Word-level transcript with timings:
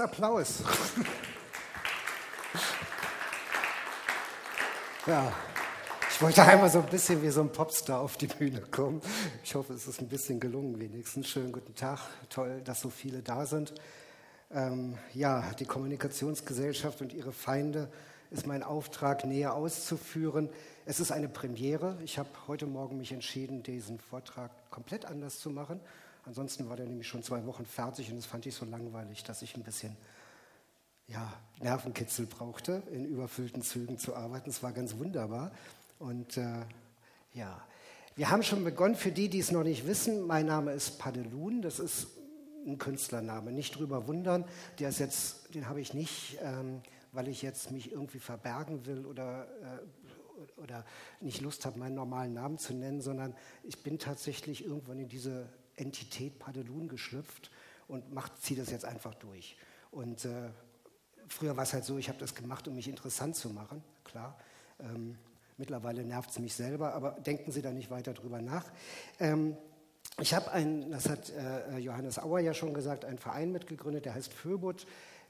Applaus. 0.00 0.62
ja, 5.06 5.32
ich 6.10 6.22
wollte 6.22 6.42
einmal 6.42 6.70
so 6.70 6.78
ein 6.78 6.86
bisschen 6.86 7.22
wie 7.22 7.28
so 7.28 7.42
ein 7.42 7.52
Popstar 7.52 8.00
auf 8.00 8.16
die 8.16 8.26
Bühne 8.26 8.62
kommen. 8.70 9.02
Ich 9.44 9.54
hoffe, 9.54 9.74
es 9.74 9.86
ist 9.86 10.00
ein 10.00 10.08
bisschen 10.08 10.40
gelungen 10.40 10.80
wenigstens. 10.80 11.28
Schönen 11.28 11.52
guten 11.52 11.74
Tag, 11.74 11.98
toll, 12.30 12.62
dass 12.64 12.80
so 12.80 12.88
viele 12.88 13.20
da 13.20 13.44
sind. 13.44 13.74
Ähm, 14.50 14.96
ja, 15.12 15.50
die 15.58 15.66
Kommunikationsgesellschaft 15.66 17.02
und 17.02 17.12
ihre 17.12 17.32
Feinde 17.32 17.90
ist 18.30 18.46
mein 18.46 18.62
Auftrag 18.62 19.26
näher 19.26 19.54
auszuführen. 19.54 20.48
Es 20.86 21.00
ist 21.00 21.12
eine 21.12 21.28
Premiere. 21.28 21.98
Ich 22.02 22.18
habe 22.18 22.30
heute 22.46 22.66
Morgen 22.66 22.96
mich 22.96 23.12
entschieden, 23.12 23.62
diesen 23.62 23.98
Vortrag 23.98 24.50
komplett 24.70 25.04
anders 25.04 25.38
zu 25.38 25.50
machen. 25.50 25.80
Ansonsten 26.24 26.68
war 26.68 26.76
der 26.76 26.86
nämlich 26.86 27.08
schon 27.08 27.22
zwei 27.22 27.44
Wochen 27.46 27.66
fertig 27.66 28.10
und 28.10 28.16
das 28.16 28.26
fand 28.26 28.46
ich 28.46 28.54
so 28.54 28.64
langweilig, 28.64 29.24
dass 29.24 29.42
ich 29.42 29.56
ein 29.56 29.64
bisschen 29.64 29.96
ja, 31.08 31.32
Nervenkitzel 31.60 32.26
brauchte, 32.26 32.82
in 32.92 33.04
überfüllten 33.04 33.62
Zügen 33.62 33.98
zu 33.98 34.14
arbeiten. 34.14 34.48
Es 34.50 34.62
war 34.62 34.72
ganz 34.72 34.96
wunderbar. 34.98 35.52
Und 35.98 36.36
äh, 36.36 36.64
ja, 37.34 37.60
wir 38.14 38.30
haben 38.30 38.42
schon 38.42 38.62
begonnen. 38.62 38.94
Für 38.94 39.10
die, 39.10 39.28
die 39.28 39.40
es 39.40 39.50
noch 39.50 39.64
nicht 39.64 39.86
wissen, 39.86 40.26
mein 40.26 40.46
Name 40.46 40.72
ist 40.72 40.98
Padelun. 40.98 41.60
Das 41.60 41.80
ist 41.80 42.08
ein 42.66 42.78
Künstlername. 42.78 43.52
Nicht 43.52 43.78
drüber 43.78 44.06
wundern. 44.06 44.44
Der 44.78 44.90
ist 44.90 45.00
jetzt, 45.00 45.54
den 45.54 45.68
habe 45.68 45.80
ich 45.80 45.92
nicht, 45.92 46.38
ähm, 46.40 46.82
weil 47.10 47.28
ich 47.28 47.42
jetzt 47.42 47.72
mich 47.72 47.90
irgendwie 47.90 48.20
verbergen 48.20 48.86
will 48.86 49.04
oder 49.06 49.46
äh, 49.62 50.02
oder 50.56 50.84
nicht 51.20 51.40
Lust 51.40 51.64
habe, 51.66 51.78
meinen 51.78 51.94
normalen 51.94 52.34
Namen 52.34 52.58
zu 52.58 52.74
nennen, 52.74 53.00
sondern 53.00 53.34
ich 53.62 53.82
bin 53.82 53.98
tatsächlich 53.98 54.64
irgendwann 54.64 54.98
in 54.98 55.08
diese 55.08 55.48
Entität 55.82 56.38
Padelun 56.38 56.88
geschlüpft 56.88 57.50
und 57.88 58.04
ziehe 58.40 58.58
das 58.58 58.70
jetzt 58.70 58.84
einfach 58.84 59.14
durch. 59.14 59.56
Und 59.90 60.24
äh, 60.24 60.50
früher 61.28 61.56
war 61.56 61.64
es 61.64 61.72
halt 61.72 61.84
so, 61.84 61.98
ich 61.98 62.08
habe 62.08 62.18
das 62.18 62.34
gemacht, 62.34 62.66
um 62.68 62.74
mich 62.74 62.88
interessant 62.88 63.36
zu 63.36 63.50
machen, 63.50 63.82
klar. 64.04 64.38
Ähm, 64.80 65.18
mittlerweile 65.58 66.04
nervt 66.04 66.30
es 66.30 66.38
mich 66.38 66.54
selber, 66.54 66.94
aber 66.94 67.12
denken 67.12 67.52
Sie 67.52 67.62
da 67.62 67.72
nicht 67.72 67.90
weiter 67.90 68.14
drüber 68.14 68.40
nach. 68.40 68.64
Ähm, 69.20 69.56
ich 70.20 70.34
habe 70.34 70.50
einen, 70.52 70.90
das 70.90 71.08
hat 71.08 71.30
äh, 71.30 71.78
Johannes 71.78 72.18
Auer 72.18 72.40
ja 72.40 72.54
schon 72.54 72.74
gesagt, 72.74 73.04
einen 73.04 73.18
Verein 73.18 73.52
mitgegründet, 73.52 74.04
der 74.04 74.14
heißt 74.14 74.32
Föbut. 74.32 74.86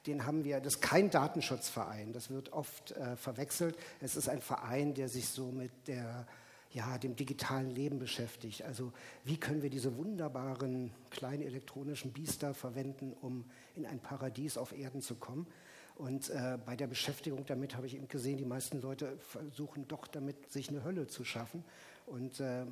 Den 0.07 0.25
haben 0.25 0.43
wir, 0.43 0.59
das 0.59 0.75
ist 0.75 0.81
kein 0.81 1.09
Datenschutzverein, 1.09 2.11
das 2.11 2.29
wird 2.29 2.51
oft 2.51 2.91
äh, 2.91 3.15
verwechselt. 3.15 3.77
Es 4.01 4.17
ist 4.17 4.27
ein 4.27 4.41
Verein, 4.41 4.93
der 4.93 5.07
sich 5.07 5.29
so 5.29 5.51
mit 5.51 5.71
der 5.87 6.27
ja, 6.73 6.97
dem 6.97 7.15
digitalen 7.15 7.69
Leben 7.69 7.99
beschäftigt. 7.99 8.63
Also 8.63 8.91
wie 9.23 9.37
können 9.37 9.61
wir 9.61 9.69
diese 9.69 9.95
wunderbaren 9.95 10.91
kleinen 11.11 11.43
elektronischen 11.43 12.11
Biester 12.11 12.53
verwenden, 12.53 13.13
um 13.21 13.45
in 13.75 13.85
ein 13.85 13.99
Paradies 13.99 14.57
auf 14.57 14.77
Erden 14.77 15.01
zu 15.01 15.15
kommen. 15.15 15.47
Und 15.95 16.31
äh, 16.31 16.57
bei 16.65 16.75
der 16.75 16.87
Beschäftigung 16.87 17.45
damit 17.45 17.75
habe 17.75 17.85
ich 17.85 17.95
eben 17.95 18.07
gesehen, 18.07 18.37
die 18.37 18.45
meisten 18.45 18.81
Leute 18.81 19.15
versuchen 19.19 19.87
doch 19.87 20.07
damit, 20.07 20.51
sich 20.51 20.69
eine 20.69 20.83
Hölle 20.83 21.05
zu 21.05 21.23
schaffen. 21.23 21.63
Und 22.07 22.39
äh, 22.39 22.65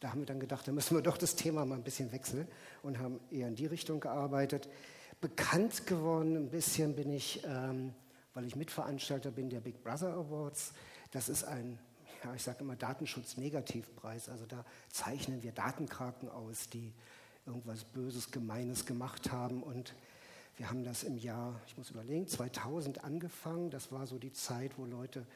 da 0.00 0.10
haben 0.10 0.20
wir 0.20 0.26
dann 0.26 0.40
gedacht, 0.40 0.66
da 0.66 0.72
müssen 0.72 0.96
wir 0.96 1.02
doch 1.02 1.18
das 1.18 1.36
Thema 1.36 1.66
mal 1.66 1.74
ein 1.74 1.84
bisschen 1.84 2.10
wechseln 2.10 2.48
und 2.82 2.98
haben 2.98 3.20
eher 3.30 3.48
in 3.48 3.54
die 3.54 3.66
Richtung 3.66 4.00
gearbeitet. 4.00 4.70
Bekannt 5.20 5.86
geworden 5.86 6.36
ein 6.36 6.50
bisschen 6.50 6.96
bin 6.96 7.12
ich, 7.12 7.44
ähm, 7.44 7.92
weil 8.32 8.46
ich 8.46 8.56
Mitveranstalter 8.56 9.30
bin 9.30 9.50
der 9.50 9.60
Big 9.60 9.84
Brother 9.84 10.14
Awards. 10.14 10.72
Das 11.10 11.28
ist 11.28 11.44
ein 11.44 11.78
ja, 12.22 12.34
ich 12.34 12.42
sage 12.42 12.60
immer 12.60 12.76
Datenschutz-Negativpreis. 12.76 14.28
Also 14.28 14.46
da 14.46 14.64
zeichnen 14.88 15.42
wir 15.42 15.52
Datenkraken 15.52 16.28
aus, 16.28 16.68
die 16.68 16.92
irgendwas 17.46 17.84
Böses, 17.84 18.30
Gemeines 18.30 18.86
gemacht 18.86 19.32
haben. 19.32 19.62
Und 19.62 19.94
wir 20.56 20.70
haben 20.70 20.84
das 20.84 21.02
im 21.02 21.16
Jahr, 21.18 21.60
ich 21.66 21.76
muss 21.76 21.90
überlegen, 21.90 22.28
2000 22.28 23.04
angefangen. 23.04 23.70
Das 23.70 23.90
war 23.90 24.06
so 24.06 24.18
die 24.18 24.32
Zeit, 24.32 24.78
wo 24.78 24.84
Leute 24.84 25.26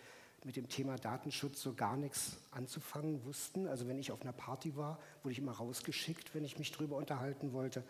mit 0.44 0.56
dem 0.56 0.68
Thema 0.68 0.96
Datenschutz 0.96 1.60
so 1.60 1.74
gar 1.74 1.96
nichts 1.96 2.36
anzufangen 2.52 3.24
wussten. 3.24 3.66
Also 3.66 3.88
wenn 3.88 3.98
ich 3.98 4.12
auf 4.12 4.22
einer 4.22 4.32
Party 4.32 4.76
war, 4.76 4.98
wurde 5.22 5.32
ich 5.32 5.38
immer 5.38 5.52
rausgeschickt, 5.52 6.34
wenn 6.34 6.44
ich 6.44 6.58
mich 6.58 6.70
darüber 6.70 6.96
unterhalten 6.96 7.52
wollte. 7.52 7.82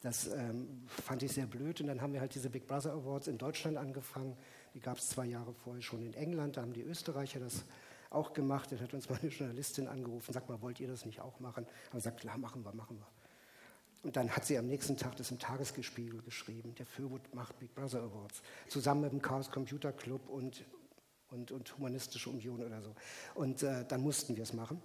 Das 0.00 0.28
ähm, 0.28 0.84
fand 0.86 1.24
ich 1.24 1.32
sehr 1.32 1.46
blöd. 1.46 1.80
Und 1.80 1.88
dann 1.88 2.00
haben 2.00 2.12
wir 2.12 2.20
halt 2.20 2.34
diese 2.34 2.50
Big 2.50 2.68
Brother 2.68 2.92
Awards 2.92 3.26
in 3.26 3.36
Deutschland 3.36 3.76
angefangen. 3.76 4.36
Die 4.74 4.80
gab 4.80 4.98
es 4.98 5.08
zwei 5.08 5.26
Jahre 5.26 5.52
vorher 5.52 5.82
schon 5.82 6.02
in 6.02 6.14
England. 6.14 6.56
Da 6.56 6.62
haben 6.62 6.72
die 6.72 6.82
Österreicher 6.82 7.40
das 7.40 7.64
auch 8.10 8.32
gemacht. 8.32 8.72
Da 8.72 8.76
hat 8.78 8.94
uns 8.94 9.08
mal 9.08 9.18
eine 9.20 9.30
Journalistin 9.30 9.88
angerufen, 9.88 10.32
sagt 10.32 10.48
mal, 10.48 10.60
wollt 10.62 10.80
ihr 10.80 10.88
das 10.88 11.04
nicht 11.04 11.20
auch 11.20 11.40
machen? 11.40 11.66
Aber 11.90 12.00
sagt, 12.00 12.20
klar, 12.20 12.38
machen 12.38 12.64
wir, 12.64 12.72
machen 12.74 12.98
wir. 12.98 13.06
Und 14.02 14.16
dann 14.16 14.30
hat 14.30 14.44
sie 14.44 14.56
am 14.56 14.66
nächsten 14.66 14.96
Tag 14.96 15.16
das 15.16 15.30
im 15.30 15.38
Tagesgespiegel 15.38 16.22
geschrieben. 16.22 16.74
Der 16.76 16.86
Föbut 16.86 17.34
macht 17.34 17.58
Big 17.58 17.74
Brother 17.74 18.02
Awards. 18.02 18.42
Zusammen 18.68 19.02
mit 19.02 19.12
dem 19.12 19.22
Chaos 19.22 19.50
Computer 19.50 19.92
Club 19.92 20.28
und, 20.28 20.64
und, 21.30 21.50
und 21.50 21.76
Humanistische 21.76 22.30
Union 22.30 22.64
oder 22.64 22.80
so. 22.80 22.94
Und 23.34 23.62
äh, 23.62 23.84
dann 23.86 24.00
mussten 24.00 24.36
wir 24.36 24.44
es 24.44 24.52
machen. 24.52 24.80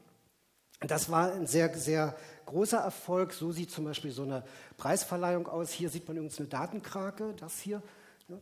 Das 0.79 1.09
war 1.09 1.31
ein 1.31 1.47
sehr, 1.47 1.73
sehr 1.78 2.17
großer 2.45 2.79
Erfolg. 2.79 3.34
So 3.34 3.52
sieht 3.52 3.72
zum 3.72 3.85
Beispiel 3.85 4.11
so 4.11 4.23
eine 4.23 4.43
Preisverleihung 4.78 5.47
aus. 5.47 5.72
Hier 5.72 5.90
sieht 5.90 6.08
man 6.08 6.17
übrigens 6.17 6.40
eine 6.40 6.49
Datenkrake, 6.49 7.34
das 7.37 7.59
hier. 7.59 7.81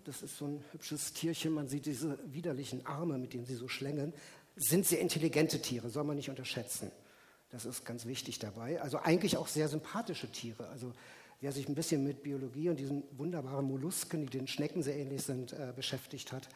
Das 0.05 0.21
ist 0.21 0.37
so 0.37 0.45
ein 0.45 0.63
hübsches 0.71 1.11
Tierchen. 1.13 1.53
Man 1.53 1.67
sieht 1.67 1.85
diese 1.85 2.17
widerlichen 2.31 2.85
Arme, 2.85 3.17
mit 3.17 3.33
denen 3.33 3.45
sie 3.45 3.55
so 3.55 3.67
schlängeln 3.67 4.13
sind 4.61 4.85
sehr 4.85 4.99
intelligente 4.99 5.61
Tiere, 5.61 5.89
soll 5.89 6.03
man 6.03 6.15
nicht 6.15 6.29
unterschätzen. 6.29 6.91
Das 7.49 7.65
ist 7.65 7.85
ganz 7.85 8.05
wichtig 8.05 8.39
dabei. 8.39 8.81
Also 8.81 8.97
eigentlich 8.99 9.37
auch 9.37 9.47
sehr 9.47 9.67
sympathische 9.67 10.31
Tiere. 10.31 10.67
Also 10.69 10.93
wer 11.41 11.51
sich 11.51 11.67
ein 11.67 11.75
bisschen 11.75 12.03
mit 12.03 12.23
Biologie 12.23 12.69
und 12.69 12.77
diesen 12.77 13.03
wunderbaren 13.17 13.65
Mollusken, 13.65 14.25
die 14.25 14.37
den 14.37 14.47
Schnecken 14.47 14.83
sehr 14.83 14.95
ähnlich 14.95 15.23
sind, 15.23 15.53
äh, 15.53 15.73
beschäftigt 15.75 16.31
hat, 16.31 16.47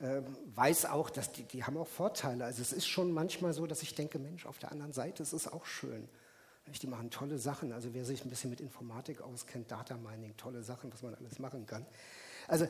äh, 0.00 0.22
weiß 0.54 0.86
auch, 0.86 1.10
dass 1.10 1.32
die, 1.32 1.42
die 1.42 1.64
haben 1.64 1.76
auch 1.76 1.88
Vorteile. 1.88 2.44
Also 2.44 2.62
es 2.62 2.72
ist 2.72 2.86
schon 2.86 3.10
manchmal 3.10 3.52
so, 3.52 3.66
dass 3.66 3.82
ich 3.82 3.94
denke, 3.96 4.20
Mensch, 4.20 4.46
auf 4.46 4.58
der 4.58 4.70
anderen 4.70 4.92
Seite 4.92 5.22
ist 5.22 5.32
es 5.32 5.48
auch 5.48 5.64
schön. 5.64 6.08
Die 6.82 6.86
machen 6.86 7.10
tolle 7.10 7.38
Sachen. 7.38 7.72
Also 7.72 7.94
wer 7.94 8.04
sich 8.04 8.24
ein 8.24 8.30
bisschen 8.30 8.50
mit 8.50 8.60
Informatik 8.60 9.22
auskennt, 9.22 9.70
Data 9.70 9.96
Mining, 9.96 10.36
tolle 10.36 10.62
Sachen, 10.62 10.92
was 10.92 11.02
man 11.02 11.14
alles 11.14 11.38
machen 11.38 11.66
kann. 11.66 11.86
Also 12.46 12.68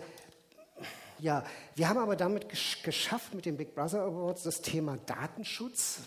ja, 1.18 1.44
wir 1.74 1.88
haben 1.88 1.98
aber 1.98 2.16
damit 2.16 2.48
gesch 2.48 2.82
geschafft 2.82 3.34
mit 3.34 3.44
den 3.44 3.56
Big 3.56 3.74
Brother 3.74 4.02
Awards 4.02 4.42
das 4.42 4.60
Thema 4.62 4.96
Datenschutz. 5.06 6.00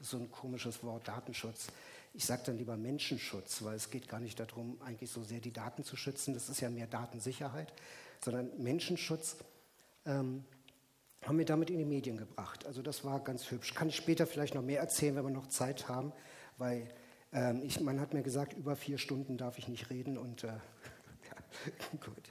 so 0.00 0.16
ein 0.16 0.30
komisches 0.30 0.82
Wort, 0.82 1.08
Datenschutz. 1.08 1.68
Ich 2.14 2.24
sage 2.24 2.42
dann 2.46 2.58
lieber 2.58 2.76
Menschenschutz, 2.76 3.62
weil 3.62 3.76
es 3.76 3.90
geht 3.90 4.08
gar 4.08 4.20
nicht 4.20 4.40
darum, 4.40 4.80
eigentlich 4.82 5.10
so 5.10 5.22
sehr 5.22 5.40
die 5.40 5.52
Daten 5.52 5.84
zu 5.84 5.96
schützen. 5.96 6.34
Das 6.34 6.48
ist 6.48 6.60
ja 6.60 6.70
mehr 6.70 6.86
Datensicherheit, 6.86 7.72
sondern 8.20 8.50
Menschenschutz. 8.58 9.36
Ähm, 10.06 10.44
haben 11.24 11.38
wir 11.38 11.44
damit 11.44 11.70
in 11.70 11.78
die 11.78 11.84
Medien 11.84 12.16
gebracht. 12.16 12.66
Also 12.66 12.82
das 12.82 13.04
war 13.04 13.20
ganz 13.20 13.50
hübsch. 13.50 13.74
Kann 13.74 13.88
ich 13.88 13.96
später 13.96 14.26
vielleicht 14.26 14.54
noch 14.54 14.62
mehr 14.62 14.80
erzählen, 14.80 15.16
wenn 15.16 15.24
wir 15.24 15.30
noch 15.30 15.48
Zeit 15.48 15.88
haben, 15.88 16.12
weil 16.56 16.88
ähm, 17.32 17.62
ich, 17.62 17.80
man 17.80 18.00
hat 18.00 18.14
mir 18.14 18.22
gesagt, 18.22 18.54
über 18.54 18.76
vier 18.76 18.98
Stunden 18.98 19.36
darf 19.36 19.58
ich 19.58 19.68
nicht 19.68 19.90
reden 19.90 20.16
und 20.16 20.44
äh, 20.44 20.46
ja, 20.48 21.98
gut. 22.04 22.30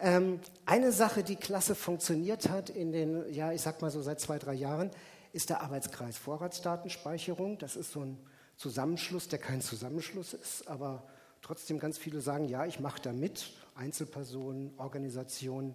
Ähm, 0.00 0.40
eine 0.64 0.92
Sache, 0.92 1.24
die 1.24 1.36
klasse 1.36 1.74
funktioniert 1.74 2.48
hat 2.48 2.70
in 2.70 2.92
den, 2.92 3.32
ja, 3.32 3.52
ich 3.52 3.62
sag 3.62 3.82
mal 3.82 3.90
so 3.90 4.00
seit 4.00 4.20
zwei, 4.20 4.38
drei 4.38 4.54
Jahren, 4.54 4.90
ist 5.32 5.50
der 5.50 5.60
Arbeitskreis 5.62 6.16
Vorratsdatenspeicherung. 6.16 7.58
Das 7.58 7.74
ist 7.74 7.92
so 7.92 8.00
ein 8.00 8.18
Zusammenschluss, 8.56 9.28
der 9.28 9.38
kein 9.38 9.60
Zusammenschluss 9.60 10.34
ist, 10.34 10.68
aber 10.68 11.04
trotzdem 11.42 11.78
ganz 11.78 11.98
viele 11.98 12.20
sagen, 12.20 12.44
ja, 12.44 12.64
ich 12.64 12.80
mache 12.80 13.00
da 13.02 13.12
mit, 13.12 13.50
Einzelpersonen, 13.74 14.72
Organisationen. 14.76 15.74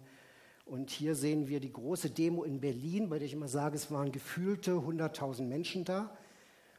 Und 0.65 0.89
hier 0.89 1.15
sehen 1.15 1.49
wir 1.49 1.59
die 1.59 1.73
große 1.73 2.09
Demo 2.09 2.43
in 2.43 2.61
Berlin, 2.61 3.09
bei 3.09 3.19
der 3.19 3.25
ich 3.25 3.33
immer 3.33 3.49
sage, 3.49 3.75
es 3.75 3.91
waren 3.91 4.13
gefühlte 4.13 4.71
100.000 4.71 5.43
Menschen 5.43 5.83
da. 5.83 6.15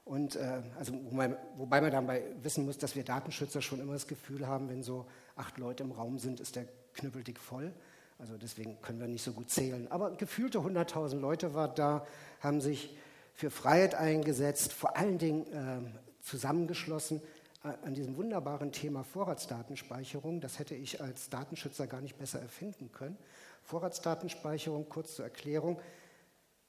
Und 0.06 0.36
äh, 0.36 0.62
also, 0.78 0.92
wobei, 1.10 1.36
wobei 1.56 1.80
man 1.82 1.90
dabei 1.90 2.22
wissen 2.42 2.64
muss, 2.64 2.78
dass 2.78 2.96
wir 2.96 3.04
Datenschützer 3.04 3.60
schon 3.60 3.80
immer 3.80 3.94
das 3.94 4.06
Gefühl 4.06 4.46
haben, 4.46 4.68
wenn 4.68 4.82
so 4.82 5.06
acht 5.36 5.58
Leute 5.58 5.82
im 5.82 5.92
Raum 5.92 6.18
sind, 6.18 6.40
ist 6.40 6.56
der 6.56 6.66
knüppeldick 6.94 7.38
voll. 7.38 7.72
Also 8.18 8.36
deswegen 8.36 8.80
können 8.80 9.00
wir 9.00 9.08
nicht 9.08 9.22
so 9.22 9.32
gut 9.32 9.50
zählen. 9.50 9.90
Aber 9.90 10.12
gefühlte 10.12 10.58
100.000 10.58 11.18
Leute 11.18 11.54
waren 11.54 11.74
da, 11.74 12.06
haben 12.40 12.60
sich 12.60 12.96
für 13.34 13.50
Freiheit 13.50 13.94
eingesetzt, 13.94 14.72
vor 14.72 14.96
allen 14.96 15.18
Dingen 15.18 15.46
äh, 15.52 15.80
zusammengeschlossen 16.22 17.20
an 17.62 17.94
diesem 17.94 18.16
wunderbaren 18.16 18.72
Thema 18.72 19.04
Vorratsdatenspeicherung. 19.04 20.40
Das 20.40 20.58
hätte 20.58 20.74
ich 20.74 21.00
als 21.00 21.30
Datenschützer 21.30 21.86
gar 21.86 22.02
nicht 22.02 22.18
besser 22.18 22.38
erfinden 22.40 22.92
können. 22.92 23.16
Vorratsdatenspeicherung, 23.62 24.88
kurz 24.88 25.16
zur 25.16 25.24
Erklärung, 25.24 25.80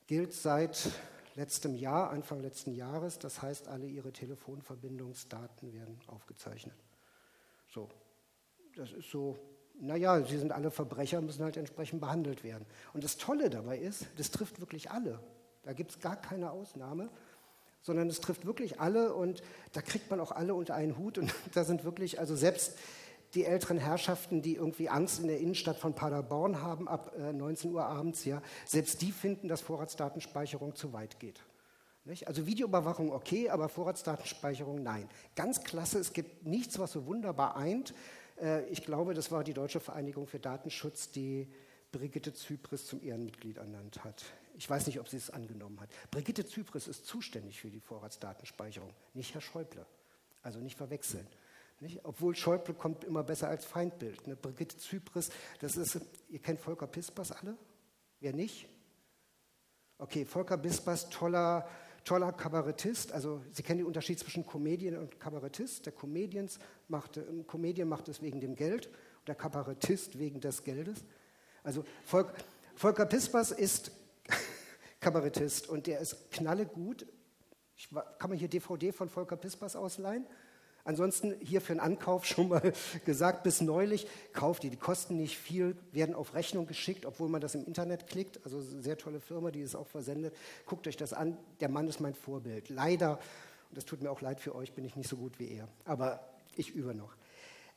gilt 0.07 0.33
seit 0.33 0.89
letztem 1.35 1.75
Jahr, 1.75 2.11
Anfang 2.11 2.39
letzten 2.39 2.73
Jahres. 2.73 3.19
Das 3.19 3.41
heißt, 3.41 3.67
alle 3.67 3.87
Ihre 3.87 4.13
Telefonverbindungsdaten 4.13 5.73
werden 5.73 5.99
aufgezeichnet. 6.07 6.75
So, 7.67 7.89
das 8.77 8.93
ist 8.93 9.09
so 9.09 9.37
naja, 9.79 10.23
sie 10.23 10.37
sind 10.37 10.51
alle 10.51 10.71
Verbrecher, 10.71 11.21
müssen 11.21 11.43
halt 11.43 11.57
entsprechend 11.57 12.01
behandelt 12.01 12.43
werden. 12.43 12.65
Und 12.93 13.03
das 13.03 13.17
Tolle 13.17 13.49
dabei 13.49 13.77
ist, 13.77 14.05
das 14.17 14.31
trifft 14.31 14.59
wirklich 14.59 14.91
alle. 14.91 15.19
Da 15.63 15.73
gibt 15.73 15.91
es 15.91 15.99
gar 15.99 16.15
keine 16.15 16.51
Ausnahme, 16.51 17.09
sondern 17.81 18.09
es 18.09 18.19
trifft 18.19 18.45
wirklich 18.45 18.79
alle 18.79 19.13
und 19.13 19.43
da 19.73 19.81
kriegt 19.81 20.09
man 20.09 20.19
auch 20.19 20.31
alle 20.31 20.55
unter 20.55 20.75
einen 20.75 20.97
Hut 20.97 21.17
und 21.17 21.33
da 21.53 21.63
sind 21.63 21.83
wirklich, 21.83 22.19
also 22.19 22.35
selbst 22.35 22.77
die 23.33 23.45
älteren 23.45 23.77
Herrschaften, 23.77 24.41
die 24.41 24.55
irgendwie 24.55 24.89
Angst 24.89 25.19
in 25.19 25.27
der 25.27 25.39
Innenstadt 25.39 25.77
von 25.77 25.93
Paderborn 25.93 26.61
haben, 26.61 26.87
ab 26.87 27.13
äh, 27.17 27.33
19 27.33 27.73
Uhr 27.73 27.85
abends, 27.85 28.23
ja, 28.23 28.41
selbst 28.65 29.01
die 29.01 29.11
finden, 29.11 29.47
dass 29.47 29.61
Vorratsdatenspeicherung 29.61 30.75
zu 30.75 30.93
weit 30.93 31.19
geht. 31.19 31.41
Nicht? 32.05 32.27
Also 32.27 32.45
Videoüberwachung 32.45 33.11
okay, 33.11 33.49
aber 33.49 33.67
Vorratsdatenspeicherung 33.67 34.83
nein. 34.83 35.09
Ganz 35.35 35.63
klasse, 35.63 35.99
es 35.99 36.13
gibt 36.13 36.45
nichts, 36.45 36.77
was 36.79 36.91
so 36.91 37.07
wunderbar 37.07 37.57
eint. 37.57 37.93
Äh, 38.41 38.65
ich 38.69 38.83
glaube, 38.83 39.13
das 39.13 39.31
war 39.31 39.43
die 39.43 39.53
Deutsche 39.53 39.79
Vereinigung 39.79 40.27
für 40.27 40.39
Datenschutz, 40.39 41.11
die 41.11 41.51
Brigitte 41.91 42.33
Zypris 42.33 42.85
zum 42.85 43.01
Ehrenmitglied 43.01 43.57
ernannt 43.57 44.03
hat. 44.03 44.23
Ich 44.57 44.69
weiß 44.69 44.87
nicht, 44.87 44.99
ob 44.99 45.09
sie 45.09 45.17
es 45.17 45.29
angenommen 45.29 45.79
hat. 45.79 45.89
Brigitte 46.11 46.45
Zypris 46.45 46.87
ist 46.87 47.05
zuständig 47.05 47.59
für 47.59 47.69
die 47.69 47.79
Vorratsdatenspeicherung, 47.79 48.93
nicht 49.13 49.33
Herr 49.33 49.41
Schäuble. 49.41 49.85
Also 50.41 50.59
nicht 50.59 50.77
verwechseln. 50.77 51.27
Nicht? 51.79 52.05
Obwohl 52.05 52.35
Schäuble 52.35 52.73
kommt 52.73 53.03
immer 53.03 53.23
besser 53.23 53.49
als 53.49 53.65
Feindbild. 53.65 54.27
Ne? 54.27 54.35
Brigitte 54.35 54.77
Zypris, 54.77 55.29
das 55.59 55.75
ist, 55.75 55.99
ihr 56.29 56.39
kennt 56.39 56.59
Volker 56.59 56.87
Pispers 56.87 57.31
alle? 57.31 57.57
Wer 58.19 58.33
nicht? 58.33 58.67
Okay, 59.97 60.25
Volker 60.25 60.57
Pispers, 60.57 61.09
toller, 61.09 61.67
toller 62.05 62.31
Kabarettist. 62.31 63.11
Also 63.11 63.41
Sie 63.51 63.63
kennen 63.63 63.79
den 63.79 63.87
Unterschied 63.87 64.19
zwischen 64.19 64.45
Comedian 64.45 64.97
und 64.97 65.19
Kabarettist. 65.19 65.85
Der 65.85 65.93
Comedians 65.93 66.59
macht, 66.87 67.17
ein 67.17 67.45
Comedian 67.45 67.89
macht 67.89 68.07
es 68.07 68.21
wegen 68.21 68.39
dem 68.39 68.55
Geld 68.55 68.87
und 68.87 69.27
der 69.27 69.35
Kabarettist 69.35 70.17
wegen 70.17 70.39
des 70.39 70.63
Geldes. 70.63 71.03
Also 71.63 71.83
Volk, 72.05 72.31
Volker 72.75 73.05
Pispers 73.05 73.51
ist 73.51 73.91
Kabarettist 75.01 75.67
und 75.67 75.87
der 75.87 75.99
ist 75.99 76.31
knallegut. 76.31 77.05
Ich, 77.75 77.89
kann 77.89 78.29
man 78.29 78.37
hier 78.37 78.47
DVD 78.47 78.93
von 78.93 79.09
Volker 79.09 79.35
Pispers 79.35 79.75
ausleihen? 79.75 80.25
Ansonsten 80.85 81.35
hier 81.41 81.61
für 81.61 81.73
den 81.73 81.79
Ankauf 81.81 82.25
schon 82.25 82.47
mal 82.47 82.71
gesagt, 83.03 83.43
bis 83.43 83.59
neulich 83.59 84.07
kauft 84.31 84.63
die. 84.63 84.69
Die 84.69 84.77
kosten 84.77 85.17
nicht 85.17 85.37
viel, 85.37 85.75
werden 85.91 86.15
auf 86.15 86.33
Rechnung 86.35 86.67
geschickt, 86.67 87.05
obwohl 87.05 87.27
man 87.27 87.41
das 87.41 87.55
im 87.55 87.65
Internet 87.65 88.07
klickt. 88.07 88.39
Also 88.45 88.61
sehr 88.61 88.97
tolle 88.97 89.19
Firma, 89.19 89.51
die 89.51 89.61
es 89.61 89.75
auch 89.75 89.87
versendet. 89.87 90.33
Guckt 90.65 90.87
euch 90.87 90.95
das 90.95 91.11
an. 91.11 91.37
Der 91.59 91.69
Mann 91.69 91.87
ist 91.87 91.99
mein 91.99 92.13
Vorbild. 92.13 92.69
Leider, 92.69 93.19
und 93.69 93.77
das 93.77 93.85
tut 93.85 94.01
mir 94.01 94.11
auch 94.11 94.21
leid 94.21 94.39
für 94.39 94.55
euch, 94.55 94.73
bin 94.73 94.85
ich 94.85 94.95
nicht 94.95 95.09
so 95.09 95.17
gut 95.17 95.39
wie 95.39 95.49
er. 95.49 95.67
Aber 95.83 96.23
ich 96.55 96.73
übe 96.73 96.93
noch. 96.93 97.15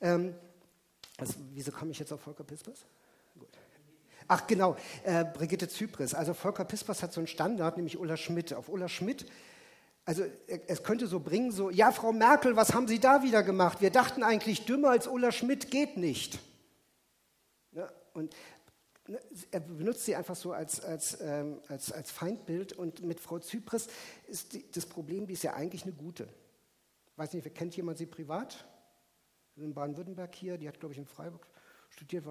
Ähm, 0.01 0.35
also, 1.17 1.35
wieso 1.55 1.73
komme 1.73 1.91
ich 1.91 1.99
jetzt 1.99 2.13
auf 2.13 2.21
Volker 2.21 2.45
Pispers? 2.45 2.85
Gut. 3.39 3.49
Ach 4.29 4.47
genau, 4.47 4.77
äh, 5.05 5.25
Brigitte 5.25 5.69
Zypris. 5.69 6.13
Also 6.13 6.35
Volker 6.35 6.67
Pispers 6.67 7.03
hat 7.03 7.15
so 7.15 7.21
einen 7.21 7.27
Standard, 7.27 7.79
nämlich 7.79 7.99
Ulla 7.99 8.19
Schmidt. 8.19 8.53
Auf 8.53 8.69
Ulla 8.69 8.89
Schmidt 8.89 9.25
also 10.09 10.25
es 10.67 10.83
könnte 10.83 11.07
so 11.07 11.21
bringen, 11.21 11.53
so, 11.53 11.69
ja, 11.69 11.93
Frau 11.93 12.15
Merkel, 12.15 12.57
was 12.57 12.73
haben 12.73 12.89
Sie 12.89 12.99
da 12.99 13.23
wieder 13.23 13.43
gemacht? 13.43 13.83
Wir 13.83 13.91
dachten 13.91 14.23
eigentlich, 14.23 14.65
dümmer 14.65 14.89
als 14.89 15.07
Ulla 15.07 15.33
Schmidt 15.33 15.71
geht 15.71 15.99
nicht. 15.99 16.39
Ja, 17.73 17.93
und 18.15 18.35
ne, 19.07 19.21
er 19.51 19.61
benutzt 19.61 20.07
sie 20.07 20.17
einfach 20.17 20.35
so 20.35 20.53
als, 20.53 20.83
als, 20.83 21.19
ähm, 21.21 21.61
als, 21.69 21.93
als 21.93 22.11
Feindbild. 22.11 22.73
Und 22.73 23.03
mit 23.03 23.21
Frau 23.21 23.39
Zypris 23.39 23.89
ist 24.27 24.55
die, 24.55 24.65
das 24.73 24.87
Problem, 24.87 25.27
die 25.27 25.35
ist 25.35 25.43
ja 25.43 25.53
eigentlich 25.53 25.83
eine 25.83 25.93
gute. 25.93 26.27
Weiß 27.17 27.35
nicht, 27.35 27.55
kennt 27.55 27.77
jemand 27.77 27.99
sie 27.99 28.07
privat? 28.07 28.67
In 29.57 29.75
Baden-Württemberg 29.75 30.35
hier, 30.35 30.57
die 30.57 30.69
hat, 30.69 30.81
glaube 30.81 30.95
ich, 30.95 30.99
in 30.99 31.07
Freiburg 31.07 31.47
studiert. 31.91 32.25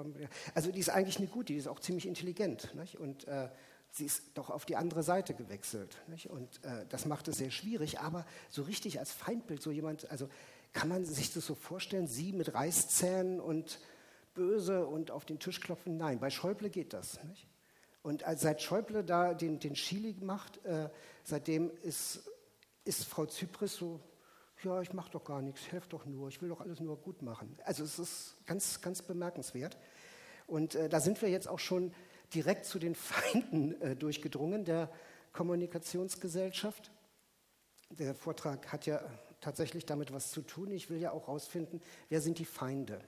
Also 0.55 0.71
die 0.71 0.79
ist 0.79 0.89
eigentlich 0.89 1.19
eine 1.19 1.27
gute, 1.27 1.53
die 1.53 1.59
ist 1.59 1.67
auch 1.67 1.79
ziemlich 1.79 2.07
intelligent. 2.07 2.73
Nicht? 2.73 2.97
Und 2.97 3.27
äh, 3.27 3.49
sie 3.91 4.05
ist 4.05 4.23
doch 4.35 4.49
auf 4.49 4.65
die 4.65 4.75
andere 4.75 5.03
Seite 5.03 5.33
gewechselt. 5.33 5.97
Nicht? 6.07 6.29
Und 6.29 6.63
äh, 6.63 6.85
das 6.89 7.05
macht 7.05 7.27
es 7.27 7.37
sehr 7.37 7.51
schwierig, 7.51 7.99
aber 7.99 8.25
so 8.49 8.63
richtig 8.63 8.99
als 8.99 9.11
Feindbild, 9.11 9.61
so 9.61 9.71
jemand, 9.71 10.09
also 10.11 10.29
kann 10.73 10.89
man 10.89 11.05
sich 11.05 11.33
das 11.33 11.45
so 11.45 11.55
vorstellen, 11.55 12.07
sie 12.07 12.33
mit 12.33 12.53
Reißzähnen 12.53 13.39
und 13.39 13.79
böse 14.35 14.85
und 14.85 15.11
auf 15.11 15.25
den 15.25 15.39
Tisch 15.39 15.59
klopfen? 15.59 15.97
Nein, 15.97 16.19
bei 16.19 16.29
Schäuble 16.29 16.69
geht 16.69 16.93
das. 16.93 17.23
Nicht? 17.23 17.47
Und 18.03 18.23
seit 18.35 18.61
Schäuble 18.61 19.03
da 19.03 19.33
den, 19.33 19.59
den 19.59 19.73
Chili 19.73 20.15
macht, 20.21 20.63
äh, 20.65 20.89
seitdem 21.23 21.71
ist, 21.81 22.29
ist 22.85 23.03
Frau 23.03 23.25
Zypris 23.25 23.75
so, 23.75 23.99
ja, 24.63 24.81
ich 24.81 24.93
mache 24.93 25.11
doch 25.11 25.23
gar 25.23 25.41
nichts, 25.41 25.61
ich 25.61 25.71
helfe 25.71 25.89
doch 25.89 26.05
nur, 26.05 26.29
ich 26.29 26.41
will 26.41 26.49
doch 26.49 26.61
alles 26.61 26.79
nur 26.79 26.97
gut 26.97 27.21
machen. 27.21 27.57
Also 27.65 27.83
es 27.83 27.99
ist 27.99 28.37
ganz, 28.45 28.81
ganz 28.81 29.01
bemerkenswert. 29.01 29.77
Und 30.47 30.75
äh, 30.75 30.87
da 30.87 30.99
sind 30.99 31.21
wir 31.21 31.29
jetzt 31.29 31.47
auch 31.47 31.59
schon 31.59 31.93
direkt 32.33 32.65
zu 32.65 32.79
den 32.79 32.95
Feinden 32.95 33.79
äh, 33.81 33.95
durchgedrungen 33.95 34.65
der 34.65 34.89
Kommunikationsgesellschaft. 35.33 36.91
Der 37.89 38.15
Vortrag 38.15 38.71
hat 38.71 38.85
ja 38.85 39.01
tatsächlich 39.39 39.85
damit 39.85 40.11
was 40.11 40.31
zu 40.31 40.41
tun. 40.41 40.71
Ich 40.71 40.89
will 40.89 40.99
ja 40.99 41.11
auch 41.11 41.27
herausfinden, 41.27 41.81
wer 42.09 42.21
sind 42.21 42.39
die 42.39 42.45
Feinde. 42.45 42.99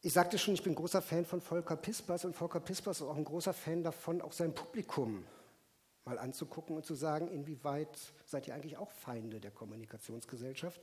Ich 0.00 0.12
sagte 0.12 0.36
schon, 0.38 0.54
ich 0.54 0.62
bin 0.62 0.74
großer 0.74 1.00
Fan 1.00 1.24
von 1.24 1.40
Volker 1.40 1.76
Pispers 1.76 2.24
und 2.24 2.34
Volker 2.34 2.60
Pispers 2.60 3.00
ist 3.00 3.06
auch 3.06 3.16
ein 3.16 3.24
großer 3.24 3.54
Fan 3.54 3.82
davon, 3.82 4.20
auch 4.20 4.32
sein 4.32 4.54
Publikum 4.54 5.24
mal 6.04 6.18
anzugucken 6.18 6.76
und 6.76 6.84
zu 6.84 6.94
sagen, 6.94 7.28
inwieweit 7.28 7.88
seid 8.26 8.46
ihr 8.46 8.54
eigentlich 8.54 8.76
auch 8.76 8.90
Feinde 8.90 9.40
der 9.40 9.50
Kommunikationsgesellschaft? 9.50 10.82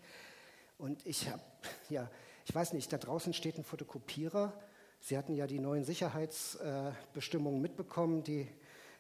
Und 0.80 1.06
ich 1.06 1.30
habe, 1.30 1.44
ja, 1.90 2.10
ich 2.48 2.56
weiß 2.56 2.74
nicht, 2.74 2.92
da 2.92 2.98
draußen 2.98 3.34
steht 3.34 3.58
ein 3.58 3.64
Fotokopierer 3.64 4.54
Sie 5.02 5.18
hatten 5.18 5.34
ja 5.34 5.48
die 5.48 5.60
neuen 5.60 5.84
Sicherheitsbestimmungen 5.84 7.60
mitbekommen, 7.60 8.24
die 8.24 8.48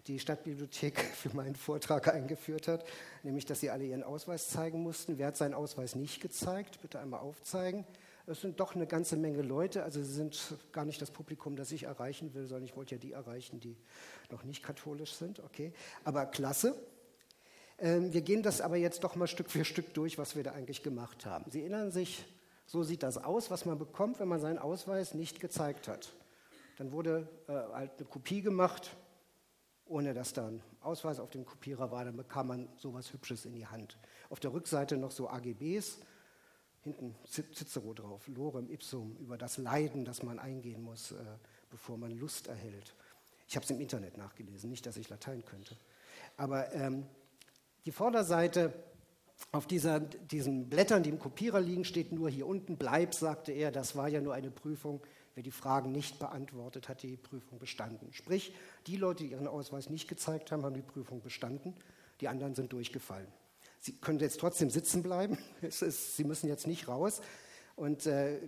die 0.08 0.18
Stadtbibliothek 0.20 1.00
für 1.16 1.36
meinen 1.36 1.56
Vortrag 1.56 2.08
eingeführt 2.08 2.68
hat, 2.68 2.86
nämlich 3.24 3.46
dass 3.46 3.60
Sie 3.60 3.70
alle 3.70 3.86
Ihren 3.86 4.04
Ausweis 4.04 4.50
zeigen 4.50 4.82
mussten. 4.82 5.20
Wer 5.20 5.28
hat 5.28 5.38
seinen 5.38 5.54
Ausweis 5.54 5.96
nicht 5.96 6.22
gezeigt? 6.22 6.82
Bitte 6.82 7.00
einmal 7.00 7.20
aufzeigen. 7.20 7.86
Es 8.28 8.42
sind 8.42 8.60
doch 8.60 8.76
eine 8.76 8.88
ganze 8.88 9.16
Menge 9.16 9.42
Leute, 9.42 9.84
also 9.84 10.02
Sie 10.02 10.14
sind 10.14 10.40
gar 10.72 10.86
nicht 10.86 11.02
das 11.02 11.12
Publikum, 11.12 11.56
das 11.56 11.72
ich 11.72 11.84
erreichen 11.84 12.34
will, 12.34 12.48
sondern 12.48 12.66
ich 12.66 12.76
wollte 12.76 12.96
ja 12.96 13.02
die 13.02 13.12
erreichen, 13.12 13.60
die 13.60 13.76
noch 14.30 14.44
nicht 14.44 14.64
katholisch 14.64 15.14
sind. 15.14 15.40
Okay, 15.40 15.74
aber 16.04 16.26
klasse. 16.26 16.76
Ähm, 17.78 18.14
wir 18.14 18.22
gehen 18.22 18.44
das 18.44 18.62
aber 18.62 18.78
jetzt 18.78 19.04
doch 19.04 19.16
mal 19.16 19.28
Stück 19.28 19.50
für 19.50 19.66
Stück 19.66 19.94
durch, 19.94 20.18
was 20.18 20.36
wir 20.36 20.44
da 20.44 20.52
eigentlich 20.52 20.84
gemacht 20.84 21.26
haben. 21.26 21.50
Sie 21.52 21.62
erinnern 21.62 21.92
sich 21.92 22.26
so 22.72 22.84
sieht 22.84 23.04
das 23.04 23.18
aus, 23.18 23.52
was 23.52 23.66
man 23.66 23.78
bekommt, 23.78 24.22
wenn 24.22 24.30
man 24.30 24.40
seinen 24.40 24.58
Ausweis 24.58 25.14
nicht 25.14 25.42
gezeigt 25.42 25.90
hat. 25.90 26.14
Dann 26.78 26.94
wurde 26.94 27.28
äh, 27.50 27.52
halt 27.52 27.92
eine 27.98 28.08
Kopie 28.08 28.42
gemacht, 28.42 28.96
ohne 29.84 30.14
dass 30.14 30.32
da 30.32 30.48
ein 30.48 30.64
Ausweis 30.80 31.20
auf 31.20 31.32
dem 31.32 31.46
Kopierer 31.46 31.92
war. 31.92 32.06
Dann 32.06 32.16
bekam 32.16 32.48
man 32.48 32.70
sowas 32.78 33.12
Hübsches 33.12 33.44
in 33.44 33.52
die 33.52 33.68
Hand. 33.68 33.98
Auf 34.30 34.40
der 34.40 34.54
Rückseite 34.54 34.96
noch 34.96 35.12
so 35.12 35.30
AGBs, 35.30 35.98
hinten 36.80 37.14
Cicero 37.26 37.94
drauf, 37.94 38.26
Lorem 38.30 38.70
Ipsum, 38.70 39.18
über 39.18 39.38
das 39.38 39.58
Leiden, 39.58 40.06
das 40.06 40.24
man 40.24 40.40
eingehen 40.40 40.82
muss, 40.82 41.12
äh, 41.12 41.16
bevor 41.70 41.98
man 41.98 42.12
Lust 42.12 42.48
erhält. 42.48 42.96
Ich 43.50 43.58
habe 43.58 43.66
es 43.66 43.70
im 43.70 43.82
Internet 43.82 44.16
nachgelesen, 44.16 44.70
nicht, 44.70 44.86
dass 44.86 44.96
ich 44.96 45.10
Latein 45.10 45.44
könnte. 45.44 45.76
Aber 46.38 46.72
ähm, 46.72 47.06
die 47.86 47.92
Vorderseite 47.92 48.74
auf 49.52 49.68
dieser, 49.68 50.00
diesen 50.00 50.70
Blättern, 50.70 51.04
die 51.04 51.10
im 51.10 51.20
Kopierer 51.20 51.60
liegen, 51.60 51.84
steht 51.84 52.12
nur 52.12 52.30
hier 52.30 52.48
unten, 52.48 52.78
bleib, 52.78 53.14
sagte 53.14 53.52
er, 53.52 53.72
das 53.72 53.96
war 53.96 54.08
ja 54.08 54.22
nur 54.22 54.34
eine 54.34 54.52
Prüfung. 54.52 55.02
Wer 55.34 55.44
die 55.44 55.52
Fragen 55.52 55.92
nicht 55.92 56.20
beantwortet, 56.20 56.90
hat 56.90 57.04
die 57.04 57.16
Prüfung 57.16 57.58
bestanden. 57.58 58.12
Sprich, 58.12 58.54
die 58.88 58.98
Leute, 58.98 59.24
die 59.24 59.32
ihren 59.32 59.48
Ausweis 59.48 59.90
nicht 59.90 60.08
gezeigt 60.08 60.52
haben, 60.52 60.64
haben 60.64 60.76
die 60.76 60.82
Prüfung 60.82 61.22
bestanden, 61.22 61.74
die 62.20 62.28
anderen 62.28 62.54
sind 62.54 62.74
durchgefallen. 62.74 63.28
Sie 63.80 63.94
können 63.94 64.20
jetzt 64.20 64.40
trotzdem 64.40 64.70
sitzen 64.70 65.04
bleiben, 65.04 65.38
ist, 65.62 66.16
Sie 66.16 66.24
müssen 66.24 66.48
jetzt 66.48 66.68
nicht 66.68 66.88
raus. 66.88 67.22
Und 67.76 68.06
äh, 68.06 68.40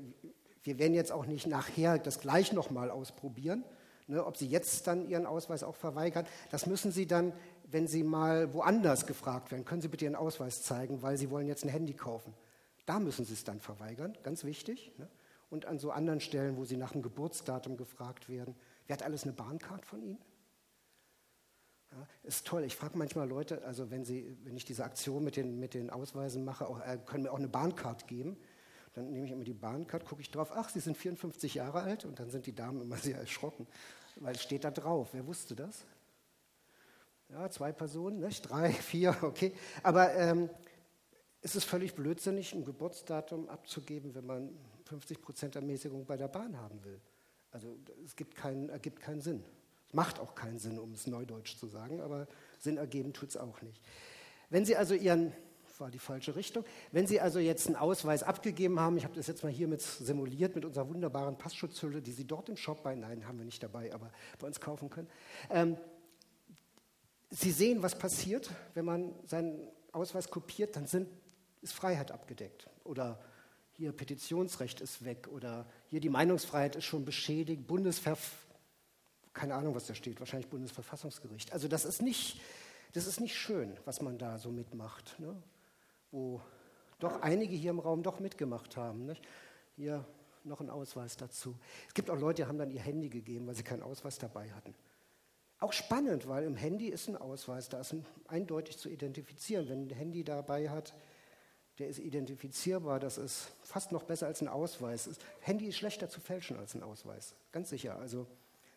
wir 0.64 0.78
werden 0.78 0.94
jetzt 0.94 1.12
auch 1.12 1.26
nicht 1.26 1.48
nachher 1.48 1.98
das 1.98 2.20
gleich 2.20 2.54
nochmal 2.54 2.92
ausprobieren, 2.92 3.64
ne, 4.08 4.26
ob 4.26 4.38
Sie 4.38 4.48
jetzt 4.48 4.88
dann 4.88 5.10
Ihren 5.10 5.26
Ausweis 5.26 5.64
auch 5.64 5.76
verweigern. 5.76 6.26
Das 6.52 6.68
müssen 6.68 6.92
Sie 6.92 7.08
dann 7.08 7.34
wenn 7.74 7.88
Sie 7.88 8.04
mal 8.04 8.54
woanders 8.54 9.08
gefragt 9.08 9.52
werden, 9.52 9.66
können 9.66 9.82
Sie 9.82 9.88
bitte 9.88 10.06
Ihren 10.06 10.16
Ausweis 10.16 10.62
zeigen, 10.62 11.02
weil 11.02 11.18
Sie 11.18 11.32
wollen 11.32 11.48
jetzt 11.48 11.66
ein 11.66 11.70
Handy 11.70 11.94
kaufen. 11.94 12.32
Da 12.86 13.00
müssen 13.00 13.26
Sie 13.26 13.34
es 13.34 13.44
dann 13.44 13.60
verweigern, 13.60 14.16
ganz 14.22 14.44
wichtig. 14.44 14.94
Ne? 15.00 15.10
Und 15.50 15.66
an 15.66 15.80
so 15.80 15.90
anderen 15.90 16.20
Stellen, 16.20 16.56
wo 16.56 16.66
Sie 16.66 16.78
nach 16.78 16.94
einem 16.94 17.02
Geburtsdatum 17.02 17.76
gefragt 17.76 18.30
werden, 18.30 18.56
wer 18.86 18.96
hat 18.96 19.02
alles 19.02 19.24
eine 19.24 19.34
Bahncard 19.34 19.88
von 19.88 20.04
Ihnen? 20.04 20.20
Ja, 21.92 22.08
ist 22.22 22.46
toll. 22.46 22.64
Ich 22.64 22.76
frage 22.76 22.96
manchmal 22.96 23.28
Leute, 23.28 23.66
also 23.66 23.90
wenn, 23.90 24.06
Sie, 24.06 24.38
wenn 24.44 24.56
ich 24.56 24.66
diese 24.66 24.84
Aktion 24.84 25.24
mit 25.24 25.36
den, 25.36 25.60
mit 25.60 25.74
den 25.74 25.90
Ausweisen 25.90 26.46
mache, 26.46 26.68
auch, 26.68 26.80
äh, 26.80 27.00
können 27.08 27.24
mir 27.24 27.32
auch 27.32 27.40
eine 27.40 27.48
Bahncard 27.48 28.08
geben. 28.08 28.38
Dann 28.94 29.12
nehme 29.12 29.26
ich 29.26 29.32
immer 29.32 29.46
die 29.46 29.54
Bahncard, 29.54 30.06
gucke 30.06 30.22
ich 30.22 30.30
drauf, 30.30 30.52
ach, 30.54 30.70
Sie 30.70 30.80
sind 30.80 30.96
54 30.96 31.56
Jahre 31.56 31.82
alt 31.82 32.06
und 32.06 32.20
dann 32.20 32.30
sind 32.30 32.46
die 32.46 32.54
Damen 32.54 32.82
immer 32.82 32.98
sehr 32.98 33.18
erschrocken, 33.18 33.66
weil 34.18 34.36
es 34.36 34.44
steht 34.44 34.64
da 34.64 34.70
drauf. 34.70 35.10
Wer 35.14 35.26
wusste 35.26 35.56
das? 35.56 35.86
Ja, 37.34 37.50
zwei 37.50 37.72
Personen, 37.72 38.20
nicht? 38.20 38.48
drei, 38.48 38.72
vier, 38.72 39.18
okay. 39.24 39.54
Aber 39.82 40.14
ähm, 40.14 40.52
es 41.42 41.56
ist 41.56 41.64
völlig 41.64 41.96
blödsinnig, 41.96 42.54
ein 42.54 42.64
Geburtsdatum 42.64 43.50
abzugeben, 43.50 44.14
wenn 44.14 44.26
man 44.28 44.50
50 44.86 45.20
Prozent 45.20 45.56
Ermäßigung 45.56 46.06
bei 46.06 46.16
der 46.16 46.28
Bahn 46.28 46.56
haben 46.58 46.84
will. 46.84 47.02
Also 47.50 47.76
es 48.06 48.16
gibt 48.16 48.36
keinen, 48.36 48.70
ergibt 48.70 49.00
keinen 49.00 49.22
Sinn. 49.22 49.44
Es 49.88 49.96
macht 49.96 50.20
auch 50.20 50.36
keinen 50.36 50.60
Sinn, 50.60 50.78
um 50.78 50.94
es 50.94 51.08
neudeutsch 51.08 51.58
zu 51.58 51.66
sagen, 51.66 52.02
aber 52.02 52.28
Sinn 52.60 52.78
ergeben 52.78 53.14
tut 53.14 53.30
es 53.30 53.38
auch 53.38 53.64
nicht. 53.64 53.82
Wenn 54.52 54.64
Sie 54.64 54.76
also 54.76 54.94
Ihren 54.94 55.34
war 55.84 55.92
die 55.92 56.00
falsche 56.00 56.36
Richtung. 56.36 56.64
Wenn 56.94 57.08
Sie 57.08 57.20
also 57.20 57.40
jetzt 57.40 57.68
einen 57.68 57.76
Ausweis 57.76 58.24
abgegeben 58.24 58.80
haben, 58.80 58.96
ich 58.96 59.04
habe 59.04 59.16
das 59.16 59.28
jetzt 59.28 59.44
mal 59.44 59.52
hier 59.52 59.68
mit 59.68 59.82
simuliert 59.82 60.56
mit 60.56 60.64
unserer 60.64 60.88
wunderbaren 60.88 61.38
Passschutzhülle, 61.38 62.02
die 62.02 62.14
Sie 62.14 62.26
dort 62.26 62.48
im 62.48 62.56
Shop 62.56 62.84
bei, 62.84 62.96
nein, 62.96 63.28
haben 63.28 63.38
wir 63.38 63.46
nicht 63.46 63.62
dabei, 63.62 63.94
aber 63.94 64.10
bei 64.40 64.48
uns 64.48 64.62
kaufen 64.62 64.90
können. 64.90 65.10
Ähm, 65.50 65.78
Sie 67.36 67.52
sehen, 67.52 67.82
was 67.82 67.98
passiert, 67.98 68.52
wenn 68.76 68.86
man 68.86 69.12
seinen 69.26 69.68
Ausweis 69.92 70.30
kopiert, 70.30 70.76
dann 70.76 70.86
sind, 70.86 71.10
ist 71.62 71.74
Freiheit 71.74 72.12
abgedeckt. 72.12 72.70
Oder 72.84 73.20
hier 73.72 73.92
Petitionsrecht 73.92 74.82
ist 74.82 75.04
weg 75.04 75.28
oder 75.28 75.66
hier 75.90 76.00
die 76.00 76.10
Meinungsfreiheit 76.10 76.76
ist 76.76 76.86
schon 76.86 77.06
beschädigt, 77.06 77.66
Bundesver 77.66 78.18
keine 79.34 79.56
Ahnung, 79.56 79.74
was 79.74 79.88
da 79.88 79.96
steht, 79.96 80.20
wahrscheinlich 80.20 80.48
Bundesverfassungsgericht. 80.48 81.54
Also 81.54 81.68
das 81.68 81.86
ist 81.86 82.04
nicht, 82.04 82.40
das 82.94 83.08
ist 83.08 83.20
nicht 83.20 83.36
schön, 83.36 83.76
was 83.84 84.00
man 84.00 84.20
da 84.20 84.38
so 84.38 84.52
mitmacht, 84.52 85.20
ne? 85.20 85.36
wo 86.12 86.40
doch 87.00 87.20
einige 87.24 87.56
hier 87.56 87.72
im 87.72 87.80
Raum 87.80 88.04
doch 88.04 88.20
mitgemacht 88.20 88.78
haben. 88.78 89.08
Nicht? 89.08 89.24
Hier 89.76 90.06
noch 90.44 90.62
ein 90.62 90.70
Ausweis 90.70 91.18
dazu. 91.18 91.58
Es 91.88 91.96
gibt 91.96 92.12
auch 92.12 92.20
Leute, 92.20 92.44
die 92.44 92.48
haben 92.48 92.60
dann 92.60 92.70
ihr 92.70 92.82
Handy 92.82 93.10
gegeben, 93.10 93.48
weil 93.48 93.56
sie 93.56 93.64
keinen 93.64 93.82
Ausweis 93.82 94.20
dabei 94.20 94.52
hatten. 94.52 94.76
Auch 95.64 95.72
spannend, 95.72 96.28
weil 96.28 96.44
im 96.44 96.58
Handy 96.58 96.90
ist 96.90 97.08
ein 97.08 97.16
Ausweis, 97.16 97.70
da 97.70 97.80
ist 97.80 97.94
ein, 97.94 98.06
eindeutig 98.28 98.78
zu 98.78 98.90
identifizieren. 98.90 99.70
Wenn 99.70 99.88
ein 99.88 99.90
Handy 99.92 100.26
dabei 100.26 100.70
hat, 100.70 100.94
der 101.80 101.88
ist 101.88 102.00
identifizierbar, 102.00 103.00
das 103.00 103.18
ist 103.18 103.48
fast 103.64 103.94
noch 103.94 104.04
besser 104.04 104.28
als 104.28 104.42
ein 104.42 104.50
Ausweis. 104.50 105.06
Das 105.06 105.18
Handy 105.40 105.68
ist 105.68 105.78
schlechter 105.78 106.10
zu 106.10 106.20
fälschen 106.20 106.58
als 106.58 106.76
ein 106.76 106.84
Ausweis, 106.84 107.34
ganz 107.54 107.70
sicher. 107.70 107.98
Also 107.98 108.28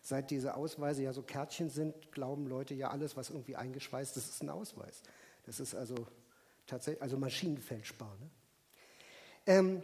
seit 0.01 0.31
diese 0.31 0.55
Ausweise 0.55 1.03
ja 1.03 1.11
so 1.11 1.23
Kärtchen 1.23 1.69
sind, 1.69 2.13
glauben 2.13 2.47
Leute 2.47 2.73
ja 2.73 2.89
alles, 2.89 3.17
was 3.17 3.31
irgendwie 3.31 3.57
eingeschweißt 3.57 4.15
ist, 4.15 4.29
ist 4.29 4.41
ein 4.41 4.49
Ausweis. 4.49 5.01
Das 5.45 5.59
ist 5.59 5.75
also 5.75 6.07
tatsächlich, 6.67 7.01
also 7.01 7.17
maschinenfälschbar. 7.17 8.15
Ne? 8.21 8.29
Ähm, 9.45 9.83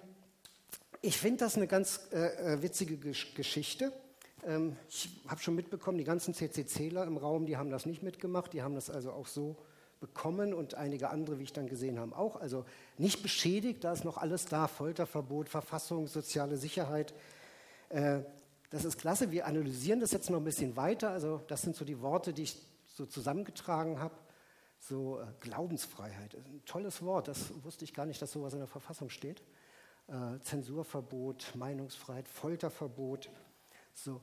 ich 1.01 1.17
finde 1.17 1.39
das 1.39 1.57
eine 1.57 1.67
ganz 1.67 2.07
äh, 2.13 2.53
äh 2.53 2.61
witzige 2.61 2.95
Gesch 2.95 3.33
Geschichte. 3.35 3.91
Ähm, 4.45 4.75
ich 4.89 5.09
habe 5.27 5.41
schon 5.41 5.55
mitbekommen, 5.55 5.97
die 5.97 6.03
ganzen 6.03 6.33
CCCler 6.33 7.05
im 7.05 7.17
Raum, 7.17 7.45
die 7.45 7.57
haben 7.57 7.69
das 7.69 7.85
nicht 7.85 8.03
mitgemacht, 8.03 8.53
die 8.53 8.61
haben 8.61 8.75
das 8.75 8.89
also 8.89 9.11
auch 9.11 9.27
so 9.27 9.55
bekommen 9.99 10.53
und 10.53 10.75
einige 10.75 11.09
andere, 11.09 11.39
wie 11.39 11.43
ich 11.43 11.53
dann 11.53 11.67
gesehen 11.67 11.97
habe, 11.97 12.17
auch. 12.17 12.35
Also 12.35 12.65
nicht 12.97 13.23
beschädigt, 13.23 13.83
da 13.85 13.93
ist 13.93 14.03
noch 14.03 14.17
alles 14.17 14.45
da, 14.45 14.67
Folterverbot, 14.67 15.47
Verfassung, 15.47 16.07
soziale 16.07 16.57
Sicherheit. 16.57 17.13
Äh, 17.89 18.19
das 18.69 18.85
ist 18.85 18.97
klasse, 18.97 19.31
wir 19.31 19.45
analysieren 19.45 19.99
das 19.99 20.11
jetzt 20.11 20.29
noch 20.29 20.39
ein 20.39 20.43
bisschen 20.43 20.75
weiter. 20.75 21.11
Also 21.11 21.41
das 21.47 21.61
sind 21.61 21.75
so 21.75 21.85
die 21.85 22.01
Worte, 22.01 22.33
die 22.33 22.43
ich 22.43 22.57
so 22.85 23.05
zusammengetragen 23.05 23.99
habe. 23.99 24.15
So 24.79 25.19
äh, 25.19 25.25
Glaubensfreiheit, 25.39 26.35
ein 26.35 26.61
tolles 26.65 27.01
Wort, 27.01 27.29
das 27.29 27.53
wusste 27.63 27.85
ich 27.85 27.93
gar 27.93 28.05
nicht, 28.05 28.21
dass 28.21 28.33
sowas 28.33 28.51
in 28.51 28.59
der 28.59 28.67
Verfassung 28.67 29.09
steht. 29.09 29.41
Äh, 30.07 30.39
Zensurverbot, 30.41 31.53
Meinungsfreiheit, 31.55 32.27
Folterverbot. 32.27 33.29
So, 33.93 34.19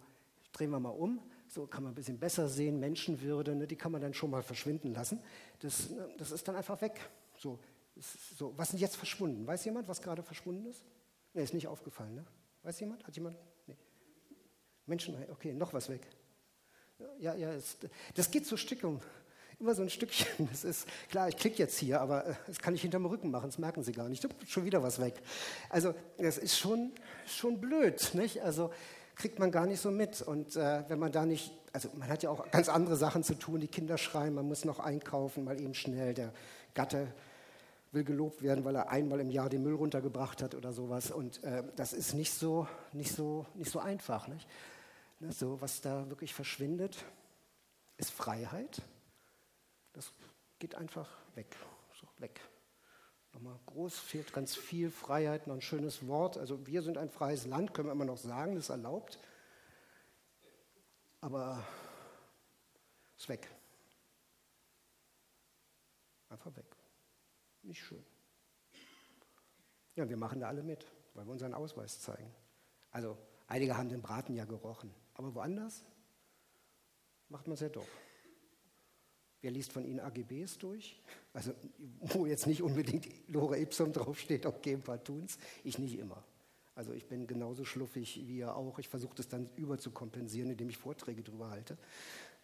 drehen 0.52 0.71
wir 0.71 0.80
mal 0.80 0.90
um 0.90 1.21
so 1.50 1.66
kann 1.66 1.83
man 1.83 1.92
ein 1.92 1.95
bisschen 1.95 2.19
besser 2.19 2.49
sehen, 2.49 2.78
Menschenwürde, 2.78 3.57
ne, 3.57 3.66
die 3.66 3.76
kann 3.76 3.90
man 3.90 4.00
dann 4.00 4.14
schon 4.14 4.30
mal 4.30 4.42
verschwinden 4.42 4.95
lassen. 4.95 5.21
Das, 5.59 5.90
ne, 5.90 6.09
das 6.16 6.30
ist 6.30 6.47
dann 6.47 6.54
einfach 6.54 6.80
weg. 6.80 7.00
So, 7.37 7.59
so, 8.37 8.57
was 8.57 8.73
ist 8.73 8.80
jetzt 8.80 8.97
verschwunden? 8.97 9.47
Weiß 9.47 9.64
jemand, 9.64 9.88
was 9.88 10.00
gerade 10.00 10.23
verschwunden 10.23 10.66
ist? 10.66 10.85
Nee, 11.35 11.42
ist 11.42 11.54
nicht 11.54 11.66
aufgefallen. 11.66 12.14
Ne? 12.14 12.25
Weiß 12.62 12.78
jemand? 12.80 13.04
Hat 13.04 13.14
jemand? 13.16 13.37
Nee. 13.66 13.76
Menschen, 14.87 15.16
okay, 15.30 15.52
noch 15.52 15.73
was 15.73 15.88
weg. 15.88 16.07
Ja, 17.19 17.35
ja, 17.35 17.52
es, 17.52 17.78
das 18.14 18.30
geht 18.30 18.47
so 18.47 18.57
Stückung. 18.57 19.02
Immer 19.59 19.75
so 19.75 19.83
ein 19.83 19.90
Stückchen. 19.90 20.49
Das 20.50 20.64
ist 20.64 20.87
klar, 21.11 21.28
ich 21.28 21.37
klicke 21.37 21.59
jetzt 21.59 21.78
hier, 21.78 22.00
aber 22.00 22.26
äh, 22.26 22.35
das 22.47 22.61
kann 22.61 22.75
ich 22.75 22.83
hinterm 22.83 23.04
Rücken 23.07 23.30
machen, 23.30 23.47
das 23.47 23.59
merken 23.59 23.83
Sie 23.83 23.92
gar 23.92 24.09
nicht. 24.09 24.26
Schon 24.47 24.64
wieder 24.64 24.83
was 24.83 25.00
weg. 25.00 25.21
Also, 25.69 25.95
das 26.16 26.38
ist 26.38 26.57
schon, 26.57 26.92
schon 27.26 27.61
blöd. 27.61 28.14
Nicht? 28.14 28.40
Also, 28.42 28.71
kriegt 29.21 29.39
man 29.39 29.53
gar 29.53 29.67
nicht 29.67 29.81
so 29.81 29.91
mit. 29.91 30.23
Und 30.23 30.57
äh, 30.57 30.83
wenn 30.89 30.99
man 30.99 31.12
da 31.12 31.27
nicht, 31.27 31.53
also 31.73 31.91
man 31.95 32.09
hat 32.09 32.23
ja 32.23 32.31
auch 32.31 32.50
ganz 32.50 32.69
andere 32.69 32.97
Sachen 32.97 33.23
zu 33.23 33.35
tun, 33.35 33.61
die 33.61 33.69
Kinder 33.69 33.99
schreien, 33.99 34.35
man 34.35 34.49
muss 34.49 34.65
noch 34.65 34.81
einkaufen, 34.81 35.45
mal 35.45 35.61
eben 35.61 35.75
schnell. 35.75 36.15
Der 36.15 36.33
Gatte 36.75 37.12
will 37.93 38.05
gelobt 38.05 38.43
werden, 38.43 38.65
weil 38.65 38.77
er 38.77 38.91
einmal 38.91 39.21
im 39.21 39.31
Jahr 39.31 39.50
den 39.50 39.62
Müll 39.62 39.75
runtergebracht 39.75 40.43
hat 40.43 40.55
oder 40.55 40.73
sowas. 40.73 41.11
Und 41.11 41.45
äh, 41.45 41.62
das 41.77 41.93
ist 41.93 42.15
nicht 42.15 42.33
so, 42.33 42.67
nicht 42.93 43.15
so, 43.15 43.45
nicht 43.55 43.71
so 43.71 43.79
einfach. 43.79 44.27
Nicht? 44.27 44.49
Ne, 45.19 45.33
so, 45.33 45.61
was 45.61 45.83
da 45.83 46.09
wirklich 46.09 46.33
verschwindet, 46.33 47.05
ist 47.99 48.11
Freiheit. 48.11 48.81
Das 49.93 50.12
geht 50.59 50.75
einfach 50.77 51.11
weg. 51.35 51.55
So, 52.00 52.07
weg. 52.19 52.41
Nochmal 53.33 53.59
groß, 53.67 53.99
fehlt 53.99 54.33
ganz 54.33 54.57
viel 54.57 54.91
Freiheit, 54.91 55.47
noch 55.47 55.55
ein 55.55 55.61
schönes 55.61 56.07
Wort. 56.09 56.37
Also 56.37 56.67
wir 56.67 56.83
sind 56.83 56.99
ein 56.99 57.11
freies 57.11 57.47
Land, 57.47 57.75
können 57.75 57.89
wir 57.89 57.93
immer 57.93 58.05
noch 58.05 58.17
sagen, 58.17 58.55
das 58.55 58.65
ist 58.65 58.71
erlaubt. 58.71 59.19
Aber 61.21 61.65
ist 63.17 63.29
weg. 63.29 63.49
Einfach 66.29 66.55
weg. 66.57 66.67
Nicht 67.63 67.83
schön. 67.83 68.05
Ja, 69.95 70.09
wir 70.09 70.17
machen 70.17 70.41
da 70.41 70.49
alle 70.49 70.63
mit, 70.63 70.87
weil 71.15 71.27
wir 71.27 71.33
unseren 71.33 71.55
Ausweis 71.55 72.01
zeigen. 72.01 72.35
Also 72.91 73.19
einige 73.47 73.77
haben 73.77 73.89
den 73.89 74.03
Braten 74.03 74.35
ja 74.35 74.45
gerochen, 74.45 74.95
aber 75.15 75.35
woanders 75.35 75.85
macht 77.29 77.47
man 77.47 77.55
es 77.55 77.61
ja 77.61 77.69
doch. 77.69 77.87
Wer 79.42 79.50
liest 79.50 79.73
von 79.73 79.85
Ihnen 79.85 80.00
AGBs 80.00 80.59
durch? 80.59 81.00
Also, 81.32 81.52
wo 82.00 82.26
jetzt 82.26 82.47
nicht 82.47 82.62
unbedingt 82.62 83.09
Lore 83.28 83.59
Ipsum 83.59 83.92
draufsteht, 83.92 84.44
okay, 84.44 84.75
ein 84.75 84.82
paar 84.82 85.02
tun's. 85.02 85.38
Ich 85.64 85.78
nicht 85.78 85.99
immer. 85.99 86.23
Also, 86.75 86.92
ich 86.92 87.06
bin 87.06 87.26
genauso 87.26 87.64
schluffig 87.64 88.26
wie 88.26 88.38
ihr 88.38 88.54
auch. 88.54 88.78
Ich 88.78 88.88
versuche 88.88 89.14
das 89.14 89.28
dann 89.28 89.49
überzukompensieren, 89.56 90.50
indem 90.50 90.68
ich 90.68 90.76
Vorträge 90.76 91.23
darüber 91.23 91.50
halte 91.50 91.78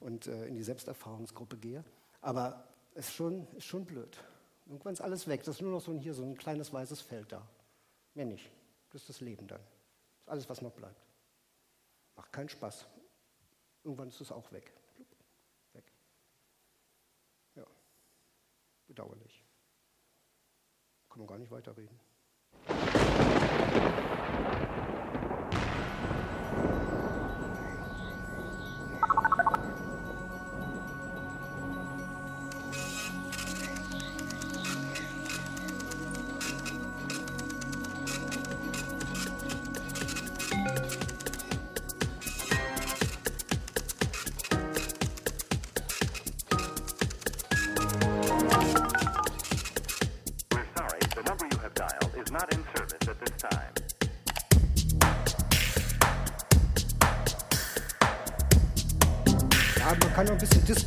und 0.00 0.26
äh, 0.26 0.46
in 0.46 0.54
die 0.54 0.62
Selbsterfahrungsgruppe 0.62 1.56
gehe. 1.58 1.84
Aber 2.22 2.66
es 2.94 3.08
ist 3.08 3.14
schon, 3.14 3.46
ist 3.56 3.66
schon 3.66 3.84
blöd. 3.84 4.16
Irgendwann 4.66 4.94
ist 4.94 5.00
alles 5.00 5.28
weg. 5.28 5.44
Das 5.44 5.56
ist 5.56 5.60
nur 5.62 5.72
noch 5.72 5.80
so 5.80 5.92
ein, 5.92 5.98
hier 5.98 6.14
so 6.14 6.22
ein 6.22 6.36
kleines 6.36 6.72
weißes 6.72 7.00
Feld 7.00 7.30
da. 7.30 7.46
Mehr 8.14 8.24
nicht. 8.24 8.50
Das 8.90 9.02
ist 9.02 9.08
das 9.08 9.20
Leben 9.20 9.46
dann. 9.46 9.60
Das 9.60 10.22
ist 10.22 10.28
alles, 10.28 10.48
was 10.48 10.62
noch 10.62 10.72
bleibt. 10.72 11.06
Macht 12.16 12.32
keinen 12.32 12.48
Spaß. 12.48 12.86
Irgendwann 13.84 14.08
ist 14.08 14.20
es 14.20 14.32
auch 14.32 14.50
weg. 14.52 14.72
Bedauerlich. 18.96 19.44
Kann 21.10 21.18
man 21.18 21.26
gar 21.28 21.38
nicht 21.38 21.50
weiterreden. 21.50 22.00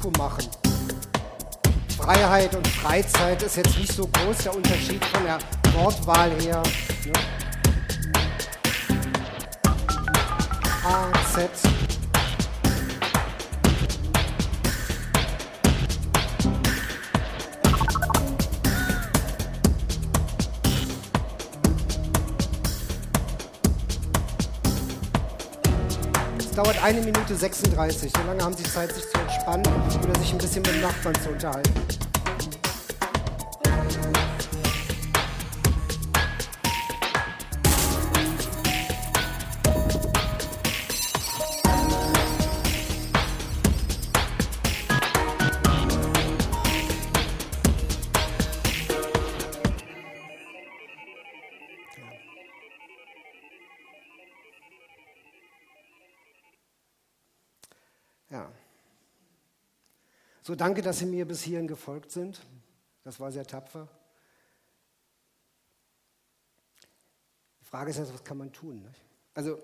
Disco 0.09 0.23
machen. 0.23 0.49
Freiheit 1.97 2.55
und 2.55 2.67
Freizeit 2.67 3.43
ist 3.43 3.57
jetzt 3.57 3.77
nicht 3.77 3.91
so 3.91 4.07
groß 4.07 4.37
der 4.43 4.55
Unterschied 4.55 5.03
von 5.05 5.23
der 5.23 5.39
Wortwahl 5.73 6.31
her. 6.41 6.63
Ne? 7.05 7.13
A, 10.85 11.11
dauert 26.79 26.83
eine 26.83 27.01
Minute 27.01 27.35
36. 27.35 28.11
So 28.15 28.23
lange 28.27 28.43
haben 28.43 28.55
Sie 28.55 28.63
Zeit, 28.63 28.93
sich 28.93 29.03
zu 29.09 29.17
entspannen 29.19 29.65
oder 30.03 30.19
sich 30.19 30.31
ein 30.31 30.37
bisschen 30.37 30.61
mit 30.61 30.73
dem 30.73 30.81
Nachbarn 30.81 31.15
zu 31.21 31.29
unterhalten. 31.29 32.08
Danke, 60.59 60.81
dass 60.81 60.99
Sie 60.99 61.05
mir 61.05 61.25
bis 61.25 61.41
hierhin 61.41 61.67
gefolgt 61.67 62.11
sind. 62.11 62.41
Das 63.03 63.19
war 63.19 63.31
sehr 63.31 63.45
tapfer. 63.45 63.87
Die 67.61 67.65
Frage 67.65 67.91
ist 67.91 67.97
jetzt, 67.97 68.13
was 68.13 68.23
kann 68.23 68.37
man 68.37 68.51
tun? 68.51 68.81
Nicht? 68.81 69.01
Also, 69.33 69.59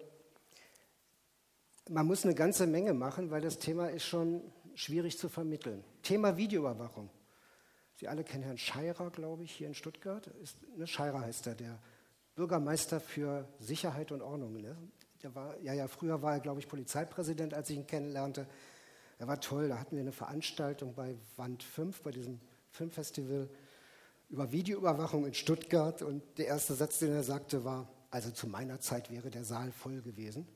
man 1.89 2.05
muss 2.05 2.23
eine 2.23 2.33
ganze 2.33 2.65
Menge 2.65 2.93
machen, 2.93 3.29
weil 3.29 3.41
das 3.41 3.59
Thema 3.59 3.89
ist 3.89 4.05
schon 4.05 4.41
schwierig 4.73 5.17
zu 5.17 5.29
vermitteln. 5.29 5.83
Thema 6.01 6.37
Videoüberwachung. 6.37 7.09
Sie 7.95 8.07
alle 8.07 8.23
kennen 8.23 8.43
Herrn 8.43 8.57
Scheirer, 8.57 9.09
glaube 9.09 9.43
ich, 9.43 9.51
hier 9.51 9.67
in 9.67 9.73
Stuttgart. 9.73 10.27
Ist, 10.41 10.57
ne, 10.77 10.85
Scheirer 10.87 11.21
heißt 11.21 11.47
er, 11.47 11.55
der 11.55 11.79
Bürgermeister 12.35 12.99
für 12.99 13.47
Sicherheit 13.59 14.11
und 14.11 14.21
Ordnung. 14.21 14.61
Ne? 14.61 14.75
Der 15.23 15.33
war, 15.33 15.57
ja, 15.61 15.73
ja, 15.73 15.87
früher 15.87 16.21
war 16.21 16.33
er, 16.33 16.39
glaube 16.39 16.59
ich, 16.59 16.67
Polizeipräsident, 16.67 17.53
als 17.53 17.69
ich 17.69 17.77
ihn 17.77 17.87
kennenlernte. 17.87 18.47
Er 19.17 19.27
war 19.27 19.39
toll. 19.39 19.69
Da 19.69 19.79
hatten 19.79 19.95
wir 19.95 20.01
eine 20.01 20.11
Veranstaltung 20.11 20.93
bei 20.93 21.15
Wand 21.37 21.63
5, 21.63 22.01
bei 22.01 22.11
diesem 22.11 22.39
Filmfestival, 22.69 23.49
über 24.29 24.51
Videoüberwachung 24.51 25.25
in 25.25 25.33
Stuttgart. 25.33 26.01
Und 26.01 26.23
der 26.37 26.47
erste 26.47 26.73
Satz, 26.73 26.99
den 26.99 27.11
er 27.11 27.23
sagte, 27.23 27.63
war: 27.63 27.87
Also 28.11 28.31
zu 28.31 28.47
meiner 28.47 28.79
Zeit 28.79 29.11
wäre 29.11 29.29
der 29.29 29.43
Saal 29.43 29.71
voll 29.71 30.01
gewesen. 30.01 30.47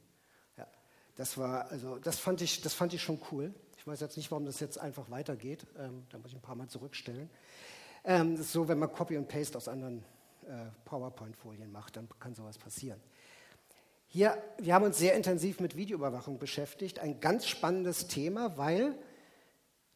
Ja, 0.58 0.68
das 1.16 1.38
war, 1.38 1.70
also, 1.72 1.98
das 2.00 2.20
fand 2.20 2.42
ich, 2.42 2.62
das 2.62 2.74
fand 2.74 2.94
ich 2.94 3.02
schon 3.02 3.20
cool. 3.32 3.54
Ich 3.78 3.88
weiß 3.88 4.02
jetzt 4.02 4.18
nicht, 4.18 4.30
warum 4.32 4.46
das 4.46 4.60
jetzt 4.60 4.78
einfach 4.78 5.10
weitergeht. 5.10 5.66
Ähm, 5.78 6.06
da 6.10 6.18
muss 6.18 6.32
ich 6.32 6.36
ein 6.36 6.42
paar 6.42 6.56
Mal 6.56 6.68
zurückstellen. 6.68 7.30
Ähm, 8.04 8.36
das 8.36 8.48
ist 8.48 8.52
so, 8.52 8.68
wenn 8.68 8.80
man 8.80 8.92
Copy 8.92 9.18
und 9.18 9.28
Paste 9.28 9.58
aus 9.58 9.68
anderen 9.68 10.04
äh, 10.48 10.66
PowerPoint-Folien 10.86 11.72
macht, 11.72 11.96
dann 11.96 12.08
kann 12.20 12.34
sowas 12.34 12.58
passieren. 12.58 13.00
Hier, 14.12 14.42
wir 14.58 14.74
haben 14.74 14.86
uns 14.86 14.98
sehr 14.98 15.14
intensiv 15.14 15.60
mit 15.60 15.76
Videoüberwachung 15.76 16.40
beschäftigt. 16.40 16.98
Ein 16.98 17.20
ganz 17.20 17.46
spannendes 17.46 18.08
Thema, 18.08 18.58
weil 18.58 18.98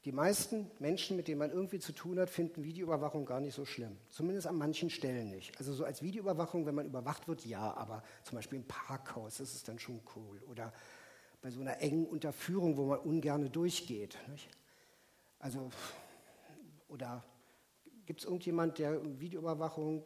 die 0.05 0.11
meisten 0.11 0.69
Menschen, 0.77 1.17
mit 1.17 1.27
denen 1.27 1.39
man 1.39 1.49
irgendwie 1.49 1.79
zu 1.79 1.93
tun 1.93 2.19
hat, 2.19 2.29
finden 2.29 2.63
Videoüberwachung 2.63 3.25
gar 3.25 3.39
nicht 3.39 3.55
so 3.55 3.65
schlimm. 3.65 3.97
Zumindest 4.09 4.45
an 4.45 4.55
manchen 4.55 4.91
Stellen 4.91 5.31
nicht. 5.31 5.57
Also 5.57 5.73
so 5.73 5.83
als 5.83 6.03
Videoüberwachung, 6.03 6.67
wenn 6.67 6.75
man 6.75 6.85
überwacht 6.85 7.27
wird, 7.27 7.43
ja, 7.47 7.73
aber 7.75 8.03
zum 8.21 8.35
Beispiel 8.35 8.59
im 8.59 8.67
Parkhaus 8.67 9.39
ist 9.39 9.55
es 9.55 9.63
dann 9.63 9.79
schon 9.79 9.99
cool. 10.15 10.43
Oder 10.47 10.71
bei 11.41 11.49
so 11.49 11.61
einer 11.61 11.81
engen 11.81 12.05
Unterführung, 12.05 12.77
wo 12.77 12.85
man 12.85 12.99
ungern 12.99 13.51
durchgeht. 13.51 14.19
Nicht? 14.27 14.47
Also, 15.39 15.71
oder 16.87 17.23
gibt 18.05 18.19
es 18.19 18.25
irgendjemand, 18.27 18.77
der 18.77 19.01
Videoüberwachung 19.19 20.05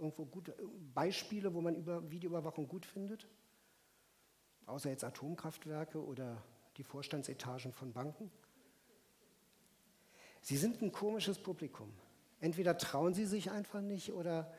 irgendwo 0.00 0.24
gute 0.24 0.54
Beispiele, 0.94 1.54
wo 1.54 1.60
man 1.60 1.76
über 1.76 2.10
Videoüberwachung 2.10 2.66
gut 2.66 2.86
findet? 2.86 3.28
Außer 4.66 4.90
jetzt 4.90 5.04
Atomkraftwerke 5.04 6.02
oder 6.02 6.42
die 6.76 6.82
Vorstandsetagen 6.82 7.72
von 7.72 7.92
Banken? 7.92 8.30
Sie 10.42 10.56
sind 10.56 10.80
ein 10.82 10.90
komisches 10.90 11.38
Publikum. 11.38 11.92
Entweder 12.40 12.78
trauen 12.78 13.12
Sie 13.12 13.26
sich 13.26 13.50
einfach 13.50 13.82
nicht 13.82 14.12
oder 14.12 14.52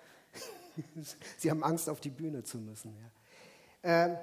Sie 1.37 1.49
haben 1.49 1.63
Angst, 1.63 1.89
auf 1.89 1.99
die 1.99 2.09
Bühne 2.09 2.43
zu 2.43 2.59
müssen. 2.59 2.95
Ja. 3.83 4.05
Äh, 4.05 4.17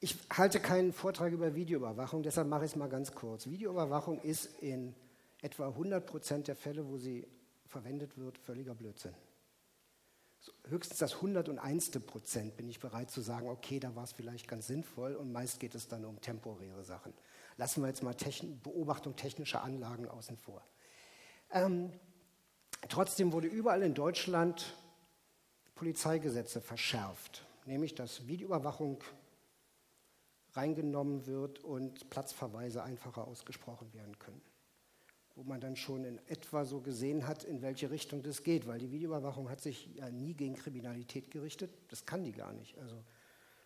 ich 0.00 0.16
halte 0.30 0.60
keinen 0.60 0.92
Vortrag 0.92 1.32
über 1.32 1.54
Videoüberwachung, 1.54 2.22
deshalb 2.22 2.48
mache 2.48 2.64
ich 2.64 2.72
es 2.72 2.76
mal 2.76 2.88
ganz 2.88 3.14
kurz. 3.14 3.46
Videoüberwachung 3.48 4.20
ist 4.20 4.46
in 4.62 4.94
etwa 5.42 5.68
100 5.68 6.06
Prozent 6.06 6.48
der 6.48 6.56
Fälle, 6.56 6.88
wo 6.88 6.98
sie 6.98 7.26
verwendet 7.66 8.16
wird, 8.16 8.38
völliger 8.38 8.74
Blödsinn. 8.74 9.14
Höchstens 10.68 10.98
das 10.98 11.14
101. 11.16 11.90
Prozent 12.06 12.56
bin 12.56 12.68
ich 12.68 12.78
bereit 12.78 13.10
zu 13.10 13.20
sagen, 13.20 13.48
okay, 13.48 13.80
da 13.80 13.94
war 13.94 14.04
es 14.04 14.12
vielleicht 14.12 14.48
ganz 14.48 14.66
sinnvoll 14.66 15.14
und 15.14 15.32
meist 15.32 15.60
geht 15.60 15.74
es 15.74 15.88
dann 15.88 16.04
um 16.04 16.20
temporäre 16.20 16.84
Sachen. 16.84 17.14
Lassen 17.56 17.82
wir 17.82 17.88
jetzt 17.88 18.02
mal 18.02 18.14
Techn 18.14 18.60
Beobachtung 18.60 19.16
technischer 19.16 19.62
Anlagen 19.62 20.08
außen 20.08 20.36
vor. 20.36 20.62
Ähm, 21.50 21.92
trotzdem 22.88 23.32
wurde 23.32 23.48
überall 23.48 23.82
in 23.82 23.94
Deutschland 23.94 24.74
Polizeigesetze 25.74 26.60
verschärft, 26.60 27.46
nämlich 27.64 27.94
dass 27.94 28.26
Videoüberwachung 28.26 29.02
reingenommen 30.54 31.26
wird 31.26 31.60
und 31.60 32.10
Platzverweise 32.10 32.82
einfacher 32.82 33.26
ausgesprochen 33.26 33.92
werden 33.94 34.18
können. 34.18 34.42
Wo 35.38 35.44
man 35.44 35.60
dann 35.60 35.76
schon 35.76 36.04
in 36.04 36.18
etwa 36.26 36.64
so 36.64 36.80
gesehen 36.80 37.28
hat, 37.28 37.44
in 37.44 37.62
welche 37.62 37.92
Richtung 37.92 38.24
das 38.24 38.42
geht, 38.42 38.66
weil 38.66 38.80
die 38.80 38.90
Videoüberwachung 38.90 39.48
hat 39.48 39.60
sich 39.60 39.88
ja 39.94 40.10
nie 40.10 40.34
gegen 40.34 40.56
Kriminalität 40.56 41.30
gerichtet. 41.30 41.70
Das 41.90 42.04
kann 42.04 42.24
die 42.24 42.32
gar 42.32 42.52
nicht. 42.52 42.76
Also 42.78 42.96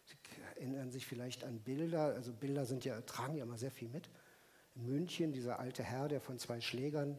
Sie 0.04 0.16
erinnern 0.56 0.90
sich 0.90 1.06
vielleicht 1.06 1.44
an 1.44 1.60
Bilder. 1.60 2.14
Also 2.14 2.34
Bilder 2.34 2.66
sind 2.66 2.84
ja, 2.84 3.00
tragen 3.00 3.36
ja 3.36 3.44
immer 3.44 3.56
sehr 3.56 3.70
viel 3.70 3.88
mit. 3.88 4.10
In 4.74 4.84
München, 4.84 5.32
dieser 5.32 5.60
alte 5.60 5.82
Herr, 5.82 6.08
der 6.08 6.20
von 6.20 6.38
zwei 6.38 6.60
Schlägern 6.60 7.16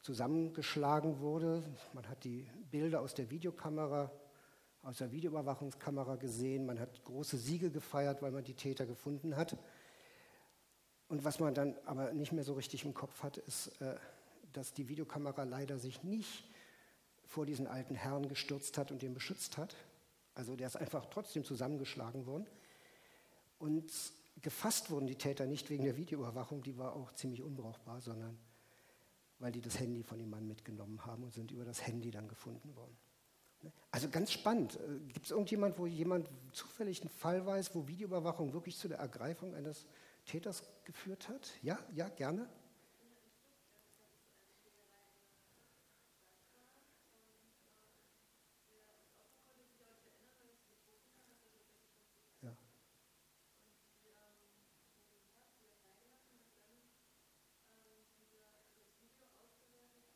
zusammengeschlagen 0.00 1.20
wurde. 1.20 1.62
Man 1.92 2.08
hat 2.08 2.24
die 2.24 2.48
Bilder 2.70 3.02
aus 3.02 3.12
der 3.12 3.30
Videokamera 3.30 4.10
aus 4.82 4.98
der 4.98 5.12
Videoüberwachungskamera 5.12 6.16
gesehen. 6.16 6.66
Man 6.66 6.80
hat 6.80 7.04
große 7.04 7.38
Siege 7.38 7.70
gefeiert, 7.70 8.20
weil 8.20 8.32
man 8.32 8.42
die 8.42 8.54
Täter 8.54 8.84
gefunden 8.84 9.36
hat. 9.36 9.56
Und 11.12 11.24
was 11.24 11.40
man 11.40 11.52
dann 11.52 11.74
aber 11.84 12.10
nicht 12.14 12.32
mehr 12.32 12.42
so 12.42 12.54
richtig 12.54 12.86
im 12.86 12.94
Kopf 12.94 13.22
hat, 13.22 13.36
ist, 13.36 13.66
äh, 13.82 13.96
dass 14.54 14.72
die 14.72 14.88
Videokamera 14.88 15.42
leider 15.42 15.78
sich 15.78 16.02
nicht 16.02 16.42
vor 17.26 17.44
diesen 17.44 17.66
alten 17.66 17.94
Herrn 17.94 18.30
gestürzt 18.30 18.78
hat 18.78 18.90
und 18.90 19.02
den 19.02 19.12
beschützt 19.12 19.58
hat. 19.58 19.76
Also 20.34 20.56
der 20.56 20.68
ist 20.68 20.76
einfach 20.76 21.04
trotzdem 21.10 21.44
zusammengeschlagen 21.44 22.24
worden. 22.24 22.46
Und 23.58 23.92
gefasst 24.40 24.90
wurden 24.90 25.06
die 25.06 25.16
Täter 25.16 25.44
nicht 25.44 25.68
wegen 25.68 25.84
der 25.84 25.98
Videoüberwachung, 25.98 26.62
die 26.62 26.78
war 26.78 26.96
auch 26.96 27.12
ziemlich 27.12 27.42
unbrauchbar, 27.42 28.00
sondern 28.00 28.38
weil 29.38 29.52
die 29.52 29.60
das 29.60 29.78
Handy 29.78 30.02
von 30.02 30.18
dem 30.18 30.30
Mann 30.30 30.48
mitgenommen 30.48 31.04
haben 31.04 31.24
und 31.24 31.34
sind 31.34 31.50
über 31.50 31.66
das 31.66 31.86
Handy 31.86 32.10
dann 32.10 32.26
gefunden 32.26 32.74
worden. 32.74 32.96
Also 33.90 34.08
ganz 34.08 34.32
spannend. 34.32 34.76
Äh, 34.76 35.12
Gibt 35.12 35.26
es 35.26 35.30
irgendjemand, 35.30 35.78
wo 35.78 35.84
jemand 35.84 36.30
zufällig 36.52 37.02
einen 37.02 37.10
Fall 37.10 37.44
weiß, 37.44 37.74
wo 37.74 37.86
Videoüberwachung 37.86 38.54
wirklich 38.54 38.78
zu 38.78 38.88
der 38.88 38.96
Ergreifung 38.96 39.54
eines 39.54 39.84
Täters 40.26 40.62
geführt 40.84 41.28
hat? 41.28 41.50
Ja, 41.62 41.78
ja, 41.94 42.08
gerne. 42.08 42.48
Ja. 52.42 52.56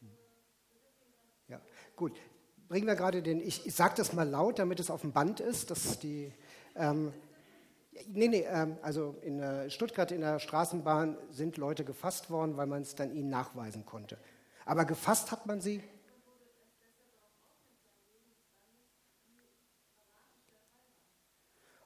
Hm. 0.00 0.16
Ja, 1.48 1.60
gut 1.96 2.12
bringen 2.68 2.86
wir 2.86 2.96
gerade 2.96 3.22
den, 3.22 3.40
ich, 3.40 3.66
ich 3.66 3.74
sage 3.74 3.94
das 3.96 4.12
mal 4.12 4.28
laut, 4.28 4.58
damit 4.58 4.80
es 4.80 4.90
auf 4.90 5.02
dem 5.02 5.12
Band 5.12 5.40
ist, 5.40 5.70
dass 5.70 5.98
die, 5.98 6.32
ähm, 6.74 7.12
nee, 8.08 8.28
nee, 8.28 8.46
ähm, 8.48 8.76
also 8.82 9.16
in 9.22 9.40
äh, 9.40 9.70
Stuttgart 9.70 10.10
in 10.12 10.20
der 10.20 10.38
Straßenbahn 10.38 11.16
sind 11.30 11.56
Leute 11.56 11.84
gefasst 11.84 12.30
worden, 12.30 12.56
weil 12.56 12.66
man 12.66 12.82
es 12.82 12.94
dann 12.94 13.14
ihnen 13.14 13.30
nachweisen 13.30 13.84
konnte. 13.86 14.18
Aber 14.64 14.84
gefasst 14.84 15.32
hat 15.32 15.46
man 15.46 15.60
sie. 15.60 15.82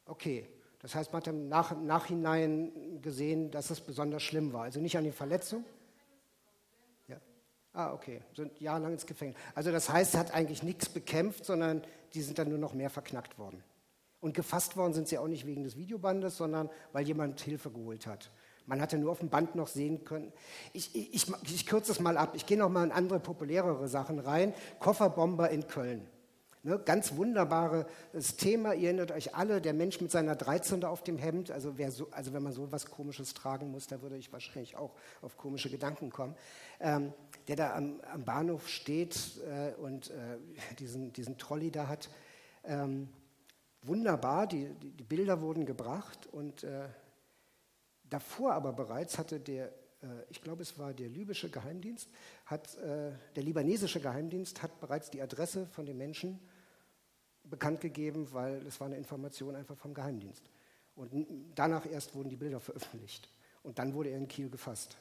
Okay, 0.06 0.48
das 0.80 0.94
heißt, 0.94 1.12
man 1.12 1.20
hat 1.20 1.28
im 1.28 1.48
Nach 1.48 1.76
Nachhinein 1.76 3.00
gesehen, 3.00 3.50
dass 3.50 3.70
es 3.70 3.80
besonders 3.80 4.22
schlimm 4.22 4.52
war. 4.52 4.64
Also 4.64 4.80
nicht 4.80 4.96
an 4.96 5.04
die 5.04 5.12
Verletzung. 5.12 5.64
Ah, 7.72 7.92
okay, 7.92 8.20
sind 8.34 8.60
jahrelang 8.60 8.92
ins 8.94 9.06
Gefängnis. 9.06 9.38
Also 9.54 9.70
das 9.70 9.88
heißt, 9.88 10.14
er 10.14 10.20
hat 10.20 10.34
eigentlich 10.34 10.62
nichts 10.62 10.88
bekämpft, 10.88 11.44
sondern 11.44 11.82
die 12.14 12.22
sind 12.22 12.38
dann 12.38 12.48
nur 12.48 12.58
noch 12.58 12.74
mehr 12.74 12.90
verknackt 12.90 13.38
worden. 13.38 13.62
Und 14.20 14.34
gefasst 14.34 14.76
worden 14.76 14.92
sind 14.92 15.08
sie 15.08 15.18
auch 15.18 15.28
nicht 15.28 15.46
wegen 15.46 15.64
des 15.64 15.76
Videobandes, 15.76 16.36
sondern 16.36 16.68
weil 16.92 17.06
jemand 17.06 17.40
Hilfe 17.40 17.70
geholt 17.70 18.06
hat. 18.06 18.30
Man 18.66 18.80
hatte 18.80 18.98
nur 18.98 19.10
auf 19.10 19.20
dem 19.20 19.30
Band 19.30 19.54
noch 19.54 19.66
sehen 19.66 20.04
können. 20.04 20.32
Ich, 20.72 20.94
ich, 20.94 21.26
ich, 21.42 21.66
kürze 21.66 21.90
es 21.90 22.00
mal 22.00 22.16
ab. 22.16 22.34
Ich 22.34 22.46
gehe 22.46 22.58
noch 22.58 22.68
mal 22.68 22.84
in 22.84 22.92
andere 22.92 23.18
populärere 23.18 23.88
Sachen 23.88 24.18
rein. 24.18 24.54
Kofferbomber 24.78 25.50
in 25.50 25.66
Köln. 25.66 26.06
Ne, 26.62 26.78
ganz 26.78 27.16
wunderbares 27.16 28.36
Thema. 28.36 28.74
Ihr 28.74 28.88
erinnert 28.88 29.12
euch 29.12 29.34
alle, 29.34 29.62
der 29.62 29.72
Mensch 29.72 29.98
mit 30.02 30.10
seiner 30.10 30.36
13 30.36 30.84
auf 30.84 31.02
dem 31.02 31.16
Hemd. 31.16 31.50
Also, 31.50 31.74
so, 31.88 32.08
also, 32.10 32.34
wenn 32.34 32.42
man 32.42 32.52
so 32.52 32.66
etwas 32.66 32.86
Komisches 32.86 33.32
tragen 33.32 33.70
muss, 33.70 33.86
da 33.86 34.02
würde 34.02 34.18
ich 34.18 34.30
wahrscheinlich 34.30 34.76
auch 34.76 34.94
auf 35.22 35.38
komische 35.38 35.70
Gedanken 35.70 36.10
kommen. 36.10 36.36
Ähm, 36.78 37.14
der 37.48 37.56
da 37.56 37.74
am, 37.74 38.00
am 38.12 38.24
Bahnhof 38.24 38.68
steht 38.68 39.40
äh, 39.48 39.72
und 39.80 40.10
äh, 40.10 40.36
diesen, 40.78 41.14
diesen 41.14 41.38
Trolley 41.38 41.70
da 41.70 41.88
hat. 41.88 42.10
Ähm, 42.64 43.08
wunderbar, 43.82 44.46
die, 44.46 44.68
die, 44.74 45.04
Bilder 45.04 45.40
wurden 45.40 45.66
gebracht 45.66 46.26
und 46.32 46.64
äh, 46.64 46.88
davor 48.04 48.52
aber 48.52 48.72
bereits 48.72 49.18
hatte 49.18 49.40
der, 49.40 49.68
äh, 50.02 50.06
ich 50.30 50.42
glaube 50.42 50.62
es 50.62 50.78
war 50.78 50.92
der 50.92 51.08
libysche 51.08 51.48
Geheimdienst, 51.48 52.08
hat, 52.46 52.76
äh, 52.76 53.12
der 53.36 53.42
libanesische 53.42 54.00
Geheimdienst 54.00 54.62
hat 54.62 54.80
bereits 54.80 55.10
die 55.10 55.22
Adresse 55.22 55.66
von 55.66 55.86
dem 55.86 55.98
Menschen 55.98 56.38
bekannt 57.44 57.80
gegeben, 57.80 58.28
weil 58.32 58.66
es 58.66 58.78
war 58.80 58.86
eine 58.86 58.96
Information 58.96 59.56
einfach 59.56 59.76
vom 59.76 59.94
Geheimdienst. 59.94 60.44
Und 60.94 61.26
danach 61.54 61.86
erst 61.86 62.14
wurden 62.14 62.28
die 62.28 62.36
Bilder 62.36 62.60
veröffentlicht. 62.60 63.28
Und 63.62 63.78
dann 63.78 63.94
wurde 63.94 64.10
er 64.10 64.18
in 64.18 64.28
Kiel 64.28 64.50
gefasst. 64.50 64.96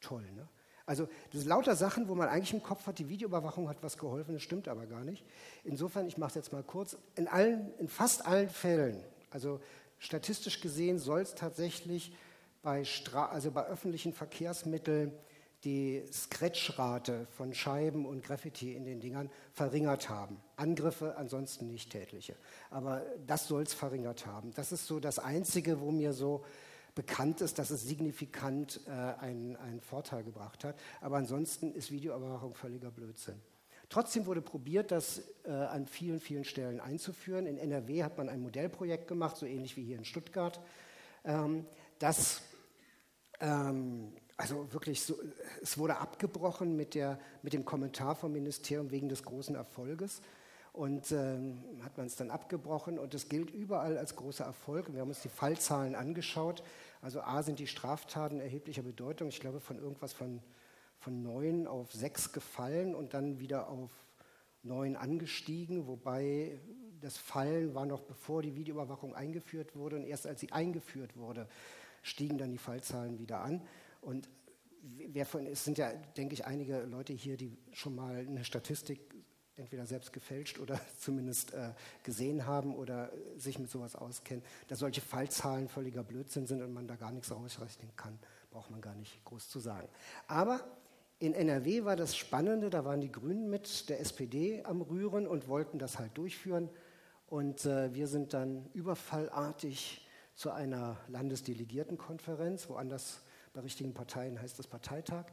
toll. 0.00 0.24
Ne? 0.32 0.48
Also 0.90 1.06
das 1.30 1.42
sind 1.42 1.48
lauter 1.48 1.76
Sachen, 1.76 2.08
wo 2.08 2.16
man 2.16 2.28
eigentlich 2.28 2.52
im 2.52 2.64
Kopf 2.64 2.84
hat, 2.88 2.98
die 2.98 3.08
Videoüberwachung 3.08 3.68
hat 3.68 3.80
was 3.80 3.96
geholfen, 3.96 4.34
das 4.34 4.42
stimmt 4.42 4.66
aber 4.66 4.86
gar 4.86 5.04
nicht. 5.04 5.24
Insofern, 5.62 6.08
ich 6.08 6.18
mache 6.18 6.30
es 6.30 6.34
jetzt 6.34 6.52
mal 6.52 6.64
kurz, 6.64 6.96
in, 7.14 7.28
allen, 7.28 7.72
in 7.78 7.86
fast 7.86 8.26
allen 8.26 8.48
Fällen, 8.48 9.00
also 9.30 9.60
statistisch 9.98 10.60
gesehen 10.60 10.98
soll 10.98 11.20
es 11.20 11.36
tatsächlich 11.36 12.12
bei, 12.60 12.82
Stra 12.82 13.26
also 13.26 13.52
bei 13.52 13.66
öffentlichen 13.66 14.12
Verkehrsmitteln 14.12 15.12
die 15.62 16.02
Scratchrate 16.12 17.28
von 17.36 17.54
Scheiben 17.54 18.04
und 18.04 18.24
Graffiti 18.24 18.74
in 18.74 18.82
den 18.82 18.98
Dingern 18.98 19.30
verringert 19.52 20.08
haben. 20.08 20.40
Angriffe 20.56 21.16
ansonsten 21.16 21.68
nicht 21.68 21.92
tätliche. 21.92 22.34
Aber 22.68 23.06
das 23.28 23.46
soll 23.46 23.62
es 23.62 23.74
verringert 23.74 24.26
haben. 24.26 24.50
Das 24.56 24.72
ist 24.72 24.88
so 24.88 24.98
das 24.98 25.20
Einzige, 25.20 25.80
wo 25.80 25.92
mir 25.92 26.12
so 26.12 26.44
bekannt 27.00 27.40
ist, 27.40 27.58
dass 27.58 27.70
es 27.70 27.88
signifikant 27.88 28.82
äh, 28.86 28.90
einen, 28.90 29.56
einen 29.56 29.80
Vorteil 29.80 30.22
gebracht 30.22 30.64
hat. 30.64 30.78
Aber 31.00 31.16
ansonsten 31.16 31.72
ist 31.72 31.90
Videoüberwachung 31.90 32.54
völliger 32.54 32.90
Blödsinn. 32.90 33.40
Trotzdem 33.88 34.26
wurde 34.26 34.42
probiert, 34.42 34.90
das 34.90 35.22
äh, 35.44 35.50
an 35.50 35.86
vielen, 35.86 36.20
vielen 36.20 36.44
Stellen 36.44 36.78
einzuführen. 36.78 37.46
In 37.46 37.56
NRW 37.56 38.04
hat 38.04 38.18
man 38.18 38.28
ein 38.28 38.42
Modellprojekt 38.42 39.08
gemacht, 39.08 39.38
so 39.38 39.46
ähnlich 39.46 39.78
wie 39.78 39.82
hier 39.82 39.96
in 39.96 40.04
Stuttgart, 40.04 40.60
ähm, 41.24 41.64
das 41.98 42.42
ähm, 43.40 44.12
also 44.36 44.70
wirklich 44.74 45.00
so, 45.00 45.16
es 45.62 45.78
wurde 45.78 45.96
abgebrochen 45.96 46.76
mit, 46.76 46.94
der, 46.94 47.18
mit 47.40 47.54
dem 47.54 47.64
Kommentar 47.64 48.14
vom 48.14 48.32
Ministerium 48.32 48.90
wegen 48.90 49.08
des 49.08 49.22
großen 49.22 49.54
Erfolges. 49.54 50.20
Und 50.72 51.10
ähm, 51.12 51.64
hat 51.82 51.96
man 51.96 52.06
es 52.06 52.14
dann 52.14 52.30
abgebrochen 52.30 52.98
und 52.98 53.12
es 53.14 53.28
gilt 53.28 53.50
überall 53.50 53.98
als 53.98 54.14
großer 54.14 54.44
Erfolg. 54.44 54.92
wir 54.92 55.00
haben 55.00 55.08
uns 55.08 55.22
die 55.22 55.28
Fallzahlen 55.28 55.96
angeschaut. 55.96 56.62
Also 57.00 57.20
A 57.22 57.42
sind 57.42 57.58
die 57.58 57.66
Straftaten 57.66 58.40
erheblicher 58.40 58.82
Bedeutung. 58.82 59.28
Ich 59.28 59.40
glaube 59.40 59.60
von 59.60 59.78
irgendwas 59.78 60.12
von, 60.12 60.42
von 60.98 61.22
neun 61.22 61.66
auf 61.66 61.92
sechs 61.92 62.32
gefallen 62.32 62.94
und 62.94 63.14
dann 63.14 63.40
wieder 63.40 63.68
auf 63.68 63.90
neun 64.62 64.96
angestiegen, 64.96 65.86
wobei 65.86 66.60
das 67.00 67.16
Fallen 67.16 67.74
war 67.74 67.86
noch 67.86 68.02
bevor 68.02 68.42
die 68.42 68.54
Videoüberwachung 68.54 69.14
eingeführt 69.14 69.74
wurde 69.74 69.96
und 69.96 70.04
erst 70.04 70.26
als 70.26 70.40
sie 70.40 70.52
eingeführt 70.52 71.16
wurde, 71.16 71.48
stiegen 72.02 72.36
dann 72.36 72.50
die 72.50 72.58
Fallzahlen 72.58 73.18
wieder 73.18 73.40
an. 73.40 73.62
Und 74.02 74.28
wer 74.82 75.24
von, 75.24 75.46
es 75.46 75.64
sind 75.64 75.78
ja, 75.78 75.92
denke 76.16 76.34
ich, 76.34 76.44
einige 76.44 76.82
Leute 76.82 77.14
hier, 77.14 77.38
die 77.38 77.56
schon 77.72 77.94
mal 77.94 78.16
eine 78.16 78.44
Statistik 78.44 79.00
entweder 79.60 79.86
selbst 79.86 80.12
gefälscht 80.12 80.58
oder 80.58 80.80
zumindest 80.98 81.52
äh, 81.54 81.70
gesehen 82.02 82.46
haben 82.46 82.74
oder 82.74 83.10
sich 83.36 83.58
mit 83.58 83.70
sowas 83.70 83.94
auskennen, 83.94 84.42
dass 84.68 84.80
solche 84.80 85.00
Fallzahlen 85.00 85.68
völliger 85.68 86.02
Blödsinn 86.02 86.46
sind 86.46 86.62
und 86.62 86.72
man 86.72 86.86
da 86.86 86.96
gar 86.96 87.12
nichts 87.12 87.30
rausrechnen 87.30 87.90
kann, 87.96 88.18
braucht 88.50 88.70
man 88.70 88.80
gar 88.80 88.94
nicht 88.94 89.24
groß 89.24 89.48
zu 89.48 89.60
sagen. 89.60 89.88
Aber 90.26 90.60
in 91.18 91.34
NRW 91.34 91.84
war 91.84 91.96
das 91.96 92.16
Spannende, 92.16 92.70
da 92.70 92.84
waren 92.84 93.00
die 93.00 93.12
Grünen 93.12 93.50
mit 93.50 93.88
der 93.90 94.00
SPD 94.00 94.62
am 94.64 94.80
Rühren 94.80 95.26
und 95.26 95.48
wollten 95.48 95.78
das 95.78 95.98
halt 95.98 96.16
durchführen. 96.16 96.70
Und 97.26 97.66
äh, 97.66 97.94
wir 97.94 98.08
sind 98.08 98.32
dann 98.32 98.66
überfallartig 98.72 100.08
zu 100.34 100.50
einer 100.50 100.96
Landesdelegiertenkonferenz, 101.08 102.68
woanders 102.68 103.22
bei 103.52 103.60
richtigen 103.60 103.92
Parteien 103.92 104.40
heißt 104.40 104.58
das 104.58 104.66
Parteitag, 104.66 105.26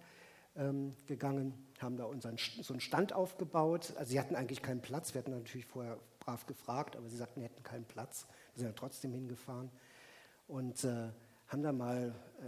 ähm, 0.57 0.93
gegangen, 1.05 1.53
haben 1.79 1.97
da 1.97 2.05
unseren, 2.05 2.37
so 2.37 2.73
einen 2.73 2.81
Stand 2.81 3.13
aufgebaut. 3.13 3.93
Also 3.97 4.11
sie 4.11 4.19
hatten 4.19 4.35
eigentlich 4.35 4.61
keinen 4.61 4.81
Platz, 4.81 5.13
wir 5.13 5.19
hatten 5.19 5.31
natürlich 5.31 5.65
vorher 5.65 5.97
brav 6.19 6.45
gefragt, 6.45 6.95
aber 6.95 7.07
sie 7.09 7.17
sagten, 7.17 7.39
sie 7.39 7.45
hätten 7.45 7.63
keinen 7.63 7.85
Platz. 7.85 8.25
Wir 8.53 8.61
sind 8.61 8.67
ja 8.67 8.73
trotzdem 8.75 9.13
hingefahren 9.13 9.69
und 10.47 10.83
äh, 10.83 11.09
haben 11.47 11.63
da 11.63 11.71
mal 11.71 12.13
äh, 12.39 12.43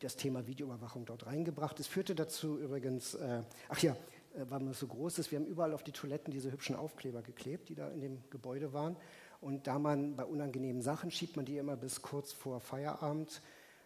das 0.00 0.16
Thema 0.16 0.46
Videoüberwachung 0.46 1.04
dort 1.06 1.26
reingebracht. 1.26 1.78
Es 1.80 1.86
führte 1.86 2.14
dazu 2.14 2.58
übrigens, 2.58 3.14
äh, 3.14 3.42
ach 3.68 3.78
ja, 3.80 3.92
äh, 4.34 4.44
weil 4.48 4.60
man 4.60 4.74
so 4.74 4.86
groß 4.86 5.18
ist, 5.18 5.30
wir 5.30 5.38
haben 5.38 5.46
überall 5.46 5.72
auf 5.72 5.82
die 5.82 5.92
Toiletten 5.92 6.32
diese 6.32 6.52
hübschen 6.52 6.76
Aufkleber 6.76 7.22
geklebt, 7.22 7.68
die 7.68 7.74
da 7.74 7.88
in 7.88 8.00
dem 8.00 8.18
Gebäude 8.30 8.72
waren. 8.72 8.96
Und 9.40 9.66
da 9.66 9.78
man 9.78 10.16
bei 10.16 10.24
unangenehmen 10.24 10.82
Sachen 10.82 11.10
schiebt 11.10 11.36
man 11.36 11.44
die 11.44 11.58
immer 11.58 11.76
bis 11.76 12.02
kurz 12.02 12.32
vor 12.32 12.60
Feierabend 12.60 13.42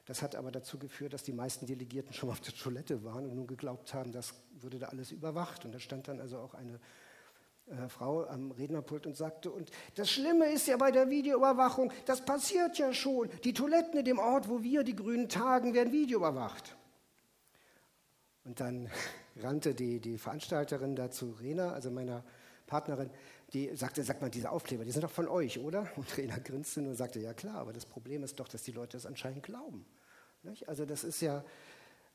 das 0.09 0.23
hat 0.23 0.35
aber 0.37 0.51
dazu 0.51 0.79
geführt, 0.79 1.13
dass 1.13 1.23
die 1.23 1.35
meisten 1.35 1.67
Delegierten 1.67 2.15
schon 2.15 2.31
auf 2.31 2.41
der 2.41 2.55
Toilette 2.55 3.05
waren 3.05 3.27
und 3.27 3.35
nun 3.35 3.47
geglaubt 3.47 3.93
haben, 3.93 4.11
das 4.11 4.33
würde 4.53 4.79
da 4.79 4.87
alles 4.87 5.13
überwacht. 5.13 5.67
Und 5.67 5.73
da 5.73 5.79
stand 5.79 6.09
dann 6.09 6.19
also 6.19 6.39
auch 6.39 6.55
eine 6.55 6.81
äh, 7.67 7.91
Frau 7.91 8.25
am 8.25 8.51
Rednerpult 8.53 9.07
und 9.07 9.19
sagte, 9.19 9.51
und 9.51 9.71
das 9.97 10.11
Schlimme 10.11 10.47
ist 10.51 10.67
ja 10.67 10.79
bei 10.79 10.91
der 10.93 11.11
Videoüberwachung, 11.11 11.93
das 12.07 12.25
passiert 12.25 12.79
ja 12.79 12.95
schon. 12.95 13.29
Die 13.45 13.53
Toiletten 13.53 13.99
in 13.99 14.07
dem 14.07 14.19
Ort, 14.19 14.49
wo 14.49 14.63
wir, 14.63 14.83
die 14.83 14.97
Grünen, 14.97 15.29
tagen, 15.29 15.75
werden 15.75 15.93
videoüberwacht. 15.93 16.75
Und 18.45 18.61
dann 18.61 18.89
rannte 19.37 19.75
die, 19.75 20.01
die 20.01 20.17
Veranstalterin 20.17 20.97
dazu, 20.97 21.37
Rena, 21.39 21.73
also 21.73 21.91
meiner 21.91 22.25
Partnerin, 22.67 23.11
die 23.53 23.75
sagte, 23.75 24.03
sagt 24.03 24.21
man, 24.21 24.31
diese 24.31 24.51
Aufkleber, 24.51 24.85
die 24.85 24.91
sind 24.91 25.03
doch 25.03 25.11
von 25.11 25.27
euch, 25.27 25.59
oder? 25.59 25.89
Und 25.97 26.17
Rena 26.17 26.37
grinste 26.39 26.81
und 26.81 26.95
sagte, 26.95 27.19
ja 27.19 27.33
klar, 27.33 27.57
aber 27.57 27.73
das 27.73 27.87
Problem 27.87 28.23
ist 28.23 28.39
doch, 28.39 28.49
dass 28.49 28.63
die 28.63 28.73
Leute 28.73 28.97
das 28.97 29.07
anscheinend 29.07 29.43
glauben. 29.43 29.87
Nicht? 30.43 30.69
Also 30.69 30.85
das 30.85 31.03
ist 31.03 31.21
ja, 31.21 31.43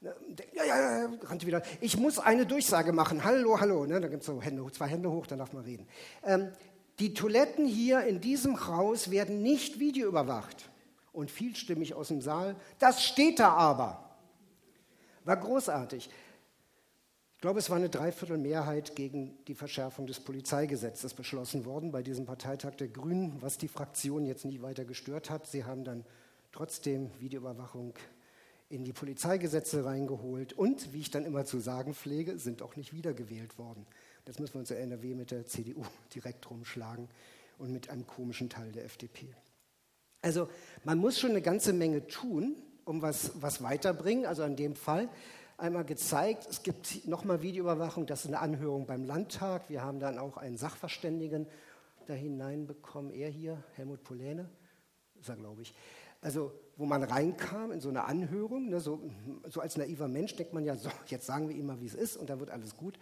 ne, 0.02 0.16
ja, 0.54 0.64
ja, 0.64 1.00
ja, 1.00 1.10
rannte 1.24 1.48
wieder. 1.48 1.64
Ich 1.82 1.98
muss 1.98 2.20
eine 2.20 2.46
Durchsage 2.46 2.94
machen. 2.94 3.24
Hallo, 3.24 3.60
hallo. 3.60 3.86
Ne? 3.86 4.00
Da 4.00 4.08
gibt 4.08 4.22
es 4.22 4.28
so 4.28 4.42
Hände, 4.42 4.64
zwei 4.72 4.88
Hände 4.88 5.10
hoch, 5.10 5.26
dann 5.26 5.40
darf 5.40 5.54
man 5.54 5.64
reden. 5.64 5.88
Ähm, 6.24 6.52
die 7.00 7.14
Toiletten 7.16 7.66
hier 7.66 8.04
in 8.04 8.22
diesem 8.22 8.68
Haus 8.68 9.10
werden 9.10 9.42
nicht 9.42 9.80
videoüberwacht. 9.80 10.70
Und 11.12 11.30
vielstimmig 11.30 11.94
aus 11.94 12.08
dem 12.08 12.22
Saal, 12.22 12.56
das 12.80 13.04
steht 13.04 13.40
da 13.40 13.50
aber. 13.50 14.18
War 15.26 15.38
großartig. 15.38 16.10
Ich 17.44 17.46
glaube, 17.46 17.60
es 17.60 17.70
war 17.70 17.76
eine 17.76 17.90
Dreiviertelmehrheit 17.90 18.96
gegen 18.96 19.38
die 19.50 19.54
Verschärfung 19.54 20.08
des 20.08 20.22
Polizeigesetzes 20.22 21.14
beschlossen 21.14 21.66
worden 21.66 21.92
bei 21.92 22.02
diesem 22.02 22.26
Parteitag 22.26 22.76
der 22.76 22.88
Grünen, 22.88 23.36
was 23.42 23.58
die 23.58 23.68
Fraktion 23.68 24.26
jetzt 24.26 24.46
nicht 24.46 24.62
weiter 24.62 24.86
gestört 24.86 25.30
hat. 25.30 25.46
Sie 25.46 25.66
haben 25.66 25.84
dann 25.84 26.06
trotzdem 26.54 27.12
Videoüberwachung 27.20 27.96
in 28.70 28.86
die 28.86 28.94
Polizeigesetze 28.94 29.84
reingeholt 29.84 30.54
und, 30.54 30.94
wie 30.94 31.02
ich 31.02 31.12
dann 31.12 31.26
immer 31.26 31.44
zu 31.44 31.60
sagen 31.60 31.94
pflege, 31.94 32.40
sind 32.40 32.62
auch 32.62 32.78
nicht 32.78 32.94
wiedergewählt 32.94 33.58
worden. 33.58 33.86
Das 34.24 34.40
müssen 34.40 34.54
wir 34.54 34.60
uns 34.62 34.72
in 34.72 34.78
NRW 34.78 35.14
mit 35.14 35.32
der 35.32 35.46
CDU 35.46 35.84
direkt 36.16 36.50
rumschlagen 36.50 37.10
und 37.58 37.74
mit 37.74 37.90
einem 37.90 38.08
komischen 38.08 38.50
Teil 38.50 38.72
der 38.72 38.86
FDP. 38.86 39.36
Also 40.22 40.48
man 40.86 40.98
muss 40.98 41.20
schon 41.20 41.32
eine 41.32 41.42
ganze 41.42 41.74
Menge 41.74 42.08
tun, 42.08 42.56
um 42.86 43.02
was, 43.02 43.32
was 43.42 43.62
weiterbringen. 43.62 44.26
Also 44.26 44.44
in 44.44 44.56
dem 44.56 44.78
Fall 44.78 45.10
einmal 45.58 45.86
gezeigt, 45.86 46.48
es 46.50 46.64
gibt 46.64 47.08
nochmal 47.08 47.42
Videoüberwachung, 47.42 48.06
das 48.06 48.22
ist 48.22 48.28
eine 48.28 48.40
Anhörung 48.40 48.86
beim 48.86 49.04
Landtag. 49.04 49.70
Wir 49.70 49.84
haben 49.84 50.00
dann 50.00 50.18
auch 50.18 50.38
einen 50.38 50.58
Sachverständigen 50.58 51.48
da 52.08 52.14
hineinbekommen, 52.14 53.12
er 53.12 53.30
hier, 53.30 53.64
Helmut 53.76 54.04
Poläne, 54.04 54.50
ist 55.20 55.30
er, 55.30 55.36
glaube 55.36 55.62
ich 55.62 55.74
also 56.24 56.54
wo 56.78 56.86
man 56.86 57.04
reinkam 57.04 57.72
in 57.72 57.82
so 57.82 57.90
eine 57.90 58.06
Anhörung, 58.06 58.70
ne, 58.70 58.80
so, 58.80 59.00
so, 59.48 59.62
als 59.62 59.78
naiver 59.78 60.08
Mensch 60.08 60.36
denkt 60.36 60.54
man 60.54 60.66
ja, 60.66 60.76
so, 60.76 60.90
jetzt 61.06 61.28
sagen 61.28 61.48
wir 61.48 61.56
ihm 61.56 61.68
mal, 61.68 61.80
wie 61.82 61.86
es 61.86 61.94
ist 61.94 62.18
und 62.18 62.30
dann 62.30 62.40
wird 62.40 62.50
alles 62.50 62.76
gut 62.76 62.98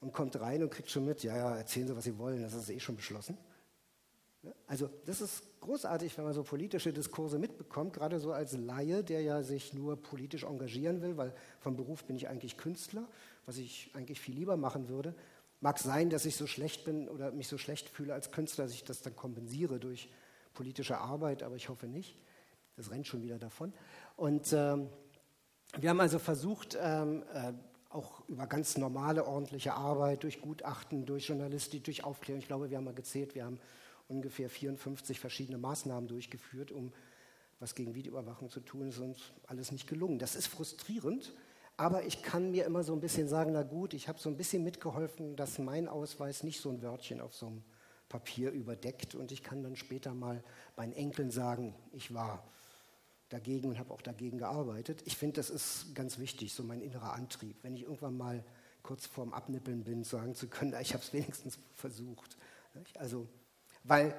und 0.00 0.12
kommt 0.12 0.40
rein 0.40 0.62
und 0.62 0.70
kriegt 0.70 0.90
schon 0.90 1.04
mit, 1.04 1.24
ja, 1.24 1.36
ja, 1.36 1.56
erzählen 1.56 1.88
Sie, 1.88 1.96
was 1.96 2.04
Sie 2.04 2.18
wollen, 2.18 2.40
das 2.42 2.54
ist 2.54 2.70
eh 2.70 2.78
schon 2.78 2.96
beschlossen. 2.96 3.36
Also 4.66 4.88
das 5.04 5.20
ist 5.20 5.42
großartig, 5.60 6.16
wenn 6.16 6.24
man 6.24 6.32
so 6.32 6.42
politische 6.42 6.92
Diskurse 6.92 7.38
mitbekommt, 7.38 7.92
gerade 7.92 8.18
so 8.18 8.32
als 8.32 8.56
Laie, 8.56 9.04
der 9.04 9.20
ja 9.20 9.42
sich 9.42 9.74
nur 9.74 10.00
politisch 10.00 10.44
engagieren 10.44 11.02
will, 11.02 11.16
weil 11.16 11.34
vom 11.58 11.76
Beruf 11.76 12.04
bin 12.04 12.16
ich 12.16 12.28
eigentlich 12.28 12.56
Künstler, 12.56 13.06
was 13.44 13.58
ich 13.58 13.90
eigentlich 13.94 14.20
viel 14.20 14.34
lieber 14.34 14.56
machen 14.56 14.88
würde. 14.88 15.14
Mag 15.60 15.78
sein, 15.78 16.08
dass 16.08 16.24
ich 16.24 16.36
so 16.36 16.46
schlecht 16.46 16.84
bin 16.84 17.08
oder 17.08 17.32
mich 17.32 17.48
so 17.48 17.58
schlecht 17.58 17.90
fühle 17.90 18.14
als 18.14 18.30
Künstler, 18.32 18.64
dass 18.64 18.72
ich 18.72 18.84
das 18.84 19.02
dann 19.02 19.14
kompensiere 19.14 19.78
durch 19.78 20.08
politische 20.54 20.98
Arbeit, 20.98 21.42
aber 21.42 21.56
ich 21.56 21.68
hoffe 21.68 21.86
nicht. 21.86 22.16
Das 22.76 22.90
rennt 22.90 23.06
schon 23.06 23.22
wieder 23.22 23.38
davon. 23.38 23.74
Und 24.16 24.54
ähm, 24.54 24.88
wir 25.78 25.90
haben 25.90 26.00
also 26.00 26.18
versucht, 26.18 26.78
ähm, 26.80 27.24
äh, 27.34 27.52
auch 27.90 28.26
über 28.28 28.46
ganz 28.46 28.78
normale, 28.78 29.26
ordentliche 29.26 29.74
Arbeit, 29.74 30.22
durch 30.22 30.40
Gutachten, 30.40 31.04
durch 31.04 31.28
Journalistik, 31.28 31.84
durch 31.84 32.04
Aufklärung, 32.04 32.40
ich 32.40 32.46
glaube, 32.46 32.70
wir 32.70 32.78
haben 32.78 32.84
mal 32.84 32.94
gezählt, 32.94 33.34
wir 33.34 33.44
haben 33.44 33.60
ungefähr 34.10 34.50
54 34.50 35.20
verschiedene 35.20 35.58
Maßnahmen 35.58 36.08
durchgeführt, 36.08 36.72
um 36.72 36.92
was 37.60 37.74
gegen 37.74 37.94
Videoüberwachung 37.94 38.50
zu 38.50 38.60
tun, 38.60 38.88
ist 38.88 38.98
uns 38.98 39.20
alles 39.46 39.70
nicht 39.70 39.86
gelungen. 39.86 40.18
Das 40.18 40.34
ist 40.34 40.46
frustrierend, 40.46 41.32
aber 41.76 42.04
ich 42.04 42.22
kann 42.22 42.50
mir 42.50 42.64
immer 42.64 42.82
so 42.84 42.92
ein 42.92 43.00
bisschen 43.00 43.28
sagen, 43.28 43.52
na 43.52 43.62
gut, 43.62 43.94
ich 43.94 44.08
habe 44.08 44.18
so 44.18 44.28
ein 44.28 44.36
bisschen 44.36 44.64
mitgeholfen, 44.64 45.36
dass 45.36 45.58
mein 45.58 45.88
Ausweis 45.88 46.42
nicht 46.42 46.60
so 46.60 46.70
ein 46.70 46.82
Wörtchen 46.82 47.20
auf 47.20 47.34
so 47.34 47.46
einem 47.46 47.62
Papier 48.08 48.50
überdeckt 48.50 49.14
und 49.14 49.30
ich 49.30 49.42
kann 49.42 49.62
dann 49.62 49.76
später 49.76 50.14
mal 50.14 50.42
meinen 50.76 50.92
Enkeln 50.92 51.30
sagen, 51.30 51.74
ich 51.92 52.12
war 52.12 52.44
dagegen 53.28 53.68
und 53.68 53.78
habe 53.78 53.94
auch 53.94 54.02
dagegen 54.02 54.38
gearbeitet. 54.38 55.02
Ich 55.06 55.16
finde, 55.16 55.36
das 55.36 55.50
ist 55.50 55.94
ganz 55.94 56.18
wichtig, 56.18 56.52
so 56.52 56.64
mein 56.64 56.80
innerer 56.80 57.12
Antrieb. 57.12 57.56
Wenn 57.62 57.76
ich 57.76 57.82
irgendwann 57.82 58.16
mal 58.16 58.44
kurz 58.82 59.06
vorm 59.06 59.32
Abnippeln 59.32 59.84
bin, 59.84 60.02
sagen 60.02 60.34
zu 60.34 60.48
können, 60.48 60.74
ich 60.80 60.92
habe 60.94 61.04
es 61.04 61.12
wenigstens 61.12 61.58
versucht. 61.74 62.36
Also, 62.94 63.28
weil 63.84 64.14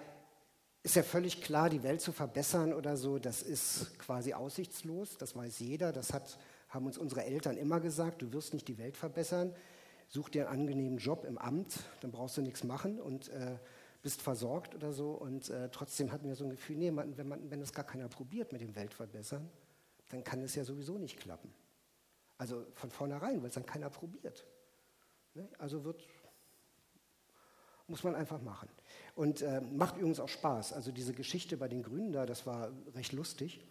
ist 0.83 0.95
ja 0.95 1.03
völlig 1.03 1.41
klar, 1.41 1.69
die 1.69 1.83
Welt 1.83 2.01
zu 2.01 2.11
verbessern 2.11 2.73
oder 2.73 2.97
so, 2.97 3.19
das 3.19 3.43
ist 3.43 3.99
quasi 3.99 4.33
aussichtslos, 4.33 5.17
das 5.17 5.35
weiß 5.35 5.59
jeder, 5.59 5.91
das 5.91 6.11
hat, 6.11 6.39
haben 6.69 6.87
uns 6.87 6.97
unsere 6.97 7.23
Eltern 7.23 7.57
immer 7.57 7.79
gesagt, 7.79 8.21
du 8.23 8.33
wirst 8.33 8.53
nicht 8.53 8.67
die 8.67 8.79
Welt 8.79 8.97
verbessern, 8.97 9.53
such 10.07 10.29
dir 10.29 10.49
einen 10.49 10.61
angenehmen 10.61 10.97
Job 10.97 11.23
im 11.25 11.37
Amt, 11.37 11.79
dann 12.01 12.11
brauchst 12.11 12.37
du 12.37 12.41
nichts 12.41 12.63
machen 12.63 12.99
und 12.99 13.29
äh, 13.29 13.57
bist 14.01 14.21
versorgt 14.21 14.75
oder 14.75 14.91
so. 14.91 15.11
Und 15.11 15.49
äh, 15.49 15.69
trotzdem 15.69 16.11
hatten 16.11 16.27
wir 16.27 16.35
so 16.35 16.43
ein 16.43 16.49
Gefühl, 16.49 16.77
nee, 16.77 16.91
man, 16.91 17.17
wenn, 17.17 17.27
man, 17.27 17.51
wenn 17.51 17.59
das 17.59 17.73
gar 17.73 17.85
keiner 17.85 18.07
probiert 18.09 18.51
mit 18.51 18.61
dem 18.61 18.75
Weltverbessern, 18.75 19.47
dann 20.09 20.23
kann 20.23 20.41
es 20.41 20.55
ja 20.55 20.63
sowieso 20.63 20.97
nicht 20.97 21.19
klappen. 21.19 21.53
Also 22.37 22.65
von 22.73 22.89
vornherein, 22.89 23.41
weil 23.41 23.49
es 23.49 23.55
dann 23.55 23.65
keiner 23.65 23.89
probiert. 23.89 24.45
Ne? 25.35 25.47
Also 25.59 25.83
wird, 25.83 26.03
muss 27.91 28.03
man 28.03 28.15
einfach 28.15 28.41
machen. 28.41 28.69
Und 29.15 29.41
äh, 29.41 29.61
macht 29.61 29.97
übrigens 29.97 30.19
auch 30.19 30.29
Spaß. 30.29 30.73
Also 30.73 30.91
diese 30.91 31.13
Geschichte 31.13 31.57
bei 31.57 31.67
den 31.67 31.83
Grünen 31.83 32.11
da, 32.11 32.25
das 32.25 32.47
war 32.47 32.71
recht 32.95 33.11
lustig. 33.11 33.61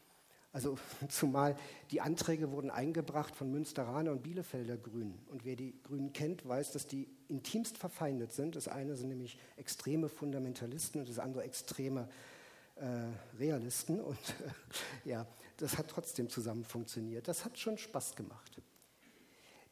Also 0.52 0.78
zumal 1.08 1.56
die 1.90 2.00
Anträge 2.00 2.52
wurden 2.52 2.70
eingebracht 2.70 3.34
von 3.34 3.50
Münsteraner 3.50 4.12
und 4.12 4.22
Bielefelder 4.22 4.76
Grünen. 4.76 5.18
Und 5.28 5.44
wer 5.44 5.56
die 5.56 5.80
Grünen 5.82 6.12
kennt, 6.12 6.46
weiß, 6.46 6.72
dass 6.72 6.86
die 6.86 7.08
intimst 7.28 7.78
verfeindet 7.78 8.32
sind. 8.32 8.54
Das 8.54 8.68
eine 8.68 8.94
sind 8.94 9.08
nämlich 9.08 9.38
extreme 9.56 10.08
Fundamentalisten 10.08 11.00
und 11.00 11.08
das 11.08 11.18
andere 11.18 11.42
extreme 11.42 12.08
äh, 12.76 13.38
Realisten. 13.38 14.00
Und 14.04 14.18
äh, 15.04 15.08
ja, 15.08 15.26
das 15.56 15.78
hat 15.78 15.88
trotzdem 15.88 16.28
zusammen 16.28 16.64
funktioniert. 16.64 17.28
Das 17.28 17.44
hat 17.44 17.58
schon 17.58 17.78
Spaß 17.78 18.16
gemacht. 18.16 18.60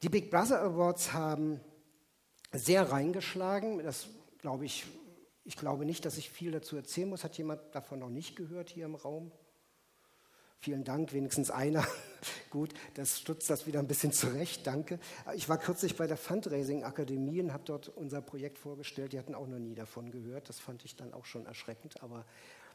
Die 0.02 0.08
Big 0.08 0.30
Brother 0.30 0.60
Awards 0.60 1.12
haben 1.12 1.60
sehr 2.52 2.90
reingeschlagen. 2.90 3.82
Das 3.82 4.08
glaube 4.38 4.64
ich, 4.64 4.86
ich 5.44 5.56
glaube 5.56 5.84
nicht, 5.84 6.04
dass 6.04 6.18
ich 6.18 6.30
viel 6.30 6.52
dazu 6.52 6.76
erzählen 6.76 7.08
muss. 7.08 7.24
Hat 7.24 7.36
jemand 7.38 7.60
davon 7.74 7.98
noch 7.98 8.10
nicht 8.10 8.36
gehört 8.36 8.70
hier 8.70 8.86
im 8.86 8.94
Raum? 8.94 9.32
Vielen 10.60 10.82
Dank, 10.82 11.12
wenigstens 11.12 11.50
einer. 11.50 11.86
Gut, 12.50 12.74
das 12.94 13.20
stutzt 13.20 13.48
das 13.48 13.66
wieder 13.66 13.78
ein 13.78 13.86
bisschen 13.86 14.12
zurecht, 14.12 14.66
danke. 14.66 14.98
Ich 15.34 15.48
war 15.48 15.56
kürzlich 15.56 15.96
bei 15.96 16.08
der 16.08 16.16
Fundraising 16.16 16.82
Akademie 16.82 17.40
und 17.40 17.52
habe 17.52 17.62
dort 17.64 17.88
unser 17.88 18.20
Projekt 18.20 18.58
vorgestellt. 18.58 19.12
Die 19.12 19.18
hatten 19.18 19.36
auch 19.36 19.46
noch 19.46 19.60
nie 19.60 19.76
davon 19.76 20.10
gehört. 20.10 20.48
Das 20.48 20.58
fand 20.58 20.84
ich 20.84 20.96
dann 20.96 21.14
auch 21.14 21.26
schon 21.26 21.46
erschreckend, 21.46 22.02
aber 22.02 22.24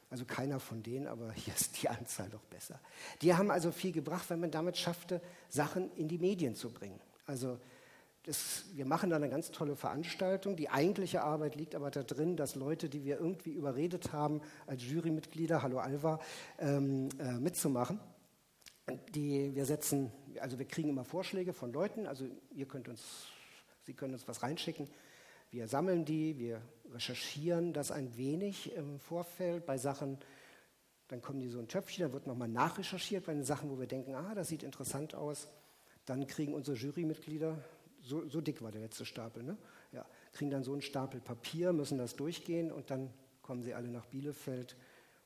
also 0.10 0.24
keiner 0.26 0.60
von 0.60 0.82
denen, 0.82 1.08
aber 1.08 1.32
hier 1.34 1.54
ist 1.54 1.82
die 1.82 1.90
Anzahl 1.90 2.30
doch 2.30 2.44
besser. 2.46 2.80
Die 3.22 3.34
haben 3.34 3.52
also 3.52 3.72
viel 3.72 3.92
gebracht, 3.92 4.30
wenn 4.30 4.40
man 4.40 4.52
damit 4.52 4.78
schaffte, 4.78 5.22
Sachen 5.50 5.92
in 5.96 6.08
die 6.08 6.20
Medien 6.20 6.56
zu 6.56 6.72
bringen. 6.72 7.02
Also 7.26 7.60
das, 8.24 8.64
wir 8.74 8.86
machen 8.86 9.10
da 9.10 9.18
eine 9.18 9.30
ganz 9.30 9.52
tolle 9.52 9.76
Veranstaltung. 9.76 10.56
Die 10.56 10.70
eigentliche 10.70 11.24
Arbeit 11.24 11.56
liegt 11.56 11.76
aber 11.76 11.92
da 11.92 12.04
drin, 12.04 12.38
dass 12.38 12.56
Leute, 12.56 12.88
die 12.88 13.04
wir 13.04 13.20
irgendwie 13.20 13.52
überredet 13.52 14.14
haben, 14.14 14.42
als 14.66 14.84
Jurymitglieder, 14.84 15.62
hallo 15.62 15.80
Alva, 15.80 16.20
ähm, 16.58 17.10
äh, 17.20 17.34
mitzumachen. 17.34 18.00
Die, 19.14 19.54
wir 19.56 19.66
setzen, 19.66 20.12
also 20.40 20.58
wir 20.58 20.66
kriegen 20.66 20.90
immer 20.90 21.04
Vorschläge 21.04 21.54
von 21.54 21.72
Leuten, 21.74 22.06
also 22.06 22.26
ihr 22.52 22.66
könnt 22.66 22.88
uns, 22.88 23.28
Sie 23.86 23.94
können 23.94 24.14
uns 24.14 24.28
was 24.28 24.44
reinschicken. 24.44 24.88
Wir 25.52 25.68
sammeln 25.68 26.06
die, 26.06 26.38
wir 26.38 26.62
recherchieren 26.92 27.74
das 27.74 27.92
ein 27.92 28.16
wenig 28.18 28.74
im 28.76 29.00
Vorfeld 29.00 29.66
bei 29.66 29.78
Sachen, 29.78 30.18
dann 31.10 31.22
kommen 31.22 31.42
die 31.42 31.50
so 31.50 31.60
ein 31.60 31.68
Töpfchen, 31.68 32.04
dann 32.04 32.14
wird 32.14 32.28
nochmal 32.28 32.48
nachrecherchiert 32.48 33.26
bei 33.26 33.34
den 33.34 33.44
Sachen, 33.44 33.70
wo 33.70 33.80
wir 33.80 33.88
denken, 33.88 34.16
ah, 34.16 34.34
das 34.34 34.48
sieht 34.48 34.64
interessant 34.64 35.14
aus. 35.14 35.50
Dann 36.06 36.26
kriegen 36.28 36.54
unsere 36.54 36.78
Jurymitglieder 36.78 37.58
so, 38.04 38.28
so 38.28 38.42
dick 38.42 38.62
war 38.62 38.72
der 38.72 38.82
letzte 38.82 39.06
Stapel, 39.06 39.44
ne? 39.44 39.58
ja, 39.92 40.06
kriegen 40.34 40.52
dann 40.52 40.64
so 40.64 40.74
einen 40.74 40.82
Stapel 40.82 41.22
Papier, 41.22 41.74
müssen 41.74 41.98
das 41.98 42.16
durchgehen 42.16 42.72
und 42.72 42.90
dann 42.92 43.10
kommen 43.42 43.64
sie 43.64 43.74
alle 43.74 43.88
nach 43.88 44.06
Bielefeld 44.06 44.76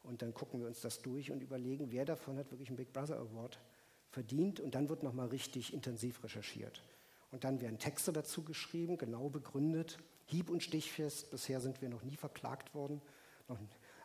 und 0.03 0.21
dann 0.21 0.33
gucken 0.33 0.59
wir 0.59 0.67
uns 0.67 0.81
das 0.81 1.01
durch 1.01 1.31
und 1.31 1.41
überlegen, 1.41 1.91
wer 1.91 2.05
davon 2.05 2.37
hat 2.37 2.51
wirklich 2.51 2.69
einen 2.69 2.77
Big 2.77 2.93
Brother 2.93 3.17
Award 3.17 3.59
verdient 4.09 4.59
und 4.59 4.75
dann 4.75 4.89
wird 4.89 5.03
nochmal 5.03 5.27
richtig 5.27 5.73
intensiv 5.73 6.23
recherchiert. 6.23 6.81
Und 7.31 7.43
dann 7.43 7.59
werden 7.61 7.77
Texte 7.77 8.13
dazu 8.13 8.43
geschrieben, 8.43 8.97
genau 8.97 9.29
begründet, 9.29 9.99
hieb- 10.25 10.49
und 10.49 10.63
stichfest. 10.63 11.29
Bisher 11.29 11.59
sind 11.59 11.81
wir 11.81 11.89
noch 11.89 12.03
nie 12.03 12.15
verklagt 12.15 12.73
worden. 12.73 13.01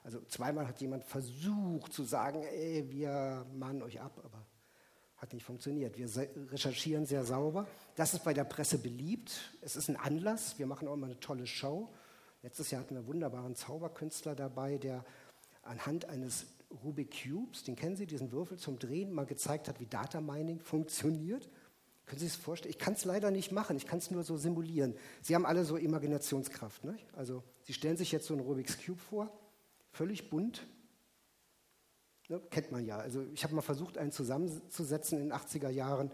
also 0.03 0.21
zweimal 0.23 0.67
hat 0.67 0.81
jemand 0.81 1.05
versucht 1.05 1.93
zu 1.93 2.03
sagen, 2.03 2.43
ey, 2.43 2.91
wir 2.91 3.47
mahnen 3.55 3.83
euch 3.83 4.01
ab, 4.01 4.21
aber 4.25 4.42
hat 5.23 5.33
nicht 5.33 5.47
funktioniert. 5.47 5.97
Wir 5.97 6.09
recherchieren 6.51 7.07
sehr 7.07 7.25
sauber. 7.25 7.69
Das 7.95 8.13
ist 8.13 8.25
bei 8.25 8.35
der 8.35 8.43
Presse 8.43 8.77
beliebt. 8.77 9.53
Es 9.61 9.77
ist 9.77 9.89
ein 9.89 9.97
Anlass. 9.97 10.59
Wir 10.59 10.67
machen 10.67 10.89
auch 10.89 10.95
immer 10.95 11.07
eine 11.07 11.21
tolle 11.21 11.47
Show. 11.47 11.89
Letztes 12.43 12.73
Jahr 12.73 12.81
hatten 12.81 12.97
wir 12.97 12.99
einen 12.99 13.07
wunderbaren 13.07 13.55
Zauberkünstler 13.55 14.35
dabei, 14.35 14.79
der 14.79 15.05
anhand 15.63 16.09
eines 16.09 16.47
Rubik 16.83 17.23
Cubes, 17.23 17.63
den 17.63 17.77
kennen 17.77 17.95
Sie, 17.95 18.07
diesen 18.07 18.33
Würfel 18.33 18.59
zum 18.59 18.81
Drehen, 18.81 19.13
mal 19.13 19.27
gezeigt 19.27 19.69
hat, 19.69 19.79
wie 19.79 19.87
Data 19.87 20.21
Mining 20.21 20.59
funktioniert. 20.59 21.49
Können 22.07 22.19
Sie 22.19 22.27
sich 22.27 22.37
das 22.37 22.45
vorstellen? 22.45 22.71
Ich 22.71 22.81
kann 22.81 22.95
es 22.95 23.05
leider 23.05 23.31
nicht 23.31 23.53
machen, 23.53 23.77
ich 23.77 23.87
kann 23.87 23.99
es 23.99 24.11
nur 24.11 24.25
so 24.25 24.37
simulieren. 24.37 24.97
Sie 25.21 25.37
haben 25.37 25.47
alle 25.47 25.65
so 25.65 25.77
Imaginationskraft. 25.77 26.83
Ne? 26.83 26.97
Also 27.13 27.45
Sie 27.63 27.75
stellen 27.75 27.97
sich 27.97 28.11
jetzt 28.11 28.27
so 28.27 28.35
einen 28.35 28.43
Rubik's 28.43 28.85
Cube 28.85 28.99
vor, 28.99 29.31
völlig 29.93 30.31
bunt, 30.31 30.67
Ne, 32.33 32.41
kennt 32.49 32.73
man 32.73 32.87
ja. 32.87 32.97
Also 32.97 33.27
ich 33.35 33.45
habe 33.45 33.55
mal 33.55 33.61
versucht, 33.61 33.99
einen 33.99 34.11
zusammenzusetzen 34.11 35.19
in 35.19 35.29
den 35.29 35.35
80er 35.35 35.69
Jahren. 35.69 36.11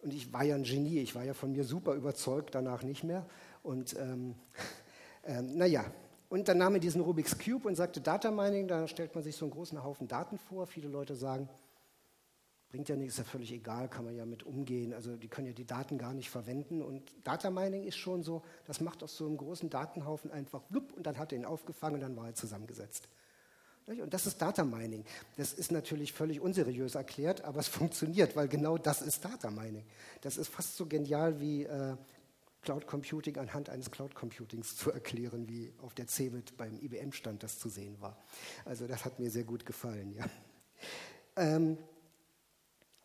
Und 0.00 0.12
ich 0.12 0.32
war 0.32 0.42
ja 0.42 0.56
ein 0.56 0.64
Genie, 0.64 0.98
ich 0.98 1.14
war 1.14 1.22
ja 1.22 1.32
von 1.32 1.52
mir 1.52 1.62
super 1.62 1.94
überzeugt, 1.94 2.56
danach 2.56 2.82
nicht 2.82 3.04
mehr. 3.04 3.24
Und 3.62 3.96
ähm, 4.00 4.34
ähm, 5.24 5.56
naja, 5.56 5.84
und 6.28 6.48
dann 6.48 6.58
nahm 6.58 6.74
er 6.74 6.80
diesen 6.80 7.02
Rubik's 7.02 7.38
Cube 7.38 7.68
und 7.68 7.76
sagte 7.76 8.00
Data 8.00 8.32
Mining, 8.32 8.66
da 8.66 8.88
stellt 8.88 9.14
man 9.14 9.22
sich 9.22 9.36
so 9.36 9.44
einen 9.44 9.52
großen 9.52 9.84
Haufen 9.84 10.08
Daten 10.08 10.38
vor. 10.38 10.66
Viele 10.66 10.88
Leute 10.88 11.14
sagen, 11.14 11.48
bringt 12.68 12.88
ja 12.88 12.96
nichts, 12.96 13.14
ist 13.14 13.18
ja 13.18 13.24
völlig 13.24 13.52
egal, 13.52 13.88
kann 13.88 14.04
man 14.04 14.16
ja 14.16 14.26
mit 14.26 14.42
umgehen. 14.42 14.92
Also 14.92 15.14
die 15.14 15.28
können 15.28 15.46
ja 15.46 15.52
die 15.52 15.66
Daten 15.66 15.98
gar 15.98 16.14
nicht 16.14 16.30
verwenden. 16.30 16.82
Und 16.82 17.14
Data 17.22 17.48
Mining 17.48 17.84
ist 17.84 17.96
schon 17.96 18.24
so, 18.24 18.42
das 18.64 18.80
macht 18.80 19.04
aus 19.04 19.16
so 19.16 19.26
einem 19.26 19.36
großen 19.36 19.70
Datenhaufen 19.70 20.32
einfach 20.32 20.62
blub 20.62 20.92
und 20.94 21.06
dann 21.06 21.16
hat 21.16 21.30
er 21.30 21.38
ihn 21.38 21.44
aufgefangen 21.44 21.94
und 21.94 22.00
dann 22.00 22.16
war 22.16 22.26
er 22.26 22.34
zusammengesetzt. 22.34 23.08
Und 24.00 24.14
das 24.14 24.26
ist 24.26 24.40
Data 24.40 24.64
Mining. 24.64 25.04
Das 25.36 25.52
ist 25.52 25.72
natürlich 25.72 26.12
völlig 26.12 26.40
unseriös 26.40 26.94
erklärt, 26.94 27.44
aber 27.44 27.60
es 27.60 27.68
funktioniert, 27.80 28.36
weil 28.36 28.48
genau 28.48 28.78
das 28.78 29.02
ist 29.02 29.24
Data 29.24 29.50
Mining. 29.50 29.84
Das 30.20 30.36
ist 30.36 30.48
fast 30.48 30.76
so 30.76 30.86
genial 30.86 31.40
wie 31.40 31.64
äh, 31.64 31.96
Cloud 32.62 32.86
Computing 32.86 33.36
anhand 33.38 33.68
eines 33.68 33.90
Cloud 33.90 34.14
Computings 34.14 34.76
zu 34.76 34.92
erklären, 34.92 35.48
wie 35.48 35.72
auf 35.82 35.94
der 35.94 36.06
CeBIT 36.06 36.56
beim 36.56 36.78
IBM-Stand 36.78 37.42
das 37.42 37.58
zu 37.58 37.68
sehen 37.68 38.00
war. 38.00 38.16
Also 38.64 38.86
das 38.86 39.04
hat 39.04 39.18
mir 39.18 39.30
sehr 39.30 39.44
gut 39.44 39.66
gefallen, 39.66 40.12
ja. 40.12 40.24
Ähm, 41.34 41.78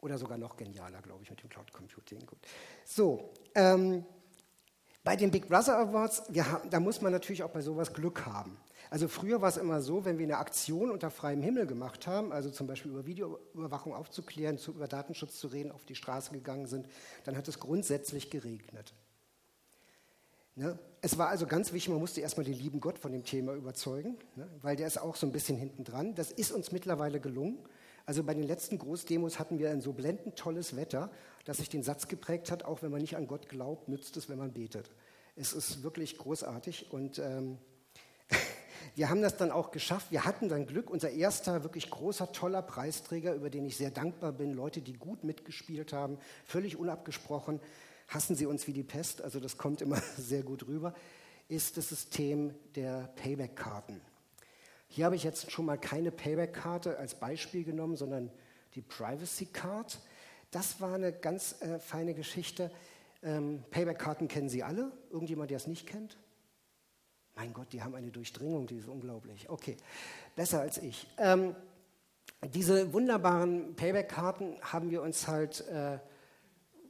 oder 0.01 0.17
sogar 0.17 0.37
noch 0.37 0.57
genialer, 0.57 1.01
glaube 1.01 1.23
ich, 1.23 1.29
mit 1.29 1.41
dem 1.41 1.47
Cloud 1.47 1.71
Computing. 1.71 2.25
Gut. 2.25 2.39
So, 2.83 3.31
ähm, 3.55 4.05
bei 5.01 5.15
den 5.15 5.31
Big 5.31 5.47
Brother 5.47 5.77
Awards, 5.77 6.23
haben, 6.27 6.69
da 6.69 6.81
muss 6.81 7.01
man 7.01 7.13
natürlich 7.13 7.41
auch 7.41 7.51
bei 7.51 7.61
sowas 7.61 7.93
Glück 7.93 8.25
haben. 8.25 8.57
Also 8.89 9.07
früher 9.07 9.41
war 9.41 9.49
es 9.49 9.57
immer 9.57 9.81
so, 9.81 10.05
wenn 10.05 10.17
wir 10.17 10.25
eine 10.25 10.37
Aktion 10.37 10.91
unter 10.91 11.11
freiem 11.11 11.41
Himmel 11.41 11.67
gemacht 11.67 12.07
haben, 12.07 12.31
also 12.31 12.49
zum 12.49 12.67
Beispiel 12.67 12.91
über 12.91 13.05
Videoüberwachung 13.05 13.93
aufzuklären, 13.93 14.57
über 14.67 14.87
Datenschutz 14.87 15.39
zu 15.39 15.47
reden, 15.47 15.71
auf 15.71 15.85
die 15.85 15.95
Straße 15.95 16.31
gegangen 16.31 16.67
sind, 16.67 16.87
dann 17.25 17.35
hat 17.35 17.47
es 17.47 17.59
grundsätzlich 17.59 18.29
geregnet. 18.29 18.93
Ne? 20.55 20.79
Es 21.01 21.17
war 21.17 21.29
also 21.29 21.45
ganz 21.45 21.71
wichtig, 21.71 21.89
man 21.89 21.99
musste 21.99 22.21
erstmal 22.21 22.45
den 22.45 22.55
lieben 22.55 22.79
Gott 22.79 22.97
von 22.97 23.11
dem 23.11 23.23
Thema 23.23 23.53
überzeugen, 23.53 24.17
ne? 24.35 24.47
weil 24.61 24.75
der 24.75 24.87
ist 24.87 24.99
auch 24.99 25.15
so 25.15 25.27
ein 25.27 25.31
bisschen 25.31 25.57
hinten 25.57 25.83
dran. 25.83 26.15
Das 26.15 26.31
ist 26.31 26.51
uns 26.51 26.71
mittlerweile 26.71 27.19
gelungen. 27.19 27.59
Also 28.07 28.23
bei 28.23 28.33
den 28.33 28.43
letzten 28.43 28.79
Großdemos 28.79 29.37
hatten 29.37 29.59
wir 29.59 29.69
ein 29.69 29.81
so 29.81 29.93
blendend 29.93 30.37
tolles 30.37 30.75
Wetter, 30.75 31.11
dass 31.45 31.57
sich 31.57 31.69
den 31.69 31.83
Satz 31.83 32.07
geprägt 32.07 32.49
hat, 32.49 32.63
auch 32.63 32.81
wenn 32.81 32.89
man 32.89 33.01
nicht 33.01 33.17
an 33.17 33.27
Gott 33.27 33.49
glaubt, 33.49 33.87
nützt 33.89 34.17
es, 34.17 34.29
wenn 34.29 34.39
man 34.39 34.53
betet. 34.53 34.89
Es 35.35 35.53
ist 35.53 35.83
wirklich 35.83 36.17
großartig 36.17 36.91
und 36.91 37.19
ähm, 37.19 37.59
wir 38.97 39.11
haben 39.11 39.21
das 39.21 39.37
dann 39.37 39.51
auch 39.51 39.69
geschafft. 39.69 40.07
Wir 40.09 40.25
hatten 40.25 40.49
dann 40.49 40.65
Glück. 40.65 40.89
Unser 40.89 41.11
erster 41.11 41.61
wirklich 41.61 41.91
großer, 41.91 42.31
toller 42.31 42.63
Preisträger, 42.63 43.35
über 43.35 43.51
den 43.51 43.63
ich 43.67 43.77
sehr 43.77 43.91
dankbar 43.91 44.31
bin, 44.31 44.55
Leute, 44.55 44.81
die 44.81 44.93
gut 44.93 45.23
mitgespielt 45.23 45.93
haben, 45.93 46.17
völlig 46.45 46.77
unabgesprochen, 46.77 47.59
hassen 48.07 48.35
sie 48.35 48.47
uns 48.47 48.65
wie 48.65 48.73
die 48.73 48.81
Pest, 48.81 49.21
also 49.21 49.39
das 49.39 49.55
kommt 49.55 49.83
immer 49.83 50.01
sehr 50.17 50.41
gut 50.41 50.67
rüber, 50.67 50.95
ist 51.47 51.77
das 51.77 51.89
System 51.89 52.55
der 52.73 53.13
Payback-Karten. 53.17 54.01
Hier 54.87 55.05
habe 55.05 55.15
ich 55.15 55.23
jetzt 55.23 55.51
schon 55.51 55.65
mal 55.65 55.77
keine 55.77 56.09
Payback-Karte 56.09 56.97
als 56.97 57.13
Beispiel 57.13 57.63
genommen, 57.63 57.97
sondern 57.97 58.31
die 58.73 58.81
Privacy 58.81 59.45
Card. 59.45 59.99
Das 60.49 60.81
war 60.81 60.95
eine 60.95 61.13
ganz 61.13 61.61
äh, 61.61 61.77
feine 61.77 62.15
Geschichte. 62.15 62.71
Ähm, 63.21 63.63
Payback-Karten 63.69 64.27
kennen 64.27 64.49
Sie 64.49 64.63
alle. 64.63 64.91
Irgendjemand, 65.11 65.51
der 65.51 65.57
es 65.57 65.67
nicht 65.67 65.85
kennt? 65.85 66.17
Mein 67.37 67.53
Gott, 67.53 67.71
die 67.71 67.83
haben 67.83 67.93
eine 67.93 68.09
Durchdringung, 68.09 68.65
die 68.65 68.77
ist 68.77 68.87
unglaublich. 68.87 69.47
Okay, 69.47 69.77
besser 70.35 70.59
als 70.59 70.79
ich. 70.79 71.05
Ähm, 71.19 71.55
diese 72.55 72.91
wunderbaren 72.93 73.75
Payback-Karten 73.75 74.59
haben 74.63 74.89
wir 74.89 75.03
uns 75.03 75.27
halt 75.27 75.61
äh, 75.67 75.99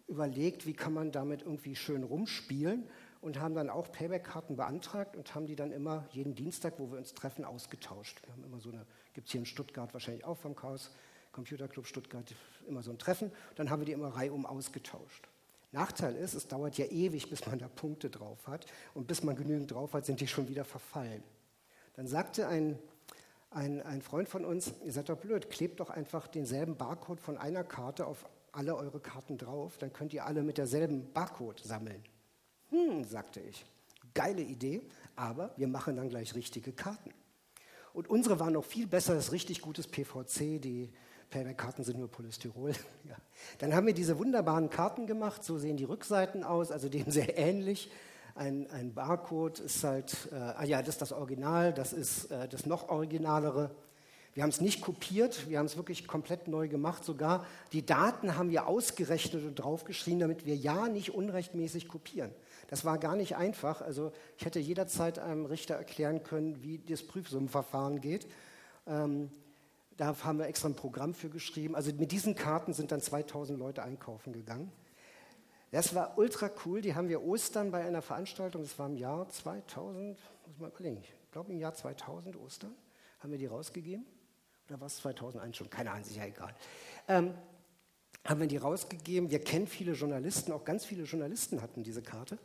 überlegt, 0.07 0.65
wie 0.65 0.73
kann 0.73 0.93
man 0.93 1.11
damit 1.11 1.41
irgendwie 1.41 1.75
schön 1.75 2.03
rumspielen 2.03 2.87
und 3.19 3.41
haben 3.41 3.55
dann 3.55 3.69
auch 3.69 3.91
Payback-Karten 3.91 4.55
beantragt 4.55 5.17
und 5.17 5.35
haben 5.35 5.47
die 5.47 5.57
dann 5.57 5.73
immer 5.73 6.07
jeden 6.11 6.33
Dienstag, 6.33 6.75
wo 6.77 6.91
wir 6.91 6.97
uns 6.97 7.13
treffen, 7.13 7.43
ausgetauscht. 7.43 8.21
Wir 8.25 8.31
haben 8.31 8.45
immer 8.45 8.61
so 8.61 8.69
eine, 8.69 8.85
gibt 9.13 9.27
es 9.27 9.33
hier 9.33 9.39
in 9.39 9.45
Stuttgart 9.45 9.93
wahrscheinlich 9.93 10.23
auch 10.23 10.37
vom 10.37 10.55
Chaos 10.55 10.91
Computerclub 11.33 11.85
Stuttgart 11.85 12.33
immer 12.69 12.83
so 12.83 12.91
ein 12.91 12.97
Treffen. 12.97 13.33
Dann 13.55 13.69
haben 13.69 13.81
wir 13.81 13.85
die 13.85 13.91
immer 13.91 14.15
reihum 14.15 14.45
ausgetauscht. 14.45 15.27
Nachteil 15.71 16.15
ist, 16.15 16.33
es 16.33 16.47
dauert 16.47 16.77
ja 16.77 16.85
ewig, 16.85 17.29
bis 17.29 17.45
man 17.45 17.59
da 17.59 17.67
Punkte 17.67 18.09
drauf 18.09 18.47
hat. 18.47 18.65
Und 18.93 19.07
bis 19.07 19.23
man 19.23 19.35
genügend 19.35 19.71
drauf 19.71 19.93
hat, 19.93 20.05
sind 20.05 20.21
die 20.21 20.27
schon 20.27 20.47
wieder 20.47 20.63
verfallen. 20.63 21.23
Dann 21.95 22.07
sagte 22.07 22.47
ein, 22.47 22.77
ein, 23.49 23.81
ein 23.81 24.01
Freund 24.01 24.29
von 24.29 24.45
uns, 24.45 24.73
ihr 24.83 24.91
seid 24.91 25.09
doch 25.09 25.17
blöd, 25.17 25.49
klebt 25.49 25.79
doch 25.79 25.89
einfach 25.89 26.27
denselben 26.27 26.77
Barcode 26.77 27.19
von 27.19 27.37
einer 27.37 27.63
Karte 27.63 28.05
auf 28.05 28.25
alle 28.51 28.75
eure 28.75 28.99
Karten 28.99 29.37
drauf, 29.37 29.77
dann 29.77 29.93
könnt 29.93 30.13
ihr 30.13 30.25
alle 30.25 30.43
mit 30.43 30.57
derselben 30.57 31.11
Barcode 31.13 31.59
sammeln. 31.59 32.03
Hm, 32.69 33.03
sagte 33.03 33.39
ich, 33.39 33.65
geile 34.13 34.41
Idee, 34.41 34.81
aber 35.15 35.53
wir 35.57 35.67
machen 35.67 35.95
dann 35.95 36.09
gleich 36.09 36.33
richtige 36.35 36.71
Karten. 36.71 37.11
Und 37.93 38.09
unsere 38.09 38.39
waren 38.39 38.53
noch 38.53 38.65
viel 38.65 38.87
besser, 38.87 39.15
ist 39.15 39.31
richtig 39.31 39.61
gutes 39.61 39.87
PVC, 39.87 40.61
die 40.61 40.91
Playback-Karten 41.29 41.83
sind 41.83 41.99
nur 41.99 42.09
Polystyrol. 42.09 42.71
ja. 43.03 43.15
Dann 43.59 43.73
haben 43.75 43.87
wir 43.87 43.93
diese 43.93 44.17
wunderbaren 44.17 44.69
Karten 44.69 45.07
gemacht, 45.07 45.43
so 45.43 45.57
sehen 45.57 45.77
die 45.77 45.83
Rückseiten 45.83 46.43
aus, 46.43 46.71
also 46.71 46.89
dem 46.89 47.09
sehr 47.11 47.37
ähnlich. 47.37 47.91
Ein, 48.35 48.69
ein 48.69 48.93
Barcode 48.93 49.59
ist 49.59 49.83
halt, 49.83 50.29
äh, 50.31 50.35
ah 50.35 50.63
ja, 50.63 50.81
das 50.81 50.95
ist 50.95 51.01
das 51.01 51.11
Original, 51.11 51.73
das 51.73 51.91
ist 51.91 52.31
äh, 52.31 52.47
das 52.47 52.65
noch 52.65 52.89
originalere. 52.89 53.71
Wir 54.35 54.43
haben 54.43 54.51
es 54.51 54.61
nicht 54.61 54.81
kopiert, 54.81 55.49
wir 55.49 55.57
haben 55.57 55.65
es 55.65 55.77
wirklich 55.77 56.05
komplett 56.05 56.47
neu 56.47 56.67
gemacht. 56.67 57.03
Sogar 57.03 57.43
die 57.73 57.83
Daten 57.83 58.37
haben 58.37 58.51
wir 58.51 58.67
ausgerechnet 58.67 59.43
und 59.43 59.55
draufgeschrieben, 59.55 60.19
damit 60.19 60.45
wir 60.45 60.55
ja 60.55 60.87
nicht 60.87 61.15
unrechtmäßig 61.15 61.87
kopieren. 61.87 62.29
Das 62.67 62.85
war 62.85 62.99
gar 62.99 63.15
nicht 63.15 63.35
einfach. 63.35 63.81
Also 63.81 64.11
ich 64.37 64.45
hätte 64.45 64.59
jederzeit 64.59 65.17
einem 65.17 65.45
Richter 65.47 65.73
erklären 65.73 66.21
können, 66.21 66.61
wie 66.61 66.77
das 66.77 67.01
Prüfsummenverfahren 67.01 67.99
geht. 67.99 68.27
Ähm, 68.85 69.31
da 69.97 70.15
haben 70.23 70.37
wir 70.37 70.45
extra 70.45 70.69
ein 70.69 70.75
Programm 70.75 71.13
für 71.13 71.29
geschrieben. 71.29 71.75
Also 71.75 71.91
mit 71.93 72.11
diesen 72.11 72.35
Karten 72.35 72.73
sind 72.73 72.91
dann 72.91 73.01
2000 73.01 73.57
Leute 73.57 73.83
einkaufen 73.83 74.31
gegangen. 74.31 74.71
Das 75.71 75.93
war 75.95 76.17
ultra 76.17 76.49
cool. 76.65 76.81
Die 76.81 76.95
haben 76.95 77.09
wir 77.09 77.23
Ostern 77.23 77.71
bei 77.71 77.83
einer 77.83 78.01
Veranstaltung, 78.01 78.61
das 78.61 78.77
war 78.79 78.87
im 78.87 78.95
Jahr 78.95 79.27
2000, 79.27 80.17
muss 80.45 80.59
mal 80.59 80.69
überlegen, 80.69 81.01
ich 81.01 81.31
glaube 81.31 81.51
im 81.51 81.59
Jahr 81.59 81.73
2000 81.73 82.37
Ostern, 82.37 82.73
haben 83.19 83.31
wir 83.31 83.39
die 83.39 83.47
rausgegeben. 83.47 84.05
Oder 84.69 84.79
war 84.79 84.87
es 84.87 84.97
2001 84.97 85.57
schon? 85.57 85.69
Keine 85.69 85.91
Ahnung, 85.91 86.03
ist 86.03 86.15
ja 86.15 86.25
egal. 86.25 86.53
Ähm, 87.07 87.33
haben 88.23 88.39
wir 88.39 88.47
die 88.47 88.57
rausgegeben. 88.57 89.31
Wir 89.31 89.39
kennen 89.39 89.67
viele 89.67 89.93
Journalisten, 89.93 90.51
auch 90.51 90.63
ganz 90.63 90.85
viele 90.85 91.03
Journalisten 91.03 91.61
hatten 91.61 91.83
diese 91.83 92.01
Karte. 92.01 92.37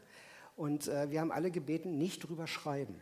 Und 0.56 0.88
äh, 0.88 1.10
wir 1.10 1.20
haben 1.20 1.32
alle 1.32 1.50
gebeten, 1.50 1.98
nicht 1.98 2.26
drüber 2.26 2.46
schreiben. 2.46 3.00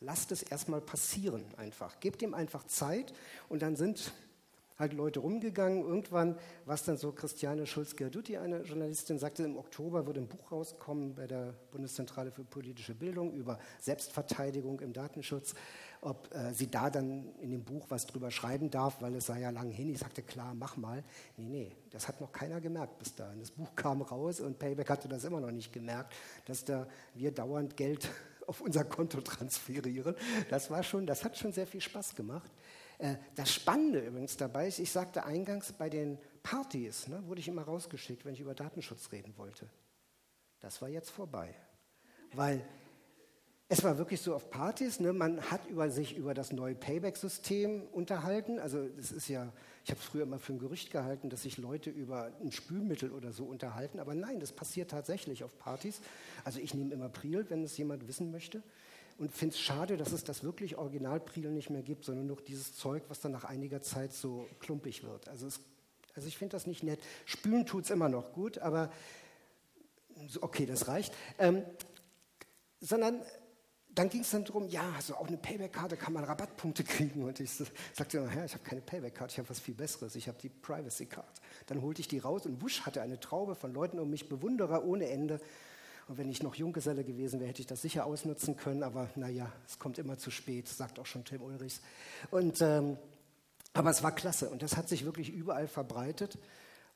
Lasst 0.00 0.30
es 0.32 0.42
erstmal 0.42 0.80
passieren 0.80 1.44
einfach. 1.56 1.98
Gebt 2.00 2.22
ihm 2.22 2.34
einfach 2.34 2.64
Zeit 2.64 3.12
und 3.48 3.62
dann 3.62 3.76
sind 3.76 4.12
halt 4.78 4.92
Leute 4.92 5.20
rumgegangen. 5.20 5.82
Irgendwann 5.82 6.38
war 6.64 6.74
es 6.74 6.84
dann 6.84 6.96
so, 6.96 7.12
Christiane 7.12 7.66
Schulz-Gerdutti, 7.66 8.38
eine 8.38 8.62
Journalistin, 8.62 9.18
sagte, 9.18 9.42
im 9.42 9.56
Oktober 9.56 10.06
würde 10.06 10.20
ein 10.20 10.28
Buch 10.28 10.52
rauskommen 10.52 11.14
bei 11.14 11.26
der 11.26 11.54
Bundeszentrale 11.72 12.30
für 12.30 12.44
politische 12.44 12.94
Bildung 12.94 13.32
über 13.32 13.58
Selbstverteidigung 13.80 14.80
im 14.80 14.92
Datenschutz, 14.92 15.54
ob 16.00 16.32
äh, 16.32 16.54
sie 16.54 16.70
da 16.70 16.90
dann 16.90 17.34
in 17.40 17.50
dem 17.50 17.64
Buch 17.64 17.86
was 17.88 18.06
drüber 18.06 18.30
schreiben 18.30 18.70
darf, 18.70 19.02
weil 19.02 19.16
es 19.16 19.26
sei 19.26 19.40
ja 19.40 19.50
lang 19.50 19.70
hin. 19.70 19.90
Ich 19.90 19.98
sagte, 19.98 20.22
klar, 20.22 20.54
mach 20.54 20.76
mal. 20.76 21.02
Nee, 21.36 21.48
nee, 21.48 21.76
das 21.90 22.06
hat 22.06 22.20
noch 22.20 22.30
keiner 22.30 22.60
gemerkt 22.60 23.00
bis 23.00 23.16
dahin. 23.16 23.40
Das 23.40 23.50
Buch 23.50 23.74
kam 23.74 24.00
raus 24.02 24.40
und 24.40 24.60
Payback 24.60 24.90
hatte 24.90 25.08
das 25.08 25.24
immer 25.24 25.40
noch 25.40 25.50
nicht 25.50 25.72
gemerkt, 25.72 26.14
dass 26.44 26.64
da 26.64 26.86
wir 27.14 27.32
dauernd 27.32 27.76
Geld 27.76 28.08
auf 28.48 28.60
unser 28.60 28.84
Konto 28.84 29.20
transferieren. 29.20 30.16
Das 30.48 30.70
war 30.70 30.82
schon, 30.82 31.06
das 31.06 31.24
hat 31.24 31.36
schon 31.36 31.52
sehr 31.52 31.66
viel 31.66 31.80
Spaß 31.80 32.14
gemacht. 32.14 32.50
Äh, 32.98 33.16
das 33.34 33.52
Spannende 33.52 34.00
übrigens 34.00 34.36
dabei 34.36 34.68
ist, 34.68 34.78
ich 34.78 34.90
sagte 34.90 35.24
eingangs, 35.24 35.72
bei 35.72 35.88
den 35.88 36.18
Partys 36.42 37.08
ne, 37.08 37.22
wurde 37.26 37.40
ich 37.40 37.48
immer 37.48 37.62
rausgeschickt, 37.62 38.24
wenn 38.24 38.34
ich 38.34 38.40
über 38.40 38.54
Datenschutz 38.54 39.12
reden 39.12 39.36
wollte. 39.36 39.68
Das 40.60 40.82
war 40.82 40.88
jetzt 40.88 41.10
vorbei. 41.10 41.54
Weil 42.32 42.66
es 43.68 43.84
war 43.84 43.98
wirklich 43.98 44.20
so 44.22 44.34
auf 44.34 44.50
Partys, 44.50 44.98
ne, 44.98 45.12
man 45.12 45.42
hat 45.50 45.66
über 45.66 45.90
sich 45.90 46.16
über 46.16 46.32
das 46.32 46.52
neue 46.52 46.74
Payback-System 46.74 47.82
unterhalten. 47.92 48.58
Also 48.58 48.88
es 48.98 49.12
ist 49.12 49.28
ja, 49.28 49.52
ich 49.88 49.92
habe 49.92 50.02
früher 50.02 50.24
immer 50.24 50.38
für 50.38 50.52
ein 50.52 50.58
Gerücht 50.58 50.90
gehalten, 50.90 51.30
dass 51.30 51.44
sich 51.44 51.56
Leute 51.56 51.88
über 51.88 52.30
ein 52.42 52.52
Spülmittel 52.52 53.10
oder 53.10 53.32
so 53.32 53.44
unterhalten. 53.44 54.00
Aber 54.00 54.14
nein, 54.14 54.38
das 54.38 54.52
passiert 54.52 54.90
tatsächlich 54.90 55.44
auf 55.44 55.58
Partys. 55.58 56.02
Also 56.44 56.60
ich 56.60 56.74
nehme 56.74 56.92
immer 56.92 57.08
Priel, 57.08 57.46
wenn 57.48 57.64
es 57.64 57.74
jemand 57.78 58.06
wissen 58.06 58.30
möchte 58.30 58.62
und 59.16 59.32
finde 59.32 59.54
es 59.54 59.60
schade, 59.60 59.96
dass 59.96 60.12
es 60.12 60.24
das 60.24 60.44
wirklich 60.44 60.76
Originalpriel 60.76 61.50
nicht 61.50 61.70
mehr 61.70 61.80
gibt, 61.80 62.04
sondern 62.04 62.26
nur 62.26 62.36
dieses 62.36 62.76
Zeug, 62.76 63.02
was 63.08 63.20
dann 63.20 63.32
nach 63.32 63.44
einiger 63.44 63.80
Zeit 63.80 64.12
so 64.12 64.46
klumpig 64.60 65.04
wird. 65.04 65.26
Also, 65.26 65.46
es, 65.46 65.58
also 66.14 66.28
ich 66.28 66.36
finde 66.36 66.52
das 66.52 66.66
nicht 66.66 66.82
nett. 66.82 67.00
Spülen 67.24 67.64
tut 67.64 67.84
es 67.84 67.90
immer 67.90 68.10
noch 68.10 68.34
gut, 68.34 68.58
aber 68.58 68.92
okay, 70.42 70.66
das 70.66 70.88
reicht. 70.88 71.14
Ähm, 71.38 71.62
sondern 72.78 73.22
dann 73.98 74.08
ging 74.08 74.20
es 74.20 74.30
dann 74.30 74.44
darum, 74.44 74.68
ja, 74.68 74.92
also 74.94 75.16
auch 75.16 75.26
eine 75.26 75.36
Payback-Karte 75.36 75.96
kann 75.96 76.12
man 76.12 76.22
Rabattpunkte 76.22 76.84
kriegen. 76.84 77.24
Und 77.24 77.40
ich 77.40 77.50
sagte, 77.92 78.20
naja, 78.20 78.44
ich 78.44 78.54
habe 78.54 78.62
keine 78.62 78.80
Payback-Karte, 78.80 79.32
ich 79.32 79.38
habe 79.38 79.50
was 79.50 79.58
viel 79.58 79.74
Besseres, 79.74 80.14
ich 80.14 80.28
habe 80.28 80.38
die 80.40 80.48
Privacy-Card. 80.48 81.40
Dann 81.66 81.82
holte 81.82 82.00
ich 82.00 82.06
die 82.06 82.18
raus 82.18 82.46
und 82.46 82.62
wusch, 82.62 82.82
hatte 82.82 83.02
eine 83.02 83.18
Traube 83.18 83.56
von 83.56 83.72
Leuten 83.72 83.98
um 83.98 84.08
mich, 84.08 84.28
Bewunderer 84.28 84.84
ohne 84.84 85.08
Ende. 85.08 85.40
Und 86.06 86.16
wenn 86.16 86.30
ich 86.30 86.42
noch 86.44 86.54
Junggeselle 86.54 87.02
gewesen 87.02 87.40
wäre, 87.40 87.50
hätte 87.50 87.60
ich 87.60 87.66
das 87.66 87.82
sicher 87.82 88.06
ausnutzen 88.06 88.56
können. 88.56 88.84
Aber 88.84 89.10
naja, 89.16 89.52
es 89.66 89.80
kommt 89.80 89.98
immer 89.98 90.16
zu 90.16 90.30
spät, 90.30 90.68
sagt 90.68 91.00
auch 91.00 91.06
schon 91.06 91.24
Tim 91.24 91.42
Ulrichs. 91.42 91.80
Und, 92.30 92.62
ähm, 92.62 92.98
aber 93.72 93.90
es 93.90 94.04
war 94.04 94.14
klasse 94.14 94.48
und 94.48 94.62
das 94.62 94.76
hat 94.76 94.88
sich 94.88 95.04
wirklich 95.04 95.30
überall 95.30 95.66
verbreitet. 95.66 96.38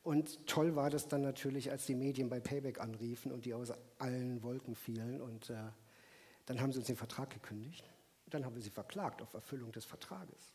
Und 0.05 0.47
toll 0.47 0.77
war 0.77 0.89
das 0.89 1.09
dann 1.09 1.23
natürlich, 1.23 1.71
als 1.71 1.87
die 1.87 1.95
Medien 1.95 2.29
bei 2.29 2.39
Payback 2.39 2.81
anriefen 2.81 3.33
und 3.33 3.45
die 3.45 3.55
aus 3.55 3.73
allen 3.99 4.43
Wolken 4.43 4.75
fielen. 4.75 5.21
Und 5.21 5.51
äh, 5.51 5.55
dann 6.53 6.63
haben 6.63 6.73
sie 6.73 6.79
uns 6.79 6.87
den 6.87 6.97
Vertrag 6.97 7.31
gekündigt. 7.31 7.85
Und 8.25 8.35
dann 8.35 8.45
haben 8.45 8.55
wir 8.55 8.63
sie 8.63 8.71
verklagt 8.71 9.23
auf 9.23 9.35
Erfüllung 9.35 9.73
des 9.73 9.85
Vertrages. 9.85 10.53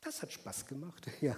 Das 0.00 0.22
hat 0.22 0.32
Spaß 0.32 0.66
gemacht, 0.66 1.10
ja. 1.20 1.36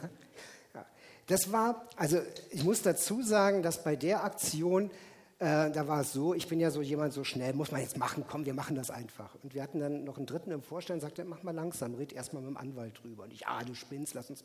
ja. 0.74 0.86
Das 1.26 1.52
war, 1.52 1.88
also 1.96 2.20
ich 2.50 2.64
muss 2.64 2.82
dazu 2.82 3.22
sagen, 3.22 3.62
dass 3.62 3.82
bei 3.82 3.96
der 3.96 4.24
Aktion 4.24 4.90
äh, 5.38 5.70
da 5.70 5.88
war 5.88 6.00
es 6.00 6.12
so, 6.12 6.32
ich 6.32 6.48
bin 6.48 6.60
ja 6.60 6.70
so 6.70 6.80
jemand, 6.80 7.12
so 7.12 7.24
schnell 7.24 7.54
muss 7.54 7.72
man 7.72 7.80
jetzt 7.80 7.98
machen, 7.98 8.24
komm, 8.26 8.46
wir 8.46 8.54
machen 8.54 8.76
das 8.76 8.90
einfach. 8.90 9.34
Und 9.42 9.54
wir 9.54 9.62
hatten 9.62 9.80
dann 9.80 10.04
noch 10.04 10.16
einen 10.16 10.26
dritten 10.26 10.50
im 10.52 10.62
Vorstand, 10.62 11.02
sagte, 11.02 11.24
mach 11.24 11.42
mal 11.42 11.54
langsam, 11.54 11.94
red 11.94 12.12
erst 12.12 12.32
mal 12.32 12.40
mit 12.40 12.50
dem 12.50 12.56
Anwalt 12.56 13.02
drüber. 13.02 13.24
Und 13.24 13.32
ich, 13.32 13.46
ah, 13.46 13.62
du 13.64 13.74
spinnst, 13.74 14.14
lass 14.14 14.30
uns. 14.30 14.44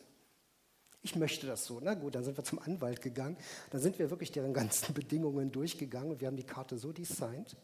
Ich 1.02 1.16
möchte 1.16 1.48
das 1.48 1.66
so. 1.66 1.80
Na 1.82 1.94
gut, 1.94 2.16
dann 2.16 2.24
sind 2.24 2.36
wir 2.36 2.44
zum 2.44 2.60
Anwalt 2.60 3.02
gegangen. 3.02 3.38
Dann 3.70 3.80
sind 3.80 4.00
wir 4.00 4.10
wirklich 4.10 4.32
deren 4.32 4.54
ganzen 4.54 4.94
Bedingungen 4.96 5.52
durchgegangen 5.52 6.12
und 6.12 6.22
wir 6.22 6.28
haben 6.28 6.38
die 6.38 6.44
Karte 6.44 6.78
so 6.78 6.92
designt, 6.92 7.56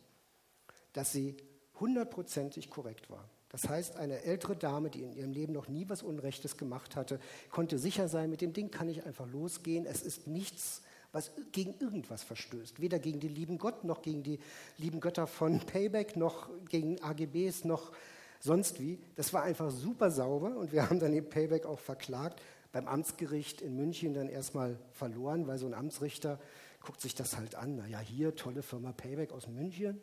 dass 0.93 1.11
sie 1.11 1.35
hundertprozentig 1.79 2.69
korrekt 2.69 3.09
war. 3.09 3.27
Das 3.49 3.69
heißt, 3.69 3.97
eine 3.97 4.23
ältere 4.23 4.55
Dame, 4.55 4.89
die 4.89 5.03
in 5.03 5.13
ihrem 5.13 5.31
Leben 5.31 5.53
noch 5.53 5.69
nie 5.69 5.87
was 5.87 6.03
Unrechtes 6.03 6.57
gemacht 6.57 6.95
hatte, 6.95 7.19
konnte 7.51 7.77
sicher 7.77 8.09
sein, 8.09 8.29
mit 8.29 8.41
dem 8.41 8.53
Ding 8.53 8.69
kann 8.69 8.89
ich 8.89 9.05
einfach 9.05 9.27
losgehen. 9.31 9.85
Es 9.85 10.01
ist 10.01 10.27
nichts 10.27 10.81
was 11.13 11.31
gegen 11.53 11.73
irgendwas 11.79 12.23
verstößt. 12.23 12.81
Weder 12.81 12.99
gegen 12.99 13.21
den 13.21 13.33
lieben 13.33 13.57
Gott, 13.57 13.85
noch 13.85 14.01
gegen 14.01 14.21
die 14.21 14.37
lieben 14.77 14.99
Götter 14.99 15.27
von 15.27 15.59
Payback, 15.61 16.17
noch 16.17 16.49
gegen 16.67 17.01
AGBs, 17.01 17.63
noch 17.63 17.93
sonst 18.41 18.81
wie. 18.81 18.99
Das 19.15 19.31
war 19.31 19.43
einfach 19.43 19.71
super 19.71 20.11
sauber 20.11 20.57
und 20.57 20.73
wir 20.73 20.89
haben 20.89 20.99
dann 20.99 21.13
den 21.13 21.29
Payback 21.29 21.65
auch 21.65 21.79
verklagt. 21.79 22.41
Beim 22.73 22.89
Amtsgericht 22.89 23.61
in 23.61 23.77
München 23.77 24.13
dann 24.13 24.27
erstmal 24.27 24.77
verloren, 24.91 25.47
weil 25.47 25.57
so 25.57 25.65
ein 25.65 25.73
Amtsrichter 25.73 26.37
guckt 26.83 26.99
sich 26.99 27.15
das 27.15 27.37
halt 27.37 27.55
an. 27.55 27.77
Naja, 27.77 27.99
hier 27.99 28.35
tolle 28.35 28.61
Firma 28.61 28.91
Payback 28.91 29.31
aus 29.31 29.47
München 29.47 30.01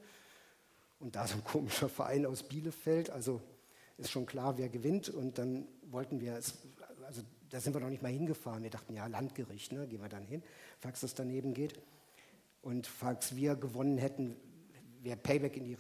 und 1.03 1.17
da 1.17 1.27
so 1.27 1.35
ein 1.35 1.45
komischer 1.45 1.89
Verein 1.89 2.25
aus 2.25 2.45
Bielefeld. 2.45 3.11
Also 3.11 3.41
ist 3.99 4.11
schon 4.11 4.27
klar, 4.27 4.57
wer 4.57 4.69
gewinnt. 4.69 5.09
Und 5.09 5.39
dann 5.39 5.67
wollten 5.91 6.21
wir 6.21 6.37
es, 6.37 6.59
also 7.07 7.23
da 7.51 7.61
sind 7.61 7.75
wir 7.75 7.81
noch 7.81 7.91
nicht 7.91 8.03
mal 8.03 8.13
hingefahren. 8.13 8.63
Wir 8.63 8.71
dachten, 8.71 8.95
ja, 8.95 9.07
Landgericht, 9.07 9.73
ne, 9.73 9.87
gehen 9.87 10.01
wir 10.01 10.09
dann 10.09 10.25
hin, 10.25 10.43
falls 10.79 11.01
das 11.01 11.15
daneben 11.15 11.55
geht. 11.55 11.79
Und 12.63 12.87
falls 12.87 13.35
wir 13.37 13.57
gewonnen 13.57 13.99
hätten, 13.99 14.37
wäre 15.03 15.17
Payback 15.17 15.57
in 15.57 15.65
die 15.65 15.73
äh, 15.73 15.77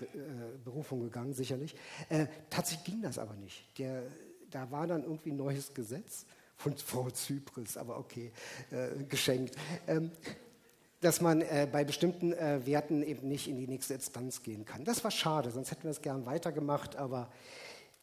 Berufung 0.64 1.00
gegangen, 1.00 1.32
sicherlich. 1.32 1.76
Äh, 2.08 2.26
tatsächlich 2.50 2.84
ging 2.84 3.02
das 3.02 3.18
aber 3.18 3.34
nicht. 3.34 3.78
Der, 3.78 4.02
da 4.50 4.70
war 4.72 4.86
dann 4.88 5.04
irgendwie 5.04 5.30
ein 5.30 5.36
neues 5.36 5.72
Gesetz 5.74 6.26
von 6.56 6.76
Frau 6.76 7.08
Zypris, 7.10 7.76
aber 7.76 7.98
okay, 7.98 8.32
äh, 8.72 9.04
geschenkt. 9.04 9.56
Ähm, 9.86 10.10
dass 11.02 11.20
man 11.20 11.42
äh, 11.42 11.68
bei 11.70 11.84
bestimmten 11.84 12.32
äh, 12.32 12.64
Werten 12.64 13.02
eben 13.02 13.28
nicht 13.28 13.48
in 13.48 13.58
die 13.58 13.66
nächste 13.66 13.94
Instanz 13.94 14.42
gehen 14.42 14.64
kann. 14.64 14.84
Das 14.84 15.02
war 15.02 15.10
schade, 15.10 15.50
sonst 15.50 15.72
hätten 15.72 15.82
wir 15.82 15.90
es 15.90 16.00
gern 16.00 16.26
weitergemacht, 16.26 16.96
aber 16.96 17.28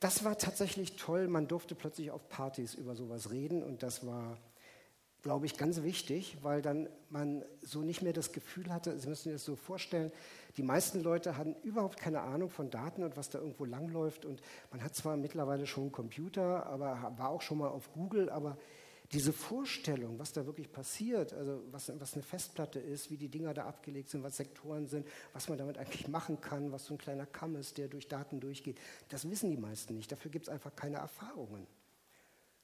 das 0.02 0.26
war 0.26 0.38
tatsächlich 0.38 0.97
toll. 0.97 1.30
Man 1.30 1.47
durfte 1.47 1.76
plötzlich 1.76 2.12
auf 2.12 2.28
Partys 2.28 2.74
über 2.74 2.95
sowas 2.95 3.32
reden 3.32 3.64
und 3.64 3.84
das 3.84 4.06
war, 4.06 4.38
glaube 5.22 5.45
ich, 5.45 5.58
ganz 5.58 5.82
wichtig, 5.82 6.38
weil 6.41 6.62
dann 6.62 6.89
man 7.10 7.43
so 7.62 7.82
nicht 7.82 8.02
mehr 8.02 8.14
das 8.14 8.34
Gefühl 8.34 8.72
hatte, 8.72 9.00
Sie 9.00 9.08
müssen 9.08 9.24
sich 9.24 9.34
das 9.34 9.45
so 9.45 9.56
vorstellen, 9.56 10.12
die 10.58 10.64
meisten 10.64 11.02
Leute 11.02 11.38
hatten 11.38 11.56
überhaupt 11.64 11.97
keine 11.97 12.20
Ahnung 12.20 12.50
von 12.50 12.70
Daten 12.70 13.04
und 13.04 13.16
was 13.16 13.30
da 13.30 13.39
irgendwo 13.39 13.64
langläuft 13.64 14.26
und 14.26 14.41
man 14.72 14.84
hat 14.84 14.93
zwar 14.93 15.16
mittlerweile 15.16 15.68
schon 15.68 15.84
einen 15.84 15.91
Computer, 15.93 16.66
aber 16.66 17.14
war 17.16 17.30
auch 17.30 17.41
schon 17.41 17.60
mal 17.60 17.70
auf 17.70 17.93
Google, 17.93 18.30
aber 18.30 18.58
diese 19.12 19.34
Vorstellung, 19.34 20.20
was 20.20 20.34
da 20.34 20.45
wirklich 20.45 20.72
passiert, 20.72 21.34
also 21.34 21.64
was, 21.72 21.91
was 21.99 22.14
eine 22.14 22.22
Festplatte 22.22 22.80
ist, 22.80 23.10
wie 23.10 23.18
die 23.18 23.30
Dinger 23.30 23.55
da 23.55 23.66
abgelegt 23.66 24.10
sind, 24.10 24.22
was 24.24 24.38
Sektoren 24.38 24.86
sind, 24.86 25.07
was 25.34 25.49
man 25.49 25.57
damit 25.57 25.80
eigentlich 25.80 26.07
machen 26.07 26.39
kann, 26.41 26.72
was 26.72 26.86
so 26.86 26.93
ein 26.93 26.99
kleiner 26.99 27.26
Kamm 27.26 27.55
ist, 27.55 27.80
der 27.80 27.88
durch 27.88 28.07
Daten 28.07 28.39
durchgeht, 28.39 28.78
das 29.10 29.30
wissen 29.30 29.49
die 29.49 29.57
meisten 29.57 29.95
nicht. 29.95 30.12
Dafür 30.12 30.30
gibt 30.30 30.47
es 30.47 30.49
einfach 30.49 30.76
keine 30.76 30.97
Erfahrungen. 30.97 31.66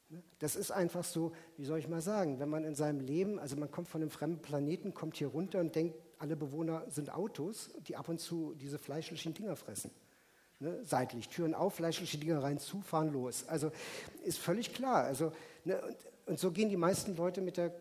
Ne? 0.10 0.22
Das 0.38 0.56
ist 0.56 0.70
einfach 0.70 1.04
so, 1.04 1.34
wie 1.58 1.66
soll 1.66 1.80
ich 1.80 1.88
mal 1.88 2.02
sagen, 2.02 2.40
wenn 2.40 2.50
man 2.50 2.64
in 2.64 2.76
seinem 2.76 3.00
Leben, 3.00 3.40
also 3.40 3.56
man 3.56 3.72
kommt 3.72 3.88
von 3.88 4.02
einem 4.02 4.12
fremden 4.12 4.42
Planeten, 4.42 4.94
kommt 4.94 5.18
hier 5.18 5.28
runter 5.28 5.60
und 5.60 5.76
denkt, 5.76 5.96
alle 6.20 6.36
Bewohner 6.36 6.86
sind 6.90 7.12
Autos, 7.12 7.72
die 7.88 7.96
ab 7.96 8.08
und 8.08 8.20
zu 8.20 8.54
diese 8.54 8.78
fleischlichen 8.78 9.34
Dinger 9.34 9.56
fressen. 9.56 9.90
Ne, 10.60 10.80
seitlich, 10.86 11.28
Türen 11.28 11.54
auf, 11.54 11.76
fleischliche 11.76 12.18
Dinger 12.18 12.42
rein, 12.42 12.60
zu, 12.60 12.82
fahren 12.82 13.12
los. 13.12 13.46
Also 13.48 13.72
ist 14.24 14.38
völlig 14.38 14.74
klar. 14.74 15.04
Also, 15.04 15.34
ne, 15.66 15.82
und, 15.82 15.98
und, 16.26 16.40
so 16.40 16.52
gehen 16.52 16.70
die 16.70 16.78
meisten 16.78 17.16
Leute 17.16 17.42
mit 17.42 17.58
der 17.58 17.74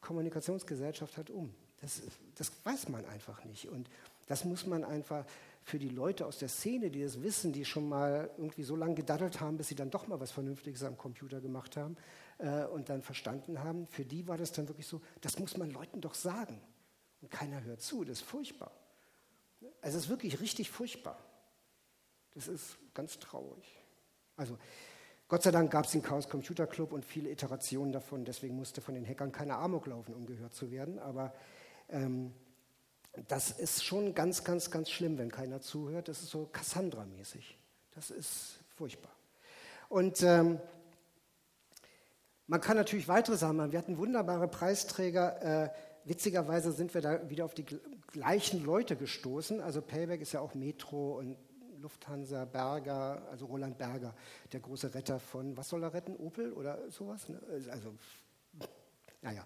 Kommunikationsgesellschaft 0.00 1.16
halt 1.16 1.30
um. 1.30 1.54
Das, 1.80 2.02
das 2.36 2.52
weiß 2.64 2.88
man 2.88 3.04
einfach 3.06 3.44
nicht. 3.44 3.68
Und 3.68 3.88
das 4.26 4.44
muss 4.44 4.66
man 4.66 4.84
einfach 4.84 5.24
für 5.62 5.78
die 5.78 5.88
Leute 5.88 6.26
aus 6.26 6.38
der 6.38 6.48
Szene, 6.48 6.90
die 6.90 7.02
das 7.02 7.22
wissen, 7.22 7.52
die 7.52 7.64
schon 7.64 7.88
mal 7.88 8.30
irgendwie 8.36 8.64
so 8.64 8.76
lange 8.76 8.94
gedaddelt 8.94 9.40
haben, 9.40 9.56
bis 9.56 9.68
sie 9.68 9.74
dann 9.74 9.90
doch 9.90 10.08
mal 10.08 10.18
was 10.20 10.32
Vernünftiges 10.32 10.82
am 10.82 10.98
Computer 10.98 11.40
gemacht 11.40 11.76
haben 11.76 11.96
äh, 12.38 12.64
und 12.64 12.88
dann 12.88 13.02
verstanden 13.02 13.62
haben, 13.62 13.86
für 13.86 14.04
die 14.04 14.26
war 14.26 14.36
das 14.36 14.52
dann 14.52 14.68
wirklich 14.68 14.86
so, 14.86 15.00
das 15.20 15.38
muss 15.38 15.56
man 15.56 15.70
Leuten 15.70 16.00
doch 16.00 16.14
sagen. 16.14 16.60
Und 17.20 17.30
keiner 17.30 17.62
hört 17.62 17.80
zu, 17.80 18.04
das 18.04 18.18
ist 18.18 18.24
furchtbar. 18.24 18.72
Also 19.80 19.98
es 19.98 20.04
ist 20.04 20.10
wirklich 20.10 20.40
richtig 20.40 20.70
furchtbar. 20.70 21.18
Das 22.34 22.48
ist 22.48 22.76
ganz 22.94 23.18
traurig. 23.18 23.64
Also 24.36 24.58
Gott 25.32 25.44
sei 25.44 25.50
Dank 25.50 25.70
gab 25.70 25.86
es 25.86 25.92
den 25.92 26.02
Chaos 26.02 26.28
Computer 26.28 26.66
Club 26.66 26.92
und 26.92 27.06
viele 27.06 27.30
Iterationen 27.30 27.90
davon, 27.90 28.26
deswegen 28.26 28.54
musste 28.54 28.82
von 28.82 28.94
den 28.94 29.08
Hackern 29.08 29.32
keine 29.32 29.54
Amok 29.54 29.86
laufen, 29.86 30.12
um 30.12 30.26
gehört 30.26 30.54
zu 30.54 30.70
werden. 30.70 30.98
Aber 30.98 31.32
ähm, 31.88 32.34
das 33.28 33.50
ist 33.50 33.82
schon 33.82 34.14
ganz, 34.14 34.44
ganz, 34.44 34.70
ganz 34.70 34.90
schlimm, 34.90 35.16
wenn 35.16 35.30
keiner 35.30 35.62
zuhört. 35.62 36.08
Das 36.08 36.20
ist 36.20 36.28
so 36.28 36.50
Cassandra-mäßig. 36.52 37.56
Das 37.94 38.10
ist 38.10 38.58
furchtbar. 38.76 39.10
Und 39.88 40.22
ähm, 40.22 40.60
man 42.46 42.60
kann 42.60 42.76
natürlich 42.76 43.08
weitere 43.08 43.38
Sachen 43.38 43.56
machen. 43.56 43.72
Wir 43.72 43.78
hatten 43.78 43.96
wunderbare 43.96 44.48
Preisträger. 44.48 45.64
Äh, 45.64 45.70
witzigerweise 46.04 46.72
sind 46.72 46.92
wir 46.92 47.00
da 47.00 47.30
wieder 47.30 47.46
auf 47.46 47.54
die 47.54 47.64
gleichen 48.08 48.62
Leute 48.66 48.96
gestoßen. 48.96 49.62
Also 49.62 49.80
Payback 49.80 50.20
ist 50.20 50.32
ja 50.32 50.40
auch 50.40 50.54
Metro 50.54 51.18
und 51.18 51.38
Lufthansa, 51.82 52.44
Berger, 52.44 53.26
also 53.30 53.46
Roland 53.46 53.76
Berger, 53.76 54.14
der 54.52 54.60
große 54.60 54.94
Retter 54.94 55.18
von, 55.18 55.56
was 55.56 55.68
soll 55.68 55.82
er 55.82 55.92
retten? 55.92 56.16
Opel 56.16 56.52
oder 56.52 56.90
sowas? 56.90 57.28
Ne? 57.28 57.40
Also, 57.70 57.94
naja, 59.20 59.44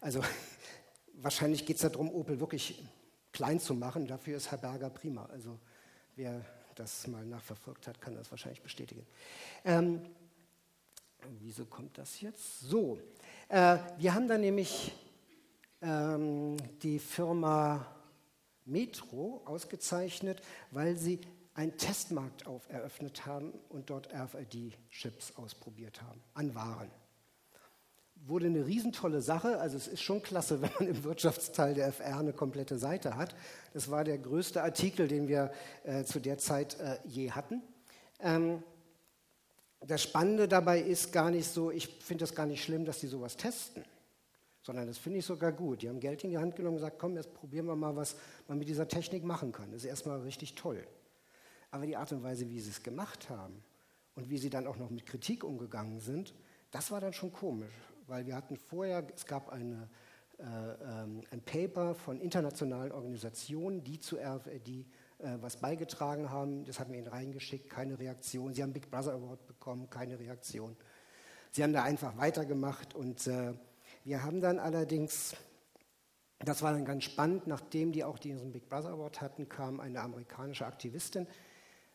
also 0.00 0.22
wahrscheinlich 1.14 1.64
geht 1.64 1.76
es 1.76 1.82
darum, 1.82 2.10
Opel 2.10 2.40
wirklich 2.40 2.82
klein 3.32 3.60
zu 3.60 3.74
machen. 3.74 4.06
Dafür 4.06 4.36
ist 4.36 4.50
Herr 4.50 4.58
Berger 4.58 4.90
prima. 4.90 5.26
Also 5.26 5.58
wer 6.16 6.44
das 6.74 7.06
mal 7.06 7.24
nachverfolgt 7.24 7.86
hat, 7.86 8.00
kann 8.00 8.14
das 8.14 8.30
wahrscheinlich 8.30 8.62
bestätigen. 8.62 9.06
Ähm, 9.64 10.00
wieso 11.40 11.64
kommt 11.64 11.96
das 11.96 12.20
jetzt? 12.20 12.60
So, 12.60 12.98
äh, 13.48 13.78
wir 13.98 14.14
haben 14.14 14.28
da 14.28 14.36
nämlich 14.36 14.92
ähm, 15.80 16.56
die 16.82 16.98
Firma 16.98 17.86
Metro 18.64 19.42
ausgezeichnet, 19.44 20.42
weil 20.70 20.96
sie 20.96 21.20
einen 21.58 21.76
Testmarkt 21.76 22.46
auf 22.46 22.70
eröffnet 22.70 23.26
haben 23.26 23.52
und 23.68 23.90
dort 23.90 24.14
RFID-Chips 24.14 25.34
ausprobiert 25.34 26.00
haben 26.02 26.22
an 26.32 26.54
Waren. 26.54 26.88
Wurde 28.14 28.46
eine 28.46 28.64
riesentolle 28.64 29.20
Sache, 29.20 29.58
also 29.58 29.76
es 29.76 29.88
ist 29.88 30.00
schon 30.00 30.22
klasse, 30.22 30.62
wenn 30.62 30.70
man 30.78 30.86
im 30.86 31.02
Wirtschaftsteil 31.02 31.74
der 31.74 31.88
FR 31.88 32.20
eine 32.20 32.32
komplette 32.32 32.78
Seite 32.78 33.16
hat. 33.16 33.34
Das 33.74 33.90
war 33.90 34.04
der 34.04 34.18
größte 34.18 34.62
Artikel, 34.62 35.08
den 35.08 35.26
wir 35.26 35.50
äh, 35.82 36.04
zu 36.04 36.20
der 36.20 36.38
Zeit 36.38 36.78
äh, 36.78 36.98
je 37.04 37.32
hatten. 37.32 37.60
Ähm, 38.20 38.62
das 39.80 40.00
Spannende 40.04 40.46
dabei 40.46 40.80
ist 40.80 41.12
gar 41.12 41.32
nicht 41.32 41.48
so, 41.48 41.72
ich 41.72 41.88
finde 41.88 42.22
das 42.22 42.36
gar 42.36 42.46
nicht 42.46 42.62
schlimm, 42.62 42.84
dass 42.84 43.00
die 43.00 43.08
sowas 43.08 43.36
testen, 43.36 43.84
sondern 44.62 44.86
das 44.86 44.98
finde 44.98 45.18
ich 45.18 45.26
sogar 45.26 45.50
gut. 45.50 45.82
Die 45.82 45.88
haben 45.88 45.98
Geld 45.98 46.22
in 46.22 46.30
die 46.30 46.38
Hand 46.38 46.54
genommen 46.54 46.76
und 46.76 46.82
gesagt, 46.82 47.00
komm, 47.00 47.16
jetzt 47.16 47.34
probieren 47.34 47.66
wir 47.66 47.74
mal, 47.74 47.96
was 47.96 48.14
man 48.46 48.58
mit 48.58 48.68
dieser 48.68 48.86
Technik 48.86 49.24
machen 49.24 49.50
kann. 49.50 49.72
Das 49.72 49.82
ist 49.82 49.88
erstmal 49.88 50.20
richtig 50.20 50.54
toll. 50.54 50.86
Aber 51.70 51.86
die 51.86 51.96
Art 51.96 52.12
und 52.12 52.22
Weise, 52.22 52.48
wie 52.48 52.60
sie 52.60 52.70
es 52.70 52.82
gemacht 52.82 53.28
haben 53.28 53.62
und 54.14 54.30
wie 54.30 54.38
sie 54.38 54.50
dann 54.50 54.66
auch 54.66 54.76
noch 54.76 54.90
mit 54.90 55.06
Kritik 55.06 55.44
umgegangen 55.44 56.00
sind, 56.00 56.34
das 56.70 56.90
war 56.90 57.00
dann 57.00 57.12
schon 57.12 57.32
komisch, 57.32 57.72
weil 58.06 58.26
wir 58.26 58.34
hatten 58.34 58.56
vorher, 58.56 59.06
es 59.14 59.26
gab 59.26 59.50
eine, 59.50 59.88
äh, 60.38 60.42
ähm, 60.44 61.22
ein 61.30 61.40
Paper 61.42 61.94
von 61.94 62.20
internationalen 62.20 62.92
Organisationen, 62.92 63.84
die 63.84 64.00
zu 64.00 64.18
RFID 64.18 64.68
äh, 64.68 64.84
was 65.40 65.56
beigetragen 65.56 66.30
haben. 66.30 66.64
Das 66.64 66.78
hatten 66.80 66.92
wir 66.92 66.98
ihnen 66.98 67.08
reingeschickt, 67.08 67.70
keine 67.70 67.98
Reaktion. 67.98 68.54
Sie 68.54 68.62
haben 68.62 68.72
Big 68.72 68.90
Brother 68.90 69.12
Award 69.12 69.46
bekommen, 69.46 69.88
keine 69.90 70.18
Reaktion. 70.18 70.76
Sie 71.50 71.62
haben 71.62 71.72
da 71.72 71.82
einfach 71.82 72.16
weitergemacht 72.16 72.94
und 72.94 73.26
äh, 73.26 73.54
wir 74.04 74.22
haben 74.22 74.40
dann 74.40 74.58
allerdings 74.58 75.34
das 76.40 76.62
war 76.62 76.72
dann 76.72 76.84
ganz 76.84 77.04
spannend. 77.04 77.46
Nachdem 77.46 77.90
die 77.90 78.04
auch 78.04 78.18
diesen 78.18 78.52
Big 78.52 78.68
Brother 78.68 78.90
Award 78.90 79.20
hatten, 79.20 79.48
kam 79.48 79.80
eine 79.80 80.00
amerikanische 80.00 80.66
Aktivistin, 80.66 81.26
äh, 81.26 81.28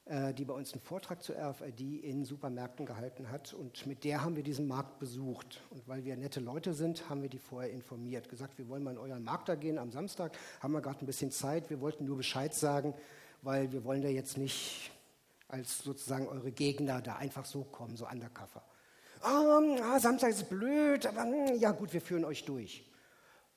die 0.06 0.44
bei 0.44 0.54
uns 0.54 0.74
einen 0.74 0.82
Vortrag 0.82 1.24
zur 1.24 1.38
RFID 1.38 2.04
in 2.04 2.26
Supermärkten 2.26 2.86
gehalten 2.86 3.32
hat. 3.32 3.54
Und 3.54 3.88
mit 3.88 4.04
der 4.04 4.22
haben 4.22 4.36
wir 4.36 4.44
diesen 4.44 4.68
Markt 4.68 5.00
besucht. 5.00 5.62
Und 5.70 5.88
weil 5.88 6.04
wir 6.04 6.18
nette 6.18 6.42
Leute 6.42 6.74
sind, 6.74 7.10
haben 7.10 7.22
wir 7.22 7.30
die 7.30 7.40
vorher 7.40 7.72
informiert. 7.72 8.28
Gesagt, 8.28 8.58
wir 8.58 8.68
wollen 8.68 8.84
mal 8.84 8.92
in 8.92 8.98
euren 8.98 9.24
Markt 9.24 9.48
da 9.48 9.56
gehen 9.56 9.78
am 9.78 9.92
Samstag, 9.92 10.38
haben 10.60 10.74
wir 10.74 10.82
gerade 10.82 11.00
ein 11.04 11.06
bisschen 11.06 11.32
Zeit. 11.32 11.70
Wir 11.70 11.80
wollten 11.80 12.04
nur 12.04 12.18
Bescheid 12.18 12.54
sagen, 12.54 12.94
weil 13.42 13.72
wir 13.72 13.86
wollen 13.86 14.02
da 14.02 14.10
jetzt 14.10 14.38
nicht 14.38 14.92
als 15.48 15.80
sozusagen 15.80 16.28
eure 16.28 16.52
Gegner 16.52 17.02
da 17.02 17.16
einfach 17.16 17.46
so 17.46 17.64
kommen, 17.64 17.96
so 17.96 18.08
undercover. 18.08 18.64
Oh, 19.26 20.00
Samstag 20.00 20.32
ist 20.32 20.50
blöd, 20.50 21.06
aber 21.06 21.24
hm, 21.24 21.60
ja 21.60 21.72
gut, 21.72 21.94
wir 21.94 22.02
führen 22.02 22.26
euch 22.26 22.44
durch. 22.44 22.84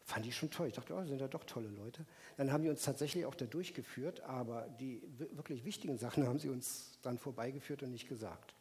Fand 0.07 0.25
ich 0.25 0.37
schon 0.37 0.51
toll. 0.53 0.69
Ich 0.69 0.75
dachte, 0.75 0.95
oh, 0.95 1.05
sind 1.05 1.21
da 1.21 1.27
doch 1.27 1.43
tolle 1.43 1.67
Leute. 1.67 2.07
Dann 2.37 2.53
haben 2.53 2.63
die 2.63 2.71
uns 2.71 2.83
tatsächlich 2.83 3.27
auch 3.27 3.35
da 3.35 3.45
durchgeführt, 3.45 4.21
aber 4.21 4.69
die 4.79 5.03
wirklich 5.33 5.65
wichtigen 5.65 5.99
Sachen 5.99 6.29
haben 6.29 6.39
sie 6.39 6.49
uns 6.49 7.01
dann 7.03 7.19
vorbeigeführt 7.19 7.83
und 7.83 7.91
nicht 7.91 8.09
gesagt. 8.09 8.55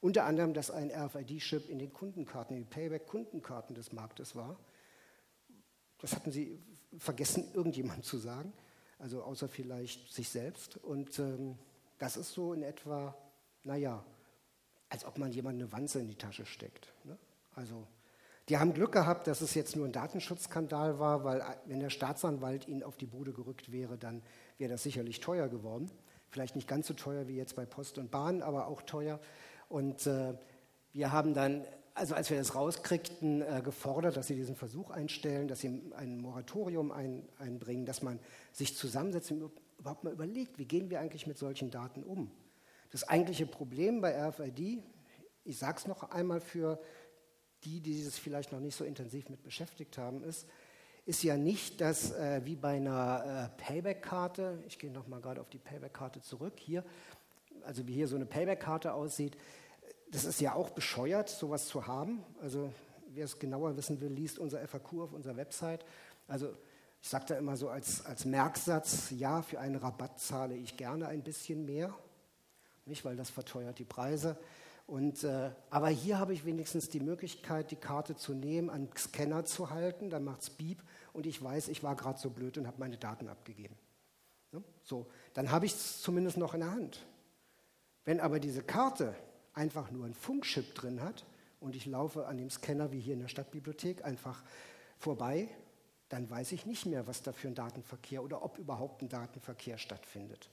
Unter 0.00 0.24
anderem, 0.24 0.54
dass 0.54 0.72
ein 0.72 0.90
RFID-Chip 0.90 1.68
in 1.70 1.78
den 1.78 1.92
Kundenkarten, 1.92 2.56
in 2.56 2.64
den 2.64 2.68
Payback-Kundenkarten 2.68 3.76
des 3.76 3.92
Marktes 3.92 4.34
war. 4.34 4.58
Das 5.98 6.16
hatten 6.16 6.32
sie 6.32 6.58
vergessen, 6.98 7.44
irgendjemand 7.54 8.04
zu 8.04 8.18
sagen, 8.18 8.52
also 8.98 9.22
außer 9.22 9.48
vielleicht 9.48 10.12
sich 10.12 10.28
selbst. 10.28 10.78
Und 10.78 11.16
ähm, 11.20 11.58
das 11.98 12.16
ist 12.16 12.32
so 12.32 12.52
in 12.52 12.64
etwa, 12.64 13.16
naja, 13.62 14.04
als 14.88 15.04
ob 15.04 15.16
man 15.18 15.30
jemand 15.30 15.60
eine 15.60 15.70
Wanze 15.70 16.00
in 16.00 16.08
die 16.08 16.16
Tasche 16.16 16.44
steckt. 16.44 16.92
Ne? 17.04 17.16
Also 17.54 17.86
die 18.48 18.56
haben 18.56 18.72
Glück 18.72 18.92
gehabt, 18.92 19.26
dass 19.26 19.42
es 19.42 19.54
jetzt 19.54 19.76
nur 19.76 19.84
ein 19.84 19.92
Datenschutzskandal 19.92 20.98
war, 20.98 21.24
weil 21.24 21.42
wenn 21.66 21.80
der 21.80 21.90
Staatsanwalt 21.90 22.66
ihnen 22.66 22.82
auf 22.82 22.96
die 22.96 23.06
Bude 23.06 23.32
gerückt 23.32 23.72
wäre, 23.72 23.98
dann 23.98 24.22
wäre 24.56 24.70
das 24.70 24.82
sicherlich 24.82 25.20
teuer 25.20 25.48
geworden. 25.48 25.90
Vielleicht 26.30 26.56
nicht 26.56 26.68
ganz 26.68 26.86
so 26.86 26.94
teuer 26.94 27.28
wie 27.28 27.36
jetzt 27.36 27.56
bei 27.56 27.66
Post 27.66 27.98
und 27.98 28.10
Bahn, 28.10 28.42
aber 28.42 28.68
auch 28.68 28.82
teuer. 28.82 29.20
Und 29.68 30.06
äh, 30.06 30.34
wir 30.92 31.12
haben 31.12 31.34
dann, 31.34 31.66
also 31.94 32.14
als 32.14 32.30
wir 32.30 32.38
das 32.38 32.54
rauskriegten, 32.54 33.42
äh, 33.42 33.60
gefordert, 33.62 34.16
dass 34.16 34.28
sie 34.28 34.34
diesen 34.34 34.56
Versuch 34.56 34.90
einstellen, 34.90 35.48
dass 35.48 35.60
sie 35.60 35.82
ein 35.96 36.18
Moratorium 36.18 36.90
ein, 36.90 37.28
einbringen, 37.38 37.84
dass 37.84 38.02
man 38.02 38.18
sich 38.52 38.76
zusammensetzt 38.76 39.30
und 39.30 39.50
überhaupt 39.78 40.04
mal 40.04 40.12
überlegt, 40.12 40.58
wie 40.58 40.64
gehen 40.64 40.90
wir 40.90 41.00
eigentlich 41.00 41.26
mit 41.26 41.36
solchen 41.36 41.70
Daten 41.70 42.02
um. 42.02 42.30
Das 42.90 43.06
eigentliche 43.06 43.46
Problem 43.46 44.00
bei 44.00 44.18
RFID, 44.28 44.82
ich 45.44 45.58
sage 45.58 45.78
es 45.78 45.86
noch 45.86 46.10
einmal 46.10 46.40
für 46.40 46.80
die, 47.64 47.80
die 47.80 48.02
sich 48.02 48.20
vielleicht 48.20 48.52
noch 48.52 48.60
nicht 48.60 48.76
so 48.76 48.84
intensiv 48.84 49.28
mit 49.28 49.42
beschäftigt 49.42 49.98
haben, 49.98 50.22
ist, 50.22 50.46
ist 51.06 51.22
ja 51.22 51.36
nicht, 51.36 51.80
dass 51.80 52.12
äh, 52.12 52.42
wie 52.44 52.56
bei 52.56 52.76
einer 52.76 53.50
äh, 53.58 53.62
Payback-Karte, 53.62 54.62
ich 54.66 54.78
gehe 54.78 54.90
nochmal 54.90 55.20
gerade 55.20 55.40
auf 55.40 55.48
die 55.48 55.58
Payback-Karte 55.58 56.20
zurück, 56.20 56.54
hier, 56.56 56.84
also 57.64 57.86
wie 57.86 57.94
hier 57.94 58.08
so 58.08 58.16
eine 58.16 58.26
Payback-Karte 58.26 58.92
aussieht, 58.92 59.36
das 60.10 60.24
ist 60.24 60.40
ja 60.40 60.54
auch 60.54 60.70
bescheuert, 60.70 61.28
sowas 61.28 61.66
zu 61.66 61.86
haben. 61.86 62.24
Also 62.40 62.72
wer 63.08 63.24
es 63.24 63.38
genauer 63.38 63.76
wissen 63.76 64.00
will, 64.00 64.10
liest 64.10 64.38
unser 64.38 64.66
FAQ 64.66 65.00
auf 65.00 65.12
unserer 65.12 65.36
Website. 65.36 65.84
Also 66.26 66.54
ich 67.00 67.08
sage 67.08 67.26
da 67.28 67.34
immer 67.36 67.56
so 67.56 67.68
als, 67.68 68.04
als 68.04 68.24
Merksatz, 68.24 69.10
ja, 69.10 69.42
für 69.42 69.60
einen 69.60 69.76
Rabatt 69.76 70.18
zahle 70.20 70.54
ich 70.56 70.76
gerne 70.76 71.08
ein 71.08 71.22
bisschen 71.22 71.64
mehr, 71.64 71.94
nicht, 72.86 73.04
weil 73.04 73.16
das 73.16 73.30
verteuert 73.30 73.78
die 73.78 73.84
Preise. 73.84 74.38
Und, 74.88 75.22
äh, 75.22 75.50
aber 75.68 75.90
hier 75.90 76.18
habe 76.18 76.32
ich 76.32 76.46
wenigstens 76.46 76.88
die 76.88 77.00
Möglichkeit, 77.00 77.70
die 77.70 77.76
Karte 77.76 78.16
zu 78.16 78.32
nehmen, 78.32 78.70
einen 78.70 78.88
Scanner 78.96 79.44
zu 79.44 79.68
halten, 79.68 80.08
dann 80.08 80.24
macht 80.24 80.40
es 80.40 80.48
Beep 80.48 80.82
und 81.12 81.26
ich 81.26 81.42
weiß, 81.42 81.68
ich 81.68 81.82
war 81.82 81.94
gerade 81.94 82.18
so 82.18 82.30
blöd 82.30 82.56
und 82.56 82.66
habe 82.66 82.78
meine 82.78 82.96
Daten 82.96 83.28
abgegeben. 83.28 83.76
Ja, 84.50 84.62
so, 84.82 85.06
dann 85.34 85.50
habe 85.50 85.66
ich 85.66 85.74
es 85.74 86.00
zumindest 86.00 86.38
noch 86.38 86.54
in 86.54 86.60
der 86.60 86.70
Hand. 86.70 87.04
Wenn 88.06 88.18
aber 88.18 88.40
diese 88.40 88.62
Karte 88.62 89.14
einfach 89.52 89.90
nur 89.90 90.06
ein 90.06 90.14
Funkchip 90.14 90.74
drin 90.74 91.02
hat 91.02 91.26
und 91.60 91.76
ich 91.76 91.84
laufe 91.84 92.26
an 92.26 92.38
dem 92.38 92.48
Scanner 92.48 92.90
wie 92.90 93.00
hier 93.00 93.12
in 93.12 93.20
der 93.20 93.28
Stadtbibliothek 93.28 94.06
einfach 94.06 94.42
vorbei, 94.98 95.50
dann 96.08 96.30
weiß 96.30 96.52
ich 96.52 96.64
nicht 96.64 96.86
mehr, 96.86 97.06
was 97.06 97.22
da 97.22 97.32
für 97.32 97.48
ein 97.48 97.54
Datenverkehr 97.54 98.24
oder 98.24 98.42
ob 98.42 98.56
überhaupt 98.56 99.02
ein 99.02 99.10
Datenverkehr 99.10 99.76
stattfindet. 99.76 100.48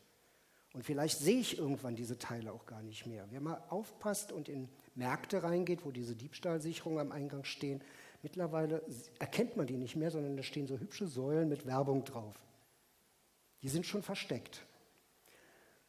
Und 0.76 0.84
vielleicht 0.84 1.20
sehe 1.20 1.40
ich 1.40 1.58
irgendwann 1.58 1.96
diese 1.96 2.18
Teile 2.18 2.52
auch 2.52 2.66
gar 2.66 2.84
nicht 2.84 3.06
mehr. 3.06 3.26
Wer 3.30 3.40
mal 3.40 3.64
aufpasst 3.70 4.34
und 4.34 4.50
in 4.50 4.68
Märkte 4.94 5.42
reingeht, 5.42 5.86
wo 5.86 5.92
diese 5.92 6.18
Diebstahlsicherungen 6.18 7.00
am 7.00 7.12
Eingang 7.14 7.46
stehen, 7.46 7.82
mittlerweile 8.24 8.84
erkennt 9.18 9.56
man 9.56 9.68
die 9.68 9.78
nicht 9.78 9.96
mehr, 9.96 10.12
sondern 10.12 10.36
da 10.36 10.44
stehen 10.44 10.68
so 10.68 10.78
hübsche 10.78 11.08
Säulen 11.08 11.48
mit 11.48 11.66
Werbung 11.66 12.04
drauf. 12.04 12.36
Die 13.64 13.70
sind 13.70 13.86
schon 13.86 14.04
versteckt. 14.04 14.66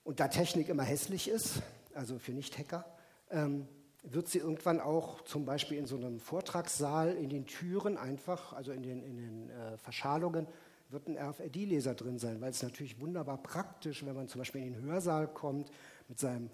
Und 0.05 0.20
da 0.20 0.28
Technik 0.28 0.68
immer 0.68 0.84
hässlich 0.84 1.26
ist, 1.26 1.62
also 1.93 2.20
für 2.20 2.30
Nicht-Hacker, 2.30 2.84
ähm, 3.30 3.66
wird 4.05 4.28
sie 4.28 4.39
irgendwann 4.39 4.78
auch 4.78 5.22
zum 5.22 5.45
Beispiel 5.45 5.78
in 5.78 5.87
so 5.87 5.97
einem 5.97 6.20
Vortragssaal 6.20 7.16
in 7.16 7.28
den 7.28 7.47
Türen 7.47 7.97
einfach, 7.99 8.53
also 8.53 8.70
in 8.70 8.84
den, 8.84 9.03
in 9.03 9.16
den 9.16 9.51
äh, 9.51 9.78
Verschalungen, 9.78 10.47
wird 10.91 11.09
ein 11.09 11.18
RFID-Leser 11.18 11.95
drin 11.95 12.18
sein, 12.18 12.41
weil 12.41 12.51
es 12.51 12.62
natürlich 12.62 13.01
wunderbar 13.01 13.43
praktisch, 13.43 14.05
wenn 14.05 14.14
man 14.14 14.28
zum 14.28 14.41
Beispiel 14.41 14.62
in 14.62 14.74
den 14.74 14.82
Hörsaal 14.82 15.28
kommt 15.28 15.70
mit 16.09 16.18
seinem 16.18 16.51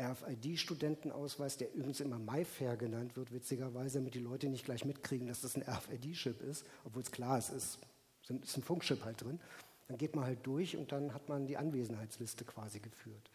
RFID-Studentenausweis, 0.00 1.56
der 1.56 1.72
übrigens 1.74 2.00
immer 2.00 2.18
MyFair 2.18 2.76
genannt 2.76 3.16
wird, 3.16 3.32
witzigerweise, 3.32 3.98
damit 3.98 4.14
die 4.14 4.20
Leute 4.20 4.48
nicht 4.48 4.64
gleich 4.64 4.84
mitkriegen, 4.84 5.26
dass 5.26 5.42
das 5.42 5.56
ein 5.56 5.62
RFID-Chip 5.62 6.40
ist, 6.42 6.66
obwohl 6.84 7.02
es 7.02 7.10
klar 7.10 7.38
ist, 7.38 7.50
es 7.50 7.78
ist 8.28 8.56
ein 8.56 8.62
Funkchip 8.62 9.04
halt 9.04 9.22
drin. 9.22 9.40
Dann 9.88 9.98
geht 9.98 10.16
man 10.16 10.24
halt 10.24 10.38
durch 10.44 10.76
und 10.76 10.92
dann 10.92 11.12
hat 11.12 11.28
man 11.28 11.46
die 11.46 11.56
Anwesenheitsliste 11.56 12.44
quasi 12.44 12.80
geführt. 12.80 13.30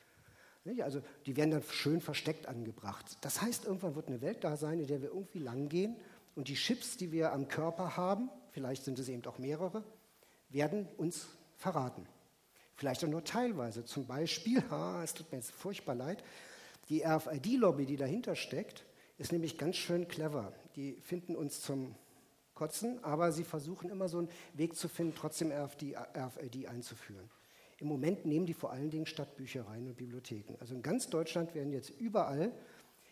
Also 0.82 1.02
die 1.26 1.38
werden 1.38 1.52
dann 1.52 1.64
schön 1.64 2.02
versteckt 2.02 2.48
angebracht. 2.48 3.18
Das 3.22 3.42
heißt, 3.42 3.66
irgendwann 3.66 3.96
wird 3.96 4.08
eine 4.08 4.22
Welt 4.22 4.44
da 4.44 4.58
sein, 4.58 4.80
in 4.80 4.88
der 4.88 5.02
wir 5.02 5.10
irgendwie 5.10 5.40
lang 5.40 5.70
gehen 5.70 5.96
und 6.36 6.50
die 6.50 6.56
Chips, 6.56 6.98
die 6.98 7.12
wir 7.12 7.32
am 7.32 7.48
Körper 7.48 7.96
haben, 7.96 8.30
vielleicht 8.52 8.84
sind 8.84 9.00
es 9.00 9.08
eben 9.08 9.26
auch 9.26 9.38
mehrere, 9.38 9.84
werden 10.50 10.88
uns 10.98 11.28
verraten. 11.56 12.08
Vielleicht 12.76 13.04
auch 13.04 13.10
nur 13.10 13.24
teilweise. 13.24 13.84
Zum 13.86 14.06
Beispiel, 14.06 14.62
ha, 14.70 15.04
es 15.04 15.14
tut 15.14 15.32
mir 15.32 15.40
jetzt 15.40 15.52
furchtbar 15.52 15.96
leid, 15.96 16.24
die 16.90 17.04
RFID-Lobby, 17.04 17.86
die 17.86 17.98
dahinter 17.98 18.36
steckt, 18.36 18.86
ist 19.18 19.32
nämlich 19.32 19.58
ganz 19.58 19.76
schön 19.76 20.08
clever. 20.08 20.54
Die 20.76 20.94
finden 21.02 21.36
uns 21.36 21.62
zum 21.62 21.96
Kotzen, 22.54 23.04
aber 23.04 23.32
sie 23.32 23.44
versuchen 23.44 23.90
immer 23.90 24.08
so 24.08 24.20
einen 24.20 24.30
Weg 24.54 24.76
zu 24.76 24.88
finden, 24.88 25.14
trotzdem 25.16 25.52
RFID 25.52 26.68
einzuführen. 26.68 27.30
Im 27.80 27.88
Moment 27.88 28.26
nehmen 28.26 28.46
die 28.46 28.54
vor 28.54 28.72
allen 28.72 28.90
Dingen 28.90 29.06
Stadtbüchereien 29.06 29.88
und 29.88 29.98
Bibliotheken. 29.98 30.56
Also 30.60 30.74
in 30.74 30.82
ganz 30.82 31.10
Deutschland 31.10 31.54
werden 31.54 31.72
jetzt 31.72 31.90
überall 31.92 32.52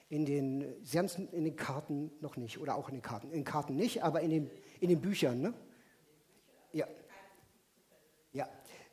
in 0.10 0.26
den, 0.26 0.74
Sie 0.84 0.98
haben 0.98 1.06
es 1.06 1.16
in 1.16 1.44
den 1.44 1.56
Karten 1.56 2.12
noch 2.22 2.38
nicht, 2.38 2.60
oder 2.60 2.76
auch 2.76 2.90
in 2.90 2.96
den 2.96 3.02
Karten, 3.02 3.28
in 3.28 3.40
den 3.40 3.44
Karten 3.44 3.76
nicht, 3.76 4.04
aber 4.04 4.22
in 4.22 4.30
den, 4.30 4.52
in 4.80 4.90
den 4.90 5.02
Büchern, 5.02 5.42
ne? 5.42 5.54
Ja. 6.74 6.88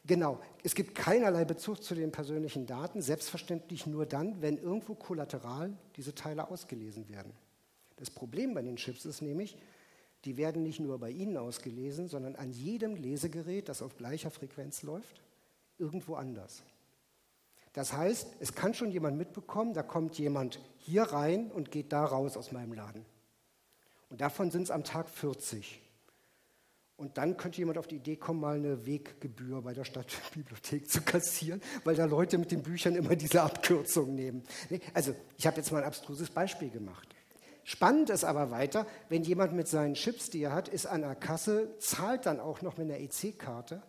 Genau. 0.05 0.41
Es 0.65 0.75
gibt 0.75 0.95
keinerlei 0.95 1.45
Bezug 1.45 1.83
zu 1.83 1.95
den 1.95 2.11
persönlichen 2.11 2.67
Daten, 2.67 3.03
selbstverständlich 3.03 3.87
nur 3.87 4.07
dann, 4.07 4.43
wenn 4.43 4.59
irgendwo 4.59 4.95
kollateral 4.95 5.77
diese 5.97 6.15
Teile 6.15 6.49
ausgelesen 6.49 7.09
werden. 7.09 7.33
Das 7.97 8.11
Problem 8.11 8.55
bei 8.55 8.63
den 8.63 8.77
Chips 8.77 9.05
ist 9.05 9.23
nämlich, 9.23 9.57
die 10.25 10.37
werden 10.37 10.63
nicht 10.63 10.81
nur 10.81 10.99
bei 10.99 11.11
Ihnen 11.11 11.37
ausgelesen, 11.37 12.09
sondern 12.09 12.37
an 12.37 12.53
jedem 12.53 12.97
Lesegerät, 12.97 13.69
das 13.69 13.83
auf 13.83 13.97
gleicher 13.97 14.31
Frequenz 14.31 14.83
läuft 14.83 15.21
irgendwo 15.79 16.15
anders. 16.15 16.63
Das 17.73 17.93
heißt, 17.93 18.37
es 18.41 18.55
kann 18.55 18.75
schon 18.75 18.91
jemand 18.91 19.17
mitbekommen, 19.17 19.73
da 19.73 19.83
kommt 19.83 20.19
jemand 20.19 20.61
hier 20.79 21.05
rein 21.05 21.51
und 21.51 21.71
geht 21.71 21.93
da 21.93 22.05
raus 22.05 22.37
aus 22.37 22.53
meinem 22.53 22.73
Laden. 22.73 23.05
Und 24.11 24.21
davon 24.21 24.51
sind 24.51 24.65
es 24.65 24.71
am 24.71 24.85
Tag 24.85 25.09
40. 25.09 25.81
Und 26.97 27.19
dann 27.19 27.37
könnte 27.37 27.59
jemand 27.59 27.79
auf 27.79 27.89
die 27.89 27.97
Idee 27.97 28.17
kommen, 28.17 28.41
mal 28.41 28.57
eine 28.57 28.87
Weggebühr 28.87 29.63
bei 29.63 29.73
der 29.73 29.85
Stadtbibliothek 29.85 30.89
zu 30.89 31.01
kassieren, 31.03 31.61
weil 31.85 31.97
da 31.97 32.05
Leute 32.05 32.39
mit 32.39 32.53
den 32.53 32.63
Büchern 32.63 32.95
immer 32.95 33.17
diese 33.17 33.43
Abkürzung 33.43 34.15
nehmen. 34.15 34.45
Also, 34.95 35.15
ich 35.37 35.47
habe 35.47 35.57
jetzt 35.57 35.73
mal 35.73 35.79
ein 35.79 35.89
abstruses 35.89 36.31
Beispiel 36.31 36.71
gemacht. 36.71 37.09
Spannend 37.65 38.11
ist 38.11 38.25
aber 38.25 38.51
weiter, 38.51 38.87
wenn 39.09 39.23
jemand 39.23 39.53
mit 39.55 39.69
seinen 39.69 39.95
Chips, 39.95 40.31
die 40.31 40.43
er 40.43 40.53
hat, 40.53 40.69
ist 40.69 40.87
an 40.87 41.03
der 41.03 41.15
Kasse, 41.15 41.77
zahlt 41.79 42.27
dann 42.27 42.41
auch 42.41 42.63
noch 42.63 42.77
mit 42.77 42.91
einer 42.91 43.01
EC-Karte 43.01 43.83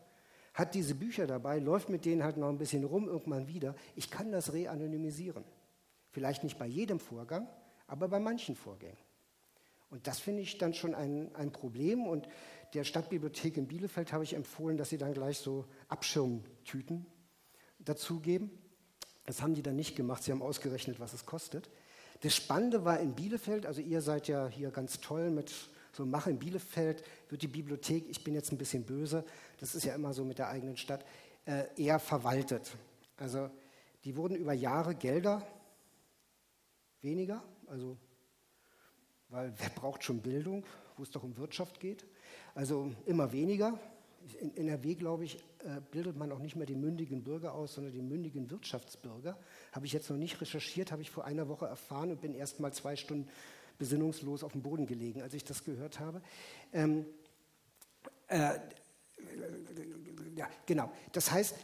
hat 0.54 0.76
diese 0.76 0.96
Bücher 0.96 1.28
dabei, 1.28 1.60
läuft 1.60 1.90
mit 1.90 2.06
denen 2.06 2.24
halt 2.24 2.38
noch 2.38 2.50
ein 2.50 2.58
bisschen 2.58 2.84
rum, 2.84 3.08
irgendwann 3.08 3.48
wieder. 3.48 3.76
Ich 3.96 4.10
kann 4.10 4.32
das 4.32 4.54
re-anonymisieren. 4.54 5.44
Vielleicht 6.12 6.44
nicht 6.44 6.60
bei 6.60 6.68
jedem 6.68 7.00
Vorgang, 7.00 7.48
aber 7.88 8.08
bei 8.08 8.20
manchen 8.20 8.56
Vorgängen. 8.56 8.98
Und 9.90 10.08
das 10.08 10.20
finde 10.20 10.42
ich 10.42 10.58
dann 10.58 10.74
schon 10.74 10.96
ein, 10.96 11.34
ein 11.36 11.52
Problem. 11.52 12.06
Und 12.06 12.28
der 12.74 12.84
Stadtbibliothek 12.84 13.58
in 13.58 13.68
Bielefeld 13.68 14.14
habe 14.14 14.24
ich 14.24 14.34
empfohlen, 14.34 14.78
dass 14.78 14.90
sie 14.90 14.98
dann 14.98 15.14
gleich 15.14 15.38
so 15.38 15.66
Abschirmtüten 15.88 17.06
dazugeben. 17.80 18.52
Das 19.26 19.42
haben 19.42 19.54
die 19.54 19.62
dann 19.62 19.76
nicht 19.76 19.96
gemacht. 19.96 20.24
Sie 20.24 20.32
haben 20.32 20.42
ausgerechnet, 20.42 21.00
was 21.00 21.14
es 21.14 21.26
kostet. 21.26 21.70
Das 22.22 22.36
Spannende 22.36 22.86
war 22.86 23.00
in 23.00 23.16
Bielefeld, 23.16 23.66
also 23.66 23.82
ihr 23.82 24.02
seid 24.02 24.28
ja 24.28 24.48
hier 24.48 24.72
ganz 24.72 25.02
toll 25.02 25.30
mit 25.30 25.54
so 25.92 26.06
Mach 26.06 26.28
in 26.28 26.40
Bielefeld, 26.40 27.04
wird 27.30 27.42
die 27.42 27.48
Bibliothek, 27.48 28.10
ich 28.10 28.24
bin 28.24 28.34
jetzt 28.34 28.52
ein 28.52 28.58
bisschen 28.58 28.84
böse, 28.84 29.26
das 29.60 29.76
ist 29.76 29.84
ja 29.84 29.94
immer 29.94 30.14
so 30.14 30.24
mit 30.24 30.40
der 30.40 30.48
eigenen 30.48 30.78
Stadt, 30.78 31.06
äh, 31.46 31.66
eher 31.76 32.00
verwaltet. 32.00 32.76
Also 33.18 33.50
die 34.04 34.16
wurden 34.16 34.36
über 34.36 34.54
Jahre 34.54 34.96
Gelder 34.96 35.46
weniger, 37.02 37.44
also 37.68 37.98
weil 39.30 39.54
wer 39.58 39.70
braucht 39.70 40.04
schon 40.04 40.22
Bildung, 40.22 40.66
wo 40.98 41.04
es 41.04 41.12
doch 41.12 41.24
um 41.24 41.38
Wirtschaft 41.38 41.80
geht, 41.80 42.06
also 42.56 42.92
immer 43.06 43.32
weniger. 43.32 43.80
In 44.40 44.56
NRW, 44.56 44.96
glaube 44.96 45.26
ich, 45.26 45.38
äh, 45.60 45.82
bildet 45.92 46.18
man 46.18 46.32
auch 46.32 46.40
nicht 46.40 46.56
mehr 46.56 46.66
den 46.66 46.80
mündigen 46.80 47.24
Bürger 47.24 47.54
aus, 47.54 47.74
sondern 47.74 47.94
den 47.94 48.08
mündigen 48.08 48.50
Wirtschaftsbürger. 48.50 49.38
Habe 49.72 49.86
ich 49.86 49.94
jetzt 49.94 50.10
noch 50.10 50.18
nicht 50.18 50.40
recherchiert, 50.40 50.92
habe 50.92 51.02
ich 51.02 51.12
vor 51.12 51.26
einer 51.26 51.50
Woche 51.50 51.66
erfahren 51.66 52.12
und 52.12 52.22
bin 52.22 52.34
erst 52.34 52.60
mal 52.60 52.72
zwei 52.72 52.96
Stunden 52.96 53.28
besinnungslos 53.78 54.44
auf 54.44 54.54
dem 54.54 54.62
Boden 54.62 54.86
gelegen, 54.86 55.22
als 55.22 55.34
ich 55.34 55.44
das 55.44 55.64
gehört 55.64 56.00
habe. 56.00 56.22
Ähm, 56.72 57.06
äh, 58.28 58.60
ja, 60.36 60.48
genau. 60.66 60.92
Das 61.12 61.32
heißt, 61.32 61.56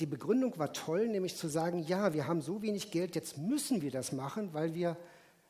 die 0.00 0.06
Begründung 0.06 0.58
war 0.58 0.72
toll, 0.72 1.08
nämlich 1.08 1.36
zu 1.36 1.48
sagen, 1.48 1.84
ja, 1.86 2.14
wir 2.14 2.26
haben 2.26 2.40
so 2.40 2.62
wenig 2.62 2.90
Geld, 2.90 3.14
jetzt 3.14 3.36
müssen 3.36 3.82
wir 3.82 3.90
das 3.90 4.12
machen, 4.12 4.54
weil 4.54 4.74
wir 4.74 4.96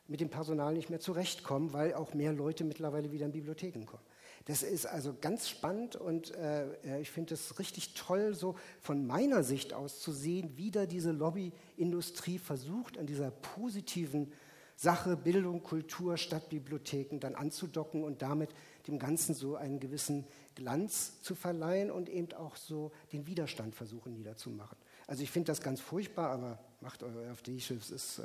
mit 0.07 0.19
dem 0.19 0.29
Personal 0.29 0.73
nicht 0.73 0.89
mehr 0.89 0.99
zurechtkommen, 0.99 1.73
weil 1.73 1.93
auch 1.93 2.13
mehr 2.13 2.33
Leute 2.33 2.63
mittlerweile 2.63 3.11
wieder 3.11 3.25
in 3.25 3.31
Bibliotheken 3.31 3.85
kommen. 3.85 4.03
Das 4.45 4.63
ist 4.63 4.85
also 4.85 5.15
ganz 5.19 5.49
spannend 5.49 5.95
und 5.95 6.33
äh, 6.35 7.01
ich 7.01 7.11
finde 7.11 7.33
es 7.33 7.59
richtig 7.59 7.93
toll, 7.95 8.33
so 8.33 8.55
von 8.79 9.05
meiner 9.05 9.43
Sicht 9.43 9.73
aus 9.73 9.99
zu 9.99 10.11
sehen, 10.11 10.53
wie 10.55 10.71
da 10.71 10.85
diese 10.85 11.11
Lobbyindustrie 11.11 12.39
versucht, 12.39 12.97
an 12.97 13.07
dieser 13.07 13.31
positiven 13.31 14.31
Sache, 14.77 15.17
Bildung, 15.17 15.63
Kultur, 15.63 16.17
Stadtbibliotheken 16.17 17.19
dann 17.19 17.33
anzudocken 17.33 18.03
und 18.03 18.21
damit 18.21 18.51
dem 18.87 18.99
Ganzen 18.99 19.33
so 19.33 19.55
einen 19.55 19.79
gewissen 19.79 20.25
Glanz 20.53 21.19
zu 21.21 21.33
verleihen 21.33 21.89
und 21.89 22.09
eben 22.09 22.31
auch 22.33 22.55
so 22.55 22.91
den 23.11 23.25
Widerstand 23.25 23.75
versuchen 23.75 24.13
niederzumachen. 24.13 24.77
Also 25.07 25.23
ich 25.23 25.31
finde 25.31 25.47
das 25.47 25.61
ganz 25.61 25.81
furchtbar, 25.81 26.29
aber 26.29 26.59
macht 26.81 27.01
eure 27.01 27.27
AfD-Schiffs. 27.27 28.19
Äh, 28.19 28.23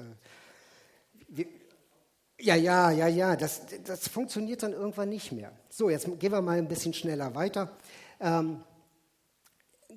wir, 1.29 1.47
ja, 2.43 2.57
ja, 2.57 2.91
ja, 2.91 3.07
ja, 3.07 3.37
das, 3.37 3.63
das 3.85 4.09
funktioniert 4.09 4.63
dann 4.63 4.73
irgendwann 4.73 5.09
nicht 5.09 5.31
mehr. 5.31 5.53
So, 5.69 5.91
jetzt 5.91 6.07
gehen 6.19 6.33
wir 6.33 6.43
mal 6.43 6.59
ein 6.59 6.69
bisschen 6.69 6.93
schneller 6.93 7.35
weiter. 7.35 7.77
Ähm, 8.19 8.63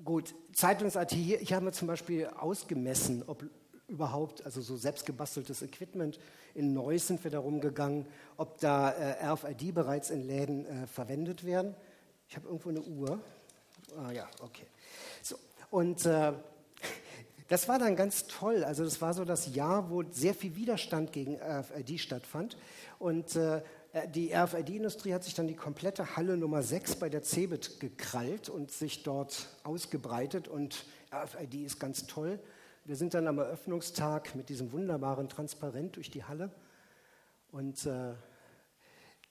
gut, 0.04 0.36
Zeitungsartikel, 0.54 1.39
hier 1.39 1.56
haben 1.56 1.66
wir 1.66 1.74
zum 1.74 1.88
Beispiel 1.88 2.28
ausgemessen, 2.28 3.24
ob 3.26 3.43
überhaupt, 3.88 4.46
also 4.46 4.62
so 4.62 4.78
selbstgebasteltes 4.78 5.64
Equipment. 5.64 6.20
In 6.54 6.74
Neuss 6.74 7.08
sind 7.08 7.24
wir 7.24 7.32
darum 7.32 7.62
gegangen, 7.62 8.06
ob 8.38 8.60
da 8.60 8.91
äh, 8.91 9.26
RFID 9.26 9.74
bereits 9.74 10.12
in 10.12 10.26
Läden 10.26 10.66
äh, 10.66 10.88
verwendet 10.88 11.46
werden. 11.46 11.76
Ich 12.30 12.36
habe 12.36 12.48
irgendwo 12.48 12.70
eine 12.70 12.82
Uhr. 12.82 13.20
Ah 13.98 14.12
ja, 14.12 14.28
okay. 14.41 14.66
So, 15.22 15.36
und 15.72 16.06
äh, 16.06 16.34
das 17.48 17.68
war 17.68 17.78
dann 17.78 17.96
ganz 17.96 18.28
toll. 18.28 18.64
Also 18.64 18.84
das 18.84 19.02
war 19.02 19.14
so 19.14 19.24
das 19.24 19.54
Jahr, 19.54 19.89
wo 19.89 20.04
sehr 20.04 20.34
viel 20.34 20.56
Widerstand 20.56 21.12
gegen 21.12 21.39
RFID 21.39 22.00
stattfand. 22.00 22.58
Und 22.98 23.36
äh, 23.36 23.62
die 24.14 24.34
RFID-Industrie 24.34 25.14
hat 25.14 25.24
sich 25.24 25.36
dann 25.36 25.48
die 25.48 25.56
komplette 25.56 26.16
Halle 26.16 26.38
Nummer 26.38 26.64
6 26.64 26.96
bei 26.96 27.10
der 27.10 27.22
CeBIT 27.22 27.80
gekrallt 27.80 28.50
und 28.50 28.72
sich 28.72 29.04
dort 29.04 29.48
ausgebreitet. 29.64 30.48
Und 30.48 30.86
RFID 31.14 31.66
ist 31.66 31.80
ganz 31.80 32.08
toll. 32.08 32.39
Wir 32.84 32.96
sind 32.96 33.14
dann 33.14 33.28
am 33.28 33.38
Eröffnungstag 33.38 34.36
mit 34.36 34.50
diesem 34.50 34.72
wunderbaren 34.72 35.30
Transparent 35.30 35.96
durch 35.96 36.10
die 36.10 36.24
Halle. 36.24 36.52
Und 37.52 37.86
äh, 37.86 38.14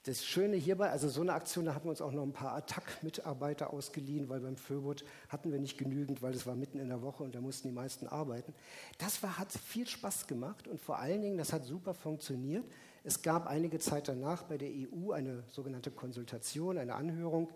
das 0.05 0.23
Schöne 0.23 0.55
hierbei, 0.55 0.91
also 0.91 1.09
so 1.09 1.21
eine 1.21 1.33
Aktion, 1.33 1.65
da 1.65 1.73
hatten 1.73 1.87
wir 1.87 1.89
uns 1.89 2.01
auch 2.01 2.11
noch 2.11 2.21
ein 2.21 2.31
paar 2.31 2.53
Attack-Mitarbeiter 2.53 3.73
ausgeliehen, 3.73 4.29
weil 4.29 4.39
beim 4.39 4.55
Föbot 4.55 5.03
hatten 5.29 5.51
wir 5.51 5.59
nicht 5.59 5.79
genügend, 5.79 6.21
weil 6.21 6.33
es 6.35 6.45
war 6.45 6.55
mitten 6.55 6.77
in 6.77 6.89
der 6.89 7.01
Woche 7.01 7.23
und 7.23 7.33
da 7.33 7.41
mussten 7.41 7.69
die 7.69 7.73
meisten 7.73 8.05
arbeiten. 8.05 8.53
Das 8.99 9.23
war, 9.23 9.39
hat 9.39 9.51
viel 9.51 9.87
Spaß 9.87 10.27
gemacht 10.27 10.67
und 10.67 10.79
vor 10.79 10.99
allen 10.99 11.23
Dingen, 11.23 11.39
das 11.39 11.53
hat 11.53 11.65
super 11.65 11.95
funktioniert. 11.95 12.63
Es 13.03 13.23
gab 13.23 13.47
einige 13.47 13.79
Zeit 13.79 14.07
danach 14.07 14.43
bei 14.43 14.59
der 14.59 14.69
EU 14.69 15.11
eine 15.11 15.43
sogenannte 15.47 15.89
Konsultation, 15.89 16.77
eine 16.77 16.93
Anhörung, 16.93 17.49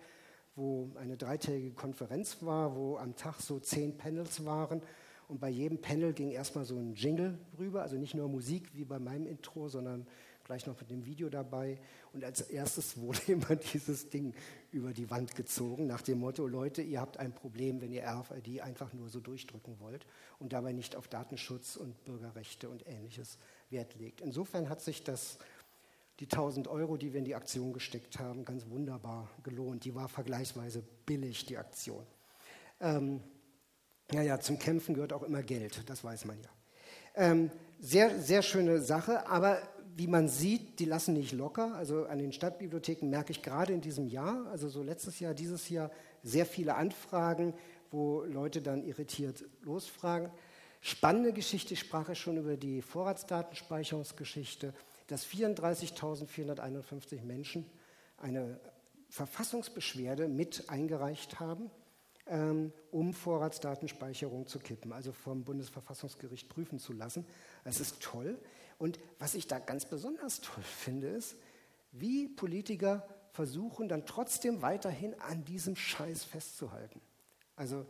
wo 0.56 0.90
eine 1.00 1.18
dreitägige 1.18 1.76
Konferenz 1.76 2.38
war, 2.42 2.76
wo 2.76 2.98
am 2.98 3.16
Tag 3.16 3.42
so 3.42 3.60
zehn 3.60 3.96
Panels 3.96 4.44
waren. 4.44 4.82
Und 5.28 5.40
bei 5.40 5.50
jedem 5.50 5.80
Panel 5.80 6.14
ging 6.14 6.32
erstmal 6.32 6.66
so 6.66 6.78
ein 6.78 6.96
Jingle 6.96 7.38
rüber, 7.60 7.84
also 7.84 7.96
nicht 7.96 8.16
nur 8.16 8.28
Musik 8.28 8.72
wie 8.74 8.86
bei 8.86 8.98
meinem 8.98 9.28
Intro, 9.28 9.70
sondern 9.70 10.08
gleich 10.50 10.66
noch 10.66 10.80
mit 10.80 10.90
dem 10.90 11.06
Video 11.06 11.30
dabei. 11.30 11.78
Und 12.12 12.24
als 12.24 12.42
erstes 12.42 12.98
wurde 12.98 13.20
immer 13.28 13.56
dieses 13.56 14.10
Ding 14.10 14.34
über 14.72 14.94
die 14.94 15.08
Wand 15.12 15.36
gezogen, 15.36 15.86
nach 15.86 16.02
dem 16.02 16.20
Motto, 16.20 16.48
Leute, 16.48 16.82
ihr 16.82 17.00
habt 17.00 17.18
ein 17.18 17.34
Problem, 17.34 17.82
wenn 17.82 17.92
ihr 17.92 18.04
RFID 18.04 18.62
einfach 18.62 18.92
nur 18.94 19.10
so 19.10 19.20
durchdrücken 19.20 19.80
wollt 19.80 20.08
und 20.40 20.52
dabei 20.52 20.72
nicht 20.72 20.96
auf 20.96 21.08
Datenschutz 21.08 21.76
und 21.76 22.04
Bürgerrechte 22.04 22.68
und 22.68 22.88
ähnliches 22.88 23.38
Wert 23.70 23.94
legt. 24.00 24.22
Insofern 24.22 24.70
hat 24.70 24.82
sich 24.82 25.04
das, 25.04 25.38
die 26.20 26.26
1000 26.26 26.68
Euro, 26.68 26.98
die 26.98 27.14
wir 27.14 27.20
in 27.20 27.26
die 27.26 27.36
Aktion 27.36 27.72
gesteckt 27.72 28.18
haben, 28.18 28.44
ganz 28.44 28.68
wunderbar 28.70 29.30
gelohnt. 29.44 29.86
Die 29.86 29.94
war 29.94 30.10
vergleichsweise 30.10 30.82
billig, 31.06 31.46
die 31.46 31.58
Aktion. 31.58 32.08
Ähm, 32.80 33.22
ja, 34.12 34.24
ja, 34.24 34.40
zum 34.40 34.58
Kämpfen 34.58 34.96
gehört 34.96 35.14
auch 35.14 35.22
immer 35.22 35.44
Geld, 35.44 35.88
das 35.88 36.04
weiß 36.04 36.26
man 36.26 36.42
ja. 36.42 36.50
Ähm, 37.14 37.52
sehr, 37.80 38.20
sehr 38.20 38.42
schöne 38.42 38.82
Sache, 38.82 39.28
aber 39.28 39.62
wie 40.00 40.08
man 40.08 40.30
sieht, 40.30 40.80
die 40.80 40.86
lassen 40.86 41.14
nicht 41.14 41.34
locker. 41.34 41.76
Also 41.76 42.06
an 42.06 42.20
den 42.20 42.32
Stadtbibliotheken 42.32 43.10
merke 43.10 43.32
ich 43.32 43.42
gerade 43.42 43.74
in 43.74 43.82
diesem 43.82 44.08
Jahr, 44.08 44.48
also 44.48 44.70
so 44.70 44.82
letztes 44.82 45.20
Jahr, 45.20 45.34
dieses 45.34 45.68
Jahr, 45.68 45.92
sehr 46.24 46.46
viele 46.46 46.76
Anfragen, 46.76 47.54
wo 47.92 48.24
Leute 48.24 48.62
dann 48.62 48.86
irritiert 48.86 49.44
losfragen. 49.62 50.32
Spannende 50.80 51.34
Geschichte, 51.34 51.74
ich 51.74 51.82
sprach 51.82 52.08
ja 52.08 52.16
schon 52.16 52.38
über 52.38 52.56
die 52.56 52.82
Vorratsdatenspeicherungsgeschichte, 52.82 54.74
dass 55.08 55.26
34.451 55.26 57.22
Menschen 57.24 57.66
eine 58.16 58.58
Verfassungsbeschwerde 59.10 60.30
mit 60.30 60.70
eingereicht 60.70 61.42
haben, 61.42 61.70
ähm, 62.26 62.72
um 62.92 63.14
Vorratsdatenspeicherung 63.14 64.48
zu 64.48 64.60
kippen, 64.60 64.94
also 64.94 65.12
vom 65.12 65.44
Bundesverfassungsgericht 65.44 66.48
prüfen 66.48 66.80
zu 66.80 66.94
lassen. 66.94 67.26
Das 67.66 67.82
ist 67.82 68.02
toll. 68.02 68.40
Und 68.80 68.98
was 69.20 69.36
ich 69.36 69.46
da 69.46 69.60
ganz 69.60 69.86
besonders 69.86 70.42
toll 70.42 70.64
finde, 70.64 71.10
ist, 71.10 71.36
wie 71.92 72.28
Politiker 72.28 73.08
versuchen 73.34 73.88
dann 73.88 74.06
trotzdem 74.06 74.62
weiterhin 74.62 75.14
an 75.20 75.46
diesem 75.46 75.76
Scheiß 75.76 76.24
festzuhalten. 76.24 77.02
Also 77.56 77.86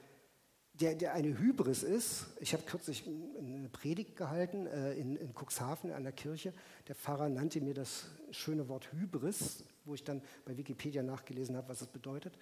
der, 0.74 0.96
der 0.96 1.14
eine 1.14 1.38
Hybris 1.38 1.84
ist, 1.84 2.26
ich 2.40 2.54
habe 2.54 2.64
kürzlich 2.64 3.06
eine 3.08 3.70
Predigt 3.70 4.16
gehalten 4.16 4.66
äh, 4.66 4.94
in, 4.94 5.16
in 5.16 5.34
Cuxhaven 5.34 5.92
an 5.92 6.04
der 6.04 6.12
Kirche. 6.12 6.54
Der 6.88 6.96
Pfarrer 6.96 7.30
nannte 7.30 7.62
mir 7.62 7.74
das 7.74 8.06
schöne 8.32 8.68
Wort 8.68 8.92
Hybris, 8.92 9.64
wo 9.86 9.94
ich 9.94 10.04
dann 10.04 10.22
bei 10.46 10.58
Wikipedia 10.58 11.04
nachgelesen 11.04 11.56
habe, 11.56 11.70
was 11.70 11.82
es 11.82 11.88
bedeutet. 11.88 12.34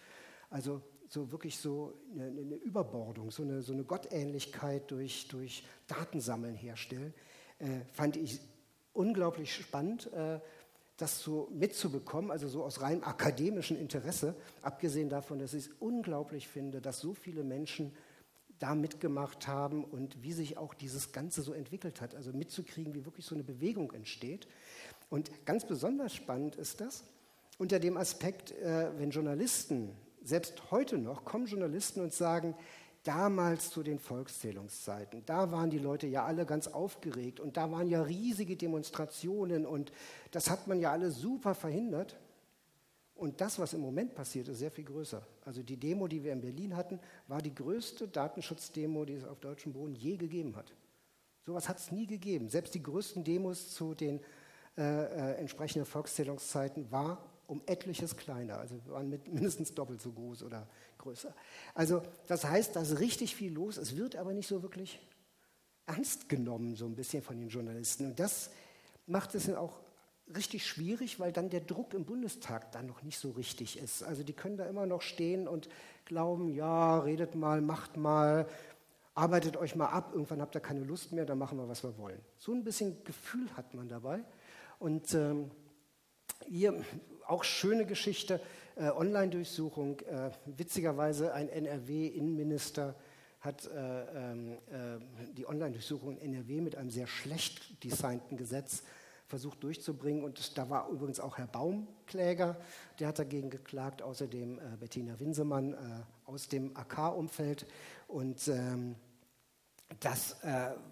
Also 0.49 0.81
so 1.09 1.31
wirklich 1.31 1.57
so 1.57 1.99
eine, 2.13 2.27
eine 2.27 2.55
Überbordung, 2.55 3.31
so 3.31 3.43
eine, 3.43 3.61
so 3.61 3.73
eine 3.73 3.83
Gottähnlichkeit 3.83 4.89
durch, 4.89 5.27
durch 5.27 5.65
Datensammeln 5.87 6.55
herstellen 6.55 7.13
äh, 7.59 7.65
fand 7.93 8.17
ich 8.17 8.39
unglaublich 8.93 9.53
spannend, 9.53 10.11
äh, 10.13 10.39
das 10.97 11.19
so 11.21 11.47
mitzubekommen, 11.51 12.31
also 12.31 12.47
so 12.47 12.63
aus 12.63 12.81
rein 12.81 13.03
akademischem 13.03 13.77
Interesse, 13.77 14.35
abgesehen 14.63 15.09
davon, 15.09 15.37
dass 15.39 15.53
ich 15.53 15.67
es 15.67 15.71
unglaublich 15.79 16.47
finde, 16.47 16.81
dass 16.81 16.99
so 16.99 17.13
viele 17.13 17.43
Menschen 17.43 17.95
da 18.57 18.73
mitgemacht 18.73 19.47
haben 19.47 19.83
und 19.83 20.23
wie 20.23 20.33
sich 20.33 20.57
auch 20.57 20.73
dieses 20.73 21.11
Ganze 21.11 21.43
so 21.43 21.53
entwickelt 21.53 22.01
hat, 22.01 22.15
also 22.15 22.33
mitzukriegen, 22.33 22.95
wie 22.95 23.05
wirklich 23.05 23.25
so 23.25 23.35
eine 23.35 23.43
Bewegung 23.43 23.91
entsteht. 23.91 24.47
Und 25.09 25.29
ganz 25.45 25.65
besonders 25.65 26.15
spannend 26.15 26.55
ist 26.55 26.81
das 26.81 27.03
unter 27.57 27.79
dem 27.79 27.97
Aspekt, 27.97 28.51
äh, 28.51 28.89
wenn 28.97 29.11
Journalisten, 29.11 29.91
selbst 30.23 30.71
heute 30.71 30.97
noch, 30.97 31.25
kommen 31.25 31.45
Journalisten 31.45 32.01
und 32.01 32.13
sagen, 32.13 32.55
damals 33.07 33.69
zu 33.69 33.83
den 33.83 33.99
Volkszählungszeiten, 33.99 35.23
da 35.25 35.51
waren 35.51 35.69
die 35.69 35.79
Leute 35.79 36.07
ja 36.07 36.25
alle 36.25 36.45
ganz 36.45 36.67
aufgeregt 36.67 37.39
und 37.39 37.55
da 37.55 37.71
waren 37.71 37.87
ja 37.87 38.01
riesige 38.01 38.57
Demonstrationen 38.57 39.65
und 39.65 39.91
das 40.31 40.49
hat 40.49 40.67
man 40.67 40.79
ja 40.79 40.91
alles 40.91 41.17
super 41.17 41.55
verhindert. 41.55 42.17
Und 43.15 43.41
das, 43.41 43.57
was 43.57 43.73
im 43.73 43.81
Moment 43.81 44.13
passiert, 44.13 44.47
ist 44.47 44.59
sehr 44.59 44.69
viel 44.69 44.83
größer. 44.83 45.25
Also 45.43 45.63
die 45.63 45.77
Demo, 45.77 46.07
die 46.07 46.23
wir 46.23 46.33
in 46.33 46.41
Berlin 46.41 46.75
hatten, 46.75 46.99
war 47.27 47.41
die 47.41 47.55
größte 47.55 48.07
Datenschutzdemo, 48.07 49.05
die 49.05 49.13
es 49.13 49.23
auf 49.23 49.39
deutschem 49.39 49.73
Boden 49.73 49.95
je 49.95 50.17
gegeben 50.17 50.55
hat. 50.55 50.71
So 51.43 51.53
etwas 51.53 51.69
hat 51.69 51.79
es 51.79 51.91
nie 51.91 52.05
gegeben. 52.05 52.49
Selbst 52.49 52.75
die 52.75 52.83
größten 52.83 53.23
Demos 53.23 53.73
zu 53.73 53.95
den 53.95 54.19
äh, 54.77 54.81
äh, 54.83 55.35
entsprechenden 55.37 55.85
Volkszählungszeiten 55.85 56.91
war 56.91 57.23
um 57.47 57.61
etliches 57.65 58.17
kleiner, 58.17 58.59
also 58.59 58.79
waren 58.87 59.09
mindestens 59.25 59.73
doppelt 59.73 60.01
so 60.01 60.11
groß 60.11 60.43
oder 60.43 60.67
größer. 60.97 61.33
Also 61.73 62.03
das 62.27 62.43
heißt, 62.43 62.75
da 62.75 62.81
ist 62.81 62.99
richtig 62.99 63.35
viel 63.35 63.53
los, 63.53 63.77
es 63.77 63.95
wird 63.95 64.15
aber 64.15 64.33
nicht 64.33 64.47
so 64.47 64.61
wirklich 64.61 64.99
ernst 65.85 66.29
genommen, 66.29 66.75
so 66.75 66.85
ein 66.85 66.95
bisschen 66.95 67.23
von 67.23 67.39
den 67.39 67.47
Journalisten. 67.47 68.05
Und 68.07 68.19
das 68.19 68.51
macht 69.05 69.33
es 69.35 69.49
auch 69.49 69.79
richtig 70.35 70.65
schwierig, 70.65 71.19
weil 71.19 71.31
dann 71.31 71.49
der 71.49 71.61
Druck 71.61 71.93
im 71.93 72.03
Bundestag 72.03 72.71
dann 72.73 72.85
noch 72.85 73.01
nicht 73.03 73.17
so 73.17 73.31
richtig 73.31 73.79
ist. 73.79 74.03
Also 74.03 74.23
die 74.23 74.33
können 74.33 74.57
da 74.57 74.65
immer 74.65 74.85
noch 74.85 75.01
stehen 75.01 75.47
und 75.47 75.69
glauben, 76.03 76.49
ja, 76.49 76.99
redet 76.99 77.35
mal, 77.35 77.61
macht 77.61 77.95
mal, 77.95 78.47
arbeitet 79.13 79.55
euch 79.55 79.75
mal 79.75 79.87
ab, 79.87 80.11
irgendwann 80.13 80.41
habt 80.41 80.55
ihr 80.55 80.61
keine 80.61 80.83
Lust 80.83 81.13
mehr, 81.13 81.25
dann 81.25 81.37
machen 81.37 81.57
wir, 81.57 81.69
was 81.69 81.83
wir 81.83 81.97
wollen. 81.97 82.19
So 82.37 82.51
ein 82.51 82.65
bisschen 82.65 83.03
Gefühl 83.05 83.49
hat 83.55 83.73
man 83.73 83.87
dabei. 83.87 84.23
Und 84.79 85.13
ähm, 85.13 85.49
hier 86.45 86.83
auch 87.27 87.43
schöne 87.43 87.85
Geschichte, 87.85 88.41
äh, 88.75 88.89
Online-Durchsuchung. 88.89 89.99
Äh, 90.01 90.31
witzigerweise 90.45 91.33
ein 91.33 91.49
NRW-Innenminister 91.49 92.95
hat 93.39 93.65
äh, 93.65 94.31
ähm, 94.31 94.53
äh, 94.53 95.33
die 95.33 95.47
Online-Durchsuchung 95.47 96.17
in 96.17 96.33
NRW 96.33 96.61
mit 96.61 96.75
einem 96.75 96.89
sehr 96.89 97.07
schlecht 97.07 97.83
designten 97.83 98.37
Gesetz 98.37 98.83
versucht 99.25 99.63
durchzubringen. 99.63 100.23
Und 100.23 100.57
da 100.57 100.69
war 100.69 100.89
übrigens 100.89 101.19
auch 101.19 101.37
Herr 101.37 101.47
Baumkläger, 101.47 102.57
der 102.99 103.09
hat 103.09 103.19
dagegen 103.19 103.49
geklagt, 103.49 104.01
außerdem 104.01 104.59
äh, 104.59 104.77
Bettina 104.79 105.19
Winsemann 105.19 105.73
äh, 105.73 105.77
aus 106.25 106.47
dem 106.47 106.75
AK-Umfeld. 106.75 107.65
Und 108.07 108.47
ähm, 108.47 108.95
das 110.01 110.35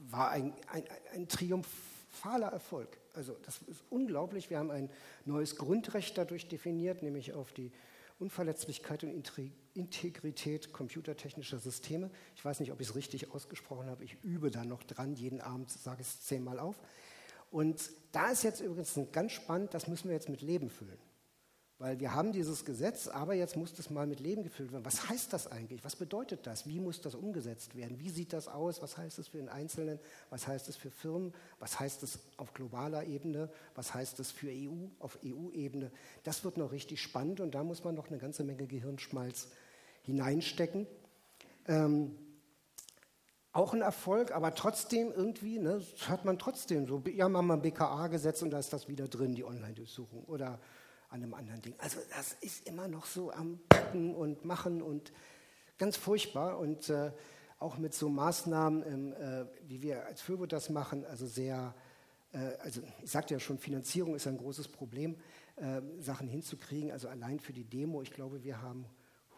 war 0.09 0.29
ein, 0.29 0.53
ein, 0.71 0.83
ein 1.13 1.27
triumphaler 1.27 2.47
Erfolg. 2.47 2.97
Also 3.16 3.38
das 3.43 3.61
ist 3.68 3.84
unglaublich. 3.89 4.49
Wir 4.49 4.59
haben 4.59 4.72
ein 4.72 4.89
neues 5.26 5.55
Grundrecht 5.55 6.18
dadurch 6.18 6.47
definiert, 6.47 7.01
nämlich 7.03 7.34
auf 7.34 7.53
die 7.53 7.72
Unverletzlichkeit 8.20 9.03
und 9.03 9.11
Integrität 9.74 10.72
computertechnischer 10.72 11.59
Systeme. 11.59 12.09
Ich 12.36 12.45
weiß 12.45 12.61
nicht, 12.61 12.72
ob 12.72 12.80
ich 12.80 12.89
es 12.89 12.95
richtig 12.95 13.32
ausgesprochen 13.32 13.88
habe. 13.88 14.03
Ich 14.03 14.18
übe 14.24 14.51
da 14.51 14.63
noch 14.63 14.84
dran. 14.84 15.16
Jeden 15.16 15.41
Abend 15.41 15.70
sage 15.70 16.01
ich 16.01 16.07
es 16.07 16.22
zehnmal 16.22 16.59
auf. 16.59 16.80
Und 17.51 17.89
da 18.11 18.32
ist 18.32 18.43
jetzt 18.43 18.61
übrigens 18.61 18.99
ganz 19.11 19.34
spannend, 19.34 19.74
das 19.74 19.88
müssen 19.88 20.07
wir 20.07 20.16
jetzt 20.16 20.30
mit 20.30 20.41
Leben 20.41 20.70
füllen. 20.70 20.97
Weil 21.78 21.99
wir 21.99 22.15
haben 22.15 22.32
dieses 22.32 22.63
Gesetz, 22.63 23.09
aber 23.09 23.34
jetzt 23.34 23.57
muss 23.57 23.73
das 23.73 23.89
mal 23.89 24.07
mit 24.07 24.21
Leben 24.21 24.43
gefüllt 24.43 24.71
werden. 24.71 24.86
Was 24.86 25.09
heißt 25.09 25.34
das 25.34 25.51
eigentlich? 25.51 25.84
Was 25.84 25.97
bedeutet 25.97 26.47
das? 26.47 26.67
Wie 26.67 26.80
muss 26.80 27.01
das 27.01 27.15
umgesetzt 27.15 27.76
werden? 27.76 27.99
Wie 27.99 28.09
sieht 28.09 28.32
das 28.32 28.47
aus? 28.47 28.82
Was 28.82 28.97
heißt 28.97 29.19
es 29.19 29.28
für 29.28 29.38
den 29.38 29.49
Einzelnen? 29.49 29.99
Was 30.30 30.47
heißt 30.47 30.69
es 30.69 30.78
für 30.78 30.89
Firmen? 30.89 31.34
Was 31.59 31.78
heißt 31.78 32.01
es 32.03 32.19
auf 32.38 32.53
globaler 32.53 33.03
Ebene? 33.03 33.49
Was 33.76 33.93
heißt 33.93 34.21
es 34.21 34.32
für 34.32 34.47
EU 34.49 34.88
auf 34.99 35.19
EU-Ebene? 35.26 35.91
Das 36.23 36.45
wird 36.45 36.55
noch 36.55 36.71
richtig 36.71 37.01
spannend 37.01 37.41
und 37.41 37.55
da 37.55 37.63
muss 37.63 37.84
man 37.84 37.93
noch 37.93 38.07
eine 38.07 38.19
ganze 38.19 38.45
Menge 38.45 38.67
Gehirnschmalz 38.67 39.49
hineinstecken. 40.03 40.88
Ähm, 41.67 42.15
auch 43.51 43.73
ein 43.73 43.82
Erfolg, 43.82 44.32
aber 44.32 44.55
trotzdem 44.55 45.11
irgendwie, 45.11 45.59
ne, 45.59 45.82
hat 46.07 46.23
man 46.23 46.39
trotzdem 46.39 46.88
so, 46.88 47.03
ja, 47.13 47.28
machen 47.28 47.47
wir 47.47 47.53
ein 47.53 47.61
BKA-Gesetz 47.61 48.41
und 48.41 48.51
da 48.51 48.59
ist 48.59 48.71
das 48.71 48.88
wieder 48.88 49.09
drin, 49.09 49.36
die 49.36 49.43
Online-Durchsuchung. 49.43 50.23
Oder 50.26 50.59
an 51.16 51.24
einem 51.24 51.34
anderen 51.34 51.61
Ding. 51.61 51.74
Also 51.78 51.99
das 52.13 52.34
ist 52.41 52.68
immer 52.68 52.89
noch 52.89 53.05
so 53.05 53.32
am 53.32 53.59
Packen 53.70 54.13
und 54.13 54.43
Machen 54.43 54.82
und 54.82 55.13
ganz 55.78 55.95
furchtbar. 55.95 56.59
Und 56.59 56.89
äh, 56.89 57.11
auch 57.57 57.78
mit 57.78 57.93
so 57.93 58.09
Maßnahmen, 58.09 58.84
ähm, 58.86 59.13
äh, 59.13 59.45
wie 59.70 59.82
wir 59.82 60.05
als 60.05 60.22
Föbo 60.22 60.45
das 60.45 60.70
machen, 60.70 61.05
also 61.05 61.26
sehr, 61.26 61.74
äh, 62.34 62.38
also 62.59 62.82
ich 63.01 63.09
sagte 63.09 63.34
ja 63.34 63.39
schon, 63.39 63.57
Finanzierung 63.57 64.13
ist 64.13 64.28
ein 64.28 64.38
großes 64.38 64.68
Problem, 64.68 65.16
äh, 65.55 65.82
Sachen 65.99 66.28
hinzukriegen. 66.28 66.91
Also 66.91 67.07
allein 67.07 67.39
für 67.39 67.53
die 67.53 67.63
Demo, 67.63 68.01
ich 68.01 68.11
glaube, 68.11 68.43
wir 68.43 68.61
haben 68.61 68.86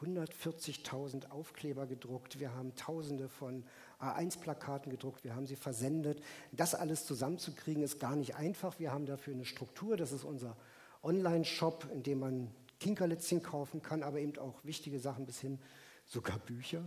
140.000 0.01 1.29
Aufkleber 1.29 1.85
gedruckt, 1.85 2.39
wir 2.39 2.55
haben 2.55 2.73
Tausende 2.73 3.29
von 3.29 3.63
A1-Plakaten 3.99 4.89
gedruckt, 4.89 5.23
wir 5.23 5.35
haben 5.35 5.45
sie 5.45 5.55
versendet. 5.55 6.23
Das 6.51 6.73
alles 6.73 7.05
zusammenzukriegen 7.05 7.83
ist 7.83 7.99
gar 7.99 8.15
nicht 8.15 8.35
einfach. 8.35 8.79
Wir 8.79 8.91
haben 8.91 9.05
dafür 9.05 9.35
eine 9.35 9.45
Struktur, 9.45 9.95
das 9.95 10.11
ist 10.11 10.23
unser 10.23 10.57
Online-Shop, 11.03 11.87
in 11.91 12.03
dem 12.03 12.19
man 12.19 12.51
Kinkerlitzchen 12.79 13.41
kaufen 13.41 13.81
kann, 13.81 14.03
aber 14.03 14.19
eben 14.19 14.37
auch 14.37 14.63
wichtige 14.63 14.99
Sachen 14.99 15.25
bis 15.25 15.39
hin, 15.39 15.59
sogar 16.05 16.37
Bücher, 16.39 16.83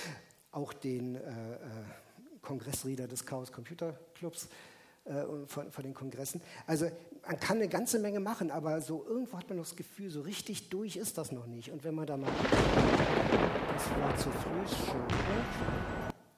auch 0.52 0.72
den 0.72 1.16
äh, 1.16 1.18
äh, 1.20 1.58
Kongressreader 2.42 3.06
des 3.06 3.26
Chaos 3.26 3.52
Computer 3.52 3.98
Clubs. 4.14 4.48
äh, 5.06 5.24
von, 5.46 5.70
von 5.70 5.84
den 5.84 5.94
Kongressen. 5.94 6.40
Also 6.66 6.90
man 7.26 7.38
kann 7.38 7.58
eine 7.58 7.68
ganze 7.68 7.98
Menge 7.98 8.20
machen, 8.20 8.50
aber 8.50 8.80
so 8.80 9.04
irgendwo 9.06 9.38
hat 9.38 9.48
man 9.48 9.58
das 9.58 9.76
Gefühl, 9.76 10.10
so 10.10 10.22
richtig 10.22 10.68
durch 10.68 10.96
ist 10.96 11.16
das 11.18 11.32
noch 11.32 11.46
nicht. 11.46 11.70
Und 11.70 11.84
wenn 11.84 11.94
man 11.94 12.06
da 12.06 12.16
mal, 12.16 12.30
das 13.72 13.90
war 14.00 14.16
zu 14.16 14.30
früh 14.30 14.66
schon, 14.66 15.06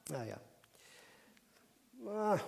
naja. 0.09 0.39
Ah, 2.05 2.39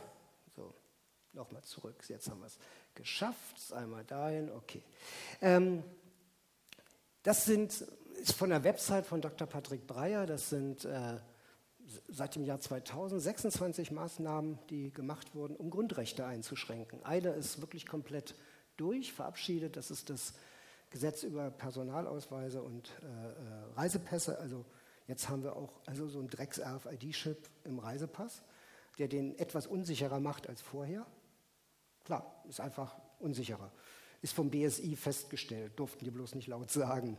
nochmal 1.34 1.64
zurück, 1.64 2.04
jetzt 2.08 2.30
haben 2.30 2.42
wir 2.42 2.48
es 2.48 2.58
geschafft, 2.96 3.74
einmal 3.74 4.04
dahin, 4.04 4.52
okay. 4.52 4.84
Ähm, 5.42 5.84
das 7.24 7.46
sind, 7.46 7.86
ist 8.22 8.34
von 8.34 8.50
der 8.50 8.64
Website 8.64 9.06
von 9.06 9.22
Dr. 9.22 9.48
Patrick 9.48 9.88
Breyer, 9.88 10.26
das 10.26 10.50
sind 10.50 10.86
äh, 10.86 11.18
seit 12.08 12.36
dem 12.36 12.46
Jahr 12.46 12.60
2000 12.60 13.22
26 13.22 13.92
Maßnahmen, 13.92 14.60
die 14.70 14.92
gemacht 14.92 15.36
wurden, 15.36 15.56
um 15.56 15.70
Grundrechte 15.70 16.26
einzuschränken. 16.26 17.04
Eine 17.04 17.30
ist 17.30 17.62
wirklich 17.62 17.86
komplett 17.86 18.36
durch, 18.78 19.14
verabschiedet, 19.14 19.78
das 19.78 19.92
ist 19.92 20.10
das 20.10 20.34
Gesetz 20.90 21.24
über 21.24 21.52
Personalausweise 21.52 22.62
und 22.62 22.90
äh, 23.02 23.06
äh 23.06 23.78
Reisepässe. 23.78 24.38
Also 24.40 24.66
jetzt 25.08 25.30
haben 25.30 25.44
wir 25.44 25.56
auch 25.56 25.80
also 25.86 26.08
so 26.08 26.20
einen 26.20 26.30
Drecks-RFID-Chip 26.30 27.50
im 27.64 27.80
Reisepass, 27.80 28.42
der 28.98 29.08
den 29.08 29.38
etwas 29.40 29.68
unsicherer 29.68 30.20
macht 30.20 30.50
als 30.50 30.62
vorher. 30.62 31.06
Klar, 32.04 32.44
ist 32.48 32.60
einfach 32.60 32.96
unsicherer. 33.20 33.72
Ist 34.22 34.34
vom 34.34 34.50
BSI 34.50 34.96
festgestellt, 34.96 35.74
durften 35.78 36.06
die 36.06 36.12
bloß 36.12 36.36
nicht 36.36 36.48
laut 36.48 36.70
sagen. 36.72 37.18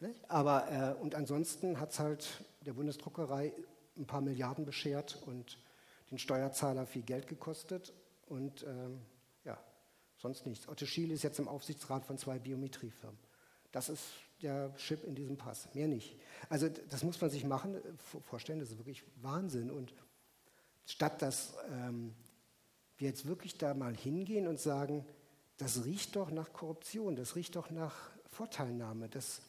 Ne? 0.00 0.14
Aber, 0.28 0.70
äh, 0.70 1.02
und 1.02 1.14
ansonsten 1.14 1.80
hat 1.80 1.92
es 1.92 1.98
halt 1.98 2.44
der 2.60 2.74
Bundesdruckerei 2.74 3.52
ein 3.96 4.06
paar 4.06 4.20
Milliarden 4.20 4.64
beschert 4.64 5.22
und 5.26 5.58
den 6.10 6.18
Steuerzahler 6.18 6.86
viel 6.86 7.02
Geld 7.02 7.26
gekostet 7.26 7.92
und 8.26 8.64
ähm, 8.64 9.00
ja, 9.44 9.58
sonst 10.18 10.46
nichts. 10.46 10.68
Otto 10.68 10.86
Schiele 10.86 11.14
ist 11.14 11.22
jetzt 11.22 11.38
im 11.38 11.48
Aufsichtsrat 11.48 12.04
von 12.04 12.18
zwei 12.18 12.38
Biometriefirmen. 12.38 13.18
Das 13.72 13.88
ist 13.88 14.04
der 14.42 14.74
Chip 14.76 15.04
in 15.04 15.14
diesem 15.14 15.36
Pass, 15.36 15.68
mehr 15.74 15.88
nicht. 15.88 16.16
Also 16.48 16.68
das 16.68 17.02
muss 17.02 17.20
man 17.20 17.30
sich 17.30 17.44
machen, 17.44 17.76
äh, 17.76 18.20
vorstellen, 18.26 18.60
das 18.60 18.70
ist 18.70 18.78
wirklich 18.78 19.02
Wahnsinn. 19.22 19.70
Und 19.70 19.94
statt 20.84 21.22
dass 21.22 21.54
ähm, 21.70 22.14
wir 22.98 23.08
jetzt 23.08 23.26
wirklich 23.26 23.58
da 23.58 23.74
mal 23.74 23.94
hingehen 23.94 24.46
und 24.46 24.58
sagen, 24.58 25.04
das 25.58 25.84
riecht 25.84 26.16
doch 26.16 26.30
nach 26.30 26.52
Korruption, 26.52 27.16
das 27.16 27.36
riecht 27.36 27.56
doch 27.56 27.70
nach 27.70 27.94
Vorteilnahme, 28.30 29.08
das 29.08 29.40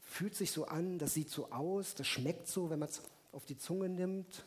fühlt 0.00 0.34
sich 0.34 0.50
so 0.50 0.66
an, 0.66 0.98
das 0.98 1.14
sieht 1.14 1.30
so 1.30 1.50
aus, 1.50 1.94
das 1.94 2.06
schmeckt 2.06 2.46
so, 2.46 2.70
wenn 2.70 2.78
man 2.78 2.88
es 2.88 3.02
auf 3.32 3.44
die 3.44 3.58
Zunge 3.58 3.88
nimmt, 3.88 4.44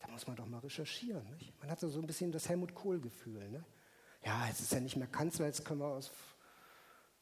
da 0.00 0.08
muss 0.08 0.26
man 0.26 0.36
doch 0.36 0.46
mal 0.46 0.58
recherchieren. 0.58 1.28
Nicht? 1.34 1.52
Man 1.60 1.70
hat 1.70 1.80
so 1.80 1.88
ein 1.98 2.06
bisschen 2.06 2.32
das 2.32 2.48
Helmut 2.48 2.74
Kohl-Gefühl. 2.74 3.48
Ne? 3.48 3.64
Ja, 4.24 4.46
jetzt 4.48 4.60
ist 4.60 4.72
er 4.72 4.80
nicht 4.80 4.96
mehr 4.96 5.06
Kanzler, 5.06 5.46
jetzt 5.46 5.64
können 5.64 5.80
wir 5.80 5.86
aus, 5.86 6.10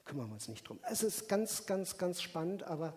kümmern 0.05 0.29
wir 0.29 0.35
uns 0.35 0.49
nicht 0.49 0.69
drum. 0.69 0.79
Es 0.91 1.03
ist 1.03 1.29
ganz, 1.29 1.67
ganz, 1.67 1.99
ganz 1.99 2.23
spannend, 2.23 2.63
aber 2.65 2.95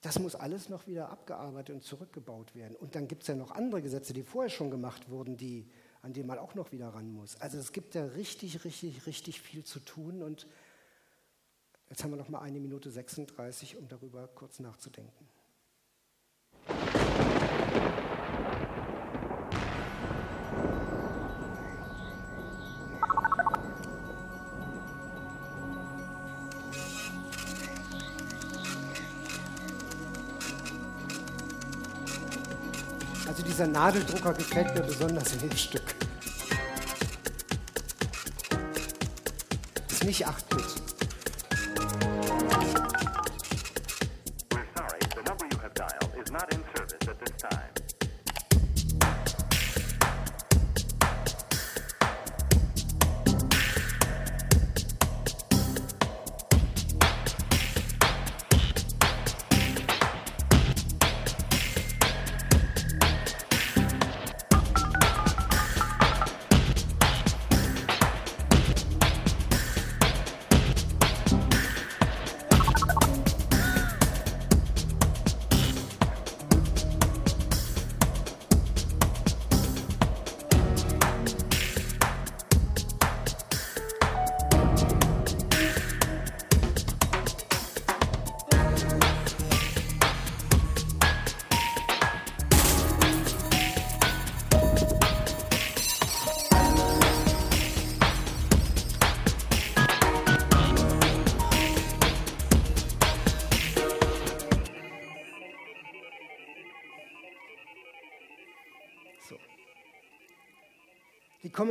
das 0.00 0.18
muss 0.18 0.34
alles 0.34 0.68
noch 0.68 0.86
wieder 0.86 1.10
abgearbeitet 1.10 1.76
und 1.76 1.82
zurückgebaut 1.82 2.54
werden. 2.54 2.76
Und 2.76 2.94
dann 2.94 3.08
gibt 3.08 3.22
es 3.22 3.28
ja 3.28 3.34
noch 3.34 3.52
andere 3.52 3.82
Gesetze, 3.82 4.12
die 4.12 4.22
vorher 4.22 4.50
schon 4.50 4.70
gemacht 4.70 5.08
wurden, 5.08 5.36
die, 5.36 5.70
an 6.02 6.12
denen 6.12 6.26
man 6.26 6.38
auch 6.38 6.54
noch 6.54 6.72
wieder 6.72 6.88
ran 6.88 7.10
muss. 7.12 7.40
Also 7.40 7.58
es 7.58 7.72
gibt 7.72 7.94
ja 7.94 8.04
richtig, 8.04 8.64
richtig, 8.64 9.06
richtig 9.06 9.40
viel 9.40 9.64
zu 9.64 9.78
tun. 9.80 10.22
Und 10.22 10.48
jetzt 11.88 12.02
haben 12.02 12.10
wir 12.10 12.16
noch 12.16 12.28
mal 12.28 12.40
eine 12.40 12.60
Minute 12.60 12.90
36, 12.90 13.76
um 13.76 13.88
darüber 13.88 14.26
kurz 14.28 14.58
nachzudenken. 14.58 15.28
Dieser 33.62 33.72
Nadeldrucker 33.72 34.32
gefällt 34.32 34.74
mir 34.74 34.82
besonders 34.82 35.32
in 35.34 35.48
dem 35.48 35.56
Stück. 35.56 35.94
Ist 39.88 40.04
nicht 40.04 40.26
8-Bit. 40.26 40.81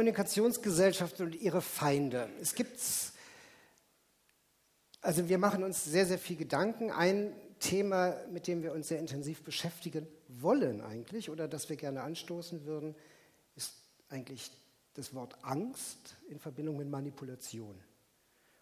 Kommunikationsgesellschaft 0.01 1.21
und 1.21 1.39
ihre 1.39 1.61
Feinde. 1.61 2.27
Es 2.41 2.55
gibt, 2.55 2.79
also 4.99 5.29
wir 5.29 5.37
machen 5.37 5.63
uns 5.63 5.85
sehr, 5.85 6.07
sehr 6.07 6.17
viel 6.17 6.37
Gedanken. 6.37 6.89
Ein 6.89 7.31
Thema, 7.59 8.15
mit 8.31 8.47
dem 8.47 8.63
wir 8.63 8.73
uns 8.73 8.87
sehr 8.87 8.97
intensiv 8.97 9.43
beschäftigen 9.43 10.07
wollen 10.27 10.81
eigentlich 10.81 11.29
oder 11.29 11.47
das 11.47 11.69
wir 11.69 11.75
gerne 11.75 12.01
anstoßen 12.01 12.65
würden, 12.65 12.95
ist 13.55 13.75
eigentlich 14.09 14.49
das 14.95 15.13
Wort 15.13 15.37
Angst 15.43 16.15
in 16.31 16.39
Verbindung 16.39 16.77
mit 16.77 16.89
Manipulation. 16.89 17.75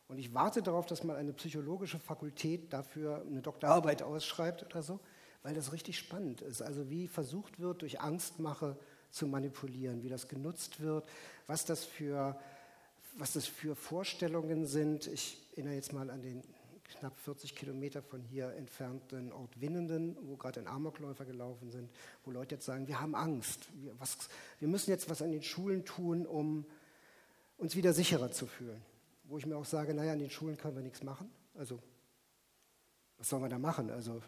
Und 0.09 0.17
ich 0.17 0.33
warte 0.33 0.61
darauf, 0.61 0.87
dass 0.87 1.05
mal 1.05 1.15
eine 1.15 1.31
psychologische 1.31 1.99
Fakultät 1.99 2.73
dafür 2.73 3.23
eine 3.25 3.41
Doktorarbeit 3.41 4.01
ausschreibt 4.01 4.65
oder 4.65 4.83
so, 4.83 4.99
weil 5.43 5.55
das 5.55 5.71
richtig 5.71 5.97
spannend 5.97 6.41
ist. 6.41 6.61
Also 6.61 6.89
wie 6.89 7.07
versucht 7.07 7.61
wird, 7.61 7.81
durch 7.81 8.01
Angstmache 8.01 8.75
zu 9.11 9.27
manipulieren, 9.27 10.03
wie 10.03 10.09
das 10.09 10.27
genutzt 10.27 10.79
wird, 10.81 11.07
was 11.47 11.65
das 11.65 11.85
für, 11.85 12.39
was 13.17 13.33
das 13.33 13.47
für 13.47 13.75
Vorstellungen 13.75 14.65
sind. 14.65 15.07
Ich 15.07 15.37
erinnere 15.51 15.75
jetzt 15.75 15.93
mal 15.93 16.09
an 16.09 16.21
den 16.21 16.43
knapp 16.97 17.17
40 17.19 17.55
Kilometer 17.55 18.01
von 18.01 18.21
hier 18.21 18.53
entfernten 18.53 19.31
Ort 19.31 19.59
Winnenden, 19.61 20.17
wo 20.21 20.35
gerade 20.35 20.59
ein 20.59 20.67
Amokläufer 20.67 21.25
gelaufen 21.25 21.69
sind, 21.71 21.89
wo 22.25 22.31
Leute 22.31 22.55
jetzt 22.55 22.65
sagen, 22.65 22.87
wir 22.87 22.99
haben 22.99 23.15
Angst, 23.15 23.67
wir, 23.75 23.97
was, 23.99 24.17
wir 24.59 24.67
müssen 24.67 24.89
jetzt 24.89 25.09
was 25.09 25.21
an 25.21 25.31
den 25.31 25.43
Schulen 25.43 25.85
tun, 25.85 26.25
um 26.25 26.65
uns 27.57 27.75
wieder 27.75 27.93
sicherer 27.93 28.31
zu 28.31 28.47
fühlen. 28.47 28.81
Wo 29.25 29.37
ich 29.37 29.45
mir 29.45 29.57
auch 29.57 29.65
sage, 29.65 29.93
naja, 29.93 30.13
an 30.13 30.19
den 30.19 30.29
Schulen 30.29 30.57
können 30.57 30.75
wir 30.75 30.81
nichts 30.81 31.03
machen. 31.03 31.29
Also, 31.55 31.79
was 33.17 33.29
sollen 33.29 33.43
wir 33.43 33.49
da 33.49 33.59
machen? 33.59 33.91
Also, 33.91 34.21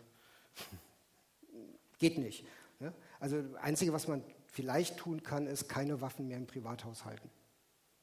geht 1.97 2.17
nicht. 2.17 2.45
Ne? 2.79 2.93
Also, 3.19 3.41
das 3.41 3.55
Einzige, 3.55 3.93
was 3.93 4.07
man 4.07 4.23
vielleicht 4.51 4.97
tun 4.97 5.23
kann, 5.23 5.47
ist 5.47 5.67
keine 5.67 6.01
Waffen 6.01 6.27
mehr 6.27 6.37
im 6.37 6.45
Privathaushalten. 6.45 7.29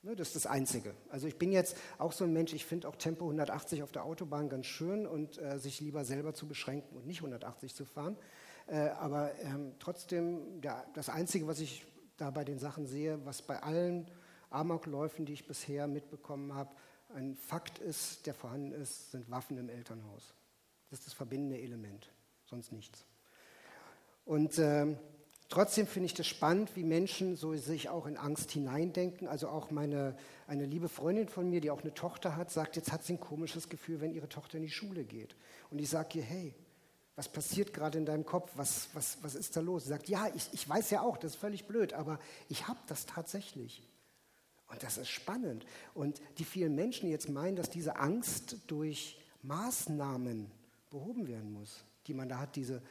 Ne, 0.03 0.17
das 0.17 0.29
ist 0.29 0.37
das 0.37 0.47
Einzige. 0.47 0.95
Also 1.11 1.27
ich 1.27 1.39
bin 1.39 1.53
jetzt 1.53 1.77
auch 1.99 2.13
so 2.13 2.25
ein 2.25 2.33
Mensch, 2.33 2.53
ich 2.53 2.65
finde 2.65 2.89
auch 2.89 2.97
Tempo 2.97 3.25
180 3.25 3.83
auf 3.83 3.93
der 3.93 4.05
Autobahn 4.05 4.49
ganz 4.49 4.67
schön 4.67 5.07
und 5.07 5.39
äh, 5.39 5.59
sich 5.59 5.81
lieber 5.81 6.05
selber 6.05 6.35
zu 6.35 6.49
beschränken 6.49 6.97
und 6.97 7.07
nicht 7.07 7.19
180 7.19 7.75
zu 7.75 7.85
fahren. 7.85 8.17
Äh, 8.67 8.89
aber 8.91 9.33
ähm, 9.41 9.75
trotzdem, 9.79 10.61
ja, 10.63 10.85
das 10.95 11.09
Einzige, 11.09 11.47
was 11.47 11.61
ich 11.61 11.85
da 12.17 12.31
bei 12.31 12.45
den 12.45 12.59
Sachen 12.59 12.87
sehe, 12.87 13.25
was 13.27 13.43
bei 13.43 13.63
allen 13.63 14.11
Amokläufen, 14.51 15.27
die 15.27 15.33
ich 15.33 15.47
bisher 15.47 15.87
mitbekommen 15.87 16.55
habe, 16.55 16.75
ein 17.15 17.35
Fakt 17.35 17.79
ist, 17.79 18.27
der 18.27 18.35
vorhanden 18.35 18.73
ist, 18.73 19.11
sind 19.11 19.31
Waffen 19.31 19.59
im 19.59 19.69
Elternhaus. 19.69 20.35
Das 20.91 21.01
ist 21.01 21.09
das 21.09 21.15
verbindende 21.15 21.59
Element, 21.59 22.11
sonst 22.45 22.73
nichts. 22.73 23.05
Und 24.25 24.59
ähm, 24.59 24.99
Trotzdem 25.49 25.87
finde 25.87 26.07
ich 26.07 26.15
das 26.15 26.27
spannend, 26.27 26.77
wie 26.77 26.85
Menschen 26.85 27.35
so 27.35 27.55
sich 27.57 27.89
auch 27.89 28.07
in 28.07 28.19
Angst 28.19 28.51
hineindenken. 28.51 29.27
Also 29.29 29.49
auch 29.49 29.71
meine, 29.71 30.15
eine 30.47 30.67
liebe 30.67 30.91
Freundin 30.91 31.29
von 31.29 31.49
mir, 31.49 31.63
die 31.63 31.71
auch 31.71 31.81
eine 31.81 31.95
Tochter 31.95 32.37
hat, 32.37 32.51
sagt, 32.51 32.77
jetzt 32.77 32.93
hat 32.93 33.03
sie 33.03 33.15
ein 33.15 33.21
komisches 33.21 33.71
Gefühl, 33.71 34.03
wenn 34.03 34.13
ihre 34.13 34.29
Tochter 34.29 34.59
in 34.59 34.65
die 34.65 34.71
Schule 34.71 35.05
geht. 35.05 35.35
Und 35.71 35.79
ich 35.79 35.89
sage 35.89 36.19
ihr, 36.19 36.25
hey, 36.25 36.55
was 37.17 37.29
passiert 37.31 37.73
gerade 37.73 37.97
in 37.97 38.05
deinem 38.05 38.27
Kopf? 38.27 38.53
Was, 38.57 38.91
was, 38.93 39.19
was 39.23 39.35
ist 39.35 39.57
da 39.57 39.61
los? 39.61 39.85
Sie 39.85 39.89
sagt, 39.89 40.09
ja, 40.09 40.29
ich, 40.35 40.51
ich 40.53 40.69
weiß 40.69 40.91
ja 40.91 41.01
auch, 41.01 41.17
das 41.17 41.33
ist 41.33 41.41
völlig 41.41 41.67
blöd, 41.67 41.95
aber 41.95 42.21
ich 42.49 42.69
habe 42.69 42.79
das 42.87 43.07
tatsächlich. 43.07 43.83
Und 44.69 44.83
das 44.83 44.99
ist 44.99 45.09
spannend. 45.09 45.65
Und 45.95 46.21
die 46.37 46.45
vielen 46.45 46.75
Menschen 46.75 47.09
jetzt 47.09 47.31
meinen, 47.31 47.57
dass 47.57 47.71
diese 47.71 47.97
Angst 47.97 48.59
durch 48.67 49.19
Maßnahmen 49.43 50.51
behoben 50.91 51.27
werden 51.27 51.53
muss, 51.53 51.85
die 52.07 52.15
man 52.15 52.29
da 52.29 52.39
hat, 52.39 52.55
diese 52.55 52.83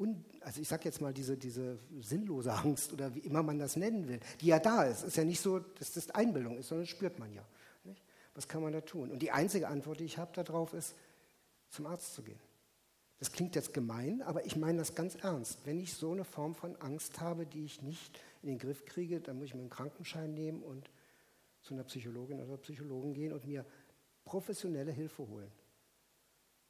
un, 0.00 0.24
also 0.40 0.60
ich 0.60 0.68
sage 0.68 0.84
jetzt 0.84 1.00
mal 1.00 1.12
diese, 1.12 1.36
diese 1.36 1.78
sinnlose 2.00 2.52
Angst 2.52 2.92
oder 2.92 3.14
wie 3.14 3.20
immer 3.20 3.42
man 3.42 3.58
das 3.58 3.76
nennen 3.76 4.08
will, 4.08 4.18
die 4.40 4.46
ja 4.46 4.58
da 4.58 4.84
ist. 4.84 5.04
Ist 5.04 5.16
ja 5.16 5.24
nicht 5.24 5.40
so, 5.40 5.58
dass 5.58 5.92
das 5.92 6.10
Einbildung 6.10 6.58
ist, 6.58 6.68
sondern 6.68 6.86
spürt 6.86 7.18
man 7.18 7.32
ja. 7.32 7.44
Nicht? 7.84 8.02
Was 8.34 8.48
kann 8.48 8.62
man 8.62 8.72
da 8.72 8.80
tun? 8.80 9.10
Und 9.10 9.20
die 9.20 9.30
einzige 9.30 9.68
Antwort, 9.68 10.00
die 10.00 10.04
ich 10.04 10.18
habe 10.18 10.32
darauf, 10.32 10.72
ist, 10.72 10.94
zum 11.68 11.86
Arzt 11.86 12.14
zu 12.14 12.22
gehen. 12.22 12.40
Das 13.18 13.30
klingt 13.32 13.54
jetzt 13.54 13.74
gemein, 13.74 14.22
aber 14.22 14.46
ich 14.46 14.56
meine 14.56 14.78
das 14.78 14.94
ganz 14.94 15.14
ernst. 15.16 15.58
Wenn 15.66 15.78
ich 15.78 15.92
so 15.92 16.12
eine 16.12 16.24
Form 16.24 16.54
von 16.54 16.74
Angst 16.76 17.20
habe, 17.20 17.44
die 17.44 17.64
ich 17.64 17.82
nicht 17.82 18.18
in 18.42 18.48
den 18.48 18.58
Griff 18.58 18.86
kriege, 18.86 19.20
dann 19.20 19.36
muss 19.36 19.48
ich 19.48 19.54
mir 19.54 19.60
einen 19.60 19.70
Krankenschein 19.70 20.32
nehmen 20.32 20.62
und 20.62 20.90
zu 21.60 21.74
einer 21.74 21.84
Psychologin 21.84 22.40
oder 22.40 22.56
Psychologen 22.56 23.12
gehen 23.12 23.34
und 23.34 23.46
mir 23.46 23.66
professionelle 24.24 24.90
Hilfe 24.90 25.28
holen. 25.28 25.52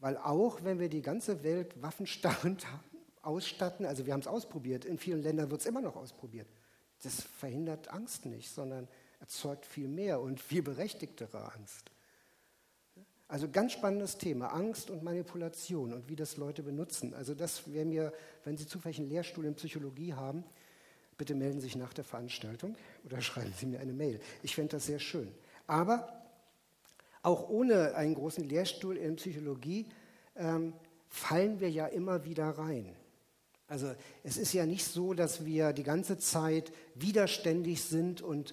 Weil 0.01 0.17
auch 0.17 0.65
wenn 0.65 0.81
wir 0.81 0.89
die 0.89 1.03
ganze 1.03 1.45
Welt 1.45 1.81
waffenstarrend 1.81 2.67
ausstatten. 3.23 3.87
Also 3.87 4.07
wir 4.07 4.13
haben 4.13 4.21
es 4.21 4.27
ausprobiert. 4.27 4.85
In 4.85 4.99
vielen 4.99 5.23
Ländern 5.23 5.51
wird 5.51 5.61
es 5.61 5.67
immer 5.67 5.81
noch 5.81 5.97
ausprobiert. 5.97 6.49
Das 7.03 7.23
verhindert 7.23 7.89
Angst 7.89 8.27
nicht, 8.27 8.51
sondern 8.51 8.89
erzeugt 9.21 9.67
viel 9.67 9.89
mehr 9.89 10.21
und 10.21 10.41
viel 10.41 10.63
berechtigtere 10.63 11.53
Angst. 11.53 11.91
Also 13.29 13.49
ganz 13.49 13.73
spannendes 13.73 14.19
Thema, 14.19 14.49
Angst 14.49 14.91
und 14.91 15.05
Manipulation 15.05 15.93
und 15.93 16.09
wie 16.09 16.17
das 16.17 16.37
Leute 16.37 16.65
benutzen. 16.65 17.15
Also 17.15 17.35
das 17.35 17.73
wäre 17.73 17.85
mir, 17.85 18.13
wenn 18.45 18.57
Sie 18.57 18.67
zufällig 18.67 18.99
einen 18.99 19.09
Lehrstuhl 19.09 19.45
in 19.45 19.55
Psychologie 19.55 20.15
haben, 20.15 20.43
bitte 21.17 21.37
melden 21.37 21.61
Sie 21.61 21.67
sich 21.67 21.77
nach 21.77 21.93
der 21.93 22.03
Veranstaltung 22.03 22.75
oder 23.05 23.21
schreiben 23.23 23.53
Sie 23.57 23.67
mir 23.67 23.79
eine 23.79 23.93
Mail. 23.93 24.21
Ich 24.43 24.57
fände 24.57 24.73
das 24.73 24.87
sehr 24.87 24.99
schön. 24.99 25.33
Aber 25.69 26.21
auch 27.23 27.49
ohne 27.49 27.95
einen 27.95 28.15
großen 28.15 28.49
Lehrstuhl 28.49 28.97
in 28.97 29.17
Psychologie 29.17 29.87
ähm, 30.35 30.73
fallen 31.09 31.61
wir 31.61 31.71
ja 31.71 31.87
immer 31.87 32.25
wieder 32.25 32.49
rein. 32.49 32.97
Also 33.71 33.95
es 34.25 34.37
ist 34.37 34.53
ja 34.53 34.67
nicht 34.67 34.85
so, 34.85 35.15
dass 35.15 35.47
wir 35.47 35.73
die 35.73 35.85
ganze 35.85 36.19
Zeit 36.19 36.73
widerständig 36.97 37.85
sind 37.85 38.21
und 38.21 38.53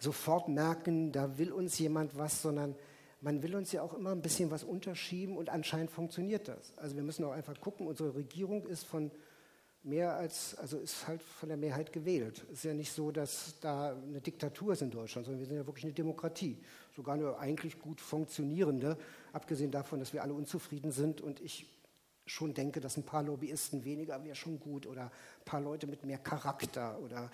sofort 0.00 0.48
merken, 0.48 1.12
da 1.12 1.38
will 1.38 1.52
uns 1.52 1.78
jemand 1.78 2.18
was, 2.18 2.42
sondern 2.42 2.74
man 3.20 3.44
will 3.44 3.54
uns 3.54 3.70
ja 3.70 3.82
auch 3.82 3.94
immer 3.94 4.10
ein 4.10 4.22
bisschen 4.22 4.50
was 4.50 4.64
unterschieben 4.64 5.36
und 5.36 5.50
anscheinend 5.50 5.92
funktioniert 5.92 6.48
das. 6.48 6.76
Also 6.78 6.96
wir 6.96 7.04
müssen 7.04 7.24
auch 7.24 7.30
einfach 7.30 7.60
gucken, 7.60 7.86
unsere 7.86 8.16
Regierung 8.16 8.66
ist 8.66 8.84
von 8.84 9.12
mehr 9.84 10.16
als, 10.16 10.56
also 10.56 10.78
ist 10.78 11.06
halt 11.06 11.22
von 11.22 11.48
der 11.48 11.56
Mehrheit 11.56 11.92
gewählt. 11.92 12.44
Es 12.48 12.58
ist 12.58 12.64
ja 12.64 12.74
nicht 12.74 12.90
so, 12.90 13.12
dass 13.12 13.60
da 13.60 13.94
eine 13.94 14.20
Diktatur 14.20 14.72
ist 14.72 14.82
in 14.82 14.90
Deutschland, 14.90 15.26
sondern 15.26 15.38
wir 15.38 15.46
sind 15.46 15.58
ja 15.58 15.66
wirklich 15.66 15.84
eine 15.84 15.94
Demokratie. 15.94 16.58
Sogar 16.96 17.14
eine 17.14 17.38
eigentlich 17.38 17.78
gut 17.78 18.00
funktionierende, 18.00 18.98
abgesehen 19.32 19.70
davon, 19.70 20.00
dass 20.00 20.12
wir 20.12 20.24
alle 20.24 20.34
unzufrieden 20.34 20.90
sind 20.90 21.20
und 21.20 21.38
ich 21.40 21.75
schon 22.26 22.54
denke, 22.54 22.80
dass 22.80 22.96
ein 22.96 23.04
paar 23.04 23.22
Lobbyisten 23.22 23.84
weniger 23.84 24.22
wäre 24.24 24.34
schon 24.34 24.60
gut 24.60 24.86
oder 24.86 25.04
ein 25.04 25.44
paar 25.44 25.60
Leute 25.60 25.86
mit 25.86 26.04
mehr 26.04 26.18
Charakter 26.18 26.98
oder 27.00 27.30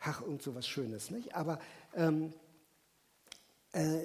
ach, 0.00 0.22
irgend 0.22 0.42
so 0.42 0.54
was 0.54 0.66
Schönes. 0.66 1.10
Nicht? 1.10 1.34
Aber 1.34 1.58
ähm, 1.94 2.32
äh, 3.72 4.00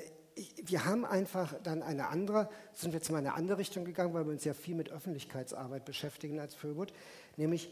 wir 0.64 0.86
haben 0.86 1.06
einfach 1.06 1.54
dann 1.64 1.82
eine 1.84 2.08
andere, 2.08 2.50
sind 2.74 2.92
wir 2.92 3.00
jetzt 3.00 3.10
mal 3.12 3.20
in 3.20 3.28
eine 3.28 3.36
andere 3.36 3.58
Richtung 3.58 3.86
gegangen, 3.86 4.14
weil 4.14 4.26
wir 4.26 4.32
uns 4.32 4.46
ja 4.46 4.54
viel 4.54 4.76
mit 4.76 4.90
Öffentlichkeitsarbeit 4.90 5.86
beschäftigen 5.86 6.40
als 6.40 6.56
Föbot, 6.56 6.94
nämlich 7.36 7.70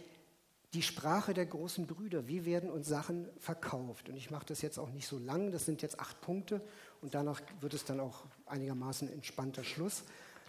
die 0.73 0.81
Sprache 0.81 1.33
der 1.33 1.45
großen 1.45 1.87
Brüder. 1.87 2.27
Wie 2.27 2.45
werden 2.45 2.69
uns 2.69 2.87
Sachen 2.87 3.29
verkauft? 3.39 4.09
Und 4.09 4.17
ich 4.17 4.31
mache 4.31 4.45
das 4.47 4.61
jetzt 4.61 4.77
auch 4.79 4.89
nicht 4.89 5.07
so 5.07 5.17
lang, 5.17 5.51
das 5.51 5.65
sind 5.65 5.81
jetzt 5.81 5.99
acht 5.99 6.19
Punkte 6.19 6.61
und 7.01 7.15
danach 7.15 7.41
wird 7.61 7.73
es 7.73 7.85
dann 7.85 8.01
auch 8.01 8.25
einigermaßen 8.45 9.11
entspannter 9.11 9.63
Schluss 9.63 10.03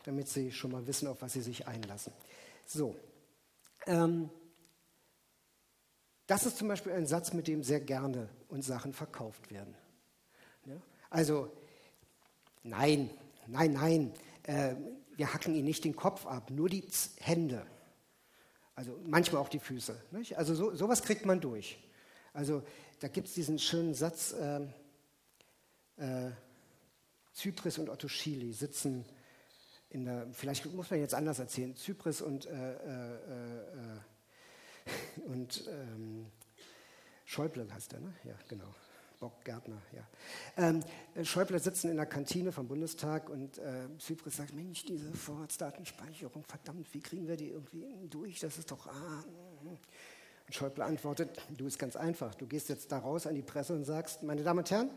damit 0.08 0.26
Sie 0.26 0.50
schon 0.50 0.72
mal 0.72 0.86
wissen, 0.86 1.06
auf 1.06 1.20
was 1.20 1.34
Sie 1.34 1.42
sich 1.42 1.68
einlassen. 1.68 2.14
So. 2.64 2.96
Ähm, 3.86 4.30
das 6.26 6.46
ist 6.46 6.56
zum 6.56 6.66
Beispiel 6.66 6.92
ein 6.92 7.06
Satz, 7.06 7.34
mit 7.34 7.46
dem 7.46 7.62
sehr 7.62 7.80
gerne 7.80 8.30
uns 8.48 8.66
Sachen 8.66 8.94
verkauft 8.94 9.50
werden. 9.50 9.74
Ja? 10.64 10.76
Also, 11.10 11.52
nein, 12.62 13.10
nein, 13.46 13.74
nein, 13.74 14.14
äh, 14.44 14.74
wir 15.14 15.34
hacken 15.34 15.54
Ihnen 15.54 15.66
nicht 15.66 15.84
den 15.84 15.94
Kopf 15.94 16.24
ab, 16.24 16.50
nur 16.50 16.70
die 16.70 16.84
Hände. 17.18 17.66
Also 18.74 18.98
manchmal 19.04 19.42
auch 19.42 19.50
die 19.50 19.58
Füße. 19.58 19.94
Nicht? 20.12 20.38
Also 20.38 20.54
so, 20.54 20.74
sowas 20.74 21.02
kriegt 21.02 21.26
man 21.26 21.42
durch. 21.42 21.78
Also 22.32 22.62
da 23.00 23.08
gibt 23.08 23.28
es 23.28 23.34
diesen 23.34 23.58
schönen 23.58 23.92
Satz, 23.92 24.32
äh, 24.32 24.60
äh, 25.98 26.30
Zypris 27.34 27.76
und 27.76 27.90
Otto 27.90 28.08
Schily 28.08 28.54
sitzen 28.54 29.04
der, 29.92 30.26
vielleicht 30.32 30.66
muss 30.72 30.90
man 30.90 31.00
jetzt 31.00 31.14
anders 31.14 31.38
erzählen, 31.38 31.74
Zypris 31.74 32.20
und, 32.20 32.46
äh, 32.46 32.50
äh, 32.50 33.14
äh, 33.14 34.00
und 35.26 35.68
ähm, 35.68 36.26
Schäuble 37.24 37.72
heißt 37.72 37.92
er, 37.94 38.00
ne? 38.00 38.14
Ja, 38.24 38.34
genau. 38.48 38.74
Bock 39.20 39.44
Gärtner, 39.44 39.82
ja. 39.92 40.06
Ähm, 40.56 40.80
Schäuble 41.24 41.58
sitzen 41.58 41.90
in 41.90 41.96
der 41.96 42.06
Kantine 42.06 42.52
vom 42.52 42.68
Bundestag 42.68 43.28
und 43.28 43.58
äh, 43.58 43.88
Zypris 43.98 44.36
sagt, 44.36 44.54
Mensch, 44.54 44.84
diese 44.84 45.12
Vorratsdatenspeicherung, 45.12 46.44
verdammt, 46.44 46.92
wie 46.94 47.00
kriegen 47.00 47.26
wir 47.26 47.36
die 47.36 47.48
irgendwie 47.48 47.84
durch? 48.08 48.40
Das 48.40 48.58
ist 48.58 48.70
doch... 48.70 48.86
Ah. 48.86 49.24
Und 49.64 49.78
Schäuble 50.50 50.84
antwortet, 50.84 51.42
du 51.56 51.66
ist 51.66 51.78
ganz 51.78 51.96
einfach, 51.96 52.34
du 52.34 52.46
gehst 52.46 52.68
jetzt 52.68 52.90
da 52.92 52.98
raus 52.98 53.26
an 53.26 53.34
die 53.34 53.42
Presse 53.42 53.74
und 53.74 53.84
sagst, 53.84 54.22
meine 54.22 54.42
Damen 54.42 54.60
und 54.60 54.70
Herren, 54.70 54.90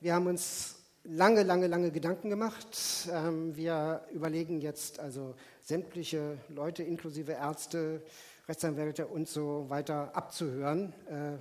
wir 0.00 0.14
haben 0.14 0.26
uns 0.26 0.79
lange, 1.04 1.42
lange, 1.42 1.66
lange 1.66 1.90
Gedanken 1.90 2.30
gemacht. 2.30 3.08
Ähm, 3.10 3.56
wir 3.56 4.06
überlegen 4.12 4.60
jetzt 4.60 5.00
also 5.00 5.34
sämtliche 5.62 6.38
Leute 6.48 6.82
inklusive 6.82 7.32
Ärzte, 7.32 8.02
Rechtsanwälte 8.48 9.06
und 9.06 9.28
so 9.28 9.68
weiter 9.68 10.14
abzuhören, 10.14 10.92
äh, 11.08 11.38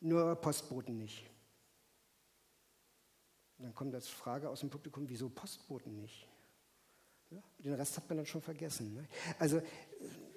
nur 0.00 0.34
Postboten 0.36 0.98
nicht. 0.98 1.24
Dann 3.58 3.74
kommt 3.74 3.94
als 3.94 4.08
Frage 4.08 4.48
aus 4.48 4.60
dem 4.60 4.70
Publikum, 4.70 5.08
wieso 5.08 5.28
Postboten 5.28 5.96
nicht? 5.96 6.28
Den 7.58 7.74
Rest 7.74 7.96
hat 7.96 8.08
man 8.08 8.18
dann 8.18 8.26
schon 8.26 8.40
vergessen. 8.40 8.94
Ne? 8.94 9.06
Also 9.38 9.60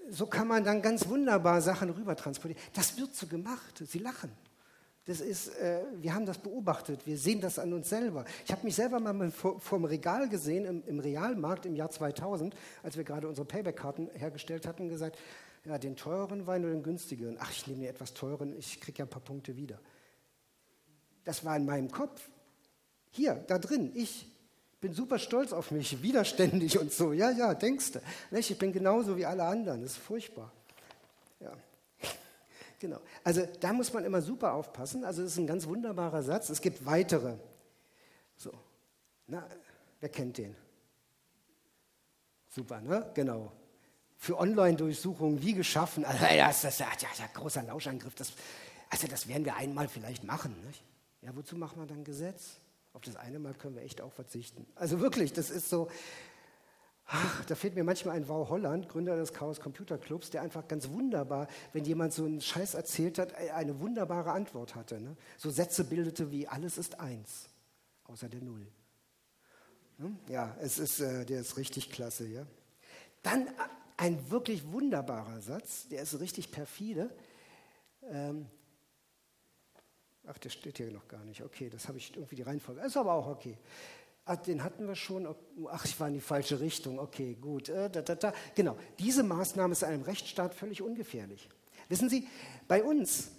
so 0.10 0.26
kann 0.26 0.48
man 0.48 0.64
dann 0.64 0.82
ganz 0.82 1.08
wunderbar 1.08 1.62
Sachen 1.62 1.90
rüber 1.92 2.16
transportieren. 2.16 2.62
Das 2.74 2.98
wird 2.98 3.16
so 3.16 3.28
gemacht. 3.28 3.82
Sie 3.86 4.00
lachen. 4.00 4.32
Das 5.06 5.20
ist, 5.20 5.48
äh, 5.58 5.84
wir 5.96 6.14
haben 6.14 6.28
das 6.28 6.38
beobachtet, 6.38 7.08
wir 7.08 7.18
sehen 7.18 7.42
das 7.42 7.58
an 7.58 7.74
uns 7.74 7.90
selber. 7.90 8.24
Ich 8.46 8.52
habe 8.52 8.64
mich 8.64 8.76
selber 8.76 9.00
mal 9.00 9.32
vor, 9.32 9.60
dem 9.60 9.86
Regal 9.86 10.30
gesehen, 10.30 10.66
im, 10.66 10.84
im, 10.86 11.00
Realmarkt 11.00 11.66
im 11.66 11.76
Jahr 11.76 11.90
2000, 11.90 12.56
als 12.84 12.98
wir 12.98 13.04
gerade 13.04 13.28
unsere 13.28 13.46
Payback-Karten 13.46 14.10
hergestellt 14.14 14.68
hatten, 14.68 14.90
gesagt, 14.90 15.18
ja, 15.66 15.80
den 15.80 15.96
teureren 15.96 16.46
Wein 16.46 16.64
oder 16.64 16.74
den 16.74 16.84
günstigeren? 16.84 17.38
Ach, 17.40 17.52
ich 17.52 17.66
nehme 17.66 17.80
mir 17.80 17.90
etwas 17.90 18.14
teuren, 18.14 18.56
ich 18.58 18.80
kriege 18.80 19.00
ja 19.00 19.06
ein 19.06 19.10
paar 19.10 19.22
Punkte 19.22 19.56
wieder. 19.56 19.80
Das 21.24 21.44
war 21.44 21.56
in 21.56 21.66
meinem 21.66 21.90
Kopf. 21.90 22.30
Hier, 23.10 23.44
da 23.48 23.58
drin, 23.58 23.92
ich 23.96 24.28
bin 24.82 24.94
super 24.94 25.20
stolz 25.20 25.52
auf 25.52 25.72
mich, 25.72 26.02
widerständig 26.02 26.80
und 26.80 26.92
so. 26.92 27.12
Ja, 27.12 27.32
ja, 27.32 27.54
denkst 27.56 27.94
du. 27.94 28.00
Ich 28.38 28.58
bin 28.58 28.72
genauso 28.72 29.18
wie 29.18 29.26
alle 29.26 29.44
anderen, 29.44 29.82
das 29.82 29.94
ist 29.94 29.98
furchtbar. 29.98 30.52
Ja. 31.40 31.54
Genau. 32.82 33.00
Also 33.24 33.48
da 33.60 33.74
muss 33.74 33.94
man 33.94 34.04
immer 34.06 34.24
super 34.24 34.54
aufpassen. 34.54 35.06
Also 35.06 35.22
das 35.22 35.34
ist 35.34 35.38
ein 35.38 35.46
ganz 35.46 35.68
wunderbarer 35.68 36.24
Satz. 36.24 36.50
Es 36.50 36.62
gibt 36.62 36.84
weitere. 36.84 37.36
So. 38.36 38.52
Na, 39.28 39.48
wer 40.00 40.10
kennt 40.10 40.40
den? 40.40 40.56
Super, 42.50 42.82
ne? 42.82 43.12
Genau. 43.14 43.52
Für 44.18 44.40
Online-Durchsuchungen 44.40 45.44
wie 45.44 45.54
geschaffen. 45.54 46.06
Also, 46.06 46.26
das, 46.26 46.62
das, 46.64 46.80
ja, 46.80 46.88
ja, 47.02 47.28
großer 47.36 47.62
Lauschangriff. 47.62 48.16
Das, 48.16 48.34
also 48.90 49.06
das 49.06 49.28
werden 49.28 49.46
wir 49.46 49.56
einmal 49.58 49.88
vielleicht 49.88 50.24
machen. 50.24 50.56
Nicht? 50.66 50.84
Ja, 51.22 51.36
wozu 51.36 51.56
machen 51.56 51.80
wir 51.80 51.86
dann 51.86 52.04
Gesetz? 52.04 52.58
Auf 52.94 53.02
das 53.02 53.16
eine 53.16 53.38
Mal 53.38 53.54
können 53.54 53.76
wir 53.76 53.84
echt 53.84 54.02
auch 54.02 54.12
verzichten. 54.12 54.66
Also 54.74 55.00
wirklich, 55.00 55.34
das 55.34 55.52
ist 55.52 55.70
so, 55.70 55.88
Ach, 57.06 57.44
da 57.46 57.56
fehlt 57.56 57.76
mir 57.76 57.84
manchmal 57.84 58.16
ein 58.16 58.28
Wow 58.28 58.50
Holland, 58.50 58.88
Gründer 58.88 59.18
des 59.18 59.34
Chaos 59.34 59.60
Computer 59.60 59.98
Clubs, 59.98 60.30
der 60.30 60.42
einfach 60.42 60.68
ganz 60.68 60.90
wunderbar, 60.90 61.48
wenn 61.74 61.84
jemand 61.84 62.14
so 62.14 62.24
einen 62.24 62.42
Scheiß 62.42 62.74
erzählt 62.74 63.20
hat, 63.20 63.34
äh, 63.34 63.52
eine 63.52 63.80
wunderbare 63.80 64.32
Antwort 64.32 64.76
hatte. 64.76 65.02
Ne? 65.02 65.18
So 65.38 65.50
Sätze 65.50 65.84
bildete 65.84 66.32
wie 66.32 66.48
alles 66.48 66.78
ist 66.78 67.00
eins, 67.00 67.50
außer 68.06 68.30
der 68.30 68.42
Null. 68.42 68.66
Hm? 69.98 70.18
Ja, 70.30 70.56
es 70.62 70.80
ist, 70.80 71.00
äh, 71.00 71.26
der 71.26 71.42
ist 71.42 71.58
richtig 71.58 71.92
klasse. 71.92 72.28
Ja? 72.28 72.46
Dann 73.24 73.48
äh, 73.48 73.52
ein 73.98 74.32
wirklich 74.32 74.72
wunderbarer 74.72 75.42
Satz, 75.42 75.88
der 75.90 76.02
ist 76.02 76.20
richtig 76.20 76.52
perfide. 76.52 77.10
Ähm, 78.10 78.48
ach, 80.26 80.38
der 80.40 80.50
steht 80.50 80.78
hier 80.78 80.92
noch 80.92 81.08
gar 81.08 81.24
nicht. 81.26 81.44
Okay, 81.44 81.70
das 81.70 81.88
habe 81.88 82.00
ich 82.00 82.16
irgendwie 82.16 82.36
die 82.36 82.42
Reihenfolge. 82.42 82.82
Ist 82.82 82.98
aber 82.98 83.14
auch 83.14 83.28
okay. 83.28 83.58
Ach, 84.26 84.38
den 84.38 84.64
hatten 84.64 84.88
wir 84.88 84.96
schon. 84.96 85.28
Ach, 85.70 85.86
ich 85.86 86.00
war 86.00 86.08
in 86.08 86.14
die 86.14 86.22
falsche 86.22 86.60
Richtung. 86.60 87.00
Okay, 87.00 87.36
gut. 87.40 87.70
Äh, 87.70 87.90
da, 87.90 88.02
da, 88.02 88.16
da. 88.16 88.34
Genau, 88.56 88.78
diese 89.00 89.24
Maßnahme 89.24 89.72
ist 89.72 89.84
in 89.84 89.90
einem 89.90 90.04
Rechtsstaat 90.04 90.54
völlig 90.54 90.82
ungefährlich. 90.82 91.50
Wissen 91.90 92.10
Sie, 92.10 92.28
bei 92.68 92.84
uns 92.84 93.32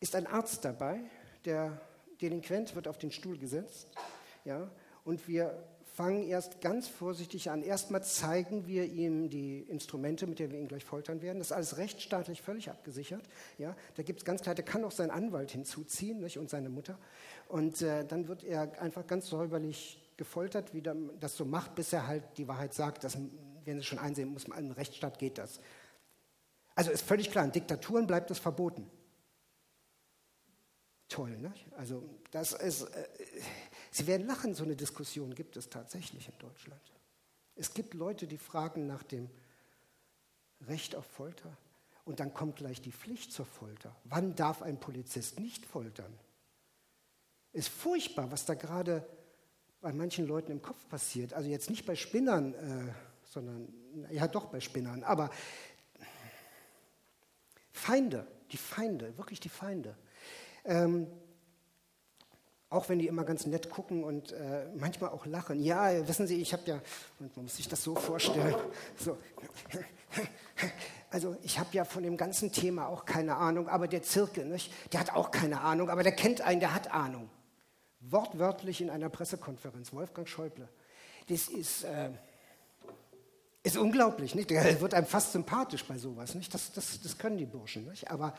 ist 0.00 0.14
ein 0.14 0.26
Arzt 0.26 0.64
dabei, 0.64 1.00
der 1.44 1.80
Delinquent 2.20 2.74
wird 2.74 2.88
auf 2.88 2.98
den 2.98 3.10
Stuhl 3.10 3.36
gesetzt. 3.36 3.88
Ja, 4.44 4.70
und 5.04 5.26
wir 5.28 5.62
fangen 5.96 6.24
erst 6.24 6.60
ganz 6.60 6.88
vorsichtig 6.88 7.50
an. 7.50 7.62
Erstmal 7.62 8.04
zeigen 8.04 8.66
wir 8.66 8.84
ihm 8.84 9.30
die 9.30 9.60
Instrumente, 9.60 10.26
mit 10.26 10.38
denen 10.38 10.52
wir 10.52 10.60
ihn 10.60 10.68
gleich 10.68 10.84
foltern 10.84 11.22
werden. 11.22 11.38
Das 11.38 11.48
ist 11.48 11.52
alles 11.52 11.78
rechtsstaatlich 11.78 12.42
völlig 12.42 12.68
abgesichert. 12.68 13.22
Ja, 13.56 13.74
da 13.94 14.02
gibt 14.02 14.20
es 14.20 14.26
ganz 14.26 14.42
klar, 14.42 14.54
der 14.54 14.64
kann 14.66 14.84
auch 14.84 14.90
seinen 14.90 15.10
Anwalt 15.10 15.52
hinzuziehen 15.52 16.20
nicht, 16.20 16.36
und 16.38 16.50
seine 16.50 16.68
Mutter. 16.68 16.98
Und 17.48 17.80
äh, 17.80 18.04
dann 18.04 18.28
wird 18.28 18.44
er 18.44 18.78
einfach 18.82 19.06
ganz 19.06 19.26
säuberlich 19.28 19.98
gefoltert, 20.18 20.74
wie 20.74 20.82
das 20.82 21.34
so 21.34 21.46
macht, 21.46 21.74
bis 21.74 21.94
er 21.94 22.06
halt 22.06 22.24
die 22.36 22.46
Wahrheit 22.46 22.74
sagt. 22.74 23.02
Das 23.02 23.16
werden 23.64 23.78
Sie 23.78 23.86
schon 23.86 23.98
einsehen, 23.98 24.28
muss 24.28 24.48
man, 24.48 24.58
im 24.58 24.72
Rechtsstaat 24.72 25.18
geht 25.18 25.38
das. 25.38 25.60
Also 26.74 26.90
ist 26.90 27.06
völlig 27.06 27.30
klar, 27.30 27.46
in 27.46 27.52
Diktaturen 27.52 28.06
bleibt 28.06 28.28
das 28.28 28.38
verboten. 28.38 28.90
Toll, 31.08 31.38
ne? 31.38 31.54
Also 31.78 32.02
das 32.32 32.52
ist, 32.52 32.82
äh, 32.82 33.08
Sie 33.96 34.06
werden 34.06 34.26
lachen, 34.26 34.52
so 34.52 34.62
eine 34.62 34.76
Diskussion 34.76 35.34
gibt 35.34 35.56
es 35.56 35.70
tatsächlich 35.70 36.28
in 36.28 36.38
Deutschland. 36.38 36.82
Es 37.54 37.72
gibt 37.72 37.94
Leute, 37.94 38.26
die 38.26 38.36
fragen 38.36 38.86
nach 38.86 39.02
dem 39.02 39.30
Recht 40.68 40.94
auf 40.94 41.06
Folter 41.06 41.56
und 42.04 42.20
dann 42.20 42.34
kommt 42.34 42.56
gleich 42.56 42.82
die 42.82 42.92
Pflicht 42.92 43.32
zur 43.32 43.46
Folter. 43.46 43.96
Wann 44.04 44.34
darf 44.34 44.60
ein 44.60 44.78
Polizist 44.78 45.40
nicht 45.40 45.64
foltern? 45.64 46.12
Ist 47.54 47.70
furchtbar, 47.70 48.30
was 48.30 48.44
da 48.44 48.52
gerade 48.52 49.08
bei 49.80 49.94
manchen 49.94 50.26
Leuten 50.26 50.52
im 50.52 50.60
Kopf 50.60 50.86
passiert. 50.90 51.32
Also 51.32 51.48
jetzt 51.48 51.70
nicht 51.70 51.86
bei 51.86 51.96
Spinnern, 51.96 52.52
äh, 52.52 52.92
sondern 53.24 53.72
ja 54.10 54.28
doch 54.28 54.44
bei 54.48 54.60
Spinnern, 54.60 55.04
aber 55.04 55.30
Feinde, 57.72 58.26
die 58.52 58.58
Feinde, 58.58 59.16
wirklich 59.16 59.40
die 59.40 59.48
Feinde. 59.48 59.96
Ähm, 60.66 61.06
auch 62.76 62.88
wenn 62.88 62.98
die 62.98 63.06
immer 63.06 63.24
ganz 63.24 63.46
nett 63.46 63.70
gucken 63.70 64.04
und 64.04 64.32
äh, 64.32 64.66
manchmal 64.76 65.10
auch 65.10 65.26
lachen. 65.26 65.60
Ja, 65.60 66.06
wissen 66.06 66.26
Sie, 66.26 66.40
ich 66.40 66.52
habe 66.52 66.62
ja, 66.66 66.80
man 67.18 67.30
muss 67.36 67.56
sich 67.56 67.68
das 67.68 67.82
so 67.82 67.94
vorstellen, 67.94 68.54
so, 68.98 69.16
also 71.10 71.36
ich 71.42 71.58
habe 71.58 71.70
ja 71.72 71.84
von 71.84 72.02
dem 72.02 72.16
ganzen 72.16 72.52
Thema 72.52 72.88
auch 72.88 73.04
keine 73.04 73.36
Ahnung, 73.36 73.68
aber 73.68 73.88
der 73.88 74.02
Zirkel, 74.02 74.44
nicht? 74.44 74.72
der 74.92 75.00
hat 75.00 75.14
auch 75.14 75.30
keine 75.30 75.62
Ahnung, 75.62 75.90
aber 75.90 76.02
der 76.02 76.12
kennt 76.12 76.40
einen, 76.42 76.60
der 76.60 76.74
hat 76.74 76.92
Ahnung. 76.92 77.30
Wortwörtlich 78.00 78.80
in 78.80 78.90
einer 78.90 79.08
Pressekonferenz, 79.08 79.92
Wolfgang 79.92 80.28
Schäuble. 80.28 80.68
Das 81.28 81.48
ist, 81.48 81.84
äh, 81.84 82.10
ist 83.62 83.76
unglaublich, 83.76 84.34
nicht? 84.34 84.50
Der 84.50 84.80
wird 84.80 84.94
einem 84.94 85.06
fast 85.06 85.32
sympathisch 85.32 85.84
bei 85.84 85.98
sowas, 85.98 86.34
nicht? 86.34 86.52
Das, 86.54 86.72
das, 86.72 87.00
das 87.00 87.18
können 87.18 87.38
die 87.38 87.46
Burschen, 87.46 87.88
nicht? 87.88 88.10
Aber 88.10 88.34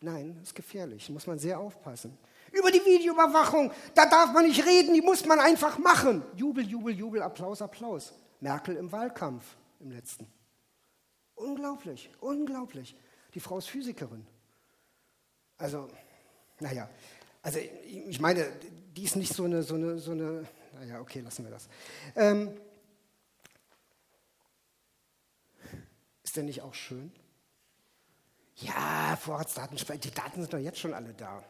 nein, 0.00 0.34
das 0.34 0.48
ist 0.48 0.54
gefährlich, 0.54 1.08
muss 1.08 1.26
man 1.26 1.38
sehr 1.38 1.58
aufpassen. 1.58 2.18
Über 2.52 2.70
die 2.70 2.84
Videoüberwachung, 2.84 3.72
da 3.94 4.06
darf 4.06 4.32
man 4.32 4.46
nicht 4.46 4.64
reden, 4.64 4.94
die 4.94 5.02
muss 5.02 5.24
man 5.24 5.38
einfach 5.38 5.78
machen. 5.78 6.22
Jubel, 6.34 6.66
Jubel, 6.66 6.94
Jubel, 6.94 7.22
Applaus, 7.22 7.62
Applaus. 7.62 8.12
Merkel 8.40 8.76
im 8.76 8.90
Wahlkampf 8.90 9.56
im 9.80 9.90
letzten. 9.90 10.26
Unglaublich, 11.34 12.10
unglaublich. 12.20 12.96
Die 13.34 13.40
Frau 13.40 13.58
ist 13.58 13.68
Physikerin. 13.68 14.26
Also, 15.56 15.88
naja, 16.60 16.88
also 17.42 17.58
ich 17.58 18.20
meine, 18.20 18.46
die 18.96 19.04
ist 19.04 19.16
nicht 19.16 19.34
so 19.34 19.44
eine, 19.44 19.62
so 19.62 19.74
eine, 19.74 19.98
so 19.98 20.12
eine, 20.12 20.46
naja, 20.74 21.00
okay, 21.00 21.20
lassen 21.20 21.44
wir 21.44 21.50
das. 21.50 21.68
Ähm, 22.14 22.56
ist 26.22 26.36
der 26.36 26.44
nicht 26.44 26.62
auch 26.62 26.74
schön? 26.74 27.12
Ja, 28.56 29.16
Vorratsdatenspeicher, 29.20 30.00
die 30.00 30.10
Daten 30.10 30.40
sind 30.40 30.52
doch 30.52 30.58
jetzt 30.58 30.78
schon 30.78 30.94
alle 30.94 31.14
da. 31.14 31.42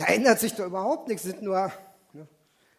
Da 0.00 0.06
ändert 0.06 0.40
sich 0.40 0.54
doch 0.54 0.64
überhaupt 0.64 1.08
nichts, 1.08 1.24
sind 1.24 1.42
nur. 1.42 1.70
Ne? 2.14 2.26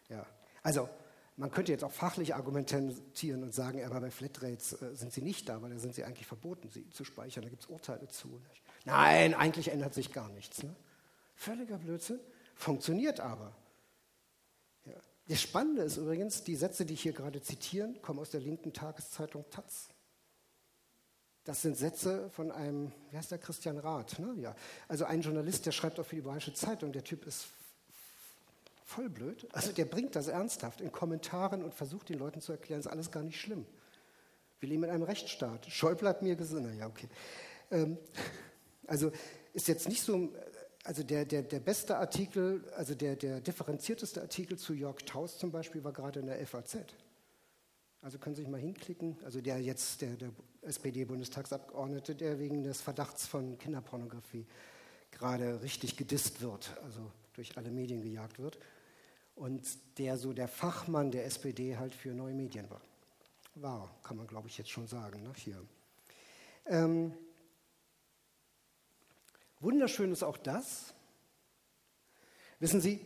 Ja. 0.09 0.25
Also, 0.63 0.89
man 1.37 1.51
könnte 1.51 1.71
jetzt 1.71 1.83
auch 1.83 1.91
fachlich 1.91 2.33
argumentieren 2.33 3.43
und 3.43 3.53
sagen, 3.53 3.85
aber 3.85 4.01
bei 4.01 4.09
Flatrates 4.09 4.81
äh, 4.81 4.95
sind 4.95 5.13
sie 5.13 5.21
nicht 5.21 5.47
da, 5.47 5.61
weil 5.61 5.69
da 5.69 5.77
sind 5.77 5.93
sie 5.93 6.03
eigentlich 6.03 6.25
verboten, 6.25 6.67
sie 6.71 6.89
zu 6.89 7.05
speichern. 7.05 7.43
Da 7.43 7.49
gibt 7.49 7.61
es 7.61 7.69
Urteile 7.69 8.07
zu. 8.07 8.27
Nicht? 8.27 8.63
Nein, 8.85 9.35
eigentlich 9.35 9.67
ändert 9.67 9.93
sich 9.93 10.11
gar 10.11 10.29
nichts. 10.29 10.63
Ne? 10.63 10.75
Völliger 11.35 11.77
Blödsinn. 11.77 12.19
Funktioniert 12.55 13.19
aber. 13.19 13.55
Ja. 14.85 14.97
Das 15.27 15.41
Spannende 15.41 15.83
ist 15.83 15.97
übrigens, 15.97 16.43
die 16.43 16.55
Sätze, 16.55 16.87
die 16.87 16.95
ich 16.95 17.03
hier 17.03 17.13
gerade 17.13 17.39
zitieren, 17.39 18.01
kommen 18.01 18.17
aus 18.17 18.31
der 18.31 18.41
linken 18.41 18.73
Tageszeitung 18.73 19.45
Taz. 19.51 19.89
Das 21.43 21.61
sind 21.61 21.75
Sätze 21.75 22.29
von 22.31 22.51
einem, 22.51 22.91
wie 23.09 23.17
heißt 23.17 23.31
der, 23.31 23.39
Christian 23.39 23.79
Rath. 23.79 24.19
Ne? 24.19 24.35
Ja. 24.37 24.55
Also 24.87 25.05
ein 25.05 25.21
Journalist, 25.21 25.65
der 25.65 25.71
schreibt 25.71 25.99
auch 25.99 26.05
für 26.05 26.15
die 26.15 26.21
Bayerische 26.21 26.53
Zeitung. 26.53 26.91
Der 26.91 27.03
Typ 27.03 27.25
ist 27.25 27.47
voll 28.85 29.09
blöd. 29.09 29.47
Also 29.51 29.71
der 29.71 29.85
bringt 29.85 30.15
das 30.15 30.27
ernsthaft 30.27 30.81
in 30.81 30.91
Kommentaren 30.91 31.63
und 31.63 31.73
versucht 31.73 32.09
den 32.09 32.19
Leuten 32.19 32.41
zu 32.41 32.51
erklären, 32.51 32.79
ist 32.79 32.87
alles 32.87 33.09
gar 33.09 33.23
nicht 33.23 33.39
schlimm. 33.39 33.65
Wir 34.59 34.69
leben 34.69 34.83
in 34.83 34.91
einem 34.91 35.03
Rechtsstaat. 35.03 35.65
Schäuble 35.67 36.07
hat 36.07 36.21
mir 36.21 36.35
gesagt, 36.35 36.63
ja, 36.77 36.87
okay. 36.87 37.07
Ähm, 37.71 37.97
also 38.85 39.11
ist 39.53 39.67
jetzt 39.67 39.87
nicht 39.87 40.03
so, 40.03 40.29
also 40.83 41.03
der, 41.03 41.25
der, 41.25 41.41
der 41.41 41.59
beste 41.59 41.97
Artikel, 41.97 42.63
also 42.75 42.93
der, 42.93 43.15
der 43.15 43.39
differenzierteste 43.41 44.21
Artikel 44.21 44.57
zu 44.57 44.73
Jörg 44.73 44.97
Taus 45.05 45.37
zum 45.37 45.51
Beispiel 45.51 45.83
war 45.83 45.93
gerade 45.93 46.19
in 46.19 46.27
der 46.27 46.45
FAZ. 46.45 46.77
Also 48.01 48.17
können 48.17 48.35
Sie 48.35 48.41
sich 48.41 48.49
mal 48.49 48.59
hinklicken. 48.59 49.17
Also 49.23 49.41
der 49.41 49.61
jetzt, 49.61 50.01
der, 50.01 50.15
der 50.15 50.31
SPD-Bundestagsabgeordnete, 50.63 52.15
der 52.15 52.39
wegen 52.39 52.63
des 52.63 52.81
Verdachts 52.81 53.27
von 53.27 53.57
Kinderpornografie 53.57 54.45
gerade 55.11 55.61
richtig 55.61 55.97
gedisst 55.97 56.41
wird, 56.41 56.75
also 56.83 57.11
durch 57.33 57.57
alle 57.57 57.69
Medien 57.69 58.01
gejagt 58.01 58.39
wird. 58.39 58.57
Und 59.35 59.61
der 59.97 60.17
so 60.17 60.33
der 60.33 60.47
Fachmann 60.47 61.11
der 61.11 61.25
SPD 61.25 61.77
halt 61.77 61.93
für 61.93 62.13
neue 62.13 62.33
Medien 62.33 62.69
war. 62.69 62.81
War, 63.55 63.95
kann 64.03 64.17
man 64.17 64.27
glaube 64.27 64.47
ich 64.47 64.57
jetzt 64.57 64.69
schon 64.69 64.87
sagen, 64.87 65.23
ne? 65.23 65.31
hier. 65.35 65.61
Ähm, 66.65 67.13
wunderschön 69.59 70.11
ist 70.11 70.23
auch 70.23 70.37
das. 70.37 70.93
Wissen 72.59 72.81
Sie, 72.81 72.99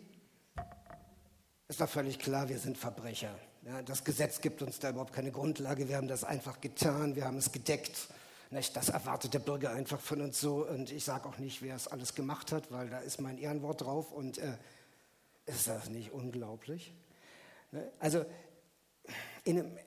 es 1.67 1.79
war 1.79 1.87
völlig 1.87 2.19
klar, 2.19 2.47
wir 2.49 2.59
sind 2.59 2.77
Verbrecher. 2.77 3.37
Ja, 3.65 3.81
das 3.81 4.03
Gesetz 4.03 4.41
gibt 4.41 4.61
uns 4.61 4.77
da 4.77 4.91
überhaupt 4.91 5.11
keine 5.11 5.31
Grundlage. 5.31 5.89
Wir 5.89 5.97
haben 5.97 6.07
das 6.07 6.23
einfach 6.23 6.61
getan, 6.61 7.15
wir 7.15 7.25
haben 7.25 7.37
es 7.37 7.51
gedeckt. 7.51 8.09
Nicht? 8.51 8.75
Das 8.75 8.89
erwartet 8.89 9.33
der 9.33 9.39
Bürger 9.39 9.71
einfach 9.71 9.99
von 9.99 10.21
uns 10.21 10.39
so. 10.39 10.67
Und 10.67 10.91
ich 10.91 11.03
sage 11.03 11.27
auch 11.27 11.39
nicht, 11.39 11.63
wer 11.63 11.75
es 11.75 11.87
alles 11.87 12.13
gemacht 12.13 12.51
hat, 12.51 12.71
weil 12.71 12.89
da 12.89 12.99
ist 12.99 13.19
mein 13.19 13.39
Ehrenwort 13.39 13.81
drauf. 13.81 14.11
Und 14.11 14.37
äh, 14.37 14.55
ist 15.47 15.67
das 15.67 15.89
nicht 15.89 16.11
unglaublich? 16.11 16.93
Ne? 17.71 17.91
Also, 17.99 18.23
in 19.45 19.59
einem, 19.59 19.77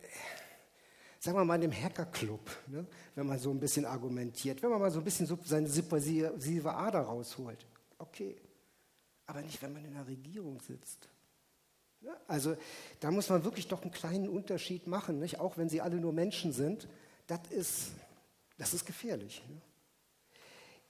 sagen 1.21 1.39
wir 1.39 1.45
mal, 1.45 1.63
in 1.63 1.71
einem 1.71 1.81
Hackerclub, 1.81 2.51
ne? 2.67 2.85
wenn 3.15 3.27
man 3.29 3.39
so 3.39 3.51
ein 3.53 3.61
bisschen 3.61 3.85
argumentiert, 3.85 4.61
wenn 4.61 4.71
man 4.71 4.81
mal 4.81 4.91
so 4.91 4.99
ein 4.99 5.05
bisschen 5.05 5.29
seine 5.45 5.69
subversive 5.69 6.75
Ader 6.75 7.03
rausholt. 7.03 7.65
Okay. 7.99 8.41
Aber 9.27 9.41
nicht, 9.41 9.63
wenn 9.63 9.73
man 9.73 9.85
in 9.85 9.95
der 9.95 10.07
Regierung 10.09 10.59
sitzt. 10.61 11.09
Also 12.27 12.57
da 13.01 13.11
muss 13.11 13.29
man 13.29 13.45
wirklich 13.45 13.69
doch 13.69 13.83
einen 13.83 13.91
kleinen 13.91 14.29
Unterschied 14.29 14.87
machen, 14.87 15.19
nicht? 15.19 15.41
auch 15.41 15.57
wenn 15.57 15.69
sie 15.69 15.81
alle 15.81 15.97
nur 15.97 16.13
Menschen 16.13 16.53
sind. 16.53 16.89
Das 17.27 17.41
ist, 17.51 17.91
das 18.57 18.75
ist 18.75 18.87
gefährlich. 18.87 19.43
Ne? 19.49 19.61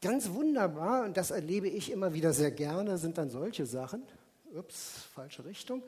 Ganz 0.00 0.30
wunderbar, 0.30 1.04
und 1.04 1.16
das 1.16 1.30
erlebe 1.30 1.68
ich 1.68 1.90
immer 1.90 2.14
wieder 2.14 2.32
sehr 2.32 2.52
gerne, 2.52 2.98
sind 2.98 3.18
dann 3.18 3.30
solche 3.30 3.66
Sachen. 3.66 4.02
Ups, 4.54 5.08
falsche 5.12 5.44
Richtung. 5.44 5.82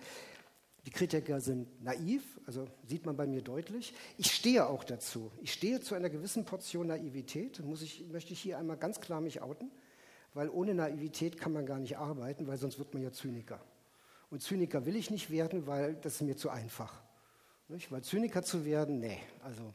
Die 0.87 0.91
Kritiker 0.91 1.41
sind 1.41 1.83
naiv, 1.85 2.23
also 2.47 2.67
sieht 2.87 3.05
man 3.07 3.17
bei 3.17 3.27
mir 3.27 3.43
deutlich. 3.43 3.93
Ich 4.17 4.33
stehe 4.33 4.67
auch 4.67 4.83
dazu. 4.83 5.31
Ich 5.43 5.53
stehe 5.53 5.81
zu 5.81 5.95
einer 5.95 6.09
gewissen 6.09 6.45
Portion 6.45 6.89
Naivität, 6.89 7.61
muss 7.61 7.83
ich, 7.83 8.07
möchte 8.11 8.33
ich 8.33 8.41
hier 8.41 8.59
einmal 8.59 8.79
ganz 8.79 9.01
klar 9.01 9.21
mich 9.21 9.43
outen, 9.43 9.71
weil 10.35 10.49
ohne 10.49 10.75
Naivität 10.75 11.39
kann 11.39 11.53
man 11.53 11.67
gar 11.67 11.79
nicht 11.79 11.99
arbeiten, 11.99 12.47
weil 12.47 12.57
sonst 12.57 12.79
wird 12.79 12.95
man 12.95 13.03
ja 13.03 13.13
Zyniker. 13.13 13.61
Und 14.31 14.43
Zyniker 14.43 14.87
will 14.87 14.97
ich 14.97 15.11
nicht 15.11 15.31
werden, 15.31 15.67
weil 15.67 15.95
das 15.97 16.15
ist 16.15 16.21
mir 16.23 16.37
zu 16.37 16.51
einfach. 16.51 17.03
Nicht? 17.69 17.91
Weil 17.93 18.03
Zyniker 18.03 18.43
zu 18.43 18.65
werden, 18.65 19.01
nee, 19.01 19.21
also 19.43 19.75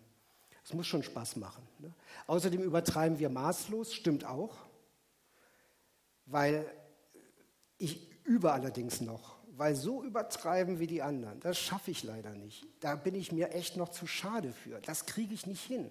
es 0.63 0.73
muss 0.73 0.87
schon 0.87 1.03
Spaß 1.03 1.35
machen. 1.35 1.65
Ne? 1.79 1.93
Außerdem 2.27 2.61
übertreiben 2.61 3.19
wir 3.19 3.29
maßlos, 3.29 3.93
stimmt 3.93 4.25
auch, 4.25 4.55
weil 6.25 6.65
ich 7.77 8.09
übe 8.23 8.51
allerdings 8.51 9.01
noch, 9.01 9.35
weil 9.51 9.75
so 9.75 10.03
übertreiben 10.03 10.79
wie 10.79 10.87
die 10.87 11.01
anderen, 11.01 11.39
das 11.41 11.57
schaffe 11.57 11.91
ich 11.91 12.03
leider 12.03 12.31
nicht. 12.31 12.65
Da 12.79 12.95
bin 12.95 13.15
ich 13.15 13.31
mir 13.31 13.51
echt 13.51 13.77
noch 13.77 13.89
zu 13.89 14.07
schade 14.07 14.51
für. 14.51 14.79
Das 14.81 15.05
kriege 15.05 15.33
ich 15.33 15.45
nicht 15.45 15.63
hin. 15.63 15.89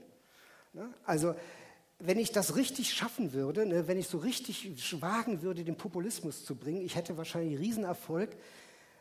Ne? 0.73 0.93
Also 1.05 1.35
wenn 1.99 2.19
ich 2.19 2.33
das 2.33 2.57
richtig 2.57 2.93
schaffen 2.93 3.33
würde, 3.33 3.67
ne, 3.67 3.87
wenn 3.87 3.99
ich 3.99 4.09
so 4.09 4.19
richtig 4.19 5.01
wagen 5.01 5.43
würde, 5.43 5.65
den 5.65 5.77
Populismus 5.77 6.45
zu 6.45 6.57
bringen, 6.57 6.81
ich 6.81 6.97
hätte 6.97 7.17
wahrscheinlich 7.17 7.59
Riesenerfolg, 7.59 8.37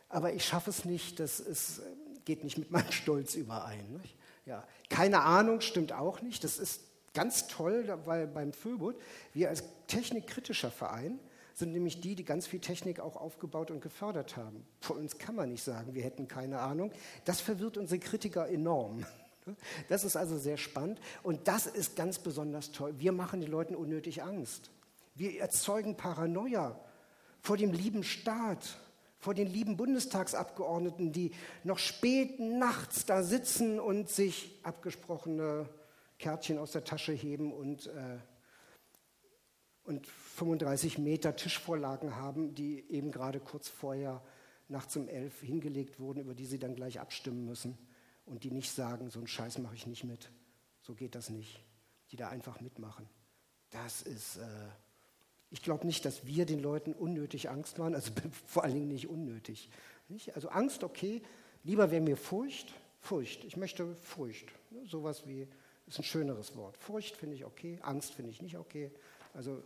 aber 0.08 0.32
ich 0.32 0.44
schaffe 0.44 0.70
es 0.70 0.84
nicht, 0.84 1.20
das 1.20 1.40
ist, 1.40 1.82
geht 2.24 2.44
nicht 2.44 2.58
mit 2.58 2.70
meinem 2.70 2.92
Stolz 2.92 3.34
überein. 3.34 3.92
Nicht? 4.02 4.16
Ja. 4.46 4.64
Keine 4.88 5.22
Ahnung 5.22 5.60
stimmt 5.60 5.92
auch 5.92 6.22
nicht, 6.22 6.44
das 6.44 6.58
ist 6.58 6.82
ganz 7.14 7.46
toll, 7.46 7.98
weil 8.04 8.26
beim 8.26 8.52
Föbot, 8.52 8.96
wir 9.32 9.48
als 9.48 9.64
technikkritischer 9.86 10.70
Verein, 10.70 11.18
sind 11.54 11.72
nämlich 11.72 12.00
die, 12.00 12.16
die 12.16 12.24
ganz 12.24 12.46
viel 12.48 12.58
Technik 12.58 12.98
auch 12.98 13.16
aufgebaut 13.16 13.70
und 13.70 13.80
gefördert 13.80 14.36
haben. 14.36 14.66
Vor 14.80 14.96
uns 14.96 15.18
kann 15.18 15.36
man 15.36 15.50
nicht 15.50 15.62
sagen, 15.62 15.94
wir 15.94 16.02
hätten 16.02 16.26
keine 16.26 16.58
Ahnung. 16.58 16.90
Das 17.24 17.40
verwirrt 17.40 17.76
unsere 17.76 18.00
Kritiker 18.00 18.48
enorm. 18.48 19.06
Das 19.88 20.04
ist 20.04 20.16
also 20.16 20.38
sehr 20.38 20.56
spannend 20.56 21.00
und 21.22 21.48
das 21.48 21.66
ist 21.66 21.96
ganz 21.96 22.18
besonders 22.18 22.72
toll. 22.72 22.94
Wir 22.98 23.12
machen 23.12 23.40
den 23.40 23.50
Leuten 23.50 23.74
unnötig 23.74 24.22
Angst. 24.22 24.70
Wir 25.14 25.38
erzeugen 25.40 25.96
Paranoia 25.96 26.78
vor 27.40 27.56
dem 27.56 27.72
lieben 27.72 28.04
Staat, 28.04 28.78
vor 29.18 29.34
den 29.34 29.46
lieben 29.46 29.76
Bundestagsabgeordneten, 29.76 31.12
die 31.12 31.32
noch 31.62 31.78
spät 31.78 32.40
nachts 32.40 33.04
da 33.04 33.22
sitzen 33.22 33.78
und 33.80 34.08
sich 34.08 34.58
abgesprochene 34.62 35.68
Kärtchen 36.18 36.58
aus 36.58 36.72
der 36.72 36.84
Tasche 36.84 37.12
heben 37.12 37.52
und, 37.52 37.86
äh, 37.86 38.18
und 39.84 40.06
35 40.06 40.98
Meter 40.98 41.36
Tischvorlagen 41.36 42.16
haben, 42.16 42.54
die 42.54 42.90
eben 42.90 43.12
gerade 43.12 43.40
kurz 43.40 43.68
vorher 43.68 44.22
nachts 44.68 44.96
um 44.96 45.06
elf 45.08 45.40
hingelegt 45.42 46.00
wurden, 46.00 46.20
über 46.20 46.34
die 46.34 46.46
sie 46.46 46.58
dann 46.58 46.74
gleich 46.74 46.98
abstimmen 46.98 47.44
müssen 47.44 47.76
und 48.26 48.44
die 48.44 48.50
nicht 48.50 48.70
sagen, 48.70 49.10
so 49.10 49.18
einen 49.18 49.28
Scheiß 49.28 49.58
mache 49.58 49.74
ich 49.74 49.86
nicht 49.86 50.04
mit. 50.04 50.30
So 50.82 50.94
geht 50.94 51.14
das 51.14 51.30
nicht. 51.30 51.60
Die 52.10 52.16
da 52.16 52.28
einfach 52.28 52.60
mitmachen. 52.60 53.08
Das 53.70 54.02
ist, 54.02 54.36
äh, 54.36 54.68
ich 55.50 55.62
glaube 55.62 55.86
nicht, 55.86 56.04
dass 56.04 56.26
wir 56.26 56.46
den 56.46 56.60
Leuten 56.60 56.92
unnötig 56.92 57.50
Angst 57.50 57.78
machen, 57.78 57.94
also 57.94 58.12
vor 58.46 58.64
allen 58.64 58.74
Dingen 58.74 58.88
nicht 58.88 59.08
unnötig. 59.08 59.70
Nicht? 60.08 60.34
Also 60.34 60.48
Angst, 60.48 60.84
okay, 60.84 61.22
lieber 61.62 61.90
wäre 61.90 62.02
mir 62.02 62.16
Furcht, 62.16 62.72
Furcht. 63.00 63.44
Ich 63.44 63.56
möchte 63.56 63.94
Furcht. 63.96 64.52
Ne? 64.70 64.86
Sowas 64.86 65.26
wie, 65.26 65.48
ist 65.86 65.98
ein 65.98 66.04
schöneres 66.04 66.56
Wort. 66.56 66.76
Furcht 66.76 67.16
finde 67.16 67.36
ich 67.36 67.44
okay, 67.44 67.78
Angst 67.82 68.14
finde 68.14 68.30
ich 68.30 68.40
nicht 68.40 68.56
okay. 68.56 68.90
Also 69.32 69.62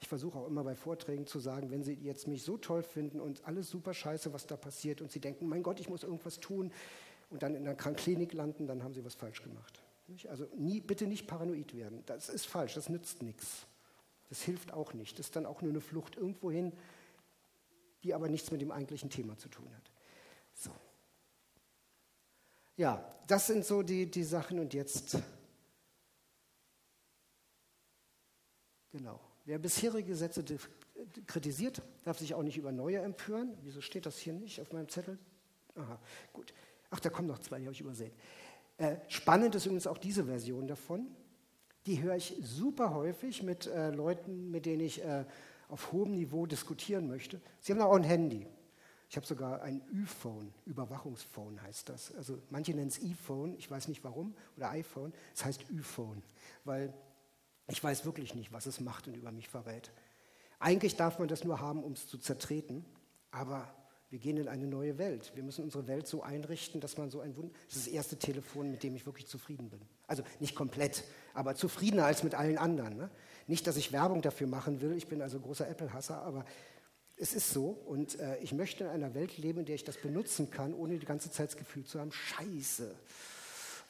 ich 0.00 0.08
versuche 0.08 0.38
auch 0.38 0.46
immer 0.46 0.62
bei 0.62 0.76
Vorträgen 0.76 1.26
zu 1.26 1.40
sagen, 1.40 1.70
wenn 1.70 1.82
Sie 1.82 1.94
jetzt 1.94 2.28
mich 2.28 2.44
so 2.44 2.56
toll 2.56 2.82
finden 2.82 3.20
und 3.20 3.44
alles 3.44 3.68
super 3.68 3.94
scheiße, 3.94 4.32
was 4.32 4.46
da 4.46 4.56
passiert 4.56 5.00
und 5.00 5.10
Sie 5.10 5.20
denken, 5.20 5.48
mein 5.48 5.62
Gott, 5.62 5.80
ich 5.80 5.88
muss 5.88 6.04
irgendwas 6.04 6.38
tun, 6.38 6.72
und 7.30 7.42
dann 7.42 7.54
in 7.54 7.66
einer 7.66 7.74
Krankklinik 7.74 8.32
landen, 8.32 8.66
dann 8.66 8.82
haben 8.82 8.94
sie 8.94 9.04
was 9.04 9.14
falsch 9.14 9.42
gemacht. 9.42 9.82
Also 10.28 10.46
nie, 10.56 10.80
bitte 10.80 11.06
nicht 11.06 11.26
paranoid 11.26 11.74
werden. 11.74 12.02
Das 12.06 12.28
ist 12.28 12.46
falsch, 12.46 12.74
das 12.74 12.88
nützt 12.88 13.22
nichts. 13.22 13.66
Das 14.30 14.42
hilft 14.42 14.72
auch 14.72 14.94
nicht. 14.94 15.18
Das 15.18 15.26
ist 15.26 15.36
dann 15.36 15.46
auch 15.46 15.62
nur 15.62 15.70
eine 15.70 15.80
Flucht 15.80 16.16
irgendwohin, 16.16 16.72
die 18.02 18.14
aber 18.14 18.28
nichts 18.28 18.50
mit 18.50 18.60
dem 18.60 18.70
eigentlichen 18.70 19.10
Thema 19.10 19.36
zu 19.36 19.48
tun 19.48 19.68
hat. 19.74 19.90
So. 20.54 20.70
Ja, 22.76 23.04
das 23.26 23.46
sind 23.48 23.64
so 23.64 23.82
die, 23.82 24.10
die 24.10 24.24
Sachen 24.24 24.58
und 24.58 24.72
jetzt. 24.72 25.18
Genau. 28.90 29.20
Wer 29.44 29.58
bisherige 29.58 30.08
Gesetze 30.08 30.44
kritisiert, 31.26 31.82
darf 32.04 32.18
sich 32.18 32.34
auch 32.34 32.42
nicht 32.42 32.56
über 32.56 32.72
neue 32.72 32.98
empören. 32.98 33.56
Wieso 33.62 33.80
steht 33.80 34.06
das 34.06 34.18
hier 34.18 34.32
nicht 34.32 34.60
auf 34.60 34.72
meinem 34.72 34.88
Zettel? 34.88 35.18
Aha, 35.74 35.98
gut. 36.32 36.52
Ach, 36.90 37.00
da 37.00 37.10
kommen 37.10 37.28
noch 37.28 37.38
zwei, 37.38 37.58
die 37.58 37.64
habe 37.64 37.74
ich 37.74 37.80
übersehen. 37.80 38.12
Äh, 38.78 38.96
spannend 39.08 39.54
ist 39.54 39.66
übrigens 39.66 39.86
auch 39.86 39.98
diese 39.98 40.24
Version 40.24 40.66
davon. 40.66 41.06
Die 41.86 42.02
höre 42.02 42.16
ich 42.16 42.36
super 42.42 42.94
häufig 42.94 43.42
mit 43.42 43.66
äh, 43.66 43.90
Leuten, 43.90 44.50
mit 44.50 44.66
denen 44.66 44.80
ich 44.80 45.04
äh, 45.04 45.24
auf 45.68 45.92
hohem 45.92 46.14
Niveau 46.14 46.46
diskutieren 46.46 47.08
möchte. 47.08 47.40
Sie 47.60 47.72
haben 47.72 47.80
auch 47.80 47.96
ein 47.96 48.04
Handy. 48.04 48.46
Ich 49.10 49.16
habe 49.16 49.26
sogar 49.26 49.62
ein 49.62 49.80
Ü-Phone, 49.90 50.52
Überwachungsphone 50.66 51.62
heißt 51.62 51.88
das. 51.88 52.14
Also 52.14 52.42
manche 52.50 52.74
nennen 52.74 52.88
es 52.88 52.98
E-Phone, 52.98 53.54
ich 53.56 53.70
weiß 53.70 53.88
nicht 53.88 54.04
warum, 54.04 54.34
oder 54.56 54.70
iPhone. 54.70 55.14
Es 55.34 55.44
heißt 55.44 55.70
Ü-Phone, 55.70 56.22
weil 56.64 56.92
ich 57.68 57.82
weiß 57.82 58.04
wirklich 58.04 58.34
nicht, 58.34 58.52
was 58.52 58.66
es 58.66 58.80
macht 58.80 59.08
und 59.08 59.14
über 59.14 59.32
mich 59.32 59.48
verrät. 59.48 59.90
Eigentlich 60.58 60.96
darf 60.96 61.18
man 61.18 61.28
das 61.28 61.44
nur 61.44 61.60
haben, 61.60 61.84
um 61.84 61.92
es 61.92 62.06
zu 62.06 62.18
zertreten, 62.18 62.84
aber 63.30 63.74
wir 64.10 64.18
gehen 64.18 64.38
in 64.38 64.48
eine 64.48 64.66
neue 64.66 64.96
Welt. 64.96 65.32
Wir 65.34 65.42
müssen 65.42 65.64
unsere 65.64 65.86
Welt 65.86 66.06
so 66.06 66.22
einrichten, 66.22 66.80
dass 66.80 66.96
man 66.96 67.10
so 67.10 67.20
ein 67.20 67.36
Wunder. 67.36 67.52
Das 67.66 67.76
ist 67.76 67.86
das 67.86 67.92
erste 67.92 68.16
Telefon, 68.16 68.70
mit 68.70 68.82
dem 68.82 68.96
ich 68.96 69.04
wirklich 69.04 69.26
zufrieden 69.26 69.68
bin. 69.68 69.80
Also 70.06 70.22
nicht 70.40 70.54
komplett, 70.54 71.04
aber 71.34 71.54
zufriedener 71.54 72.06
als 72.06 72.22
mit 72.22 72.34
allen 72.34 72.56
anderen. 72.56 72.96
Ne? 72.96 73.10
Nicht, 73.46 73.66
dass 73.66 73.76
ich 73.76 73.92
Werbung 73.92 74.22
dafür 74.22 74.46
machen 74.46 74.80
will. 74.80 74.96
Ich 74.96 75.08
bin 75.08 75.20
also 75.20 75.38
großer 75.38 75.68
Apple-Hasser, 75.68 76.22
aber 76.22 76.46
es 77.18 77.34
ist 77.34 77.50
so. 77.50 77.68
Und 77.68 78.18
äh, 78.18 78.38
ich 78.38 78.52
möchte 78.52 78.84
in 78.84 78.90
einer 78.90 79.14
Welt 79.14 79.36
leben, 79.36 79.60
in 79.60 79.66
der 79.66 79.74
ich 79.74 79.84
das 79.84 79.98
benutzen 79.98 80.50
kann, 80.50 80.72
ohne 80.72 80.98
die 80.98 81.06
ganze 81.06 81.30
Zeit 81.30 81.48
das 81.48 81.56
Gefühl 81.58 81.84
zu 81.84 82.00
haben: 82.00 82.10
Scheiße, 82.10 82.94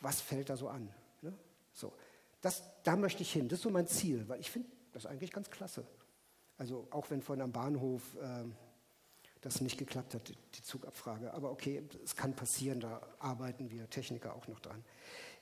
was 0.00 0.20
fällt 0.20 0.50
da 0.50 0.56
so 0.56 0.68
an? 0.68 0.88
Ne? 1.22 1.32
So, 1.72 1.92
das, 2.40 2.64
da 2.82 2.96
möchte 2.96 3.22
ich 3.22 3.32
hin. 3.32 3.48
Das 3.48 3.60
ist 3.60 3.62
so 3.62 3.70
mein 3.70 3.86
Ziel, 3.86 4.28
weil 4.28 4.40
ich 4.40 4.50
finde 4.50 4.68
das 4.92 5.06
eigentlich 5.06 5.30
ganz 5.30 5.48
klasse. 5.48 5.86
Also 6.56 6.88
auch 6.90 7.08
wenn 7.10 7.22
von 7.22 7.40
am 7.40 7.52
Bahnhof 7.52 8.02
äh, 8.16 8.44
das 9.40 9.60
nicht 9.60 9.78
geklappt 9.78 10.14
hat, 10.14 10.28
die 10.28 10.62
Zugabfrage. 10.62 11.32
Aber 11.32 11.50
okay, 11.50 11.82
es 12.04 12.16
kann 12.16 12.34
passieren, 12.34 12.80
da 12.80 13.00
arbeiten 13.18 13.70
wir 13.70 13.88
Techniker 13.88 14.34
auch 14.34 14.48
noch 14.48 14.60
dran. 14.60 14.84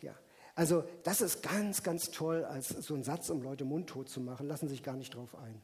Ja. 0.03 0.15
Also 0.55 0.85
das 1.03 1.21
ist 1.21 1.43
ganz, 1.43 1.83
ganz 1.83 2.11
toll, 2.11 2.45
als 2.45 2.69
so 2.69 2.95
ein 2.95 3.05
Satz, 3.05 3.31
um 3.31 3.43
Leute 3.43 3.65
mundtot 3.65 4.09
zu 4.09 4.21
machen, 4.21 4.49
lassen 4.49 4.69
sich 4.69 4.83
gar 4.83 4.97
nicht 4.97 5.15
drauf 5.15 5.35
ein. 5.35 5.61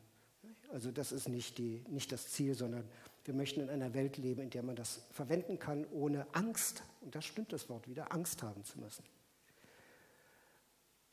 Also 0.73 0.91
das 0.91 1.13
ist 1.13 1.29
nicht, 1.29 1.59
die, 1.59 1.85
nicht 1.89 2.13
das 2.13 2.29
Ziel, 2.29 2.55
sondern 2.55 2.85
wir 3.25 3.35
möchten 3.35 3.61
in 3.61 3.69
einer 3.69 3.95
Welt 3.95 4.17
leben, 4.17 4.41
in 4.41 4.51
der 4.51 4.63
man 4.63 4.77
das 4.77 5.03
verwenden 5.11 5.59
kann, 5.59 5.87
ohne 5.93 6.27
Angst, 6.33 6.83
und 7.03 7.15
das 7.15 7.25
stimmt 7.25 7.53
das 7.53 7.69
Wort 7.69 7.89
wieder, 7.89 8.13
Angst 8.13 8.43
haben 8.43 8.65
zu 8.65 8.81
müssen. 8.81 9.05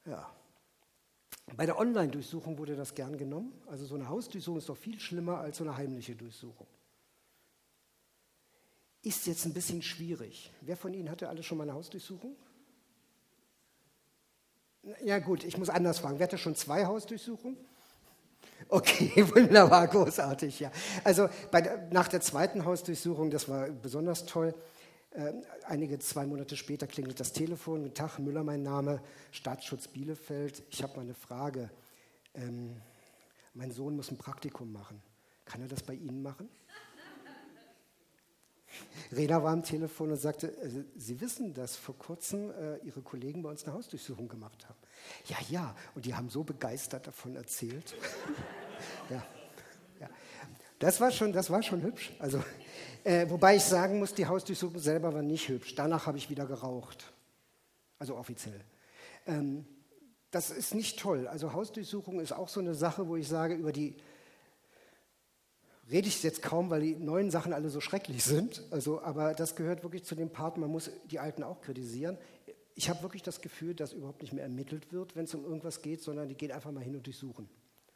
Ja. 0.05 0.29
Bei 1.55 1.65
der 1.65 1.77
Online-Durchsuchung 1.77 2.57
wurde 2.57 2.75
das 2.75 2.95
gern 2.95 3.17
genommen. 3.17 3.53
Also 3.67 3.85
so 3.85 3.95
eine 3.95 4.07
Hausdurchsuchung 4.07 4.59
ist 4.59 4.69
doch 4.69 4.77
viel 4.77 4.99
schlimmer 4.99 5.39
als 5.39 5.57
so 5.57 5.63
eine 5.63 5.75
heimliche 5.75 6.15
Durchsuchung 6.15 6.67
ist 9.01 9.27
jetzt 9.27 9.45
ein 9.45 9.53
bisschen 9.53 9.81
schwierig. 9.81 10.51
Wer 10.61 10.75
von 10.75 10.93
Ihnen 10.93 11.09
hatte 11.09 11.29
alle 11.29 11.43
schon 11.43 11.57
mal 11.57 11.63
eine 11.63 11.73
Hausdurchsuchung? 11.73 12.35
Ja 15.03 15.19
gut, 15.19 15.43
ich 15.43 15.57
muss 15.57 15.69
anders 15.69 15.99
fragen. 15.99 16.19
Wer 16.19 16.25
hatte 16.25 16.37
schon 16.37 16.55
zwei 16.55 16.85
Hausdurchsuchungen? 16.85 17.57
Okay, 18.67 19.25
wunderbar, 19.35 19.87
großartig, 19.87 20.59
ja. 20.59 20.71
Also 21.03 21.29
der, 21.53 21.87
nach 21.91 22.07
der 22.07 22.21
zweiten 22.21 22.65
Hausdurchsuchung, 22.65 23.29
das 23.29 23.47
war 23.47 23.69
besonders 23.69 24.25
toll, 24.25 24.53
äh, 25.11 25.33
einige 25.65 25.97
zwei 25.99 26.25
Monate 26.25 26.55
später 26.55 26.85
klingelt 26.85 27.19
das 27.19 27.33
Telefon. 27.33 27.83
Guten 27.83 27.95
Tag, 27.95 28.19
Müller, 28.19 28.43
mein 28.43 28.63
Name, 28.63 29.01
Staatsschutz 29.31 29.87
Bielefeld. 29.87 30.63
Ich 30.69 30.83
habe 30.83 30.95
mal 30.97 31.01
eine 31.01 31.15
Frage. 31.15 31.69
Ähm, 32.35 32.75
mein 33.53 33.71
Sohn 33.71 33.95
muss 33.95 34.11
ein 34.11 34.17
Praktikum 34.17 34.71
machen. 34.71 35.01
Kann 35.45 35.61
er 35.61 35.67
das 35.67 35.81
bei 35.81 35.93
Ihnen 35.93 36.21
machen? 36.21 36.47
Rena 39.11 39.43
war 39.43 39.51
am 39.51 39.63
Telefon 39.63 40.11
und 40.11 40.17
sagte, 40.17 40.53
also, 40.61 40.83
Sie 40.95 41.19
wissen, 41.21 41.53
dass 41.53 41.75
vor 41.75 41.97
kurzem 41.97 42.51
äh, 42.51 42.77
Ihre 42.85 43.01
Kollegen 43.01 43.41
bei 43.41 43.49
uns 43.49 43.63
eine 43.63 43.73
Hausdurchsuchung 43.73 44.27
gemacht 44.27 44.67
haben. 44.67 44.77
Ja, 45.27 45.37
ja, 45.49 45.75
und 45.95 46.05
die 46.05 46.13
haben 46.13 46.29
so 46.29 46.43
begeistert 46.43 47.07
davon 47.07 47.35
erzählt. 47.35 47.95
ja, 49.09 49.23
ja. 49.99 50.09
Das 50.79 51.01
war 51.01 51.11
schon, 51.11 51.33
das 51.33 51.49
war 51.49 51.63
schon 51.63 51.81
hübsch. 51.81 52.11
Also, 52.19 52.43
äh, 53.03 53.29
wobei 53.29 53.55
ich 53.55 53.63
sagen 53.63 53.99
muss, 53.99 54.13
die 54.13 54.25
Hausdurchsuchung 54.25 54.79
selber 54.79 55.13
war 55.13 55.21
nicht 55.21 55.47
hübsch. 55.49 55.75
Danach 55.75 56.05
habe 56.05 56.17
ich 56.17 56.29
wieder 56.29 56.45
geraucht. 56.45 57.11
Also 57.97 58.15
offiziell. 58.15 58.61
Ähm, 59.27 59.65
das 60.31 60.51
ist 60.51 60.75
nicht 60.75 60.99
toll. 60.99 61.27
Also 61.27 61.53
Hausdurchsuchung 61.53 62.19
ist 62.19 62.31
auch 62.31 62.49
so 62.49 62.59
eine 62.59 62.75
Sache, 62.75 63.07
wo 63.07 63.15
ich 63.15 63.27
sage, 63.27 63.55
über 63.55 63.71
die 63.71 63.95
rede 65.91 66.07
ich 66.07 66.21
jetzt 66.23 66.41
kaum, 66.41 66.69
weil 66.69 66.81
die 66.81 66.95
neuen 66.95 67.31
Sachen 67.31 67.53
alle 67.53 67.69
so 67.69 67.81
schrecklich 67.81 68.23
sind. 68.23 68.63
Also, 68.71 69.01
aber 69.01 69.33
das 69.33 69.55
gehört 69.55 69.83
wirklich 69.83 70.03
zu 70.03 70.15
dem 70.15 70.29
Part, 70.29 70.57
man 70.57 70.69
muss 70.69 70.91
die 71.09 71.19
alten 71.19 71.43
auch 71.43 71.61
kritisieren. 71.61 72.17
Ich 72.75 72.89
habe 72.89 73.01
wirklich 73.01 73.23
das 73.23 73.41
Gefühl, 73.41 73.73
dass 73.73 73.93
überhaupt 73.93 74.21
nicht 74.21 74.33
mehr 74.33 74.43
ermittelt 74.43 74.93
wird, 74.93 75.15
wenn 75.15 75.25
es 75.25 75.33
um 75.33 75.43
irgendwas 75.43 75.81
geht, 75.81 76.01
sondern 76.01 76.29
die 76.29 76.35
gehen 76.35 76.51
einfach 76.51 76.71
mal 76.71 76.83
hin 76.83 76.95
und 76.95 77.05
durchsuchen. 77.05 77.49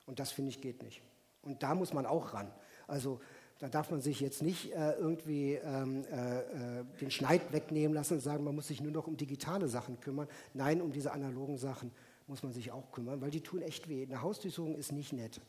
Und 0.05 0.19
das 0.19 0.31
finde 0.31 0.49
ich 0.49 0.61
geht 0.61 0.83
nicht. 0.83 1.01
Und 1.41 1.63
da 1.63 1.75
muss 1.75 1.93
man 1.93 2.05
auch 2.05 2.33
ran. 2.33 2.51
Also 2.87 3.21
da 3.59 3.69
darf 3.69 3.91
man 3.91 4.01
sich 4.01 4.19
jetzt 4.19 4.41
nicht 4.41 4.73
äh, 4.73 4.93
irgendwie 4.93 5.53
ähm, 5.53 6.03
äh, 6.11 6.79
äh, 6.79 6.85
den 6.99 7.11
Schneid 7.11 7.53
wegnehmen 7.53 7.93
lassen 7.93 8.15
und 8.15 8.19
sagen, 8.19 8.43
man 8.43 8.55
muss 8.55 8.67
sich 8.67 8.81
nur 8.81 8.91
noch 8.91 9.07
um 9.07 9.15
digitale 9.15 9.67
Sachen 9.67 9.99
kümmern. 10.01 10.27
Nein, 10.53 10.81
um 10.81 10.91
diese 10.91 11.11
analogen 11.11 11.57
Sachen 11.57 11.91
muss 12.27 12.43
man 12.43 12.51
sich 12.51 12.71
auch 12.71 12.91
kümmern, 12.91 13.21
weil 13.21 13.31
die 13.31 13.41
tun 13.41 13.61
echt 13.61 13.87
weh. 13.87 14.03
Eine 14.03 14.21
Hausdurchsuchung 14.21 14.75
ist 14.75 14.91
nicht 14.91 15.13
nett. 15.13 15.39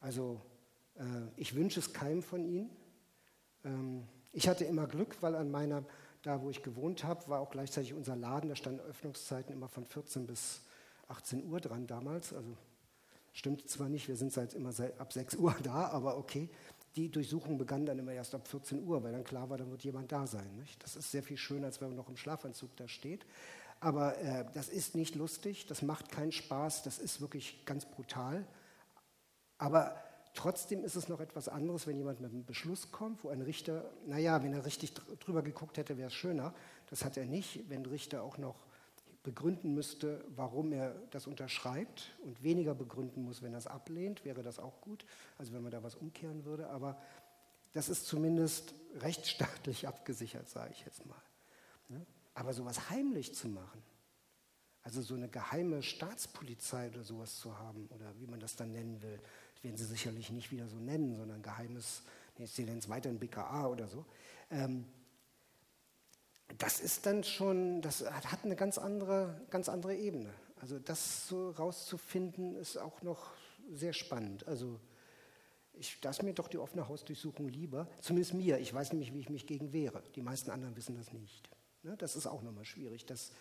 Also 0.00 0.40
ich 1.36 1.54
wünsche 1.54 1.80
es 1.80 1.92
keinem 1.92 2.22
von 2.22 2.44
Ihnen. 2.44 2.70
Ähm, 3.64 4.04
ich 4.32 4.48
hatte 4.48 4.64
immer 4.64 4.86
Glück, 4.86 5.16
weil 5.20 5.34
an 5.34 5.50
meiner, 5.50 5.84
da 6.22 6.42
wo 6.42 6.50
ich 6.50 6.62
gewohnt 6.62 7.04
habe, 7.04 7.28
war 7.28 7.40
auch 7.40 7.50
gleichzeitig 7.50 7.94
unser 7.94 8.16
Laden, 8.16 8.48
da 8.48 8.56
standen 8.56 8.80
Öffnungszeiten 8.80 9.52
immer 9.52 9.68
von 9.68 9.84
14 9.84 10.26
bis 10.26 10.62
18 11.08 11.44
Uhr 11.44 11.60
dran 11.60 11.86
damals. 11.86 12.32
Also 12.32 12.56
stimmt 13.32 13.68
zwar 13.68 13.88
nicht, 13.88 14.08
wir 14.08 14.16
sind 14.16 14.32
seit 14.32 14.54
immer 14.54 14.72
seit, 14.72 14.98
ab 15.00 15.12
6 15.12 15.36
Uhr 15.36 15.54
da, 15.62 15.88
aber 15.88 16.18
okay. 16.18 16.48
Die 16.96 17.10
Durchsuchung 17.10 17.58
begann 17.58 17.86
dann 17.86 17.98
immer 17.98 18.12
erst 18.12 18.34
ab 18.34 18.48
14 18.48 18.84
Uhr, 18.84 19.02
weil 19.04 19.12
dann 19.12 19.22
klar 19.22 19.48
war, 19.50 19.58
dann 19.58 19.70
wird 19.70 19.84
jemand 19.84 20.10
da 20.10 20.26
sein. 20.26 20.56
Nicht? 20.56 20.82
Das 20.82 20.96
ist 20.96 21.10
sehr 21.12 21.22
viel 21.22 21.36
schöner, 21.36 21.66
als 21.66 21.80
wenn 21.80 21.88
man 21.88 21.96
noch 21.96 22.08
im 22.08 22.16
Schlafanzug 22.16 22.76
da 22.76 22.88
steht. 22.88 23.24
Aber 23.78 24.18
äh, 24.18 24.44
das 24.54 24.68
ist 24.68 24.96
nicht 24.96 25.14
lustig, 25.14 25.66
das 25.66 25.82
macht 25.82 26.10
keinen 26.10 26.32
Spaß, 26.32 26.82
das 26.82 26.98
ist 26.98 27.20
wirklich 27.20 27.64
ganz 27.66 27.84
brutal. 27.84 28.44
Aber 29.58 29.94
trotzdem 30.34 30.84
ist 30.84 30.96
es 30.96 31.08
noch 31.08 31.20
etwas 31.20 31.48
anderes, 31.48 31.86
wenn 31.86 31.96
jemand 31.96 32.20
mit 32.20 32.30
einem 32.30 32.44
Beschluss 32.44 32.90
kommt, 32.90 33.24
wo 33.24 33.28
ein 33.28 33.42
Richter, 33.42 33.90
naja, 34.06 34.42
wenn 34.42 34.52
er 34.52 34.64
richtig 34.64 34.94
drüber 34.94 35.42
geguckt 35.42 35.78
hätte, 35.78 35.96
wäre 35.96 36.08
es 36.08 36.14
schöner. 36.14 36.54
Das 36.90 37.04
hat 37.04 37.16
er 37.16 37.26
nicht, 37.26 37.68
wenn 37.68 37.82
ein 37.82 37.86
Richter 37.86 38.22
auch 38.22 38.38
noch 38.38 38.66
begründen 39.22 39.74
müsste, 39.74 40.24
warum 40.34 40.72
er 40.72 40.94
das 41.10 41.26
unterschreibt 41.26 42.16
und 42.24 42.42
weniger 42.42 42.74
begründen 42.74 43.24
muss, 43.24 43.42
wenn 43.42 43.52
er 43.52 43.58
es 43.58 43.66
ablehnt, 43.66 44.24
wäre 44.24 44.42
das 44.42 44.58
auch 44.58 44.80
gut. 44.80 45.04
Also 45.36 45.52
wenn 45.52 45.62
man 45.62 45.72
da 45.72 45.82
was 45.82 45.96
umkehren 45.96 46.44
würde. 46.44 46.70
Aber 46.70 46.98
das 47.72 47.88
ist 47.88 48.06
zumindest 48.06 48.74
rechtsstaatlich 49.00 49.86
abgesichert, 49.88 50.48
sage 50.48 50.72
ich 50.72 50.84
jetzt 50.84 51.04
mal. 51.06 51.22
Ne? 51.88 52.06
Aber 52.34 52.52
sowas 52.52 52.90
heimlich 52.90 53.34
zu 53.34 53.48
machen, 53.48 53.82
also 54.82 55.02
so 55.02 55.14
eine 55.14 55.28
geheime 55.28 55.82
Staatspolizei 55.82 56.88
oder 56.88 57.04
sowas 57.04 57.38
zu 57.38 57.58
haben, 57.58 57.88
oder 57.88 58.18
wie 58.18 58.26
man 58.26 58.40
das 58.40 58.56
dann 58.56 58.72
nennen 58.72 59.02
will, 59.02 59.20
werden 59.62 59.76
sie 59.76 59.84
sicherlich 59.84 60.30
nicht 60.30 60.50
wieder 60.50 60.68
so 60.68 60.76
nennen, 60.76 61.16
sondern 61.16 61.42
geheimes, 61.42 62.02
sie 62.44 62.64
nennen 62.64 62.78
es 62.78 62.88
weiterhin 62.88 63.18
BKA 63.18 63.66
oder 63.66 63.88
so. 63.88 64.04
Ähm, 64.50 64.86
das 66.56 66.80
ist 66.80 67.04
dann 67.04 67.24
schon, 67.24 67.82
das 67.82 68.04
hat 68.10 68.44
eine 68.44 68.56
ganz 68.56 68.78
andere, 68.78 69.40
ganz 69.50 69.68
andere 69.68 69.94
Ebene. 69.94 70.32
Also 70.60 70.78
das 70.78 71.28
so 71.28 71.50
rauszufinden, 71.50 72.56
ist 72.56 72.78
auch 72.78 73.02
noch 73.02 73.32
sehr 73.70 73.92
spannend. 73.92 74.46
Also 74.48 74.80
ich, 75.74 76.00
da 76.00 76.10
ist 76.10 76.22
mir 76.22 76.32
doch 76.32 76.48
die 76.48 76.58
offene 76.58 76.88
Hausdurchsuchung 76.88 77.48
lieber, 77.48 77.88
zumindest 78.00 78.34
mir. 78.34 78.58
Ich 78.58 78.72
weiß 78.72 78.92
nämlich, 78.92 79.12
wie 79.14 79.20
ich 79.20 79.28
mich 79.28 79.46
gegen 79.46 79.72
wehre. 79.72 80.02
Die 80.16 80.22
meisten 80.22 80.50
anderen 80.50 80.76
wissen 80.76 80.96
das 80.96 81.12
nicht. 81.12 81.48
Ne? 81.82 81.96
Das 81.96 82.16
ist 82.16 82.26
auch 82.26 82.42
nochmal 82.42 82.64
schwierig, 82.64 83.06
dass 83.06 83.32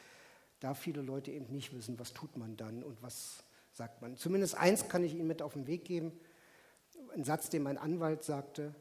da 0.59 0.73
viele 0.73 1.01
Leute 1.01 1.31
eben 1.31 1.51
nicht 1.51 1.73
wissen, 1.75 1.97
was 1.99 2.13
tut 2.13 2.35
man 2.37 2.57
dann 2.57 2.83
und 2.83 3.01
was 3.01 3.43
sagt 3.77 4.01
man. 4.01 4.17
Zumindest 4.17 4.55
eins 4.55 4.89
kann 4.89 5.03
ich 5.03 5.13
Ihnen 5.13 5.27
mit 5.27 5.41
auf 5.41 5.53
den 5.53 5.67
Weg 5.67 5.85
geben. 5.85 6.11
Ein 7.13 7.23
Satz, 7.23 7.49
den 7.49 7.63
mein 7.63 7.77
Anwalt 7.77 8.23
sagte, 8.23 8.73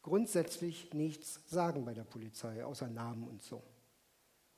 grundsätzlich 0.00 0.94
nichts 0.94 1.40
sagen 1.48 1.84
bei 1.84 1.92
der 1.92 2.04
Polizei, 2.04 2.64
außer 2.64 2.88
Namen 2.88 3.26
und 3.26 3.42
so. 3.42 3.62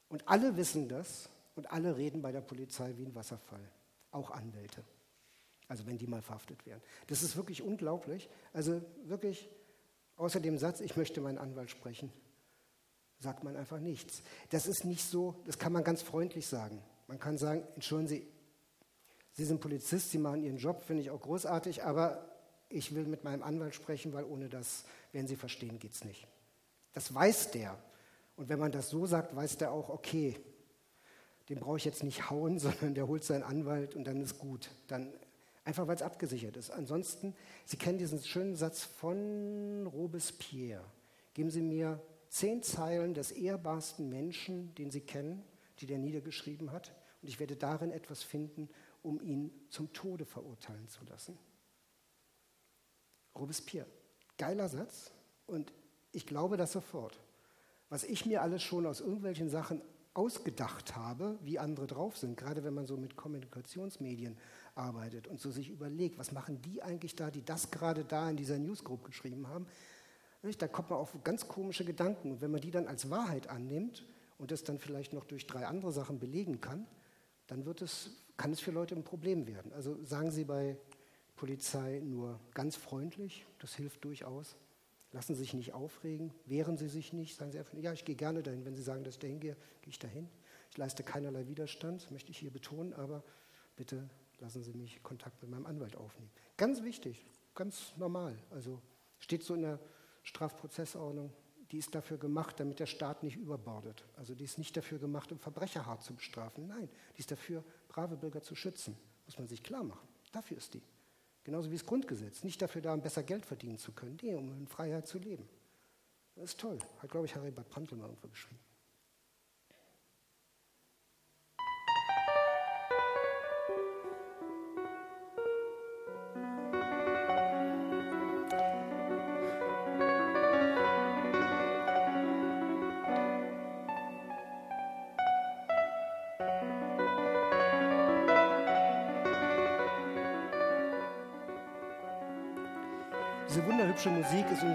Und 0.08 0.28
alle 0.28 0.56
wissen 0.56 0.88
das 0.88 1.28
und 1.54 1.72
alle 1.72 1.96
reden 1.96 2.20
bei 2.20 2.30
der 2.30 2.42
Polizei 2.42 2.94
wie 2.96 3.06
ein 3.06 3.14
Wasserfall, 3.14 3.66
auch 4.10 4.30
Anwälte. 4.30 4.84
Also 5.66 5.86
wenn 5.86 5.96
die 5.96 6.06
mal 6.06 6.20
verhaftet 6.20 6.66
werden. 6.66 6.82
Das 7.06 7.22
ist 7.22 7.36
wirklich 7.36 7.62
unglaublich. 7.62 8.28
Also 8.52 8.82
wirklich, 9.04 9.48
außer 10.16 10.40
dem 10.40 10.58
Satz, 10.58 10.80
ich 10.80 10.96
möchte 10.96 11.22
meinen 11.22 11.38
Anwalt 11.38 11.70
sprechen, 11.70 12.12
sagt 13.18 13.44
man 13.44 13.56
einfach 13.56 13.80
nichts. 13.80 14.22
Das 14.50 14.66
ist 14.66 14.84
nicht 14.84 15.04
so, 15.04 15.40
das 15.46 15.58
kann 15.58 15.72
man 15.72 15.84
ganz 15.84 16.02
freundlich 16.02 16.46
sagen. 16.46 16.82
Man 17.06 17.18
kann 17.18 17.38
sagen, 17.38 17.66
entschuldigen 17.74 18.08
Sie, 18.08 18.33
Sie 19.34 19.44
sind 19.44 19.60
Polizist, 19.60 20.10
Sie 20.10 20.18
machen 20.18 20.42
Ihren 20.42 20.56
Job, 20.56 20.82
finde 20.82 21.02
ich 21.02 21.10
auch 21.10 21.20
großartig, 21.20 21.82
aber 21.82 22.24
ich 22.68 22.94
will 22.94 23.04
mit 23.04 23.24
meinem 23.24 23.42
Anwalt 23.42 23.74
sprechen, 23.74 24.12
weil 24.12 24.24
ohne 24.24 24.48
das, 24.48 24.84
werden 25.12 25.26
Sie 25.26 25.36
verstehen, 25.36 25.78
geht 25.78 25.92
es 25.92 26.04
nicht. 26.04 26.26
Das 26.92 27.12
weiß 27.12 27.50
der. 27.50 27.76
Und 28.36 28.48
wenn 28.48 28.58
man 28.60 28.72
das 28.72 28.90
so 28.90 29.06
sagt, 29.06 29.34
weiß 29.34 29.58
der 29.58 29.72
auch, 29.72 29.88
okay, 29.88 30.36
den 31.48 31.58
brauche 31.58 31.76
ich 31.76 31.84
jetzt 31.84 32.04
nicht 32.04 32.30
hauen, 32.30 32.58
sondern 32.60 32.94
der 32.94 33.08
holt 33.08 33.24
seinen 33.24 33.42
Anwalt 33.42 33.96
und 33.96 34.04
dann 34.04 34.20
ist 34.20 34.38
gut. 34.38 34.70
Dann 34.86 35.12
einfach, 35.64 35.86
weil 35.88 35.96
es 35.96 36.02
abgesichert 36.02 36.56
ist. 36.56 36.70
Ansonsten, 36.70 37.34
Sie 37.64 37.76
kennen 37.76 37.98
diesen 37.98 38.22
schönen 38.22 38.54
Satz 38.54 38.84
von 38.84 39.86
Robespierre. 39.86 40.84
Geben 41.34 41.50
Sie 41.50 41.62
mir 41.62 42.00
zehn 42.28 42.62
Zeilen 42.62 43.14
des 43.14 43.32
ehrbarsten 43.32 44.08
Menschen, 44.08 44.74
den 44.76 44.92
Sie 44.92 45.00
kennen, 45.00 45.42
die 45.80 45.86
der 45.86 45.98
niedergeschrieben 45.98 46.70
hat, 46.70 46.94
und 47.22 47.28
ich 47.28 47.40
werde 47.40 47.56
darin 47.56 47.90
etwas 47.90 48.22
finden, 48.22 48.68
um 49.04 49.20
ihn 49.20 49.52
zum 49.70 49.92
Tode 49.92 50.24
verurteilen 50.24 50.88
zu 50.88 51.04
lassen. 51.04 51.38
Robespierre, 53.36 53.86
geiler 54.38 54.68
Satz, 54.68 55.12
und 55.46 55.72
ich 56.12 56.26
glaube 56.26 56.56
das 56.56 56.72
sofort. 56.72 57.20
Was 57.90 58.04
ich 58.04 58.24
mir 58.26 58.42
alles 58.42 58.62
schon 58.62 58.86
aus 58.86 59.00
irgendwelchen 59.00 59.50
Sachen 59.50 59.82
ausgedacht 60.14 60.96
habe, 60.96 61.38
wie 61.42 61.58
andere 61.58 61.86
drauf 61.86 62.16
sind, 62.16 62.36
gerade 62.36 62.64
wenn 62.64 62.72
man 62.72 62.86
so 62.86 62.96
mit 62.96 63.16
Kommunikationsmedien 63.16 64.38
arbeitet 64.74 65.26
und 65.26 65.40
so 65.40 65.50
sich 65.50 65.68
überlegt, 65.68 66.18
was 66.18 66.32
machen 66.32 66.62
die 66.62 66.82
eigentlich 66.82 67.14
da, 67.14 67.30
die 67.30 67.44
das 67.44 67.70
gerade 67.70 68.04
da 68.04 68.30
in 68.30 68.36
dieser 68.36 68.58
Newsgroup 68.58 69.04
geschrieben 69.04 69.48
haben, 69.48 69.66
da 70.58 70.68
kommt 70.68 70.90
man 70.90 70.98
auf 70.98 71.16
ganz 71.24 71.48
komische 71.48 71.84
Gedanken. 71.84 72.30
Und 72.30 72.40
wenn 72.40 72.50
man 72.50 72.60
die 72.60 72.70
dann 72.70 72.86
als 72.86 73.10
Wahrheit 73.10 73.48
annimmt 73.48 74.04
und 74.38 74.50
das 74.50 74.62
dann 74.62 74.78
vielleicht 74.78 75.12
noch 75.12 75.24
durch 75.24 75.46
drei 75.46 75.66
andere 75.66 75.92
Sachen 75.92 76.18
belegen 76.18 76.60
kann, 76.60 76.86
dann 77.46 77.64
wird 77.64 77.82
es, 77.82 78.10
kann 78.36 78.52
es 78.52 78.60
für 78.60 78.70
Leute 78.70 78.94
ein 78.94 79.04
Problem 79.04 79.46
werden. 79.46 79.72
Also 79.72 80.02
sagen 80.04 80.30
Sie 80.30 80.44
bei 80.44 80.76
Polizei 81.36 82.00
nur 82.04 82.40
ganz 82.52 82.76
freundlich, 82.76 83.46
das 83.58 83.74
hilft 83.74 84.04
durchaus. 84.04 84.56
Lassen 85.12 85.34
Sie 85.34 85.42
sich 85.42 85.54
nicht 85.54 85.72
aufregen, 85.72 86.32
wehren 86.46 86.76
Sie 86.76 86.88
sich 86.88 87.12
nicht, 87.12 87.36
sagen 87.36 87.52
Sie 87.52 87.58
einfach, 87.58 87.78
ja, 87.78 87.92
ich 87.92 88.04
gehe 88.04 88.16
gerne 88.16 88.42
dahin. 88.42 88.64
Wenn 88.64 88.74
Sie 88.74 88.82
sagen, 88.82 89.04
dass 89.04 89.14
ich 89.14 89.20
dahin 89.20 89.38
gehe, 89.38 89.56
gehe 89.82 89.90
ich 89.90 89.98
dahin. 89.98 90.28
Ich 90.70 90.76
leiste 90.76 91.04
keinerlei 91.04 91.46
Widerstand, 91.46 92.02
das 92.02 92.10
möchte 92.10 92.32
ich 92.32 92.38
hier 92.38 92.50
betonen, 92.50 92.92
aber 92.94 93.22
bitte 93.76 94.08
lassen 94.40 94.64
Sie 94.64 94.72
mich 94.72 95.02
Kontakt 95.04 95.40
mit 95.40 95.50
meinem 95.50 95.66
Anwalt 95.66 95.96
aufnehmen. 95.96 96.32
Ganz 96.56 96.82
wichtig, 96.82 97.24
ganz 97.54 97.94
normal. 97.96 98.36
Also 98.50 98.82
steht 99.20 99.44
so 99.44 99.54
in 99.54 99.62
der 99.62 99.78
Strafprozessordnung, 100.24 101.32
die 101.70 101.78
ist 101.78 101.94
dafür 101.94 102.18
gemacht, 102.18 102.58
damit 102.58 102.80
der 102.80 102.86
Staat 102.86 103.22
nicht 103.22 103.36
überbordet. 103.36 104.04
Also 104.16 104.34
die 104.34 104.44
ist 104.44 104.58
nicht 104.58 104.76
dafür 104.76 104.98
gemacht, 104.98 105.30
um 105.32 105.38
Verbrecher 105.38 105.86
hart 105.86 106.02
zu 106.02 106.14
bestrafen. 106.14 106.66
Nein, 106.66 106.88
die 107.16 107.20
ist 107.20 107.30
dafür, 107.30 107.64
brave 107.94 108.16
Bürger 108.16 108.42
zu 108.42 108.56
schützen. 108.56 108.96
Muss 109.24 109.38
man 109.38 109.46
sich 109.46 109.62
klar 109.62 109.84
machen. 109.84 110.06
Dafür 110.32 110.56
ist 110.56 110.74
die. 110.74 110.82
Genauso 111.44 111.70
wie 111.70 111.76
das 111.76 111.86
Grundgesetz. 111.86 112.42
Nicht 112.42 112.60
dafür 112.60 112.82
da, 112.82 112.92
um 112.92 113.00
besser 113.00 113.22
Geld 113.22 113.46
verdienen 113.46 113.78
zu 113.78 113.92
können. 113.92 114.18
Nee, 114.20 114.34
um 114.34 114.52
in 114.52 114.66
Freiheit 114.66 115.06
zu 115.06 115.18
leben. 115.18 115.48
Das 116.34 116.50
ist 116.50 116.60
toll. 116.60 116.78
Hat, 116.98 117.10
glaube 117.10 117.26
ich, 117.26 117.34
Harry 117.36 117.52
Prantl 117.52 117.94
mal 117.94 118.06
irgendwo 118.06 118.28
geschrieben. 118.28 118.58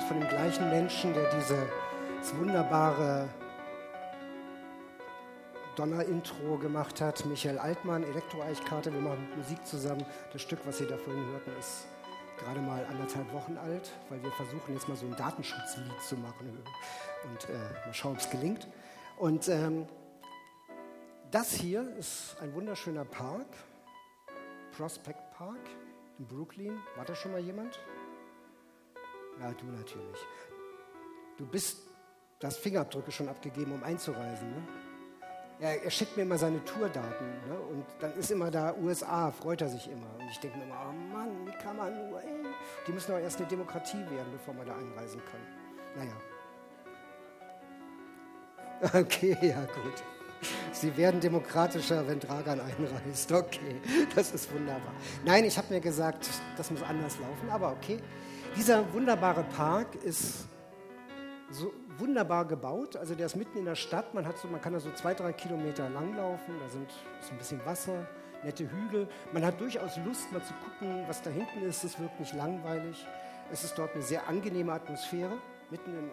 Von 0.10 0.19
dem 0.19 0.27
gleichen 0.27 0.68
Menschen, 0.72 1.14
der 1.14 1.30
dieses 1.30 2.34
wunderbare 2.34 3.30
Donner-Intro 5.76 6.57
gemacht 6.57 6.99
hat. 6.99 7.23
Michael 7.27 7.60
Altmann, 7.60 8.02
Elektro-Eichkarte, 8.02 8.91
wir 8.91 9.02
machen 9.02 9.27
Musik 9.38 9.64
zusammen. 9.68 10.03
Das 10.34 10.41
Stück, 10.41 10.61
was 10.65 10.80
Sie 10.80 10.88
da 10.88 10.98
vorhin 10.98 11.23
hörten, 11.27 11.52
ist 11.60 11.86
gerade 12.40 12.60
mal 12.60 12.84
anderthalb 12.90 13.31
Wochen 13.34 13.56
alt, 13.57 13.91
weil 14.10 14.23
wir 14.23 14.31
versuchen 14.31 14.73
jetzt 14.73 14.90
mal 14.90 14.98
so 14.98 15.06
ein 15.06 15.15
Datenschutzlied 15.15 16.02
zu 16.02 16.18
machen 16.18 16.57
und 17.26 17.48
äh, 17.48 17.53
mal 17.86 17.94
schauen, 17.94 18.14
ob 18.14 18.19
es 18.19 18.31
gelingt. 18.31 18.68
Und 19.19 19.48
ähm, 19.48 19.86
das 21.30 21.53
hier 21.53 21.88
ist 21.99 22.36
ein 22.41 22.52
wunderschöner 22.56 23.06
Park, 23.06 23.45
Prospect 24.76 25.30
Park 25.38 25.69
in 26.18 26.26
Brooklyn. 26.26 26.80
War 26.95 27.06
da 27.06 27.14
schon 27.14 27.31
mal 27.31 27.41
jemand? 27.41 27.77
Ja, 29.40 29.52
du 29.52 29.66
natürlich. 29.66 30.20
Du 31.38 31.45
bist, 31.45 31.78
du 32.40 32.48
hast 32.48 32.57
Fingerabdrücke 32.57 33.11
schon 33.11 33.30
abgegeben, 33.30 33.72
um 33.72 33.84
einzureisen. 33.84 34.49
Ne? 34.49 34.68
Er, 35.61 35.84
er, 35.84 35.91
schickt 35.91 36.16
mir 36.16 36.24
immer 36.24 36.38
seine 36.38 36.64
Tourdaten 36.64 37.28
ne? 37.48 37.60
und 37.60 37.86
dann 37.99 38.14
ist 38.16 38.32
immer 38.32 38.49
da 38.49 38.74
USA, 38.76 39.32
freut 39.32 39.61
er 39.61 39.70
sich 39.70 39.90
immer. 39.90 40.07
Und 40.18 40.30
ich 40.30 40.40
denke 40.40 40.57
mir 40.57 40.64
immer, 40.66 40.88
oh 40.90 41.14
Mann, 41.14 41.45
wie 41.45 41.52
kann 41.52 41.78
man 41.78 42.10
nur, 42.10 42.22
ey. 42.22 42.45
Die 42.88 42.91
müssen 42.91 43.11
doch 43.11 43.20
erst 43.20 43.40
eine 43.40 43.48
Demokratie 43.48 43.99
werden, 44.10 44.32
bevor 44.32 44.53
man 44.53 44.66
da 44.66 44.76
einreisen 44.76 45.22
kann. 45.32 45.41
Naja. 45.95 46.14
Okay, 48.94 49.38
ja 49.41 49.60
gut. 49.66 50.03
Sie 50.72 50.95
werden 50.95 51.20
demokratischer, 51.20 52.07
wenn 52.07 52.20
Dragan 52.20 52.61
einreist. 52.61 53.30
Okay, 53.30 53.82
das 54.16 54.32
ist 54.32 54.53
wunderbar. 54.53 54.94
Nein, 55.26 55.44
ich 55.44 55.57
habe 55.57 55.74
mir 55.74 55.82
gesagt, 55.82 56.30
das 56.56 56.72
muss 56.72 56.82
anders 56.84 57.18
laufen, 57.20 57.49
aber 57.49 57.74
okay. 57.74 57.99
Dieser 58.55 58.91
wunderbare 58.93 59.43
Park 59.55 59.95
ist 60.03 60.47
so 61.51 61.73
wunderbar 61.97 62.45
gebaut. 62.45 62.95
Also 62.95 63.15
der 63.15 63.27
ist 63.27 63.35
mitten 63.35 63.57
in 63.57 63.65
der 63.65 63.76
Stadt. 63.76 64.13
Man, 64.13 64.27
hat 64.27 64.38
so, 64.38 64.47
man 64.47 64.61
kann 64.61 64.73
da 64.73 64.80
so 64.80 64.91
zwei, 64.91 65.13
drei 65.13 65.34
Kilometer 65.34 65.89
langlaufen. 65.89 66.55
Da 66.59 66.69
sind, 66.69 66.89
ist 67.21 67.31
ein 67.31 67.38
bisschen 67.38 67.65
Wasser. 67.65 68.07
nette 68.43 68.69
Hügel. 68.69 69.07
Man 69.31 69.45
hat 69.45 69.59
durchaus 69.59 69.97
Lust, 70.05 70.31
mal 70.31 70.43
zu 70.43 70.53
gucken, 70.53 71.03
was 71.07 71.21
da 71.21 71.30
hinten 71.30 71.63
ist. 71.63 71.84
Es 71.84 71.99
wirkt 71.99 72.19
nicht 72.19 72.34
langweilig. 72.34 73.05
Es 73.51 73.63
ist 73.63 73.77
dort 73.77 73.93
eine 73.93 74.03
sehr 74.03 74.27
angenehme 74.27 74.73
Atmosphäre, 74.73 75.38
mitten 75.69 75.91
in 75.95 76.09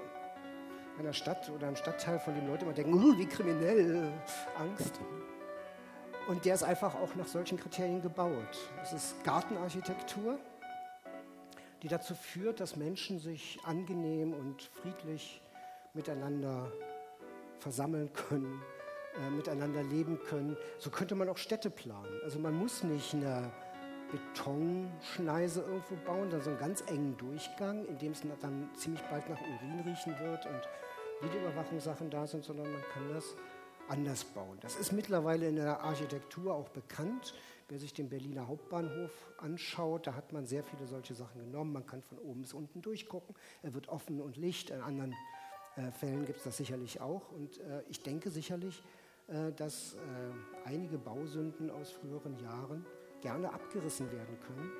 einer 0.98 1.12
Stadt 1.12 1.50
oder 1.50 1.66
einem 1.66 1.76
Stadtteil, 1.76 2.18
von 2.18 2.34
dem 2.34 2.46
Leute 2.46 2.64
immer 2.64 2.72
denken, 2.72 3.18
wie 3.18 3.26
kriminell, 3.26 4.12
Angst. 4.58 5.00
Und 6.28 6.44
der 6.44 6.54
ist 6.54 6.62
einfach 6.62 6.94
auch 6.94 7.14
nach 7.14 7.26
solchen 7.26 7.58
Kriterien 7.58 8.00
gebaut. 8.00 8.58
Es 8.82 8.92
ist 8.92 9.22
Gartenarchitektur, 9.22 10.38
die 11.82 11.88
dazu 11.88 12.14
führt, 12.14 12.60
dass 12.60 12.76
Menschen 12.76 13.18
sich 13.18 13.58
angenehm 13.64 14.32
und 14.32 14.62
friedlich 14.62 15.40
miteinander 15.94 16.72
versammeln 17.58 18.12
können, 18.12 18.62
äh, 19.18 19.30
miteinander 19.30 19.82
leben 19.82 20.18
können. 20.28 20.56
So 20.78 20.90
könnte 20.90 21.14
man 21.14 21.28
auch 21.28 21.38
Städte 21.38 21.70
planen. 21.70 22.20
Also 22.24 22.38
man 22.38 22.54
muss 22.54 22.82
nicht 22.82 23.14
eine 23.14 23.50
Betonschneise 24.10 25.62
irgendwo 25.62 25.96
bauen, 26.04 26.30
dann 26.30 26.40
so 26.40 26.50
einen 26.50 26.58
ganz 26.58 26.82
engen 26.82 27.16
Durchgang, 27.16 27.84
in 27.86 27.98
dem 27.98 28.12
es 28.12 28.22
dann 28.40 28.70
ziemlich 28.76 29.02
bald 29.10 29.28
nach 29.28 29.40
Urin 29.40 29.80
riechen 29.84 30.18
wird 30.20 30.46
und 30.46 30.60
Videoüberwachungssachen 31.22 32.10
da 32.10 32.26
sind, 32.26 32.44
sondern 32.44 32.70
man 32.70 32.82
kann 32.92 33.08
das 33.12 33.36
anders 33.88 34.24
bauen. 34.24 34.58
Das 34.60 34.76
ist 34.76 34.92
mittlerweile 34.92 35.48
in 35.48 35.56
der 35.56 35.80
Architektur 35.80 36.54
auch 36.54 36.68
bekannt. 36.68 37.34
Wer 37.68 37.80
sich 37.80 37.92
den 37.92 38.08
Berliner 38.08 38.46
Hauptbahnhof 38.46 39.10
anschaut, 39.38 40.06
da 40.06 40.14
hat 40.14 40.32
man 40.32 40.46
sehr 40.46 40.62
viele 40.62 40.86
solche 40.86 41.14
Sachen 41.14 41.40
genommen. 41.40 41.72
Man 41.72 41.84
kann 41.84 42.00
von 42.00 42.18
oben 42.18 42.42
bis 42.42 42.52
unten 42.52 42.80
durchgucken. 42.80 43.34
Er 43.62 43.74
wird 43.74 43.88
offen 43.88 44.20
und 44.20 44.36
Licht. 44.36 44.70
In 44.70 44.80
anderen 44.80 45.14
äh, 45.74 45.90
Fällen 45.90 46.24
gibt 46.26 46.38
es 46.38 46.44
das 46.44 46.56
sicherlich 46.56 47.00
auch. 47.00 47.32
Und 47.32 47.58
äh, 47.58 47.82
ich 47.88 48.02
denke 48.02 48.30
sicherlich, 48.30 48.84
äh, 49.26 49.50
dass 49.52 49.94
äh, 49.94 49.98
einige 50.64 50.96
Bausünden 50.96 51.70
aus 51.70 51.90
früheren 51.90 52.38
Jahren 52.38 52.86
gerne 53.20 53.52
abgerissen 53.52 54.12
werden 54.12 54.38
können 54.38 54.70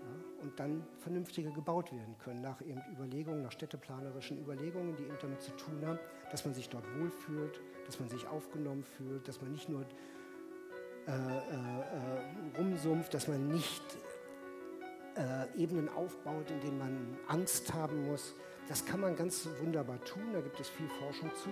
ja, 0.00 0.42
und 0.42 0.58
dann 0.58 0.86
vernünftiger 1.00 1.50
gebaut 1.50 1.92
werden 1.92 2.16
können, 2.16 2.40
nach 2.40 2.62
eben 2.62 2.80
Überlegungen, 2.96 3.42
nach 3.42 3.52
städteplanerischen 3.52 4.40
Überlegungen, 4.40 4.96
die 4.96 5.02
eben 5.02 5.18
damit 5.20 5.42
zu 5.42 5.50
tun 5.56 5.84
haben, 5.84 5.98
dass 6.30 6.46
man 6.46 6.54
sich 6.54 6.70
dort 6.70 6.86
wohlfühlt, 6.98 7.60
dass 7.84 8.00
man 8.00 8.08
sich 8.08 8.26
aufgenommen 8.26 8.84
fühlt, 8.84 9.28
dass 9.28 9.42
man 9.42 9.52
nicht 9.52 9.68
nur 9.68 9.84
äh, 11.10 11.12
äh, 11.12 12.56
äh 12.56 12.58
rumsumpft, 12.58 13.14
dass 13.14 13.28
man 13.28 13.48
nicht 13.48 13.82
äh, 15.16 15.60
Ebenen 15.60 15.88
aufbaut, 15.88 16.50
in 16.50 16.60
denen 16.60 16.78
man 16.78 17.18
Angst 17.28 17.72
haben 17.74 18.06
muss. 18.06 18.34
Das 18.68 18.84
kann 18.84 19.00
man 19.00 19.16
ganz 19.16 19.48
wunderbar 19.60 20.02
tun, 20.04 20.32
da 20.32 20.40
gibt 20.40 20.60
es 20.60 20.68
viel 20.68 20.88
Forschung 20.88 21.30
zu. 21.34 21.50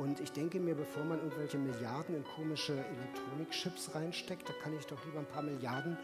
Und 0.00 0.20
ich 0.20 0.32
denke 0.32 0.60
mir, 0.60 0.74
bevor 0.74 1.04
man 1.04 1.18
irgendwelche 1.18 1.58
Milliarden 1.58 2.16
in 2.16 2.24
komische 2.24 2.72
Elektronikchips 2.72 3.94
reinsteckt, 3.94 4.48
da 4.48 4.52
kann 4.62 4.76
ich 4.76 4.86
doch 4.86 5.04
lieber 5.04 5.20
ein 5.20 5.26
paar 5.26 5.42
Milliarden 5.42 5.96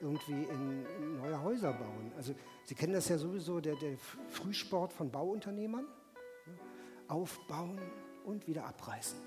irgendwie 0.00 0.44
in, 0.44 0.86
in 0.98 1.16
neue 1.18 1.42
Häuser 1.42 1.72
bauen. 1.72 2.12
Also 2.16 2.34
Sie 2.64 2.74
kennen 2.74 2.92
das 2.92 3.08
ja 3.08 3.18
sowieso, 3.18 3.60
der, 3.60 3.76
der 3.76 3.96
Frühsport 4.28 4.92
von 4.92 5.10
Bauunternehmern. 5.10 5.86
Aufbauen 7.08 7.80
und 8.24 8.46
wieder 8.48 8.64
abreißen. 8.66 9.18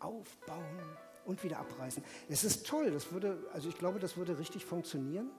Aufbauen 0.00 0.80
und 1.24 1.42
wieder 1.44 1.58
abreißen. 1.58 2.02
Es 2.28 2.44
ist 2.44 2.66
toll, 2.66 2.90
das 2.90 3.12
würde, 3.12 3.38
also 3.52 3.68
ich 3.68 3.78
glaube, 3.78 3.98
das 3.98 4.16
würde 4.16 4.38
richtig 4.38 4.64
funktionieren, 4.64 5.30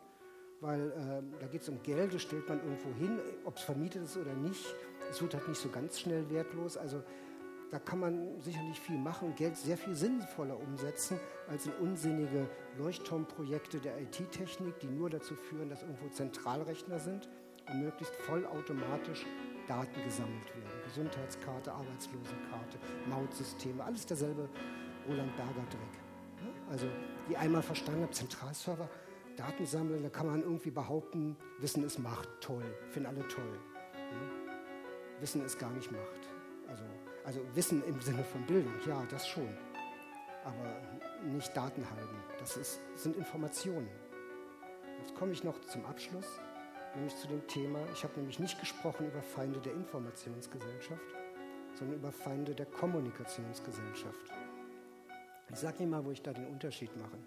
weil 0.60 0.92
äh, 0.92 1.40
da 1.40 1.48
geht 1.48 1.62
es 1.62 1.70
um 1.70 1.82
Geld, 1.84 2.14
das 2.14 2.22
stellt 2.22 2.48
man 2.48 2.60
irgendwo 2.60 2.94
hin, 2.94 3.20
ob 3.46 3.58
es 3.58 3.64
vermietet 3.64 4.04
ist 4.04 4.18
oder 4.18 4.34
nicht. 4.34 4.66
Es 5.10 5.22
wird 5.22 5.34
halt 5.34 5.48
nicht 5.48 5.60
so 5.60 5.70
ganz 5.70 6.00
schnell 6.00 6.30
wertlos. 6.30 6.78
Also 6.78 7.04
da 7.72 7.80
kann 7.80 8.00
man 8.00 8.42
sicherlich 8.42 8.80
viel 8.80 8.98
machen 8.98 9.30
und 9.30 9.38
Geld 9.38 9.56
sehr 9.56 9.78
viel 9.78 9.96
sinnvoller 9.96 10.60
umsetzen 10.60 11.18
als 11.48 11.66
in 11.66 11.74
unsinnige 11.74 12.48
Leuchtturmprojekte 12.78 13.80
der 13.80 14.00
IT-Technik, 14.02 14.80
die 14.80 14.88
nur 14.88 15.10
dazu 15.10 15.36
führen, 15.36 15.70
dass 15.70 15.82
irgendwo 15.82 16.10
Zentralrechner 16.10 17.00
sind 17.00 17.30
und 17.70 17.82
möglichst 17.82 18.14
vollautomatisch 18.16 19.26
Daten 19.68 20.04
gesammelt 20.04 20.48
werden. 20.54 20.82
Gesundheitskarte, 20.86 21.72
Arbeitslosenkarte, 21.72 22.78
Mautsysteme, 23.10 23.84
alles 23.84 24.06
derselbe 24.06 24.50
Roland 25.08 25.36
Berger 25.36 25.66
Dreck. 25.70 26.52
Also 26.70 26.88
die 27.30 27.38
einmal 27.38 27.62
verstanden 27.62 28.04
haben, 28.04 28.14
Zentralserver, 28.14 28.90
Daten 29.38 29.66
sammeln, 29.66 30.04
da 30.04 30.10
kann 30.10 30.28
man 30.28 30.42
irgendwie 30.42 30.72
behaupten, 30.72 31.38
Wissen 31.60 31.84
ist 31.84 32.00
Macht, 32.00 32.30
toll, 32.42 32.64
finden 32.90 33.08
alle 33.08 33.28
toll. 33.28 33.60
Wissen 35.20 35.46
ist 35.46 35.60
gar 35.60 35.72
nicht 35.72 35.92
Macht. 35.92 36.30
Also 36.68 36.84
also 37.24 37.42
Wissen 37.54 37.84
im 37.86 38.00
Sinne 38.02 38.24
von 38.24 38.46
Bildung, 38.46 38.74
ja, 38.86 39.06
das 39.10 39.28
schon. 39.28 39.50
Aber 40.44 40.82
nicht 41.24 41.56
Daten 41.56 41.88
halten. 41.90 42.16
Das 42.40 42.58
ist, 42.58 42.82
sind 42.96 43.16
Informationen. 43.16 43.90
Jetzt 45.00 45.16
komme 45.16 45.32
ich 45.32 45.44
noch 45.44 45.60
zum 45.62 45.86
Abschluss, 45.86 46.26
nämlich 46.96 47.16
zu 47.16 47.28
dem 47.28 47.46
Thema. 47.48 47.80
Ich 47.94 48.04
habe 48.04 48.18
nämlich 48.18 48.40
nicht 48.40 48.60
gesprochen 48.60 49.08
über 49.08 49.22
Feinde 49.22 49.60
der 49.60 49.74
Informationsgesellschaft, 49.74 51.16
sondern 51.76 51.98
über 51.98 52.12
Feinde 52.12 52.56
der 52.56 52.66
Kommunikationsgesellschaft. 52.66 54.32
Ich 55.54 55.60
sage 55.60 55.84
Ihnen 55.84 55.92
mal, 55.92 56.06
wo 56.06 56.12
ich 56.12 56.22
da 56.22 56.34
den 56.34 56.48
Unterschied 56.48 56.96
mache. 56.98 57.18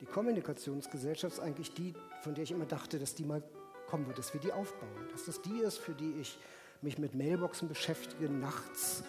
Die 0.00 0.06
Kommunikationsgesellschaft 0.06 1.34
ist 1.34 1.40
eigentlich 1.40 1.72
die, 1.74 1.94
von 2.22 2.34
der 2.34 2.44
ich 2.44 2.50
immer 2.50 2.66
dachte, 2.66 2.98
dass 2.98 3.14
die 3.14 3.24
mal 3.24 3.42
kommen 3.86 4.06
wird, 4.06 4.18
dass 4.18 4.34
wir 4.34 4.40
die 4.40 4.52
aufbauen. 4.52 5.08
Dass 5.12 5.24
das 5.24 5.40
die 5.42 5.58
ist, 5.58 5.78
für 5.78 5.94
die 5.94 6.12
ich 6.20 6.38
mich 6.82 6.98
mit 6.98 7.14
Mailboxen 7.14 7.68
beschäftige, 7.68 8.28
nachts 8.28 9.04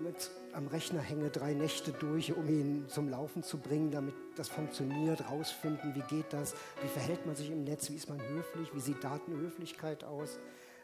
mit 0.00 0.30
am 0.52 0.66
Rechner 0.68 1.00
hänge, 1.00 1.30
drei 1.30 1.54
Nächte 1.54 1.92
durch, 1.92 2.36
um 2.36 2.48
ihn 2.48 2.88
zum 2.88 3.08
Laufen 3.08 3.42
zu 3.42 3.58
bringen, 3.58 3.90
damit 3.90 4.14
das 4.36 4.48
funktioniert, 4.48 5.28
rausfinden, 5.28 5.94
wie 5.94 6.02
geht 6.14 6.32
das, 6.32 6.54
wie 6.82 6.88
verhält 6.88 7.26
man 7.26 7.34
sich 7.36 7.50
im 7.50 7.64
Netz, 7.64 7.90
wie 7.90 7.96
ist 7.96 8.08
man 8.08 8.20
höflich, 8.20 8.74
wie 8.74 8.80
sieht 8.80 9.02
Datenhöflichkeit 9.02 10.04
aus. 10.04 10.38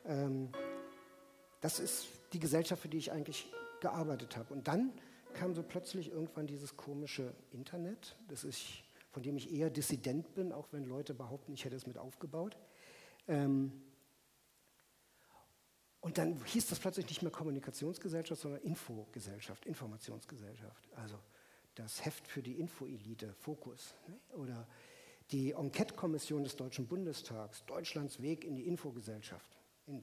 Ähm, 0.07 0.49
das 1.61 1.81
ist 1.81 2.07
die 2.33 2.41
Gesellschaft, 2.41 2.83
für 2.83 2.89
die 2.89 2.99
ich 2.99 3.13
eigentlich 3.13 3.53
gearbeitet 3.81 4.37
habe. 4.37 4.53
Und 4.55 4.69
dann 4.69 4.93
kam 5.35 5.55
so 5.55 5.63
plötzlich 5.63 6.11
irgendwann 6.11 6.47
dieses 6.47 6.77
komische 6.77 7.35
Internet, 7.51 8.17
das 8.29 8.45
ich, 8.45 8.85
von 9.11 9.23
dem 9.23 9.37
ich 9.37 9.53
eher 9.53 9.71
Dissident 9.71 10.35
bin, 10.35 10.53
auch 10.53 10.69
wenn 10.73 10.85
Leute 10.85 11.15
behaupten, 11.15 11.53
ich 11.53 11.65
hätte 11.65 11.77
es 11.77 11.87
mit 11.87 11.99
aufgebaut. 11.99 12.57
Ähm, 13.29 13.73
und 16.01 16.19
dann 16.19 16.45
hieß 16.45 16.67
das 16.67 16.79
plötzlich 16.79 17.09
nicht 17.09 17.23
mehr 17.23 17.33
Kommunikationsgesellschaft, 17.33 18.41
sondern 18.41 18.61
Infogesellschaft, 18.61 19.65
Informationsgesellschaft. 19.65 20.89
Also 20.97 21.19
das 21.75 22.05
Heft 22.05 22.29
für 22.29 22.43
die 22.43 22.61
Infoelite, 22.61 23.33
Fokus. 23.33 23.95
Ne? 24.07 24.37
Oder 24.37 24.69
die 25.31 25.53
Enquete-Kommission 25.53 26.45
des 26.45 26.57
Deutschen 26.57 26.87
Bundestags, 26.87 27.65
Deutschlands 27.65 28.21
Weg 28.21 28.45
in 28.45 28.55
die 28.55 28.67
Infogesellschaft. 28.67 29.57
In, 29.87 30.03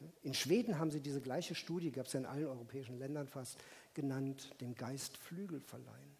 ne? 0.00 0.12
in 0.20 0.34
Schweden 0.34 0.78
haben 0.78 0.90
sie 0.90 1.00
diese 1.00 1.22
gleiche 1.22 1.54
Studie, 1.54 1.90
gab 1.90 2.06
es 2.06 2.12
ja 2.12 2.20
in 2.20 2.26
allen 2.26 2.46
europäischen 2.46 2.98
Ländern 2.98 3.26
fast, 3.26 3.58
genannt, 3.98 4.54
dem 4.60 4.76
Geist 4.76 5.16
Flügel 5.16 5.60
verleihen. 5.60 6.16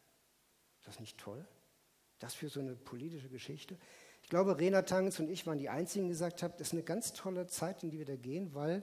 Ist 0.81 0.89
das 0.89 0.99
nicht 0.99 1.17
toll? 1.17 1.47
Das 2.19 2.35
für 2.35 2.49
so 2.49 2.59
eine 2.59 2.75
politische 2.75 3.29
Geschichte. 3.29 3.79
Ich 4.25 4.29
glaube, 4.29 4.59
Rena 4.59 4.83
Tangens 4.83 5.21
und 5.21 5.31
ich 5.31 5.47
waren 5.47 5.59
die 5.59 5.69
Einzigen, 5.69 6.07
die 6.07 6.11
gesagt 6.11 6.43
haben, 6.43 6.55
das 6.59 6.69
ist 6.69 6.73
eine 6.73 6.83
ganz 6.83 7.13
tolle 7.13 7.47
Zeit, 7.47 7.85
in 7.85 7.91
die 7.91 7.99
wir 7.99 8.05
da 8.05 8.17
gehen, 8.17 8.53
weil 8.53 8.83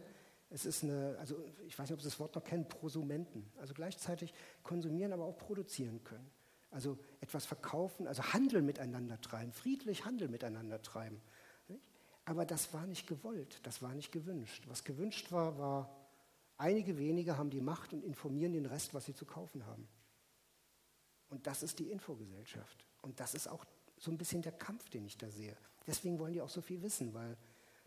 es 0.50 0.66
ist 0.66 0.84
eine, 0.84 1.18
also 1.20 1.44
ich 1.68 1.78
weiß 1.78 1.90
nicht, 1.90 1.96
ob 1.96 2.00
Sie 2.00 2.08
das 2.08 2.22
Wort 2.22 2.36
noch 2.36 2.44
kennen, 2.46 2.70
Prosumenten. 2.70 3.52
Also 3.58 3.74
gleichzeitig 3.74 4.34
konsumieren, 4.64 5.12
aber 5.12 5.26
auch 5.26 5.38
produzieren 5.38 6.02
können. 6.06 6.32
Also 6.72 6.98
etwas 7.20 7.46
verkaufen, 7.46 8.08
also 8.08 8.24
Handel 8.24 8.62
miteinander 8.62 9.20
treiben, 9.20 9.52
friedlich 9.52 10.06
Handel 10.06 10.30
miteinander 10.30 10.82
treiben. 10.82 11.22
Aber 12.24 12.46
das 12.46 12.74
war 12.74 12.88
nicht 12.88 13.08
gewollt, 13.08 13.60
das 13.64 13.82
war 13.82 13.94
nicht 13.94 14.14
gewünscht. 14.14 14.64
Was 14.68 14.86
gewünscht 14.86 15.34
war, 15.34 15.58
war, 15.58 16.05
einige 16.57 16.98
wenige 16.98 17.38
haben 17.38 17.49
die 17.49 17.61
Macht 17.61 17.94
und 17.94 18.03
informieren 18.03 18.53
den 18.53 18.65
Rest, 18.65 18.94
was 18.94 19.06
sie 19.06 19.14
zu 19.14 19.26
kaufen 19.26 19.65
haben. 19.65 19.88
Und 21.30 21.48
das 21.48 21.64
ist 21.64 21.80
die 21.80 21.91
Infogesellschaft. 21.91 22.86
Und 23.02 23.19
das 23.19 23.34
ist 23.34 23.48
auch 23.48 23.65
so 23.98 24.11
ein 24.11 24.18
bisschen 24.18 24.41
der 24.41 24.52
Kampf, 24.52 24.90
den 24.90 25.06
ich 25.06 25.18
da 25.18 25.30
sehe. 25.30 25.56
Deswegen 25.88 26.19
wollen 26.19 26.34
die 26.34 26.41
auch 26.41 26.49
so 26.49 26.61
viel 26.61 26.82
wissen, 26.82 27.14
weil 27.14 27.38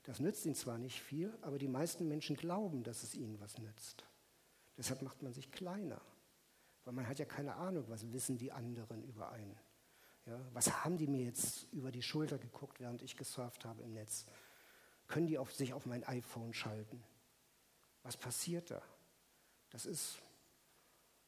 das 0.04 0.20
nützt 0.20 0.46
ihnen 0.46 0.54
zwar 0.54 0.78
nicht 0.78 1.00
viel, 1.00 1.36
aber 1.42 1.58
die 1.58 1.68
meisten 1.68 2.08
Menschen 2.08 2.36
glauben, 2.36 2.82
dass 2.82 3.02
es 3.02 3.14
ihnen 3.14 3.38
was 3.40 3.58
nützt. 3.58 4.04
Deshalb 4.76 5.02
macht 5.02 5.22
man 5.22 5.32
sich 5.32 5.50
kleiner, 5.50 6.00
weil 6.84 6.94
man 6.94 7.06
hat 7.06 7.18
ja 7.18 7.24
keine 7.24 7.56
Ahnung, 7.56 7.84
was 7.88 8.10
wissen 8.12 8.38
die 8.38 8.52
anderen 8.52 9.02
über 9.04 9.30
einen. 9.32 9.58
Ja, 10.26 10.40
was 10.52 10.84
haben 10.84 10.98
die 10.98 11.06
mir 11.06 11.24
jetzt 11.24 11.66
über 11.72 11.90
die 11.90 12.02
Schulter 12.02 12.38
geguckt, 12.38 12.80
während 12.80 13.02
ich 13.02 13.16
gesurft 13.16 13.64
habe 13.64 13.82
im 13.82 13.92
Netz? 13.92 14.26
Können 15.08 15.26
die 15.26 15.38
auf 15.38 15.52
sich 15.54 15.72
auf 15.72 15.86
mein 15.86 16.04
iPhone 16.04 16.52
schalten? 16.52 17.02
Was 18.09 18.16
passiert 18.16 18.70
da? 18.70 18.82
Das 19.70 19.86
ist, 19.86 20.18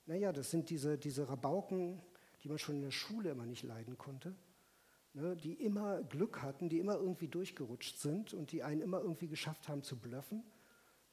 naja, 0.07 0.33
das 0.33 0.51
sind 0.51 0.71
diese, 0.71 0.99
diese 0.99 1.29
Rabauken, 1.29 2.01
die 2.43 2.49
man 2.49 2.59
schon 2.59 2.77
in 2.77 2.83
der 2.83 2.91
Schule 2.91 3.31
immer 3.31 3.47
nicht 3.47 3.63
leiden 3.63 3.99
konnte 3.99 4.35
ne, 5.15 5.37
die 5.37 5.55
immer 5.55 6.03
Glück 6.03 6.43
hatten, 6.43 6.69
die 6.69 6.79
immer 6.79 6.95
irgendwie 6.95 7.29
durchgerutscht 7.29 7.99
sind 7.99 8.35
und 8.35 8.53
die 8.53 8.63
einen 8.63 8.81
immer 8.81 9.01
irgendwie 9.01 9.29
geschafft 9.29 9.69
haben 9.69 9.83
zu 9.83 9.97
bluffen. 9.99 10.43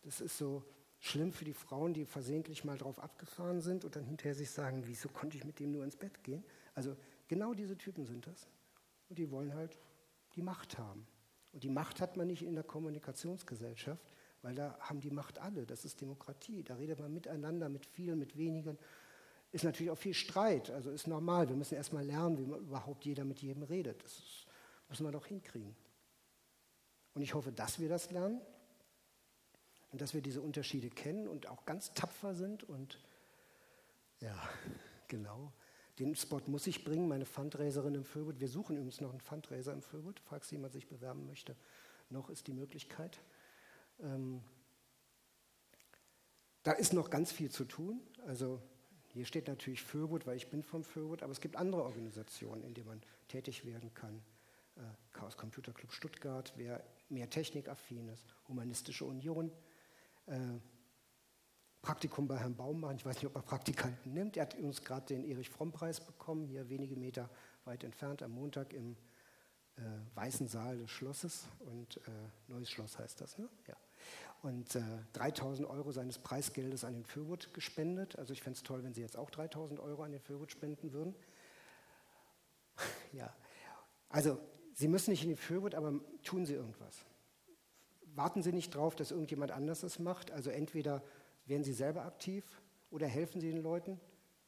Das 0.03 0.22
ist 0.22 0.38
so 0.38 0.64
schlimm 0.99 1.31
für 1.31 1.45
die 1.45 1.53
Frauen, 1.53 1.94
die 1.94 2.06
versehentlich 2.06 2.64
mal 2.64 2.77
drauf 2.77 2.99
abgefahren 2.99 3.61
sind 3.61 3.85
und 3.85 3.95
dann 3.95 4.03
hinterher 4.03 4.35
sich 4.35 4.49
sagen, 4.49 4.84
wieso 4.85 5.10
konnte 5.10 5.38
ich 5.38 5.45
mit 5.45 5.60
dem 5.60 5.72
nur 5.72 5.84
ins 5.84 5.95
Bett 5.95 6.23
gehen? 6.23 6.44
Also 6.73 6.95
genau 7.27 7.53
diese 7.53 7.77
Typen 7.77 8.06
sind 8.06 8.27
das. 8.27 8.48
Und 9.10 9.19
die 9.19 9.31
wollen 9.31 9.53
halt 9.53 9.77
die 10.35 10.41
Macht 10.41 10.77
haben. 10.77 11.07
Und 11.53 11.64
die 11.64 11.69
Macht 11.69 12.02
hat 12.02 12.18
man 12.18 12.27
nicht 12.27 12.44
in 12.44 12.56
der 12.56 12.64
Kommunikationsgesellschaft, 12.64 14.14
weil 14.48 14.56
da 14.56 14.78
haben 14.80 15.02
die 15.02 15.11
Macht 15.11 15.40
alle. 15.40 15.65
Das 15.65 15.84
ist 15.84 15.99
Demokratie. 15.99 16.64
Da 16.64 16.76
redet 16.76 17.02
man 17.02 17.14
miteinander, 17.14 17.68
mit 17.68 17.86
vielen, 17.86 18.18
mit 18.18 18.38
wenigen. 18.38 18.78
Ist 19.52 19.65
natürlich 19.65 19.91
auch 19.91 19.98
viel 19.98 20.14
Streit, 20.14 20.72
also 20.72 20.90
ist 20.90 21.06
normal. 21.06 21.49
Wir 21.49 21.57
müssen 21.57 21.76
erstmal 21.76 22.06
lernen, 22.06 22.38
wie 22.38 22.45
man 22.45 22.61
überhaupt 22.61 23.03
jeder 23.03 23.26
mit 23.26 23.41
jedem 23.41 23.64
redet. 23.64 24.02
Das 24.06 24.14
ist, 24.14 24.48
müssen 24.88 25.06
wir 25.06 25.11
doch 25.11 25.26
hinkriegen. 25.26 25.76
Und 27.14 27.24
ich 27.24 27.34
hoffe, 27.34 27.52
dass 27.52 27.82
wir 27.82 27.90
das 27.90 28.10
lernen 28.11 28.40
und 29.91 29.99
dass 29.99 30.14
wir 30.14 30.22
diese 30.22 30.41
Unterschiede 30.41 30.91
kennen 30.91 31.28
und 31.28 31.49
auch 31.49 31.65
ganz 31.65 31.94
tapfer 31.94 32.34
sind 32.34 32.64
und 32.64 32.99
ja, 34.22 34.34
genau. 35.10 35.52
Den 35.99 36.15
Spot 36.15 36.41
muss 36.45 36.68
ich 36.68 36.86
bringen, 36.86 37.10
meine 37.10 37.26
Fundraiserin 37.26 37.95
im 37.95 38.06
Föbut. 38.06 38.40
Wir 38.40 38.48
suchen 38.48 38.78
übrigens 38.78 39.02
noch 39.02 39.10
einen 39.10 39.19
Fundraiser 39.19 39.74
im 39.74 39.82
Föbut, 39.82 40.22
falls 40.22 40.49
jemand 40.52 40.72
sich 40.72 40.88
bewerben 40.88 41.28
möchte. 41.28 41.53
Noch 42.10 42.30
ist 42.30 42.48
die 42.48 42.53
Möglichkeit. 42.53 43.19
Ähm, 43.99 44.41
da 46.64 46.74
ist 46.74 46.94
noch 46.94 47.10
ganz 47.10 47.32
viel 47.32 47.49
zu 47.49 47.65
tun. 47.65 48.02
Also 48.26 48.61
hier 49.14 49.26
steht 49.26 49.48
natürlich 49.48 49.82
Föbut, 49.82 50.28
weil 50.28 50.38
ich 50.38 50.49
bin 50.49 50.64
vom 50.64 50.84
Föbut, 50.84 51.24
aber 51.24 51.32
es 51.32 51.41
gibt 51.41 51.56
andere 51.56 51.84
Organisationen, 51.84 52.64
in 52.64 52.74
denen 52.74 52.88
man 52.88 53.02
tätig 53.28 53.65
werden 53.65 53.94
kann. 53.94 54.22
Äh, 54.76 54.82
Chaos 55.11 55.38
Computer 55.38 55.74
Club 55.74 55.91
Stuttgart, 55.91 56.53
wer 56.56 56.84
mehr 57.10 57.30
technikaffin 57.30 58.10
ist, 58.10 58.26
Humanistische 58.48 59.06
Union, 59.06 59.52
äh, 60.26 60.38
Praktikum 61.82 62.28
bei 62.28 62.38
Herrn 62.38 62.56
Baum 62.56 62.82
machen. 62.82 62.98
Ich 62.98 63.06
weiß 63.06 63.15
nicht, 63.15 63.28
ob 63.28 63.36
er 63.36 63.41
Praktikanten 63.41 64.14
nimmt. 64.14 64.36
Er 64.36 64.41
hat 64.41 64.56
uns 64.56 64.84
gerade 64.84 65.06
den 65.06 65.24
Erich-Fromm-Preis 65.24 66.06
bekommen, 66.06 66.45
hier 66.45 66.68
wenige 66.69 66.95
Meter 66.95 67.30
weit 67.64 67.84
entfernt, 67.84 68.22
am 68.22 68.32
Montag 68.32 68.74
im 68.74 68.98
äh, 69.77 70.15
Weißen 70.15 70.47
Saal 70.47 70.77
des 70.77 70.91
Schlosses. 70.91 71.45
Und 71.59 71.97
äh, 71.97 72.09
Neues 72.47 72.69
Schloss 72.69 72.97
heißt 72.97 73.21
das, 73.21 73.37
ne? 73.37 73.47
Ja. 73.67 73.75
Und 74.43 74.75
äh, 74.75 74.81
3000 75.13 75.67
Euro 75.67 75.91
seines 75.91 76.19
Preisgeldes 76.19 76.83
an 76.83 76.93
den 76.93 77.05
Fürwood 77.05 77.53
gespendet. 77.53 78.17
Also 78.19 78.33
ich 78.33 78.41
fände 78.41 78.57
es 78.57 78.63
toll, 78.63 78.83
wenn 78.83 78.93
Sie 78.93 79.01
jetzt 79.01 79.17
auch 79.17 79.29
3000 79.29 79.79
Euro 79.79 80.03
an 80.03 80.11
den 80.11 80.21
Fürwood 80.21 80.51
spenden 80.51 80.93
würden. 80.93 81.15
ja, 83.13 83.33
also 84.09 84.39
Sie 84.73 84.87
müssen 84.87 85.09
nicht 85.09 85.23
in 85.23 85.29
den 85.29 85.37
Fürwood, 85.37 85.73
aber 85.73 85.99
tun 86.23 86.45
Sie 86.45 86.53
irgendwas. 86.53 87.03
Warten 88.13 88.43
Sie 88.43 88.51
nicht 88.51 88.75
darauf, 88.75 88.95
dass 88.95 89.11
irgendjemand 89.11 89.51
anders 89.51 89.81
es 89.81 89.97
macht. 89.97 90.31
Also 90.31 90.51
entweder 90.51 91.03
werden 91.47 91.63
Sie 91.63 91.73
selber 91.73 92.05
aktiv 92.05 92.45
oder 92.91 93.07
helfen 93.07 93.41
Sie 93.41 93.49
den 93.49 93.63
Leuten, 93.63 93.99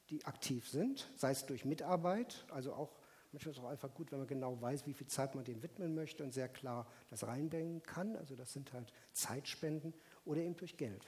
die 0.09 0.23
aktiv 0.25 0.69
sind, 0.69 1.09
sei 1.15 1.31
es 1.31 1.45
durch 1.45 1.65
Mitarbeit, 1.65 2.45
also 2.49 2.73
auch 2.73 2.98
manchmal 3.31 3.51
ist 3.51 3.57
es 3.57 3.63
auch 3.63 3.69
einfach 3.69 3.93
gut, 3.93 4.11
wenn 4.11 4.19
man 4.19 4.27
genau 4.27 4.59
weiß, 4.61 4.85
wie 4.85 4.93
viel 4.93 5.07
Zeit 5.07 5.35
man 5.35 5.43
dem 5.43 5.61
widmen 5.61 5.95
möchte 5.95 6.23
und 6.23 6.33
sehr 6.33 6.49
klar 6.49 6.87
das 7.09 7.25
reinbringen 7.25 7.83
kann. 7.83 8.15
Also 8.15 8.35
das 8.35 8.53
sind 8.53 8.73
halt 8.73 8.91
Zeitspenden 9.13 9.93
oder 10.25 10.41
eben 10.41 10.57
durch 10.57 10.77
Geld. 10.77 11.05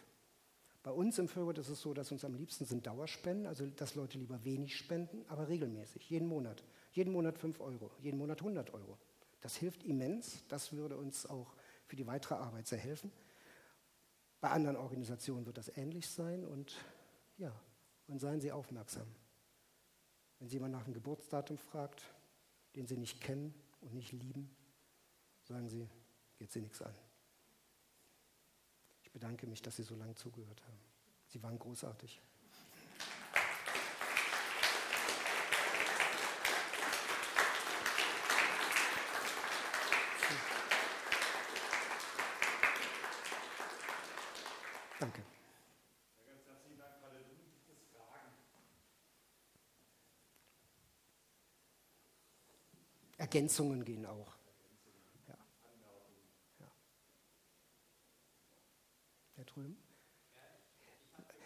Bei 0.83 0.91
uns 0.91 1.19
im 1.19 1.27
Fürgut 1.27 1.59
ist 1.59 1.69
es 1.69 1.81
so, 1.81 1.93
dass 1.93 2.11
uns 2.11 2.25
am 2.25 2.33
liebsten 2.33 2.65
sind 2.65 2.87
Dauerspenden, 2.87 3.45
also 3.45 3.67
dass 3.67 3.95
Leute 3.95 4.17
lieber 4.17 4.43
wenig 4.43 4.75
spenden, 4.75 5.23
aber 5.27 5.47
regelmäßig, 5.47 6.09
jeden 6.09 6.27
Monat. 6.27 6.63
Jeden 6.91 7.13
Monat 7.13 7.37
5 7.37 7.61
Euro, 7.61 7.91
jeden 7.99 8.17
Monat 8.17 8.39
100 8.39 8.73
Euro. 8.73 8.97
Das 9.41 9.55
hilft 9.55 9.83
immens, 9.83 10.43
das 10.49 10.73
würde 10.73 10.97
uns 10.97 11.25
auch 11.25 11.53
für 11.85 11.95
die 11.95 12.07
weitere 12.07 12.35
Arbeit 12.35 12.67
sehr 12.67 12.79
helfen. 12.79 13.11
Bei 14.39 14.49
anderen 14.49 14.75
Organisationen 14.75 15.45
wird 15.45 15.57
das 15.57 15.75
ähnlich 15.77 16.09
sein 16.09 16.43
und 16.43 16.75
ja, 17.37 17.53
und 18.07 18.19
seien 18.19 18.41
Sie 18.41 18.51
aufmerksam. 18.51 19.07
Wenn 20.41 20.49
Sie 20.49 20.55
jemand 20.55 20.73
nach 20.73 20.83
dem 20.83 20.95
Geburtsdatum 20.95 21.59
fragt, 21.59 22.03
den 22.75 22.87
Sie 22.87 22.97
nicht 22.97 23.21
kennen 23.21 23.53
und 23.79 23.93
nicht 23.93 24.11
lieben, 24.11 24.49
sagen 25.43 25.69
Sie, 25.69 25.87
geht 26.39 26.51
Sie 26.51 26.61
nichts 26.61 26.81
an. 26.81 26.95
Ich 29.03 29.11
bedanke 29.11 29.45
mich, 29.45 29.61
dass 29.61 29.75
Sie 29.75 29.83
so 29.83 29.95
lange 29.95 30.15
zugehört 30.15 30.63
haben. 30.63 30.79
Sie 31.27 31.43
waren 31.43 31.59
großartig. 31.59 32.19
Danke. 44.99 45.21
Ganz 46.25 46.47
herzlichen 46.47 46.79
Dank, 46.79 46.93
Frau 46.99 47.09
Gibt 47.11 47.79
es 47.79 47.87
Fragen? 53.17 53.20
Ergänzungen 53.31 53.85
gehen 53.85 54.05
auch. 54.05 54.35
Ja. 55.29 55.37
ja. 56.59 56.71
Herr 59.35 59.45
drüben? 59.45 59.77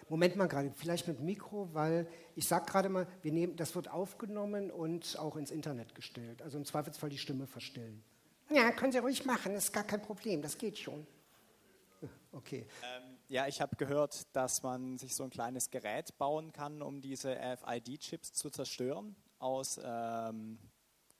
Moment 0.09 0.35
mal 0.35 0.47
gerade, 0.47 0.71
vielleicht 0.75 1.07
mit 1.07 1.19
Mikro, 1.19 1.73
weil 1.73 2.07
ich 2.35 2.47
sage 2.47 2.65
gerade 2.65 2.89
mal, 2.89 3.07
wir 3.21 3.31
nehmen, 3.31 3.55
das 3.55 3.75
wird 3.75 3.87
aufgenommen 3.87 4.71
und 4.71 5.17
auch 5.19 5.35
ins 5.35 5.51
Internet 5.51 5.93
gestellt. 5.93 6.41
Also 6.41 6.57
im 6.57 6.65
Zweifelsfall 6.65 7.09
die 7.09 7.19
Stimme 7.19 7.45
verstellen. 7.45 8.03
Ja, 8.49 8.71
können 8.71 8.91
Sie 8.91 8.97
ruhig 8.97 9.25
machen, 9.25 9.53
das 9.53 9.65
ist 9.65 9.71
gar 9.71 9.83
kein 9.83 10.01
Problem, 10.01 10.41
das 10.41 10.57
geht 10.57 10.77
schon. 10.79 11.05
Okay. 12.31 12.67
Ähm, 12.83 13.17
ja, 13.29 13.47
ich 13.47 13.61
habe 13.61 13.77
gehört, 13.77 14.27
dass 14.35 14.61
man 14.61 14.97
sich 14.97 15.15
so 15.15 15.23
ein 15.23 15.29
kleines 15.29 15.69
Gerät 15.69 16.17
bauen 16.17 16.51
kann, 16.51 16.81
um 16.81 16.99
diese 16.99 17.33
RFID-Chips 17.33 18.33
zu 18.33 18.49
zerstören. 18.49 19.15
Aus, 19.39 19.79
ähm, 19.81 20.59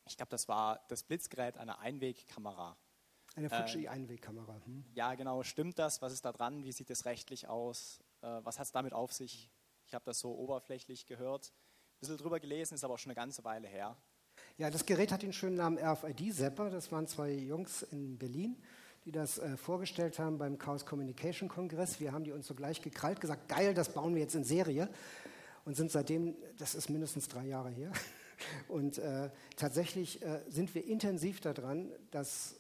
ich 0.06 0.18
glaube, 0.18 0.30
das 0.30 0.48
war 0.48 0.86
das 0.88 1.04
Blitzgerät 1.04 1.58
einer 1.58 1.80
Einwegkamera. 1.80 2.78
Eine 3.36 3.50
Fuji-Einwegkamera. 3.50 4.62
Hm. 4.66 4.86
Ja, 4.94 5.16
genau. 5.16 5.44
Stimmt 5.44 5.78
das? 5.78 6.02
Was 6.02 6.14
ist 6.14 6.24
da 6.24 6.32
dran? 6.32 6.64
Wie 6.64 6.72
sieht 6.72 6.90
das 6.90 7.06
rechtlich 7.06 7.48
aus? 7.48 8.00
Äh, 8.22 8.28
was 8.44 8.60
hat 8.60 8.66
es 8.66 8.72
damit 8.72 8.94
auf 8.94 9.12
sich? 9.12 9.52
Ich 9.86 9.94
habe 9.94 10.06
das 10.06 10.20
so 10.20 10.34
oberflächlich 10.36 11.06
gehört. 11.06 11.48
Ein 11.48 12.00
bisschen 12.00 12.18
drüber 12.18 12.40
gelesen, 12.40 12.76
ist 12.76 12.84
aber 12.84 12.94
auch 12.94 13.00
schon 13.00 13.12
eine 13.12 13.16
ganze 13.16 13.44
Weile 13.44 13.68
her. 13.68 13.98
Ja, 14.58 14.70
das 14.70 14.86
Gerät 14.86 15.12
hat 15.12 15.22
den 15.22 15.34
schönen 15.34 15.58
Namen 15.58 15.78
RFID-Zapper. 15.78 16.70
Das 16.70 16.92
waren 16.92 17.08
zwei 17.08 17.32
Jungs 17.32 17.84
in 17.84 18.18
Berlin 18.18 18.62
die 19.06 19.12
das 19.12 19.38
äh, 19.38 19.56
vorgestellt 19.56 20.18
haben 20.18 20.40
beim 20.40 20.58
Chaos 20.58 20.86
Communication 20.86 21.48
Kongress. 21.48 22.00
Wir 22.00 22.12
haben 22.12 22.24
die 22.24 22.32
uns 22.32 22.48
sogleich 22.48 22.82
gekrallt, 22.82 23.22
gesagt, 23.22 23.48
geil, 23.48 23.74
das 23.76 23.90
bauen 23.90 24.16
wir 24.16 24.22
jetzt 24.22 24.36
in 24.36 24.44
Serie. 24.44 24.90
Und 25.64 25.76
sind 25.76 25.92
seitdem, 25.92 26.36
das 26.58 26.76
ist 26.76 26.90
mindestens 26.90 27.28
drei 27.28 27.46
Jahre 27.46 27.70
her, 27.70 27.92
und 28.68 28.98
äh, 28.98 29.30
tatsächlich 29.56 30.22
äh, 30.22 30.42
sind 30.50 30.74
wir 30.76 30.86
intensiv 30.86 31.42
daran, 31.42 31.92
das 32.12 32.60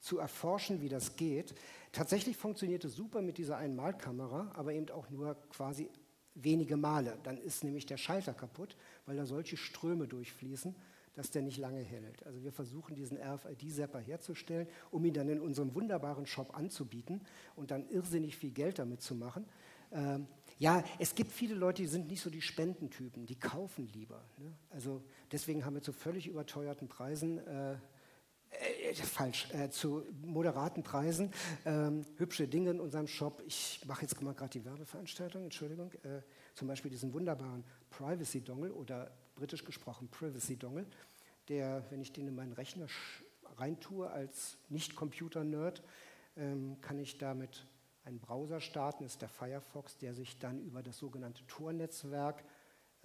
zu 0.00 0.18
erforschen, 0.18 0.80
wie 0.80 0.88
das 0.88 1.16
geht. 1.16 1.54
Tatsächlich 1.92 2.36
funktioniert 2.36 2.84
es 2.84 2.94
super 2.94 3.22
mit 3.22 3.38
dieser 3.38 3.56
Einmalkamera, 3.56 4.50
aber 4.54 4.72
eben 4.72 4.90
auch 4.90 5.10
nur 5.10 5.36
quasi 5.50 5.88
wenige 6.34 6.76
Male. 6.76 7.18
Dann 7.22 7.38
ist 7.38 7.62
nämlich 7.62 7.86
der 7.86 7.98
Schalter 7.98 8.32
kaputt, 8.32 8.76
weil 9.06 9.16
da 9.16 9.26
solche 9.26 9.56
Ströme 9.56 10.08
durchfließen 10.08 10.74
dass 11.14 11.30
der 11.30 11.42
nicht 11.42 11.58
lange 11.58 11.80
hält. 11.80 12.24
Also 12.26 12.42
wir 12.42 12.52
versuchen 12.52 12.94
diesen 12.94 13.18
RFID-Zapper 13.18 14.00
herzustellen, 14.00 14.66
um 14.90 15.04
ihn 15.04 15.12
dann 15.12 15.28
in 15.28 15.40
unserem 15.40 15.74
wunderbaren 15.74 16.26
Shop 16.26 16.56
anzubieten 16.56 17.20
und 17.54 17.70
dann 17.70 17.88
irrsinnig 17.88 18.36
viel 18.36 18.50
Geld 18.50 18.78
damit 18.78 19.02
zu 19.02 19.14
machen. 19.14 19.44
Ähm, 19.92 20.26
ja, 20.62 20.84
es 21.00 21.16
gibt 21.16 21.32
viele 21.32 21.56
Leute, 21.56 21.82
die 21.82 21.88
sind 21.88 22.06
nicht 22.06 22.20
so 22.20 22.30
die 22.30 22.40
Spendentypen, 22.40 23.26
die 23.26 23.34
kaufen 23.34 23.88
lieber. 23.88 24.22
Ne? 24.38 24.54
Also 24.70 25.02
deswegen 25.32 25.64
haben 25.64 25.74
wir 25.74 25.82
zu 25.82 25.92
völlig 25.92 26.28
überteuerten 26.28 26.86
Preisen 26.86 27.44
äh, 27.48 27.72
äh, 27.72 28.94
falsch, 28.94 29.48
äh, 29.54 29.70
zu 29.70 30.04
moderaten 30.24 30.84
Preisen 30.84 31.32
ähm, 31.64 32.04
hübsche 32.16 32.46
Dinge 32.46 32.70
in 32.70 32.78
unserem 32.78 33.08
Shop. 33.08 33.42
Ich 33.44 33.80
mache 33.86 34.02
jetzt 34.02 34.22
mal 34.22 34.34
gerade 34.34 34.50
die 34.50 34.64
Werbeveranstaltung, 34.64 35.42
Entschuldigung. 35.42 35.90
Äh, 36.04 36.22
zum 36.54 36.68
Beispiel 36.68 36.92
diesen 36.92 37.12
wunderbaren 37.12 37.64
Privacy 37.90 38.40
Dongle 38.40 38.72
oder 38.72 39.10
britisch 39.34 39.64
gesprochen 39.64 40.06
Privacy 40.12 40.56
Dongle, 40.56 40.86
der, 41.48 41.84
wenn 41.90 42.00
ich 42.00 42.12
den 42.12 42.28
in 42.28 42.36
meinen 42.36 42.52
Rechner 42.52 42.86
reintue 43.56 44.08
als 44.08 44.58
Nicht-Computer-Nerd, 44.68 45.82
ähm, 46.36 46.80
kann 46.80 47.00
ich 47.00 47.18
damit 47.18 47.66
einen 48.04 48.18
Browser 48.18 48.60
starten, 48.60 49.04
ist 49.04 49.22
der 49.22 49.28
Firefox, 49.28 49.96
der 49.98 50.14
sich 50.14 50.38
dann 50.38 50.60
über 50.60 50.82
das 50.82 50.98
sogenannte 50.98 51.46
Tor-Netzwerk 51.46 52.44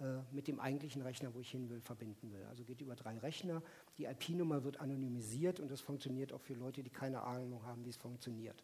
äh, 0.00 0.18
mit 0.32 0.48
dem 0.48 0.60
eigentlichen 0.60 1.02
Rechner, 1.02 1.34
wo 1.34 1.40
ich 1.40 1.50
hin 1.50 1.68
will, 1.70 1.80
verbinden 1.80 2.32
will. 2.32 2.44
Also 2.48 2.64
geht 2.64 2.80
über 2.80 2.94
drei 2.94 3.18
Rechner, 3.18 3.62
die 3.96 4.04
IP-Nummer 4.04 4.64
wird 4.64 4.80
anonymisiert 4.80 5.60
und 5.60 5.70
das 5.70 5.80
funktioniert 5.80 6.32
auch 6.32 6.40
für 6.40 6.54
Leute, 6.54 6.82
die 6.82 6.90
keine 6.90 7.22
Ahnung 7.22 7.62
haben, 7.64 7.84
wie 7.84 7.90
es 7.90 7.96
funktioniert. 7.96 8.62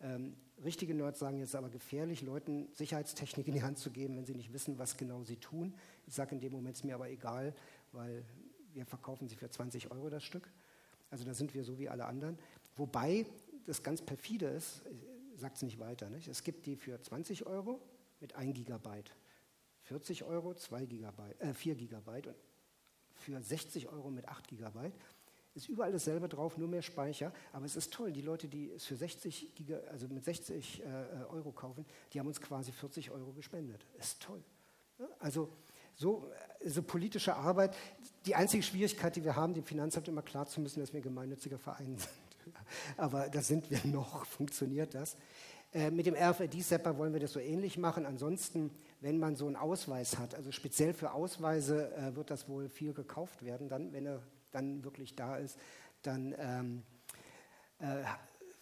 Ähm, 0.00 0.34
richtige 0.64 0.94
Nerds 0.94 1.18
sagen 1.18 1.38
jetzt 1.38 1.54
aber 1.54 1.68
gefährlich, 1.68 2.22
Leuten 2.22 2.68
Sicherheitstechnik 2.72 3.46
in 3.48 3.54
die 3.54 3.62
Hand 3.62 3.78
zu 3.78 3.90
geben, 3.90 4.16
wenn 4.16 4.24
sie 4.24 4.34
nicht 4.34 4.52
wissen, 4.52 4.78
was 4.78 4.96
genau 4.96 5.22
sie 5.24 5.36
tun. 5.36 5.74
Ich 6.06 6.14
sage 6.14 6.34
in 6.34 6.40
dem 6.40 6.52
Moment, 6.52 6.76
es 6.76 6.84
mir 6.84 6.94
aber 6.94 7.10
egal, 7.10 7.54
weil 7.92 8.24
wir 8.72 8.86
verkaufen 8.86 9.28
sie 9.28 9.36
für 9.36 9.50
20 9.50 9.90
Euro 9.90 10.08
das 10.08 10.24
Stück. 10.24 10.48
Also 11.10 11.24
da 11.24 11.34
sind 11.34 11.54
wir 11.54 11.64
so 11.64 11.78
wie 11.78 11.88
alle 11.88 12.06
anderen. 12.06 12.38
Wobei 12.76 13.26
das 13.66 13.82
ganz 13.82 14.00
perfide 14.00 14.46
ist, 14.46 14.82
sagt 15.40 15.56
es 15.56 15.62
nicht 15.62 15.78
weiter. 15.78 16.08
Nicht? 16.08 16.28
Es 16.28 16.44
gibt 16.44 16.66
die 16.66 16.76
für 16.76 17.00
20 17.00 17.46
Euro 17.46 17.80
mit 18.20 18.34
1 18.34 18.54
Gigabyte, 18.54 19.12
40 19.82 20.24
Euro 20.24 20.54
2 20.54 20.86
Gigabyte, 20.86 21.40
äh, 21.40 21.54
4 21.54 21.74
Gigabyte 21.74 22.28
und 22.28 22.36
für 23.14 23.42
60 23.42 23.88
Euro 23.88 24.10
mit 24.10 24.28
8 24.28 24.48
Gigabyte. 24.48 24.94
Ist 25.54 25.68
überall 25.68 25.90
dasselbe 25.90 26.28
drauf, 26.28 26.56
nur 26.56 26.68
mehr 26.68 26.82
Speicher. 26.82 27.32
Aber 27.52 27.66
es 27.66 27.74
ist 27.74 27.92
toll, 27.92 28.12
die 28.12 28.22
Leute, 28.22 28.46
die 28.46 28.70
es 28.70 28.84
für 28.84 28.94
60 28.94 29.54
Giga, 29.56 29.78
also 29.90 30.06
mit 30.06 30.24
60 30.24 30.80
äh, 30.80 30.84
Euro 31.28 31.50
kaufen, 31.50 31.84
die 32.12 32.20
haben 32.20 32.28
uns 32.28 32.40
quasi 32.40 32.70
40 32.70 33.10
Euro 33.10 33.32
gespendet. 33.32 33.84
Ist 33.98 34.22
toll. 34.22 34.42
Also 35.18 35.50
so, 35.96 36.30
so 36.64 36.82
politische 36.82 37.34
Arbeit. 37.34 37.76
Die 38.26 38.34
einzige 38.34 38.62
Schwierigkeit, 38.62 39.16
die 39.16 39.24
wir 39.24 39.34
haben, 39.34 39.54
dem 39.54 39.64
Finanzamt 39.64 40.08
immer 40.08 40.22
klar 40.22 40.46
zu 40.46 40.60
müssen, 40.60 40.80
dass 40.80 40.92
wir 40.92 41.00
ein 41.00 41.02
gemeinnütziger 41.02 41.58
Verein 41.58 41.96
sind. 41.98 42.29
Aber 42.96 43.28
da 43.28 43.42
sind 43.42 43.70
wir 43.70 43.80
noch, 43.84 44.26
funktioniert 44.26 44.94
das. 44.94 45.16
Äh, 45.72 45.90
mit 45.90 46.06
dem 46.06 46.14
RFID-Sepper 46.14 46.98
wollen 46.98 47.12
wir 47.12 47.20
das 47.20 47.32
so 47.32 47.40
ähnlich 47.40 47.78
machen. 47.78 48.06
Ansonsten, 48.06 48.70
wenn 49.00 49.18
man 49.18 49.36
so 49.36 49.46
einen 49.46 49.56
Ausweis 49.56 50.18
hat, 50.18 50.34
also 50.34 50.50
speziell 50.50 50.92
für 50.92 51.12
Ausweise 51.12 51.94
äh, 51.94 52.16
wird 52.16 52.30
das 52.30 52.48
wohl 52.48 52.68
viel 52.68 52.92
gekauft 52.92 53.44
werden, 53.44 53.68
dann, 53.68 53.92
wenn 53.92 54.06
er 54.06 54.22
dann 54.50 54.82
wirklich 54.82 55.14
da 55.14 55.36
ist, 55.36 55.58
dann 56.02 56.34
ähm, 56.38 56.82
äh, 57.78 58.02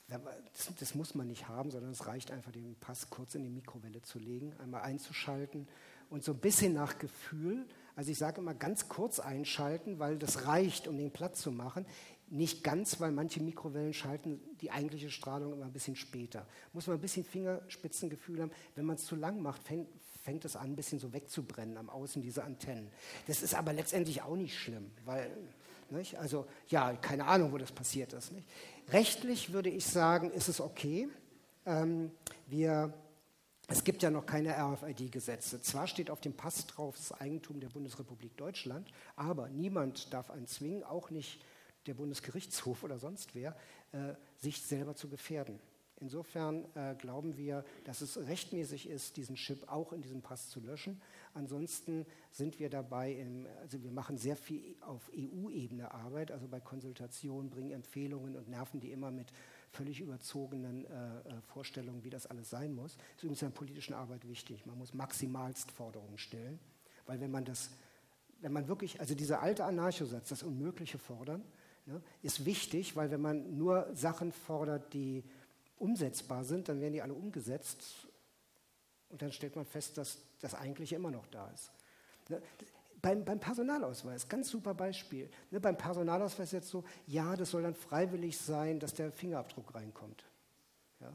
das, 0.08 0.72
das, 0.78 0.94
muss 0.94 1.14
man 1.14 1.26
nicht 1.26 1.48
haben, 1.48 1.70
sondern 1.70 1.92
es 1.92 2.06
reicht 2.06 2.30
einfach, 2.30 2.50
den 2.50 2.76
Pass 2.76 3.10
kurz 3.10 3.34
in 3.34 3.42
die 3.42 3.50
Mikrowelle 3.50 4.00
zu 4.02 4.18
legen, 4.18 4.54
einmal 4.58 4.82
einzuschalten 4.82 5.68
und 6.08 6.24
so 6.24 6.32
ein 6.32 6.38
bisschen 6.38 6.72
nach 6.72 6.98
Gefühl. 6.98 7.66
Also 7.94 8.10
ich 8.10 8.18
sage 8.18 8.40
immer 8.40 8.54
ganz 8.54 8.88
kurz 8.88 9.18
einschalten, 9.18 9.98
weil 9.98 10.18
das 10.18 10.46
reicht, 10.46 10.88
um 10.88 10.96
den 10.96 11.10
Platz 11.10 11.40
zu 11.40 11.52
machen. 11.52 11.84
Nicht 12.30 12.62
ganz, 12.62 13.00
weil 13.00 13.10
manche 13.10 13.42
Mikrowellen 13.42 13.94
schalten 13.94 14.40
die 14.60 14.70
eigentliche 14.70 15.10
Strahlung 15.10 15.54
immer 15.54 15.64
ein 15.64 15.72
bisschen 15.72 15.96
später. 15.96 16.46
Muss 16.72 16.86
man 16.86 16.96
ein 16.96 17.00
bisschen 17.00 17.24
Fingerspitzengefühl 17.24 18.42
haben. 18.42 18.52
Wenn 18.74 18.84
man 18.84 18.96
es 18.96 19.06
zu 19.06 19.16
lang 19.16 19.40
macht, 19.40 19.62
fängt, 19.62 19.88
fängt 20.22 20.44
es 20.44 20.54
an, 20.54 20.72
ein 20.72 20.76
bisschen 20.76 20.98
so 20.98 21.12
wegzubrennen 21.12 21.78
am 21.78 21.88
Außen 21.88 22.20
dieser 22.20 22.44
Antennen. 22.44 22.90
Das 23.26 23.42
ist 23.42 23.54
aber 23.54 23.72
letztendlich 23.72 24.22
auch 24.22 24.36
nicht 24.36 24.58
schlimm, 24.58 24.90
weil 25.06 25.30
nicht? 25.90 26.16
Also 26.16 26.46
ja, 26.68 26.92
keine 26.94 27.24
Ahnung, 27.26 27.52
wo 27.52 27.58
das 27.58 27.72
passiert 27.72 28.12
ist. 28.12 28.32
Nicht? 28.32 28.46
Rechtlich 28.90 29.52
würde 29.52 29.70
ich 29.70 29.86
sagen, 29.86 30.30
ist 30.30 30.48
es 30.48 30.60
okay. 30.60 31.08
Ähm, 31.64 32.10
wir, 32.46 32.92
es 33.68 33.84
gibt 33.84 34.02
ja 34.02 34.10
noch 34.10 34.26
keine 34.26 34.54
RFID-Gesetze. 34.54 35.60
Zwar 35.62 35.86
steht 35.86 36.10
auf 36.10 36.20
dem 36.20 36.34
Pass 36.34 36.66
drauf, 36.66 36.96
das 36.96 37.12
Eigentum 37.12 37.60
der 37.60 37.68
Bundesrepublik 37.68 38.36
Deutschland, 38.36 38.90
aber 39.16 39.48
niemand 39.48 40.12
darf 40.12 40.30
einen 40.30 40.46
zwingen, 40.46 40.84
auch 40.84 41.10
nicht 41.10 41.40
der 41.88 41.94
Bundesgerichtshof 41.94 42.84
oder 42.84 42.98
sonst 42.98 43.34
wer, 43.34 43.56
äh, 43.92 44.14
sich 44.36 44.62
selber 44.62 44.94
zu 44.94 45.08
gefährden. 45.08 45.58
Insofern 46.00 46.64
äh, 46.76 46.94
glauben 46.94 47.36
wir, 47.36 47.64
dass 47.84 48.02
es 48.02 48.16
rechtmäßig 48.18 48.88
ist, 48.88 49.16
diesen 49.16 49.34
Chip 49.34 49.68
auch 49.68 49.92
in 49.92 50.00
diesem 50.00 50.22
Pass 50.22 50.48
zu 50.48 50.60
löschen. 50.60 51.00
Ansonsten 51.34 52.06
sind 52.30 52.60
wir 52.60 52.70
dabei, 52.70 53.12
im, 53.12 53.46
also 53.60 53.82
wir 53.82 53.90
machen 53.90 54.16
sehr 54.16 54.36
viel 54.36 54.76
auf 54.80 55.10
EU-Ebene 55.12 55.92
Arbeit, 55.92 56.30
also 56.30 56.46
bei 56.46 56.60
Konsultationen, 56.60 57.50
bringen 57.50 57.72
Empfehlungen 57.72 58.36
und 58.36 58.48
nerven 58.48 58.78
die 58.78 58.92
immer 58.92 59.10
mit 59.10 59.32
völlig 59.72 60.00
überzogenen 60.00 60.84
äh, 60.84 60.88
äh 60.88 61.40
Vorstellungen, 61.46 62.04
wie 62.04 62.10
das 62.10 62.26
alles 62.26 62.48
sein 62.48 62.74
muss. 62.74 62.96
Das 62.96 63.16
ist 63.16 63.22
übrigens 63.24 63.42
in 63.42 63.48
der 63.48 63.56
politischen 63.56 63.94
Arbeit 63.94 64.28
wichtig. 64.28 64.66
Man 64.66 64.78
muss 64.78 64.94
maximalst 64.94 65.72
Forderungen 65.72 66.18
stellen, 66.18 66.60
weil 67.06 67.20
wenn 67.20 67.32
man 67.32 67.44
das, 67.44 67.70
wenn 68.40 68.52
man 68.52 68.68
wirklich, 68.68 69.00
also 69.00 69.16
dieser 69.16 69.42
alte 69.42 69.64
Anarchosatz, 69.64 70.28
das 70.28 70.44
Unmögliche 70.44 70.98
fordern, 70.98 71.42
ne, 71.88 72.02
ist 72.22 72.44
wichtig, 72.44 72.96
weil 72.96 73.10
wenn 73.10 73.20
man 73.20 73.56
nur 73.56 73.88
Sachen 73.94 74.32
fordert, 74.32 74.92
die 74.92 75.24
umsetzbar 75.78 76.44
sind, 76.44 76.68
dann 76.68 76.80
werden 76.80 76.92
die 76.92 77.02
alle 77.02 77.14
umgesetzt 77.14 77.84
und 79.08 79.22
dann 79.22 79.32
stellt 79.32 79.56
man 79.56 79.64
fest, 79.64 79.96
dass 79.96 80.18
das 80.40 80.54
Eigentliche 80.54 80.96
immer 80.96 81.10
noch 81.10 81.26
da 81.26 81.48
ist. 81.50 81.72
Ne? 82.28 82.42
Beim, 83.00 83.24
beim, 83.24 83.38
Personalausweis, 83.38 84.28
ganz 84.28 84.50
super 84.50 84.74
Beispiel. 84.74 85.30
Ne, 85.50 85.60
beim 85.60 85.76
Personalausweis 85.76 86.52
jetzt 86.52 86.68
so, 86.68 86.84
ja, 87.06 87.36
das 87.36 87.50
soll 87.50 87.62
dann 87.62 87.74
freiwillig 87.74 88.38
sein, 88.38 88.80
dass 88.80 88.92
der 88.92 89.12
Fingerabdruck 89.12 89.74
reinkommt. 89.74 90.24
Ja? 91.00 91.12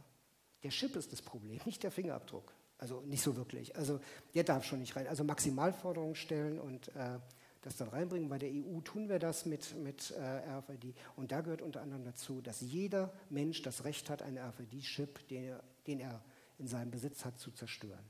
Der 0.63 0.71
Chip 0.71 0.95
ist 0.95 1.11
das 1.11 1.21
Problem, 1.21 1.59
nicht 1.65 1.83
der 1.83 1.91
Fingerabdruck. 1.91 2.53
Also 2.77 3.01
nicht 3.01 3.21
so 3.21 3.35
wirklich. 3.35 3.75
Also 3.75 3.99
der 4.33 4.43
darf 4.43 4.65
schon 4.65 4.79
nicht 4.79 4.95
rein. 4.95 5.07
Also 5.07 5.23
Maximalforderungen 5.23 6.15
stellen 6.15 6.59
und 6.59 6.89
äh, 6.95 7.19
das 7.63 7.77
dann 7.77 7.87
reinbringen. 7.87 8.29
Bei 8.29 8.37
der 8.37 8.51
EU 8.51 8.81
tun 8.81 9.09
wir 9.09 9.19
das 9.19 9.45
mit, 9.45 9.75
mit 9.77 10.11
äh, 10.11 10.21
RFID. 10.21 10.95
Und 11.15 11.31
da 11.31 11.41
gehört 11.41 11.61
unter 11.61 11.81
anderem 11.81 12.03
dazu, 12.03 12.41
dass 12.41 12.61
jeder 12.61 13.13
Mensch 13.29 13.61
das 13.61 13.85
Recht 13.85 14.09
hat, 14.09 14.21
einen 14.21 14.37
RFID-Chip, 14.37 15.27
den, 15.29 15.57
den 15.87 15.99
er 15.99 16.23
in 16.57 16.67
seinem 16.67 16.91
Besitz 16.91 17.25
hat, 17.25 17.39
zu 17.39 17.51
zerstören. 17.51 18.05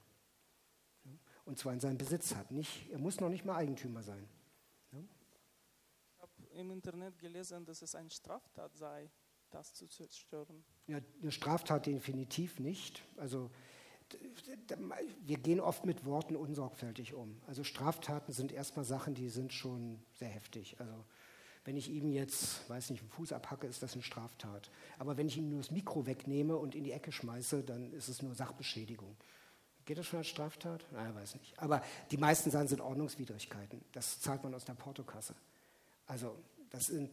Und 1.46 1.60
zwar 1.60 1.74
in 1.74 1.80
seinem 1.80 1.98
Besitz 1.98 2.36
hat. 2.36 2.52
Nicht, 2.52 2.90
er 2.92 3.00
muss 3.00 3.20
noch 3.20 3.30
nicht 3.30 3.46
mal 3.46 3.56
Eigentümer 3.56 4.02
sein. 4.02 4.28
Ich 4.92 6.20
habe 6.20 6.32
im 6.54 6.72
Internet 6.72 7.20
gelesen, 7.20 7.66
dass 7.66 7.82
es 7.82 7.96
eine 7.96 8.10
Straftat 8.10 8.76
sei, 8.76 9.10
das 9.50 9.74
zu 9.74 9.88
zerstören. 9.88 10.64
Ja, 10.88 11.00
eine 11.22 11.32
Straftat 11.32 11.86
definitiv 11.86 12.60
nicht. 12.60 13.04
Also 13.18 13.52
wir 15.26 15.38
gehen 15.38 15.60
oft 15.60 15.86
mit 15.86 16.06
Worten 16.06 16.36
unsorgfältig 16.36 17.14
um. 17.14 17.42
Also 17.48 17.64
Straftaten 17.64 18.34
sind 18.34 18.52
erstmal 18.52 18.86
Sachen, 18.86 19.14
die 19.14 19.30
sind 19.30 19.54
schon 19.54 20.00
sehr 20.14 20.30
heftig. 20.30 20.76
Also 20.80 21.04
wenn 21.66 21.78
ich 21.78 21.90
ihm 21.90 22.12
jetzt, 22.12 22.70
weiß 22.70 22.90
nicht, 22.90 23.02
einen 23.02 23.12
Fuß 23.12 23.32
abhacke, 23.32 23.68
ist 23.68 23.82
das 23.84 23.94
eine 23.94 24.04
Straftat. 24.04 24.70
Aber 25.00 25.16
wenn 25.18 25.28
ich 25.28 25.38
ihm 25.38 25.50
nur 25.50 25.60
das 25.60 25.72
Mikro 25.72 26.06
wegnehme 26.06 26.58
und 26.58 26.76
in 26.76 26.84
die 26.84 26.92
Ecke 26.92 27.12
schmeiße, 27.12 27.64
dann 27.64 27.94
ist 27.94 28.10
es 28.10 28.22
nur 28.22 28.36
Sachbeschädigung. 28.36 29.16
Geht 29.86 29.98
das 29.98 30.06
schon 30.06 30.20
als 30.20 30.28
Straftat? 30.28 30.86
Naja, 30.92 31.14
weiß 31.16 31.36
nicht. 31.36 31.58
Aber 31.60 31.82
die 32.12 32.18
meisten 32.18 32.52
Sachen 32.52 32.68
sind 32.68 32.82
Ordnungswidrigkeiten. 32.82 33.82
Das 33.92 34.20
zahlt 34.22 34.44
man 34.44 34.54
aus 34.54 34.66
der 34.66 34.74
Portokasse. 34.74 35.36
Also 36.08 36.36
das 36.70 36.84
sind 36.86 37.10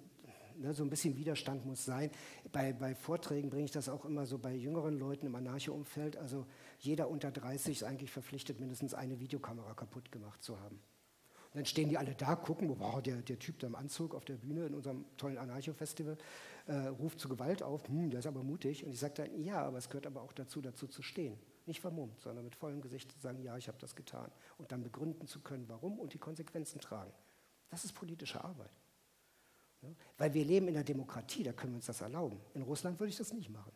ne, 0.60 0.74
so 0.74 0.82
ein 0.84 0.90
bisschen 0.90 1.16
Widerstand 1.16 1.66
muss 1.66 1.84
sein. 1.84 2.10
Bei, 2.52 2.72
bei 2.72 2.94
Vorträgen 2.94 3.50
bringe 3.50 3.64
ich 3.64 3.70
das 3.70 3.88
auch 3.88 4.04
immer 4.04 4.26
so 4.26 4.38
bei 4.38 4.54
jüngeren 4.54 4.98
Leuten 4.98 5.26
im 5.26 5.34
Anarcho-Umfeld. 5.34 6.16
Also 6.16 6.46
jeder 6.78 7.08
unter 7.08 7.30
30 7.30 7.78
ist 7.78 7.84
eigentlich 7.84 8.10
verpflichtet, 8.10 8.60
mindestens 8.60 8.94
eine 8.94 9.20
Videokamera 9.20 9.74
kaputt 9.74 10.12
gemacht 10.12 10.42
zu 10.42 10.58
haben. 10.60 10.80
Und 11.52 11.56
dann 11.56 11.66
stehen 11.66 11.88
die 11.88 11.98
alle 11.98 12.14
da, 12.14 12.36
gucken, 12.36 12.72
wow, 12.78 13.02
der, 13.02 13.16
der 13.22 13.38
Typ 13.38 13.58
da 13.58 13.66
im 13.66 13.74
Anzug 13.74 14.14
auf 14.14 14.24
der 14.24 14.34
Bühne 14.34 14.66
in 14.66 14.74
unserem 14.74 15.04
tollen 15.16 15.36
Anarcho-Festival 15.36 16.16
äh, 16.68 16.74
ruft 16.86 17.18
zu 17.18 17.28
Gewalt 17.28 17.62
auf, 17.64 17.88
hm, 17.88 18.10
der 18.10 18.20
ist 18.20 18.26
aber 18.26 18.44
mutig. 18.44 18.84
Und 18.84 18.92
ich 18.92 19.00
sage 19.00 19.14
dann, 19.16 19.42
ja, 19.42 19.60
aber 19.62 19.78
es 19.78 19.88
gehört 19.88 20.06
aber 20.06 20.22
auch 20.22 20.32
dazu, 20.32 20.60
dazu 20.60 20.86
zu 20.86 21.02
stehen. 21.02 21.36
Nicht 21.66 21.80
vermummt, 21.80 22.20
sondern 22.20 22.44
mit 22.44 22.54
vollem 22.54 22.80
Gesicht 22.80 23.10
zu 23.10 23.18
sagen, 23.18 23.42
ja, 23.42 23.56
ich 23.56 23.66
habe 23.66 23.78
das 23.78 23.96
getan. 23.96 24.30
Und 24.58 24.70
dann 24.70 24.84
begründen 24.84 25.26
zu 25.26 25.40
können, 25.40 25.64
warum 25.68 25.98
und 25.98 26.14
die 26.14 26.18
Konsequenzen 26.18 26.80
tragen. 26.80 27.12
Das 27.68 27.84
ist 27.84 27.92
politische 27.92 28.44
Arbeit. 28.44 28.70
Weil 30.18 30.34
wir 30.34 30.44
leben 30.44 30.68
in 30.68 30.74
der 30.74 30.84
Demokratie, 30.84 31.42
da 31.42 31.52
können 31.52 31.72
wir 31.72 31.76
uns 31.76 31.86
das 31.86 32.00
erlauben. 32.00 32.38
In 32.54 32.62
Russland 32.62 33.00
würde 33.00 33.10
ich 33.10 33.16
das 33.16 33.32
nicht 33.32 33.50
machen. 33.50 33.72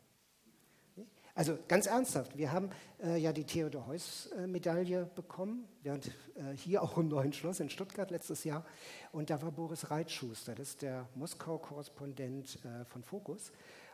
Also 1.36 1.59
ganz 1.66 1.86
ernsthaft, 1.86 2.39
wir 2.39 2.52
haben 2.52 2.70
äh, 3.02 3.16
ja 3.16 3.32
die 3.32 3.43
Theodor 3.43 3.89
Heuss-Medaille 3.89 5.02
äh, 5.02 5.06
bekommen, 5.16 5.66
während 5.82 6.06
äh, 6.06 6.55
hier 6.55 6.81
auch 6.81 6.97
im 6.97 7.09
Neuen 7.09 7.32
Schloss 7.32 7.59
in 7.59 7.68
Stuttgart 7.70 8.12
letztes 8.12 8.44
Jahr. 8.44 8.64
Und 9.10 9.31
da 9.31 9.43
war 9.43 9.51
Boris 9.51 9.90
Reitschuster, 9.90 10.55
das 10.55 10.70
ist 10.70 10.82
der 10.82 11.09
Moskau-Korrespondent 11.16 12.64
äh, 12.64 12.85
von 12.85 13.02
Focus. 13.02 13.51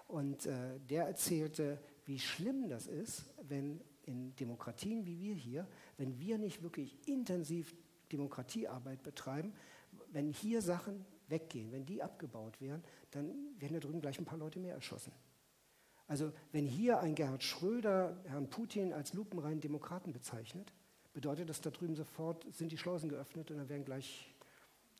Und 0.06 0.44
äh, 0.44 0.78
der 0.90 1.04
erzählte, 1.04 1.78
wie 2.04 2.18
schlimm 2.18 2.68
das 2.68 2.86
ist, 2.86 3.24
wenn 3.48 3.80
in 4.04 4.36
Demokratien 4.36 5.06
wie 5.06 5.18
wir 5.18 5.34
hier, 5.34 5.66
wenn 5.96 6.18
wir 6.18 6.36
nicht 6.36 6.62
wirklich 6.62 6.94
intensiv 7.08 7.74
Demokratiearbeit 8.12 9.02
betreiben, 9.02 9.54
wenn 10.12 10.28
hier 10.28 10.60
Sachen 10.60 11.06
weggehen, 11.30 11.72
wenn 11.72 11.86
die 11.86 12.02
abgebaut 12.02 12.60
werden, 12.60 12.82
dann 13.10 13.34
werden 13.58 13.74
da 13.74 13.80
drüben 13.80 14.00
gleich 14.00 14.18
ein 14.18 14.24
paar 14.24 14.38
Leute 14.38 14.58
mehr 14.58 14.74
erschossen. 14.74 15.12
Also 16.06 16.32
wenn 16.52 16.66
hier 16.66 16.98
ein 17.00 17.14
Gerhard 17.14 17.44
Schröder 17.44 18.20
Herrn 18.24 18.50
Putin 18.50 18.92
als 18.92 19.12
lupenreinen 19.14 19.60
Demokraten 19.60 20.12
bezeichnet, 20.12 20.72
bedeutet 21.12 21.48
das 21.48 21.60
da 21.60 21.70
drüben 21.70 21.94
sofort, 21.94 22.44
sind 22.52 22.72
die 22.72 22.78
Schleusen 22.78 23.08
geöffnet 23.08 23.50
und 23.50 23.58
dann 23.58 23.68
werden 23.68 23.84
gleich 23.84 24.34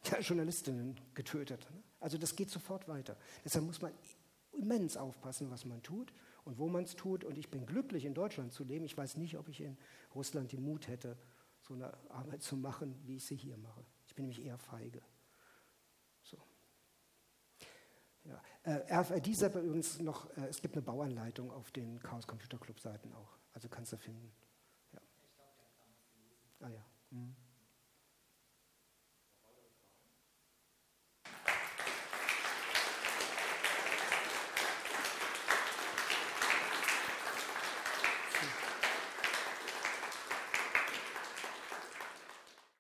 ja, 0.05 0.19
Journalistinnen 0.21 0.99
getötet. 1.15 1.67
Ne? 1.71 1.83
Also 1.99 2.17
das 2.17 2.37
geht 2.37 2.51
sofort 2.51 2.89
weiter. 2.89 3.17
Deshalb 3.45 3.65
muss 3.65 3.83
man 3.83 3.93
immens 4.53 4.97
aufpassen, 4.97 5.51
was 5.51 5.65
man 5.65 5.83
tut 5.83 6.13
und 6.45 6.59
wo 6.59 6.69
man 6.69 6.85
es 6.85 6.97
tut. 6.97 7.25
Und 7.25 7.39
ich 7.39 7.51
bin 7.51 7.67
glücklich, 7.67 8.05
in 8.05 8.15
Deutschland 8.15 8.53
zu 8.53 8.65
leben. 8.65 8.85
Ich 8.85 8.97
weiß 8.97 9.17
nicht, 9.17 9.37
ob 9.37 9.49
ich 9.49 9.61
in 9.61 9.77
Russland 10.15 10.53
den 10.53 10.63
Mut 10.63 10.89
hätte, 10.89 11.17
so 11.61 11.75
eine 11.75 11.93
Arbeit 12.11 12.43
zu 12.43 12.57
machen, 12.57 12.95
wie 13.05 13.17
ich 13.17 13.25
sie 13.25 13.37
hier 13.37 13.57
mache. 13.57 13.85
Ich 14.07 14.15
bin 14.15 14.27
nämlich 14.27 14.45
eher 14.45 14.59
feige. 14.59 15.03
Äh, 18.63 18.95
RFID 18.95 19.37
Zap 19.37 19.55
übrigens 19.55 20.01
noch, 20.01 20.29
äh, 20.37 20.47
es 20.49 20.61
gibt 20.61 20.75
eine 20.75 20.83
Bauanleitung 20.83 21.51
auf 21.51 21.71
den 21.71 21.99
Chaos 22.01 22.27
Computer 22.27 22.59
Club 22.59 22.79
Seiten 22.79 23.13
auch. 23.15 23.39
Also 23.53 23.69
kannst 23.69 23.93
du 23.93 23.97
finden. 23.97 24.33
Ja. 24.93 25.01
Ah 26.61 26.69
ja. 26.69 26.85
Mhm. 27.11 27.35